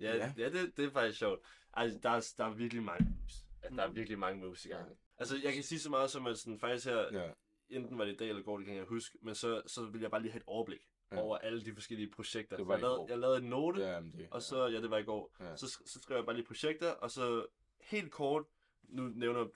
Ja, 0.00 0.16
Ja. 0.16 0.16
ja. 0.16 0.32
ja 0.36 0.50
det, 0.50 0.76
det 0.76 0.84
er 0.84 0.90
faktisk 0.90 1.18
sjovt. 1.18 1.40
Altså, 1.74 1.98
der 2.02 2.10
er, 2.10 2.34
der 2.38 2.44
er 2.44 2.54
virkelig 2.54 2.82
mange 2.82 3.04
moves. 3.10 3.46
Altså, 3.62 3.76
der 3.76 3.82
er 3.82 3.88
Mm. 3.88 3.96
virkelig 3.96 4.18
mange 4.18 4.40
moves 4.40 4.64
i 4.66 4.68
gang. 4.68 4.88
Ja. 4.88 4.94
Altså, 5.18 5.36
jeg 5.44 5.54
kan 5.54 5.62
sige 5.62 5.78
så 5.78 5.90
meget 5.90 6.10
som, 6.10 6.26
at 6.26 6.38
sådan, 6.38 6.58
faktisk 6.58 6.86
her, 6.86 7.22
Ja. 7.22 7.30
enten 7.68 7.98
var 7.98 8.04
det 8.04 8.12
i 8.12 8.16
dag 8.16 8.28
eller 8.28 8.42
går, 8.42 8.56
det 8.56 8.66
kan 8.66 8.76
jeg 8.76 8.84
huske, 8.84 9.18
men 9.22 9.34
så, 9.34 9.62
så 9.66 9.84
vil 9.84 10.00
jeg 10.00 10.10
bare 10.10 10.22
lige 10.22 10.32
have 10.32 10.40
et 10.40 10.46
overblik 10.46 10.88
Ja. 11.12 11.16
ja. 11.16 11.22
over 11.22 11.38
alle 11.38 11.64
de 11.64 11.74
forskellige 11.74 12.10
projekter. 12.10 12.56
Det 12.56 12.66
var 12.66 12.74
jeg, 12.74 12.82
lavede, 12.82 13.06
jeg 13.08 13.18
lavede 13.18 13.38
en 13.38 13.44
note, 13.44 13.80
Ja, 13.80 14.00
det, 14.00 14.28
og 14.30 14.42
så, 14.42 14.66
ja, 14.66 14.80
det 14.80 14.90
var 14.90 14.98
i 14.98 15.02
går, 15.04 15.36
Ja. 15.40 15.44
ja. 15.48 15.56
så, 15.56 15.66
så 15.86 16.00
skrev 16.02 16.16
jeg 16.16 16.24
bare 16.26 16.36
lige 16.36 16.46
projekter, 16.46 16.90
og 16.90 17.10
så 17.10 17.46
helt 17.80 18.12
kort, 18.12 18.44
nu 18.82 19.02
nævner 19.02 19.46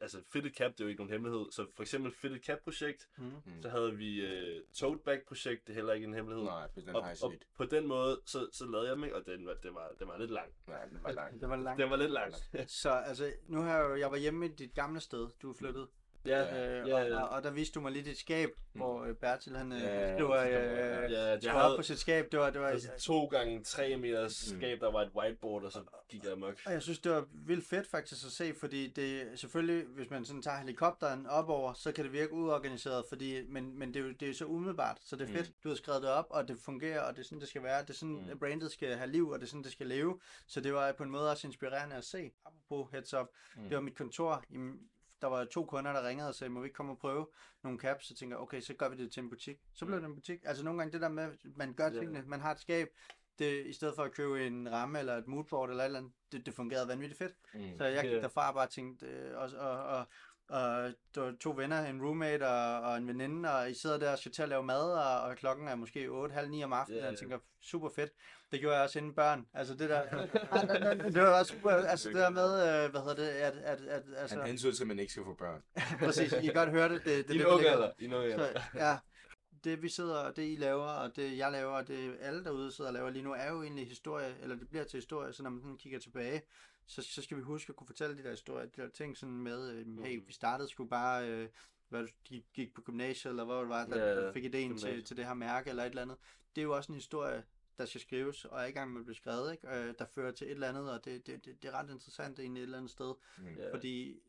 altså 0.00 0.22
Fitted 0.32 0.50
Cap, 0.50 0.72
det 0.72 0.80
er 0.80 0.84
jo 0.84 0.88
ikke 0.88 1.00
nogen 1.00 1.12
hemmelighed, 1.12 1.46
så 1.52 1.66
for 1.76 1.82
eksempel 1.82 2.12
Fitted 2.12 2.40
Cap 2.40 2.58
projekt, 2.64 3.08
Mm. 3.18 3.24
Mm. 3.24 3.62
så 3.62 3.68
havde 3.68 3.96
vi 3.96 4.24
uh, 4.24 4.62
Tote 4.74 5.00
Bag 5.04 5.20
projekt, 5.28 5.66
det 5.66 5.72
er 5.72 5.74
heller 5.74 5.92
ikke 5.92 6.04
en 6.06 6.14
hemmelighed. 6.14 6.44
Nej, 6.44 6.66
den 6.74 6.88
og, 6.88 7.02
har 7.02 7.10
jeg 7.10 7.24
og 7.24 7.32
set. 7.32 7.46
på 7.56 7.64
den 7.64 7.86
måde, 7.86 8.20
så, 8.26 8.48
så 8.52 8.66
lavede 8.66 8.88
jeg 8.88 8.96
dem, 8.96 9.04
ikke? 9.04 9.16
og 9.16 9.26
den 9.26 9.46
var, 9.46 9.54
den, 9.62 9.74
var, 9.74 9.90
den 9.98 10.08
var 10.08 10.18
lidt 10.18 10.30
lang. 10.30 10.52
Nej, 10.66 10.84
den 10.84 10.98
var 11.02 11.12
lang. 11.12 11.40
Det 11.40 11.48
var 11.48 11.56
langt. 11.56 11.80
Den 11.82 11.90
var 11.90 11.96
lidt 11.96 12.10
lang. 12.10 12.34
Så 12.70 12.90
altså, 12.90 13.32
nu 13.46 13.60
har 13.60 13.76
jeg 13.78 13.88
jo, 13.90 13.96
jeg 13.96 14.10
var 14.10 14.16
hjemme 14.16 14.46
i 14.46 14.48
dit 14.48 14.74
gamle 14.74 15.00
sted, 15.00 15.28
du 15.42 15.50
er 15.50 15.54
flyttet. 15.54 15.88
Ja, 16.26 16.80
Øh, 16.80 16.88
ja, 16.88 16.94
og, 17.00 17.08
ja. 17.08 17.22
og, 17.22 17.28
og, 17.28 17.42
der 17.42 17.50
viste 17.50 17.74
du 17.74 17.80
mig 17.80 17.92
lige 17.92 18.04
dit 18.04 18.18
skab, 18.18 18.48
Mm. 18.72 18.80
hvor 18.80 19.04
øh, 19.04 19.14
Bertil 19.14 19.56
han 19.56 19.72
øh, 19.72 19.80
Ja, 19.80 20.14
skriver, 20.16 20.36
ja, 20.36 21.04
øh, 21.04 21.12
ja. 21.12 21.40
skrev 21.40 21.54
op 21.54 21.60
havde 21.62 21.76
på 21.76 21.82
sit 21.82 21.98
skab. 21.98 22.32
Det 22.32 22.40
var, 22.40 22.50
det 22.50 22.60
var, 22.60 22.66
altså, 22.68 22.88
to 22.98 23.24
gange 23.26 23.64
tre 23.64 23.96
meters 23.96 24.52
Mm. 24.52 24.58
skab, 24.58 24.80
der 24.80 24.92
var 24.92 25.00
et 25.02 25.10
whiteboard, 25.16 25.64
og 25.64 25.72
så 25.72 25.82
gik 26.08 26.24
jeg 26.24 26.32
amok. 26.32 26.54
og 26.66 26.72
jeg 26.72 26.82
synes, 26.82 26.98
det 26.98 27.12
var 27.12 27.26
vildt 27.32 27.66
fedt 27.66 27.86
faktisk 27.86 28.26
at 28.26 28.32
se, 28.32 28.54
fordi 28.54 28.88
det 28.88 29.38
selvfølgelig, 29.40 29.86
hvis 29.86 30.10
man 30.10 30.24
sådan 30.24 30.42
tager 30.42 30.58
helikopteren 30.58 31.26
opover, 31.26 31.72
så 31.72 31.92
kan 31.92 32.04
det 32.04 32.12
virke 32.12 32.32
uorganiseret, 32.32 33.04
fordi, 33.08 33.42
men, 33.48 33.78
men 33.78 33.94
det, 33.94 34.00
er 34.02 34.04
jo, 34.06 34.12
det 34.12 34.30
er 34.30 34.34
så 34.34 34.44
umiddelbart, 34.44 34.98
så 35.00 35.16
det 35.16 35.22
er 35.24 35.28
Mm. 35.28 35.34
fedt. 35.34 35.52
Du 35.64 35.68
har 35.68 35.76
skrevet 35.76 36.02
det 36.02 36.10
op, 36.10 36.26
og 36.30 36.48
det 36.48 36.58
fungerer, 36.64 37.00
og 37.00 37.16
det 37.16 37.20
er 37.20 37.24
sådan, 37.24 37.40
det 37.40 37.48
skal 37.48 37.62
være. 37.62 37.82
Det 37.82 37.90
er 37.90 37.94
sådan, 37.94 38.14
Mm. 38.14 38.30
mm. 38.32 38.38
brandet 38.38 38.72
skal 38.72 38.96
have 38.96 39.10
liv, 39.10 39.28
og 39.28 39.38
det 39.40 39.44
er 39.46 39.48
sådan, 39.48 39.64
det 39.64 39.72
skal 39.72 39.86
leve. 39.86 40.20
Så 40.46 40.60
det 40.60 40.74
var 40.74 40.92
på 40.92 41.02
en 41.02 41.10
måde 41.10 41.30
også 41.30 41.46
inspirerende 41.46 41.96
at 41.96 42.04
se. 42.04 42.30
Apropos 42.46 42.92
heads 42.92 43.14
up, 43.14 43.26
Mm. 43.56 43.62
det 43.62 43.74
var 43.74 43.80
mit 43.80 43.96
kontor. 43.96 44.44
Jamen, 44.52 44.78
der 45.22 45.28
var 45.28 45.44
to 45.44 45.64
kunder, 45.64 45.92
der 45.92 46.08
ringede 46.08 46.28
og 46.28 46.34
sagde, 46.34 46.52
må 46.52 46.60
vi 46.60 46.66
ikke 46.66 46.74
komme 46.74 46.92
og 46.92 46.98
prøve 46.98 47.26
nogle 47.62 47.78
caps? 47.78 48.06
Så 48.06 48.14
tænker 48.14 48.36
jeg, 48.36 48.42
okay, 48.42 48.60
så 48.60 48.74
gør 48.74 48.88
vi 48.88 48.96
det 48.96 49.12
til 49.12 49.22
en 49.22 49.30
butik. 49.30 49.58
Så 49.74 49.86
blev 49.86 49.98
det 50.00 50.06
en 50.06 50.14
butik. 50.14 50.40
Altså 50.44 50.64
nogle 50.64 50.78
gange 50.78 50.92
det 50.92 51.00
der 51.00 51.08
med, 51.08 51.32
man 51.56 51.74
gør 51.74 51.90
tingene, 51.90 52.22
man 52.26 52.40
har 52.40 52.52
et 52.52 52.60
skab, 52.60 52.88
det, 53.40 53.66
i 53.66 53.72
stedet 53.72 53.94
for 53.96 54.02
at 54.02 54.12
købe 54.12 54.46
en 54.46 54.72
ramme 54.72 54.98
eller 54.98 55.16
et 55.16 55.26
moodboard 55.26 55.70
eller 55.70 55.84
et 55.84 55.86
eller 55.86 55.98
andet, 55.98 56.12
det, 56.32 56.46
det 56.46 56.54
fungerede 56.54 56.88
vanvittigt 56.88 57.18
fedt. 57.18 57.34
Mm. 57.54 57.78
Så 57.78 57.84
jeg 57.84 58.02
gik 58.02 58.12
derfra 58.12 58.48
og 58.48 58.54
bare 58.54 58.66
tænkte, 58.66 59.06
øh, 59.06 59.38
og, 59.38 59.50
og, 59.58 59.84
og, 59.84 60.06
og 60.50 60.92
to 61.40 61.54
venner, 61.56 61.86
en 61.86 62.02
roommate 62.02 62.48
og, 62.48 62.80
og 62.80 62.96
en 62.98 63.06
veninde, 63.08 63.52
og 63.54 63.70
I 63.70 63.74
sidder 63.74 63.98
der 63.98 64.12
og 64.12 64.18
skal 64.18 64.32
til 64.32 64.42
at 64.42 64.48
lave 64.48 64.62
mad, 64.62 64.92
og, 64.92 65.20
og 65.20 65.36
klokken 65.36 65.68
er 65.68 65.74
måske 65.74 66.06
8, 66.10 66.34
halv 66.34 66.50
9 66.50 66.64
om 66.64 66.72
aftenen, 66.72 67.00
Ja, 67.00 67.06
og 67.06 67.10
jeg 67.12 67.18
tænker, 67.18 67.38
super 67.62 67.88
fedt. 67.96 68.10
Det 68.52 68.60
gjorde 68.60 68.74
jeg 68.76 68.84
også 68.84 68.98
inden 68.98 69.14
børn. 69.14 69.46
Altså 69.54 69.74
det 69.74 69.90
der, 69.90 70.02
det 71.14 71.22
var 71.22 71.38
også 71.38 71.52
super, 71.54 71.70
altså 71.70 72.08
det 72.08 72.16
der 72.16 72.30
med, 72.30 72.84
øh, 72.84 72.90
hvad 72.90 73.00
hedder 73.00 73.14
det, 73.14 73.28
at, 73.28 73.56
at, 73.56 73.80
at 73.80 74.02
altså, 74.16 74.36
Han 74.36 74.46
hensyn 74.46 74.72
til, 74.72 74.82
at 74.82 74.88
man 74.88 74.98
ikke 74.98 75.12
skal 75.12 75.24
få 75.24 75.34
børn. 75.34 75.62
præcis, 76.06 76.32
I 76.32 76.44
kan 76.44 76.54
godt 76.54 76.70
høre 76.70 76.88
det, 76.88 77.04
det, 77.04 77.28
det 77.28 77.34
I 77.34 77.38
ligger- 77.38 77.72
alder. 77.72 77.90
I 77.98 78.04
alder. 78.04 78.52
så, 78.54 78.60
ja, 78.74 78.96
det 79.64 79.82
vi 79.82 79.88
sidder, 79.88 80.16
og 80.16 80.36
det 80.36 80.42
I 80.52 80.56
laver, 80.56 80.84
og 80.86 81.16
det 81.16 81.38
jeg 81.38 81.52
laver, 81.52 81.72
og 81.72 81.88
det 81.88 82.16
alle 82.20 82.44
derude 82.44 82.72
sidder 82.72 82.90
og 82.90 82.94
laver 82.94 83.10
lige 83.10 83.22
nu, 83.24 83.32
er 83.32 83.48
jo 83.50 83.62
egentlig 83.62 83.88
historie, 83.88 84.34
eller 84.42 84.56
det 84.56 84.68
bliver 84.68 84.84
til 84.84 84.96
historie, 84.96 85.32
så 85.32 85.42
når 85.42 85.50
man 85.50 85.60
sådan 85.60 85.76
kigger 85.78 85.98
tilbage, 85.98 86.42
så, 86.90 87.02
så 87.02 87.22
skal 87.22 87.36
vi 87.36 87.42
huske 87.42 87.70
at 87.70 87.76
kunne 87.76 87.86
fortælle 87.86 88.16
de 88.18 88.22
der 88.22 88.30
historier, 88.30 88.66
de 88.66 88.82
der 88.82 88.88
ting 88.88 89.16
sådan 89.16 89.36
med, 89.36 89.70
øh, 89.70 89.98
hey, 90.02 90.16
Mhm. 90.18 90.28
vi 90.28 90.32
startede 90.32 90.68
sgu 90.68 90.84
bare, 90.84 91.28
øh, 91.30 91.48
hvad 91.88 92.02
du 92.02 92.08
de 92.28 92.42
gik 92.54 92.74
på 92.74 92.82
gymnasiet, 92.82 93.30
eller 93.30 93.44
hvor 93.44 93.60
det 93.60 93.68
var, 93.68 93.86
der, 93.86 94.04
Ja, 94.04 94.16
der 94.16 94.32
fik 94.32 94.44
idéen 94.44 94.50
til, 94.50 94.66
gymnasiet. 94.68 95.04
til 95.06 95.16
det 95.16 95.24
her 95.26 95.34
mærke, 95.34 95.70
eller 95.70 95.82
et 95.84 95.88
eller 95.90 96.02
andet. 96.02 96.16
Det 96.54 96.60
er 96.60 96.64
jo 96.64 96.76
også 96.76 96.92
en 96.92 96.96
historie, 96.96 97.44
der 97.78 97.84
skal 97.86 98.00
skrives, 98.00 98.44
og 98.44 98.60
er 98.60 98.66
i 98.66 98.70
gang 98.70 98.92
med 98.92 99.00
at 99.00 99.04
blive 99.04 99.16
skrevet, 99.16 99.52
ikke? 99.52 99.68
Øh, 99.68 99.94
der 99.98 100.04
fører 100.06 100.32
til 100.32 100.46
et 100.46 100.50
eller 100.50 100.68
andet, 100.68 100.90
og 100.92 101.04
det, 101.04 101.26
det, 101.26 101.44
det, 101.44 101.62
det 101.62 101.68
er 101.68 101.72
ret 101.72 101.90
interessant 101.90 102.38
egentlig 102.38 102.60
et 102.60 102.64
eller 102.64 102.78
andet 102.78 102.90
sted. 102.90 103.14
Mm. 103.38 103.56
Fordi 103.70 104.20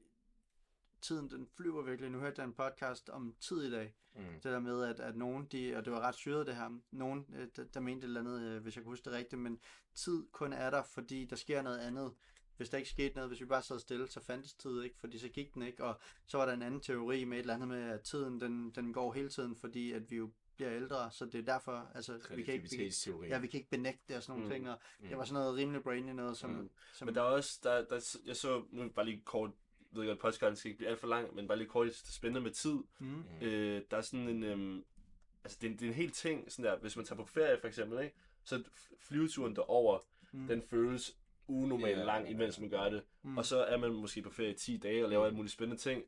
tiden, 1.02 1.30
den 1.32 1.48
flyver 1.58 1.82
virkelig. 1.84 2.10
Nu 2.12 2.20
hørte 2.20 2.42
jeg 2.42 2.46
en 2.48 2.54
podcast 2.54 3.10
om 3.10 3.36
tid 3.40 3.64
i 3.64 3.72
dag. 3.72 3.96
Mm. 4.16 4.22
Det 4.34 4.44
der 4.44 4.60
med, 4.60 4.84
at, 4.84 5.00
at 5.00 5.16
nogen, 5.16 5.46
de, 5.46 5.76
og 5.76 5.86
det 5.86 5.94
var 5.94 6.00
ret 6.00 6.16
syret 6.16 6.48
det 6.48 6.56
her, 6.56 6.80
nogen, 6.92 7.26
øh, 7.36 7.48
der, 7.56 7.64
der 7.64 7.80
mente 7.80 8.00
et 8.06 8.08
eller 8.08 8.20
andet, 8.20 8.42
øh, 8.42 8.62
hvis 8.62 8.76
jeg 8.76 8.84
kan 8.84 8.90
huske 8.92 9.06
det 9.06 9.14
rigtigt, 9.14 9.42
men 9.42 9.60
tid 9.94 10.24
kun 10.32 10.54
er 10.54 10.70
der, 10.70 10.84
fordi 10.84 11.26
der 11.26 11.36
sker 11.36 11.62
noget 11.62 11.80
andet. 11.80 12.14
Hvis 12.62 12.70
der 12.70 12.78
ikke 12.78 12.90
skete 12.90 13.16
noget, 13.16 13.30
hvis 13.30 13.42
vi 13.42 13.46
bare 13.46 13.62
sad 13.62 13.80
stille, 13.80 14.08
så 14.08 14.20
fandtes 14.20 14.54
tid 14.54 14.82
ikke, 14.84 14.96
fordi 15.00 15.18
så 15.20 15.30
gik 15.30 15.54
den 15.54 15.62
ikke. 15.62 15.84
Og 15.84 16.00
så 16.28 16.38
var 16.38 16.46
der 16.46 16.54
en 16.54 16.62
anden 16.62 16.82
teori 16.82 17.24
med 17.24 17.38
et 17.38 17.42
eller 17.42 17.54
andet 17.54 17.68
med, 17.68 17.90
at 17.90 18.02
tiden, 18.02 18.42
den, 18.42 18.72
den 18.76 18.94
går 18.94 19.14
hele 19.14 19.30
tiden, 19.30 19.56
fordi 19.56 19.92
at 19.92 20.12
vi 20.12 20.16
jo 20.16 20.32
bliver 20.56 20.76
ældre, 20.76 21.12
så 21.12 21.26
det 21.26 21.36
er 21.36 21.42
derfor, 21.54 21.92
altså, 21.96 22.14
vi 22.36 22.44
kan 22.44 22.54
ikke, 22.54 22.70
vi, 22.70 22.92
ja, 23.28 23.40
vi 23.40 23.48
kan 23.48 23.58
ikke 23.58 23.70
benægte 23.70 24.02
det 24.08 24.16
og 24.18 24.24
sådan 24.24 24.40
nogle 24.40 24.46
Mm. 24.50 24.56
ting, 24.64 24.70
og 24.70 24.80
Mm. 25.00 25.08
det 25.08 25.18
var 25.18 25.24
sådan 25.26 25.42
noget 25.42 25.56
rimelig 25.56 25.84
brainy 25.84 26.10
noget, 26.12 26.38
som, 26.38 26.50
Mm. 26.50 26.70
som 26.94 27.06
Men 27.06 27.16
der 27.16 27.22
er 27.22 27.26
også, 27.26 27.60
der, 27.64 27.86
der, 27.86 28.18
jeg 28.26 28.36
så, 28.36 28.64
nu 28.72 28.90
bare 28.90 29.06
lige 29.06 29.22
kort, 29.26 29.52
jeg 29.94 30.00
ved 30.02 30.08
godt, 30.08 30.20
podcasten 30.20 30.56
skal 30.56 30.70
ikke 30.70 30.78
blive 30.78 30.90
alt 30.90 31.00
for 31.00 31.08
lang, 31.08 31.36
men 31.36 31.48
bare 31.48 31.58
lige 31.58 31.68
kort, 31.70 31.88
det 31.88 31.94
er 31.94 32.12
spændende 32.12 32.42
med 32.42 32.52
tid. 32.52 32.74
mm, 33.00 33.08
Mm. 33.08 33.24
Øh, 33.42 33.82
der 33.92 33.98
er 33.98 34.02
sådan 34.02 34.30
en, 34.30 34.44
øhm, 34.44 34.84
altså 35.44 35.58
det 35.62 35.68
er, 35.68 35.72
en, 35.72 35.78
det 35.80 35.86
er 35.86 35.90
en 35.90 35.96
hel 35.96 36.12
ting, 36.12 36.52
sådan 36.52 36.72
der, 36.72 36.78
hvis 36.80 36.96
man 36.96 37.06
tager 37.06 37.18
på 37.22 37.26
ferie 37.26 37.58
for 37.62 37.68
eksempel, 37.68 38.04
ikke? 38.04 38.16
så 38.44 38.64
flyveturen 39.00 39.56
derover, 39.56 40.00
mm, 40.32 40.48
den 40.48 40.62
føles 40.62 41.18
unormalt 41.48 41.98
Ja, 42.00 42.04
lang, 42.04 42.30
imens 42.32 42.60
man 42.60 42.70
gør 42.70 42.90
det. 42.90 43.04
mm, 43.24 43.38
Og 43.38 43.46
så 43.46 43.64
er 43.64 43.78
man 43.78 43.94
måske 43.94 44.22
på 44.22 44.30
ferie 44.30 44.52
i 44.52 44.54
10 44.54 44.78
dage 44.78 45.04
og 45.04 45.10
laver 45.10 45.26
alle 45.26 45.36
mulige 45.36 45.52
spændende 45.52 45.82
ting. 45.82 46.04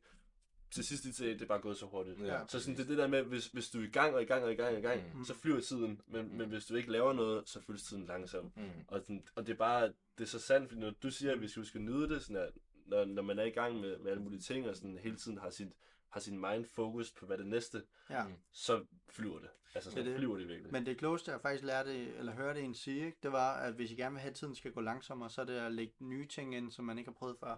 Til 0.70 0.84
sidst 0.84 1.04
i 1.04 1.10
dag, 1.24 1.28
det 1.32 1.42
er 1.42 1.46
bare 1.46 1.58
gået 1.60 1.76
så 1.76 1.86
hurtigt. 1.86 2.20
Ja, 2.22 2.38
så 2.48 2.60
sådan, 2.60 2.76
det 2.76 2.82
er 2.84 2.86
det 2.88 2.98
der 2.98 3.06
med, 3.06 3.22
hvis, 3.22 3.46
hvis 3.46 3.70
du 3.70 3.80
er 3.80 3.84
i 3.84 3.90
gang 3.90 4.14
og 4.14 4.22
i 4.22 4.24
gang 4.24 4.44
og 4.44 4.52
i 4.52 4.54
gang 4.54 4.72
og 4.74 4.78
i 4.78 4.82
gang, 4.82 5.00
Mm. 5.18 5.24
så 5.24 5.34
flyver 5.34 5.60
tiden. 5.60 6.00
Men, 6.06 6.22
Mm. 6.28 6.34
men 6.34 6.48
hvis 6.48 6.66
du 6.66 6.74
ikke 6.74 6.92
laver 6.92 7.12
noget, 7.12 7.48
så 7.48 7.60
føles 7.60 7.82
tiden 7.82 8.06
langsomt. 8.06 8.56
Mm. 8.56 8.62
Og, 8.88 9.00
sådan, 9.00 9.24
og 9.34 9.46
det 9.46 9.52
er 9.52 9.56
bare, 9.56 9.86
det 10.18 10.24
er 10.24 10.24
så 10.24 10.38
sandt, 10.38 10.68
fordi 10.68 10.80
når 10.80 10.90
du 11.02 11.10
siger, 11.10 11.32
at 11.32 11.40
vi 11.40 11.48
skal 11.48 11.60
huske 11.60 11.76
at 11.78 11.82
nyde 11.84 12.08
det, 12.08 12.22
sådan 12.22 12.36
at, 12.42 12.50
når, 12.86 13.04
når 13.04 13.22
man 13.22 13.38
er 13.38 13.44
i 13.44 13.50
gang 13.50 13.80
med, 13.80 13.98
med 13.98 14.10
alle 14.10 14.22
mulige 14.22 14.40
ting, 14.40 14.68
og 14.68 14.76
sådan 14.76 14.98
hele 14.98 15.16
tiden 15.16 15.38
har 15.38 15.50
sit, 15.50 15.72
har 16.14 16.20
sin 16.20 16.38
mind 16.40 16.64
focus 16.64 17.12
på, 17.12 17.26
hvad 17.26 17.38
det 17.38 17.46
næste, 17.46 17.82
ja. 18.10 18.24
så 18.50 18.84
flyver 19.10 19.38
det. 19.38 19.48
Altså, 19.74 19.90
så 19.90 19.96
Det 19.96 20.06
er 20.06 20.10
det. 20.10 20.18
flyver 20.18 20.36
det 20.38 20.48
virkelig. 20.48 20.72
Men 20.72 20.86
det 20.86 20.98
klogeste, 20.98 21.30
jeg 21.30 21.40
faktisk 21.40 21.64
lærte, 21.64 21.92
eller 22.14 22.32
hørte 22.32 22.60
en 22.60 22.74
sige, 22.74 23.06
ikke, 23.06 23.18
det 23.22 23.32
var, 23.32 23.52
at 23.54 23.74
hvis 23.74 23.90
I 23.90 23.94
gerne 23.94 24.12
vil 24.12 24.20
have, 24.20 24.30
at 24.30 24.36
tiden 24.36 24.54
skal 24.54 24.72
gå 24.72 24.80
langsommere, 24.80 25.30
så 25.30 25.40
er 25.40 25.44
det 25.44 25.54
at 25.54 25.72
lægge 25.72 25.94
nye 26.00 26.26
ting 26.26 26.54
ind, 26.56 26.70
som 26.70 26.84
man 26.84 26.98
ikke 26.98 27.08
har 27.10 27.14
prøvet 27.14 27.36
før. 27.40 27.56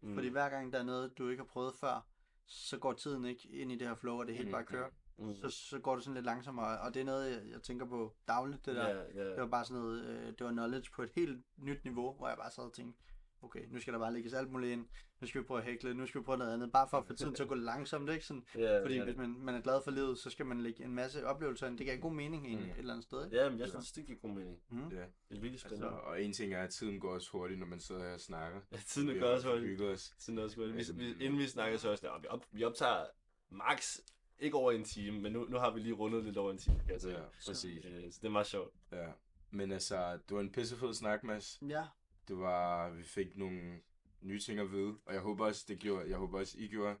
Mm. 0.00 0.14
Fordi 0.14 0.28
hver 0.28 0.48
gang 0.48 0.72
der 0.72 0.78
er 0.78 0.82
noget, 0.82 1.18
du 1.18 1.28
ikke 1.28 1.40
har 1.40 1.46
prøvet 1.48 1.74
før, 1.80 2.06
så 2.46 2.78
går 2.78 2.92
tiden 2.92 3.24
ikke 3.24 3.48
ind 3.48 3.72
i 3.72 3.76
det 3.76 3.88
her 3.88 3.94
flow, 3.94 4.18
og 4.18 4.26
det 4.26 4.34
hele 4.34 4.46
Mm, 4.48 4.52
bare 4.52 4.64
kører. 4.64 4.90
mm. 5.18 5.34
Så, 5.36 5.48
så 5.48 5.78
går 5.78 5.94
det 5.94 6.04
sådan 6.04 6.14
lidt 6.14 6.26
langsommere, 6.26 6.80
og 6.80 6.94
det 6.94 7.00
er 7.00 7.04
noget, 7.04 7.30
jeg, 7.30 7.50
jeg 7.50 7.62
tænker 7.62 7.86
på 7.86 8.14
dagligt, 8.28 8.66
det 8.66 8.76
der. 8.76 8.88
Ja, 8.88 9.02
ja. 9.14 9.30
Det 9.30 9.40
var 9.40 9.46
bare 9.46 9.64
sådan 9.64 9.82
noget, 9.82 10.04
øh, 10.04 10.26
det 10.26 10.40
var 10.40 10.50
knowledge 10.50 10.90
på 10.94 11.02
et 11.02 11.10
helt 11.14 11.44
nyt 11.56 11.84
niveau, 11.84 12.16
hvor 12.16 12.28
jeg 12.28 12.36
bare 12.36 12.50
sad 12.50 12.64
og 12.64 12.72
tænkte, 12.74 13.00
okay, 13.42 13.66
nu 13.70 13.80
skal 13.80 13.92
der 13.92 13.98
bare 13.98 14.12
lægges 14.12 14.32
alt 14.32 14.50
muligt 14.50 14.72
ind, 14.72 14.86
nu 15.22 15.26
skal 15.26 15.40
vi 15.40 15.46
prøve 15.46 15.60
at 15.60 15.66
hækle, 15.66 15.94
nu 15.94 16.06
skal 16.06 16.20
vi 16.20 16.24
prøve 16.24 16.38
noget 16.38 16.54
andet, 16.54 16.72
bare 16.72 16.88
for 16.88 16.98
at 16.98 17.06
få 17.06 17.14
tiden 17.14 17.34
til 17.34 17.42
at 17.42 17.48
gå 17.48 17.54
langsomt, 17.54 18.10
ikke? 18.10 18.26
Sådan, 18.26 18.44
ja, 18.54 18.82
fordi 18.82 18.94
ja. 18.96 19.04
hvis 19.04 19.16
man, 19.16 19.36
man 19.38 19.54
er 19.54 19.60
glad 19.60 19.80
for 19.84 19.90
livet, 19.90 20.18
så 20.18 20.30
skal 20.30 20.46
man 20.46 20.60
lægge 20.60 20.84
en 20.84 20.94
masse 20.94 21.26
oplevelser 21.26 21.66
ind. 21.66 21.78
Det 21.78 21.86
giver 21.86 21.96
god 21.98 22.12
mening 22.12 22.46
egentlig, 22.46 22.66
Mm. 22.66 22.72
et 22.72 22.78
eller 22.78 22.92
andet 22.92 23.04
sted, 23.04 23.24
ikke? 23.24 23.36
Ja, 23.36 23.50
men 23.50 23.58
jeg 23.60 23.68
synes, 23.68 23.92
det 23.92 24.06
giver 24.06 24.18
god 24.18 24.30
mening. 24.30 24.58
Mm. 24.68 24.78
Ja. 24.78 24.84
Det 24.86 24.96
er 24.96 25.04
virkelig 25.30 25.52
Altså, 25.52 25.68
spændende. 25.68 26.00
og 26.00 26.22
en 26.22 26.32
ting 26.32 26.54
er, 26.54 26.62
at 26.62 26.70
tiden 26.70 27.00
går 27.00 27.14
også 27.14 27.30
hurtigt, 27.32 27.58
når 27.60 27.66
man 27.66 27.80
sidder 27.80 28.02
her 28.04 28.12
og 28.14 28.20
snakker. 28.20 28.60
Ja, 28.72 28.76
tiden 28.86 29.14
Vi 29.14 29.18
har 29.18 29.26
også 29.26 29.48
hurtigt. 29.50 29.80
os. 29.80 30.14
Tiden 30.18 30.38
også 30.38 30.56
hurtigt. 30.56 30.76
Altså, 30.76 30.92
Vi, 30.92 31.04
vi, 31.12 31.24
inden 31.24 31.38
vi 31.38 31.46
snakker 31.46 31.78
så 31.78 31.90
også, 31.90 32.06
ja, 32.06 32.18
vi, 32.20 32.26
op, 32.30 32.44
vi 32.52 32.64
optager 32.64 33.04
max 33.50 33.98
ikke 34.38 34.56
over 34.56 34.72
en 34.72 34.84
time, 34.84 35.20
men 35.20 35.32
nu, 35.32 35.44
nu 35.44 35.56
har 35.56 35.70
vi 35.70 35.80
lige 35.80 35.94
rundet 35.94 36.24
lidt 36.24 36.36
over 36.36 36.50
en 36.52 36.58
time, 36.58 36.80
sige. 36.98 37.12
Ja, 37.12 37.20
præcis. 37.46 37.84
Øh, 37.84 38.12
så 38.12 38.18
det 38.22 38.26
er 38.28 38.30
meget 38.32 38.46
sjovt. 38.46 38.74
Ja. 38.92 39.06
Men 39.50 39.72
altså, 39.72 40.12
det 40.12 40.34
var 40.36 40.40
en 40.40 40.52
pissefed 40.52 40.94
snak, 40.94 41.24
Mads. 41.24 41.58
Ja, 41.68 41.84
Det 42.28 42.38
var, 42.38 42.90
vi 42.90 43.02
fik 43.02 43.36
nogle 43.36 43.78
nye 44.22 44.38
ting 44.38 44.58
at 44.60 44.72
vide, 44.72 44.94
og 45.06 45.14
jeg 45.14 45.20
håber 45.20 45.46
også, 45.46 45.64
det 45.68 45.78
gjorde, 45.78 46.08
jeg 46.08 46.16
håber 46.18 46.38
også, 46.38 46.58
I 46.58 46.68
gjorde, 46.68 46.96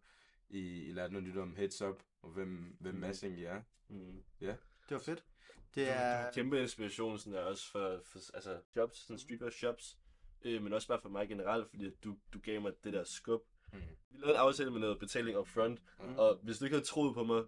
I, 0.50 0.58
I 0.88 0.92
lærte 0.92 1.12
noget 1.12 1.28
nyt 1.28 1.36
om 1.36 1.56
Heads 1.56 1.82
Up, 1.82 2.02
og 2.22 2.30
hvem, 2.30 2.76
hvem 2.80 2.94
Mm. 2.94 3.00
Mads 3.00 3.22
egentlig 3.24 3.44
er. 3.44 3.62
Mm. 3.88 4.22
det 4.40 4.56
var 4.90 4.98
fedt. 4.98 5.24
Det 5.74 5.76
Du, 5.76 5.80
du 5.80 5.86
er, 5.86 5.94
har 5.94 6.30
kæmpe 6.32 6.60
inspiration 6.62 7.18
sådan 7.18 7.32
der, 7.32 7.40
også 7.44 7.70
for, 7.70 8.00
for 8.04 8.18
altså, 8.34 8.60
jobs, 8.76 8.96
sådan 8.98 9.18
streetwear 9.18 9.50
shops, 9.50 9.98
øh, 10.44 10.62
men 10.62 10.72
også 10.72 10.88
bare 10.88 11.00
for 11.02 11.08
mig 11.08 11.28
generelt, 11.28 11.70
fordi 11.70 11.90
du, 12.04 12.16
du 12.32 12.38
gav 12.42 12.60
mig 12.60 12.72
det 12.84 12.92
der 12.92 13.04
skub. 13.04 13.40
Mm. 13.72 13.78
Vi 14.10 14.18
lavede 14.18 14.34
en 14.34 14.40
aftale 14.40 14.70
med 14.70 14.80
noget 14.80 14.98
betaling 14.98 15.38
up 15.38 15.48
front, 15.48 15.82
Mm. 16.00 16.14
og 16.18 16.38
hvis 16.42 16.58
du 16.58 16.64
ikke 16.64 16.74
havde 16.76 16.86
troet 16.86 17.14
på 17.14 17.24
mig, 17.24 17.44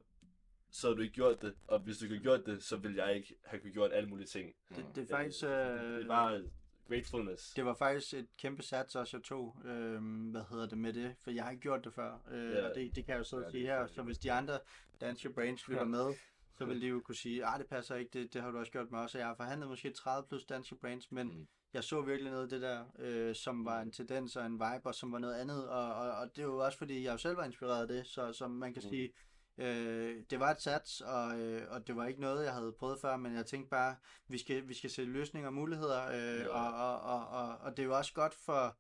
så 0.71 0.87
havde 0.87 0.97
du 0.97 1.03
ikke 1.03 1.15
gjort 1.15 1.43
det, 1.43 1.55
og 1.69 1.79
hvis 1.81 1.99
du 1.99 2.05
ikke 2.05 2.15
havde 2.15 2.23
gjort 2.23 2.47
det, 2.47 2.63
så 2.63 2.77
ville 2.77 3.05
jeg 3.05 3.17
ikke 3.17 3.37
have 3.45 3.71
gjort 3.73 3.93
alle 3.93 4.09
mulige 4.09 4.27
ting. 4.27 4.55
det, 4.77 4.87
det 4.95 5.03
er 5.03 5.07
faktisk... 5.17 5.45
Øh, 5.45 5.51
Øh, 5.51 5.81
det 5.97 6.03
er 6.03 6.07
bare 6.07 6.43
gratefulness. 6.89 7.51
Det 7.55 7.65
var 7.65 7.75
faktisk 7.75 8.15
et 8.15 8.27
kæmpe 8.39 8.63
sats 8.63 8.97
også, 8.97 9.17
jeg 9.17 9.25
tog, 9.25 9.57
øh, 9.65 10.31
hvad 10.31 10.43
hedder 10.51 10.67
det 10.67 10.79
med 10.79 10.93
det, 10.93 11.15
for 11.21 11.31
jeg 11.31 11.45
har 11.45 11.51
ikke 11.51 11.63
gjort 11.63 11.85
det 11.85 11.95
før, 11.95 12.19
øh, 12.31 12.51
Ja. 12.51 12.69
og 12.69 12.75
det, 12.75 12.97
det 12.97 13.05
kan 13.05 13.13
jeg 13.13 13.19
jo 13.19 13.25
så 13.25 13.41
Ja, 13.41 13.51
sige 13.51 13.69
er 13.69 13.79
her, 13.81 13.87
så 13.87 14.03
hvis 14.03 14.19
de 14.19 14.33
andre 14.33 14.59
Your 15.03 15.33
Brains 15.35 15.69
lytter 15.69 15.85
med, 15.85 16.15
så 16.59 16.65
vil 16.65 16.81
de 16.81 16.87
jo 16.87 17.01
kunne 17.01 17.15
sige, 17.15 17.45
ah 17.45 17.59
det 17.59 17.67
passer 17.67 17.95
ikke, 17.97 18.11
det, 18.19 18.35
det 18.35 18.43
har 18.43 18.51
du 18.51 18.59
også 18.59 18.73
gjort 18.73 18.91
med 18.91 18.99
os, 18.99 19.15
og 19.15 19.19
jeg 19.21 19.27
har 19.29 19.35
forhandlet 19.35 19.69
måske 19.69 19.91
30 19.91 20.29
plus 20.29 20.45
Your 20.45 20.79
Brains, 20.81 21.13
men 21.13 21.27
Mm. 21.39 21.47
jeg 21.75 21.85
så 21.85 22.01
virkelig 22.03 22.31
noget 22.33 22.45
af 22.45 22.49
det 22.51 22.63
der, 22.63 22.85
øh, 22.99 23.35
som 23.35 23.65
var 23.65 23.81
en 23.81 23.93
tendens 23.93 24.37
og 24.37 24.47
en 24.47 24.53
vibe, 24.53 24.87
og 24.87 24.95
som 24.95 25.13
var 25.13 25.19
noget 25.19 25.35
andet, 25.35 25.69
og, 25.69 25.95
og, 25.95 26.11
og 26.11 26.31
det 26.37 26.43
er 26.43 26.47
jo 26.47 26.65
også 26.65 26.79
fordi, 26.79 27.05
jeg 27.05 27.13
jo 27.13 27.17
selv 27.19 27.37
var 27.37 27.45
inspireret 27.45 27.83
af 27.83 27.89
det, 27.89 28.07
så 28.07 28.33
som 28.33 28.51
man 28.51 28.75
kan 28.75 28.83
Mm. 28.85 28.91
sige, 28.91 29.11
Øh, 29.59 30.23
det 30.31 30.41
var 30.41 30.51
et 30.51 30.61
sats, 30.63 31.01
og, 31.01 31.41
øh, 31.41 31.63
og 31.71 31.87
det 31.87 31.97
var 31.97 32.07
ikke 32.07 32.21
noget, 32.21 32.45
jeg 32.45 32.53
havde 32.55 32.73
prøvet 32.73 33.01
før, 33.01 33.17
men 33.17 33.35
jeg 33.35 33.47
tænkte 33.47 33.71
bare, 33.71 33.97
vi 34.29 34.39
skal, 34.39 34.69
vi 34.69 34.75
skal 34.75 34.91
se 34.91 35.05
løsninger 35.05 35.49
og 35.49 35.55
muligheder, 35.55 36.07
øh, 36.09 36.41
Ja. 36.41 36.49
og, 36.49 36.75
og, 36.75 37.01
og, 37.01 37.29
og, 37.29 37.57
og 37.59 37.71
det 37.77 37.83
er 37.83 37.87
jo 37.87 37.97
også 37.97 38.13
godt 38.15 38.35
for, 38.35 38.77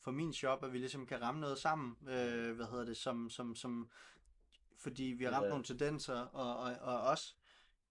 for 0.00 0.10
min 0.10 0.32
shop, 0.32 0.64
at 0.64 0.72
vi 0.72 0.78
ligesom 0.78 1.06
kan 1.06 1.22
ramme 1.22 1.40
noget 1.40 1.58
sammen, 1.58 1.96
øh, 2.08 2.56
hvad 2.56 2.66
hedder 2.66 2.84
det, 2.84 2.96
som, 2.96 3.30
som, 3.30 3.54
som 3.54 3.90
fordi 4.78 5.02
vi 5.04 5.24
har 5.24 5.30
ramt 5.32 5.44
Ja. 5.44 5.48
nogle 5.50 5.64
tendenser, 5.64 6.20
og, 6.20 6.56
og, 6.56 6.72
og 6.80 7.00
også 7.00 7.34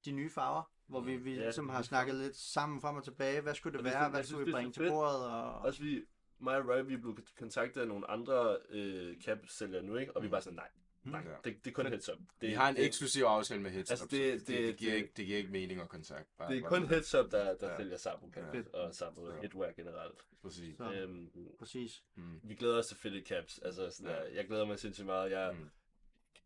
de 0.05 0.11
nye 0.11 0.29
farver, 0.29 0.71
hvor 0.87 1.01
vi, 1.01 1.15
vi 1.17 1.33
Ja, 1.35 1.41
ligesom 1.43 1.69
har 1.69 1.81
snakket 1.81 2.15
lidt 2.15 2.37
sammen 2.37 2.81
frem 2.81 2.95
og 2.95 3.03
tilbage, 3.03 3.41
hvad 3.41 3.55
skulle 3.55 3.77
det 3.77 3.85
det 3.85 3.93
være, 3.93 4.09
hvad 4.09 4.23
skulle 4.23 4.45
vi 4.45 4.51
bringe 4.51 4.71
til 4.71 4.89
bordet, 4.89 5.25
og, 5.25 5.53
Også 5.59 5.83
vi, 5.83 6.05
mig 6.39 6.57
og 6.57 6.67
Roy, 6.69 6.85
vi 6.85 6.97
blevet 6.97 7.35
kontaktet 7.37 7.81
af 7.81 7.87
nogle 7.87 8.11
andre 8.11 8.57
øh, 8.69 9.21
cap-sælgere 9.21 9.83
nu, 9.83 9.95
ikke? 9.95 10.15
Og 10.15 10.21
vi 10.21 10.27
er 10.27 10.31
bare 10.31 10.41
sådan, 10.41 10.55
nej, 10.55 10.67
nej, 11.05 11.21
Ja. 11.25 11.29
det, 11.49 11.65
det 11.65 11.71
er 11.71 11.75
kun 11.75 11.85
heads 11.85 12.09
up. 12.09 12.17
Det, 12.41 12.49
Vi 12.49 12.53
har 12.53 12.69
en 12.69 12.75
det, 12.75 12.85
eksklusiv 12.85 13.23
aftale 13.23 13.61
med 13.61 13.71
Heads 13.71 13.89
Altså, 13.89 14.05
Up, 14.05 14.11
det- 14.11 14.41
så 14.41 14.45
det- 14.51 14.57
det, 14.57 14.67
det, 14.67 14.77
giver 14.77 14.91
det- 14.91 14.97
ikke, 14.97 15.11
det 15.17 15.25
giver 15.25 15.37
ikke 15.37 15.51
mening 15.51 15.81
at 15.81 15.89
kontakt. 15.89 16.27
Bare, 16.37 16.51
det 16.51 16.57
er 16.57 16.61
bare 16.61 16.69
kun 16.79 16.87
heads 16.87 17.15
up, 17.15 17.31
der, 17.31 17.55
der 17.57 17.69
Ja. 17.71 17.77
sælger 17.77 17.97
Sabo 17.97 18.29
Cap, 18.33 18.51
Fedt. 18.51 18.67
og 18.67 18.93
Sabo 18.95 19.29
Ja. 19.29 19.39
Headwear 19.41 19.71
generelt. 19.71 20.19
Præcis. 20.41 20.77
så, 20.77 20.91
Øhm, 20.93 21.29
præcis. 21.59 22.03
Mm. 22.15 22.39
vi 22.43 22.55
glæder 22.55 22.77
os 22.79 22.87
til 22.87 22.97
fitted 22.97 23.23
caps. 23.25 23.59
Altså, 23.59 23.89
sådan 23.91 24.11
Ja. 24.11 24.17
der, 24.17 24.25
jeg 24.25 24.47
glæder 24.47 24.65
mig 24.65 24.79
sindssygt 24.79 25.05
meget. 25.05 25.31
Jeg, 25.31 25.55
Mm. 25.59 25.69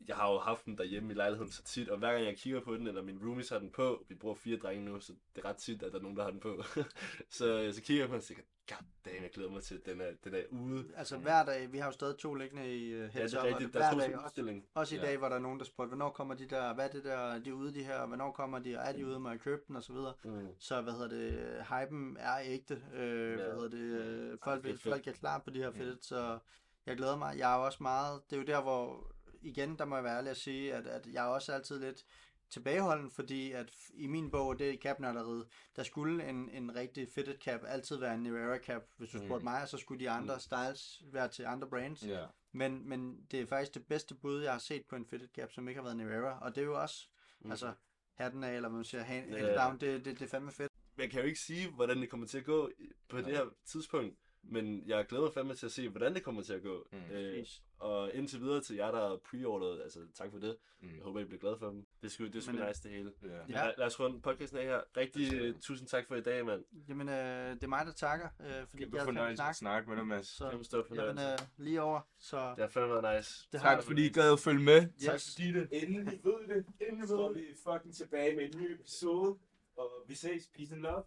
jeg 0.08 0.16
har 0.16 0.32
jo 0.32 0.40
haft 0.40 0.66
den 0.66 0.78
derhjemme 0.78 1.12
i 1.14 1.16
lejligheden 1.16 1.52
så 1.52 1.64
tit, 1.64 1.90
og 1.90 1.98
hver 1.98 2.12
gang 2.14 2.26
jeg 2.26 2.38
kigger 2.38 2.62
på 2.62 2.76
den, 2.76 2.88
eller 2.88 3.02
min 3.02 3.20
roomies 3.28 3.50
har 3.50 3.60
den 3.60 3.70
på, 3.72 4.06
vi 4.10 4.16
bruger 4.16 4.36
fire 4.36 4.58
drenge 4.58 4.86
nu, 4.86 5.00
så 5.00 5.14
det 5.36 5.44
er 5.46 5.50
ret 5.50 5.58
tit, 5.58 5.84
at 5.84 5.92
der 5.92 5.98
er 5.98 6.02
nogen, 6.04 6.18
der 6.18 6.24
har 6.24 6.32
den 6.32 6.40
på. 6.40 6.64
så, 7.30 7.72
så 7.74 7.82
kigger 7.82 8.02
jeg 8.04 8.10
på 8.10 8.14
den 8.14 8.20
og 8.22 8.24
tænker, 8.26 8.44
god 8.70 8.86
damn, 9.06 9.24
jeg 9.24 9.32
glæder 9.32 9.50
mig 9.52 9.64
til, 9.64 9.76
at 9.76 9.86
den 9.86 10.02
er, 10.02 10.12
den 10.24 10.34
er 10.36 10.44
ude. 10.52 10.86
Altså 10.96 11.18
hver 11.18 11.46
dag, 11.46 11.72
vi 11.72 11.78
har 11.78 11.86
jo 11.86 11.92
stadig 11.92 12.18
to 12.18 12.34
liggende 12.34 12.78
i 12.78 12.94
uh, 12.94 13.00
Ja, 13.00 13.08
heads 13.08 13.32
det 13.32 13.40
er 13.40 13.44
rigtigt, 13.44 13.74
der 13.74 13.84
er 13.86 13.94
to 13.94 14.00
dag, 14.00 14.18
også, 14.18 14.62
også 14.74 14.96
i 14.96 14.98
Ja. 14.98 15.06
dag, 15.06 15.18
hvor 15.18 15.30
der 15.30 15.36
er 15.36 15.40
nogen, 15.40 15.60
der 15.60 15.66
spurgte, 15.66 15.88
hvornår 15.88 16.10
kommer 16.10 16.36
de 16.36 16.46
der, 16.50 16.74
hvad 16.74 16.86
er 16.86 16.90
det 16.92 17.04
der, 17.04 17.40
de 17.40 17.50
er 17.50 17.54
ude 17.54 17.74
de 17.74 17.84
her, 17.84 18.06
hvornår 18.06 18.32
kommer 18.32 18.60
de, 18.60 18.78
og 18.78 18.84
er 18.88 18.92
de 18.92 19.06
ude, 19.08 19.20
må 19.20 19.30
jeg 19.30 19.40
købe 19.40 19.62
den, 19.68 19.76
og 19.76 19.84
så 19.84 19.94
videre. 19.94 20.14
Mm. 20.24 20.48
Så 20.60 20.82
hvad 20.82 20.94
hedder 20.94 21.08
det, 21.08 21.66
hypen 21.70 22.18
er 22.20 22.38
ægte, 22.44 22.82
øh, 22.94 23.36
hvad 23.36 23.46
Ja. 23.48 23.54
hedder 23.54 23.70
det, 23.70 23.80
øh, 23.80 24.38
folk, 24.44 24.64
det 24.64 24.74
er 24.74 24.78
folk 24.90 25.08
er 25.08 25.12
klar 25.12 25.40
på 25.40 25.50
de 25.50 25.60
her 25.60 25.70
Mm. 25.70 25.76
fedt, 25.76 26.06
så 26.06 26.40
jeg 26.86 26.98
glæder 26.98 27.18
mig. 27.18 27.38
Jeg 27.38 27.54
er 27.54 27.58
også 27.58 27.78
meget, 27.84 28.22
det 28.30 28.36
er 28.36 28.40
jo 28.40 28.46
der, 28.48 28.62
hvor, 28.62 29.12
igen, 29.42 29.78
der 29.78 29.86
må 29.86 29.96
jeg 29.96 30.04
være 30.04 30.18
ærlig 30.18 30.30
at 30.30 30.38
sige, 30.38 30.74
at, 30.74 30.88
at 30.88 31.08
jeg 31.14 31.26
er 31.26 31.30
også 31.30 31.54
altid 31.54 31.80
lidt 31.80 32.04
tilbageholden, 32.50 33.12
fordi 33.12 33.52
at 33.52 33.74
i 33.94 34.08
min 34.08 34.32
bog, 34.32 34.60
det 34.60 34.70
er 34.70 34.78
capnørderiet, 34.78 35.48
der 35.76 35.84
skulle 35.84 36.30
en, 36.30 36.50
en 36.50 36.76
rigtig 36.76 37.08
fitted 37.16 37.38
cap 37.42 37.62
altid 37.68 37.98
være 37.98 38.14
en 38.14 38.24
Nivea 38.24 38.58
cap. 38.58 38.84
Hvis 38.98 39.10
du 39.10 39.18
Mm. 39.18 39.26
spurgte 39.26 39.44
mig, 39.44 39.68
så 39.68 39.78
skulle 39.78 40.00
de 40.00 40.10
andre 40.10 40.40
styles 40.40 41.04
være 41.12 41.28
til 41.28 41.44
andre 41.46 41.68
brands. 41.70 42.04
Ja. 42.04 42.26
Men, 42.52 42.90
men 42.90 43.26
det 43.32 43.42
er 43.42 43.46
faktisk 43.46 43.74
det 43.74 43.86
bedste 43.88 44.16
bud, 44.16 44.42
jeg 44.42 44.52
har 44.52 44.60
set 44.60 44.86
på 44.90 44.96
en 44.96 45.06
fitted 45.06 45.28
cap, 45.36 45.52
som 45.52 45.68
ikke 45.68 45.78
har 45.80 45.84
været 45.84 45.98
Nivea. 45.98 46.32
Og 46.32 46.56
det 46.56 46.62
er 46.62 46.66
jo 46.66 46.82
også, 46.82 47.08
Mm. 47.40 47.46
mm. 47.46 47.52
altså, 47.52 47.74
hatten 48.14 48.44
af, 48.44 48.56
eller 48.56 48.70
man 48.70 48.84
siger, 48.84 49.04
hand, 49.04 49.30
Ja. 49.34 49.46
hand 49.46 49.56
down, 49.60 49.80
det, 49.80 50.06
det, 50.06 50.20
det 50.20 50.26
er 50.26 50.30
fandme 50.30 50.52
fedt. 50.52 50.72
Man 50.98 51.10
kan 51.10 51.20
jo 51.22 51.26
ikke 51.28 51.40
sige, 51.40 51.70
hvordan 51.72 51.98
det 52.02 52.10
kommer 52.10 52.28
til 52.28 52.38
at 52.38 52.46
gå 52.46 52.72
på 53.10 53.16
Nej. 53.16 53.26
det 53.26 53.38
her 53.38 53.46
tidspunkt, 53.66 54.18
men 54.44 54.84
jeg 54.88 55.06
glæder 55.08 55.24
mig 55.24 55.34
fandme 55.34 55.54
til 55.56 55.66
at 55.66 55.72
se, 55.72 55.90
hvordan 55.90 56.14
det 56.16 56.24
kommer 56.24 56.42
til 56.42 56.54
at 56.54 56.62
gå. 56.64 56.88
Mm. 56.92 57.16
Øh, 57.16 57.46
og 57.80 58.14
indtil 58.14 58.42
videre 58.42 58.62
til 58.62 58.76
jer, 58.76 58.92
der 58.92 59.08
har 59.10 59.18
pre-orderet, 59.18 59.82
altså 59.82 60.00
tak 60.14 60.32
for 60.32 60.40
det. 60.40 60.58
Mm. 60.82 60.96
Jeg 60.96 61.04
håber, 61.04 61.20
I 61.20 61.24
bliver 61.26 61.40
glade 61.40 61.58
for 61.60 61.70
dem. 61.70 61.86
Det 62.02 62.08
er 62.08 62.12
sgu, 62.12 62.24
det 62.28 62.48
er 62.48 62.54
øh, 62.62 62.68
nice 62.68 62.84
det 62.84 62.92
hele. 62.92 63.14
Ja. 63.24 63.30
Ja. 63.36 63.42
Lad, 63.48 63.74
lad 63.78 63.86
os 63.88 64.00
runde 64.00 64.22
podcasten 64.22 64.58
af 64.60 64.66
her. 64.66 64.82
Rigtig 64.98 65.32
Det 65.32 65.54
uh, 65.56 65.60
tusind 65.62 65.88
tak 65.88 66.08
for 66.08 66.16
i 66.16 66.22
dag, 66.22 66.46
mand. 66.46 66.64
Jamen, 66.90 67.10
øh, 67.10 67.16
det 67.56 67.64
er 67.64 67.68
mig, 67.68 67.86
der 67.86 67.92
takker, 67.94 68.28
øh, 68.40 68.46
fordi 68.46 68.54
Kæmpe 68.54 68.78
jeg 68.78 68.84
havde 68.84 68.92
fandme 68.92 69.06
fornøjelse 69.06 69.38
snak. 69.38 69.50
at 69.50 69.56
snakke 69.56 69.90
med 69.90 69.98
dig, 69.98 70.08
Mads. 70.08 70.28
Så, 70.28 70.50
Kæmpe 70.50 70.64
stor 70.66 70.78
jamen, 70.78 70.88
fornøjelse. 70.88 71.34
øh, 71.34 71.66
lige 71.66 71.82
over. 71.82 72.02
Så 72.20 72.50
Det 72.50 72.58
har 72.60 72.68
fandme 72.68 72.94
været 72.94 73.18
nice. 73.18 73.48
det 73.52 73.60
har 73.60 73.76
Tak 73.76 73.84
fordi 73.84 74.06
I 74.06 74.10
gad 74.10 74.34
at 74.34 74.40
følge 74.40 74.64
med. 74.64 74.82
Tak 75.06 75.14
Yes. 75.16 75.36
fordi 75.36 75.52
det. 75.54 75.70
Inden 75.72 76.02
I 76.08 76.20
ved 76.28 76.48
det, 76.56 76.66
inden 76.82 76.98
I 76.98 77.08
ved 77.12 77.30
det, 77.30 77.36
vi 77.36 77.56
fucking 77.74 77.96
tilbage 77.96 78.36
med 78.36 78.54
en 78.54 78.62
ny 78.62 78.74
episode. 78.74 79.38
Og 79.78 79.92
vi 80.08 80.16
ses. 80.16 80.48
Peace 80.56 80.74
and 80.76 80.82
love. 80.82 81.04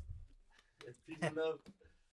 Peace 1.06 1.24
and 1.26 1.34
love. 1.36 1.58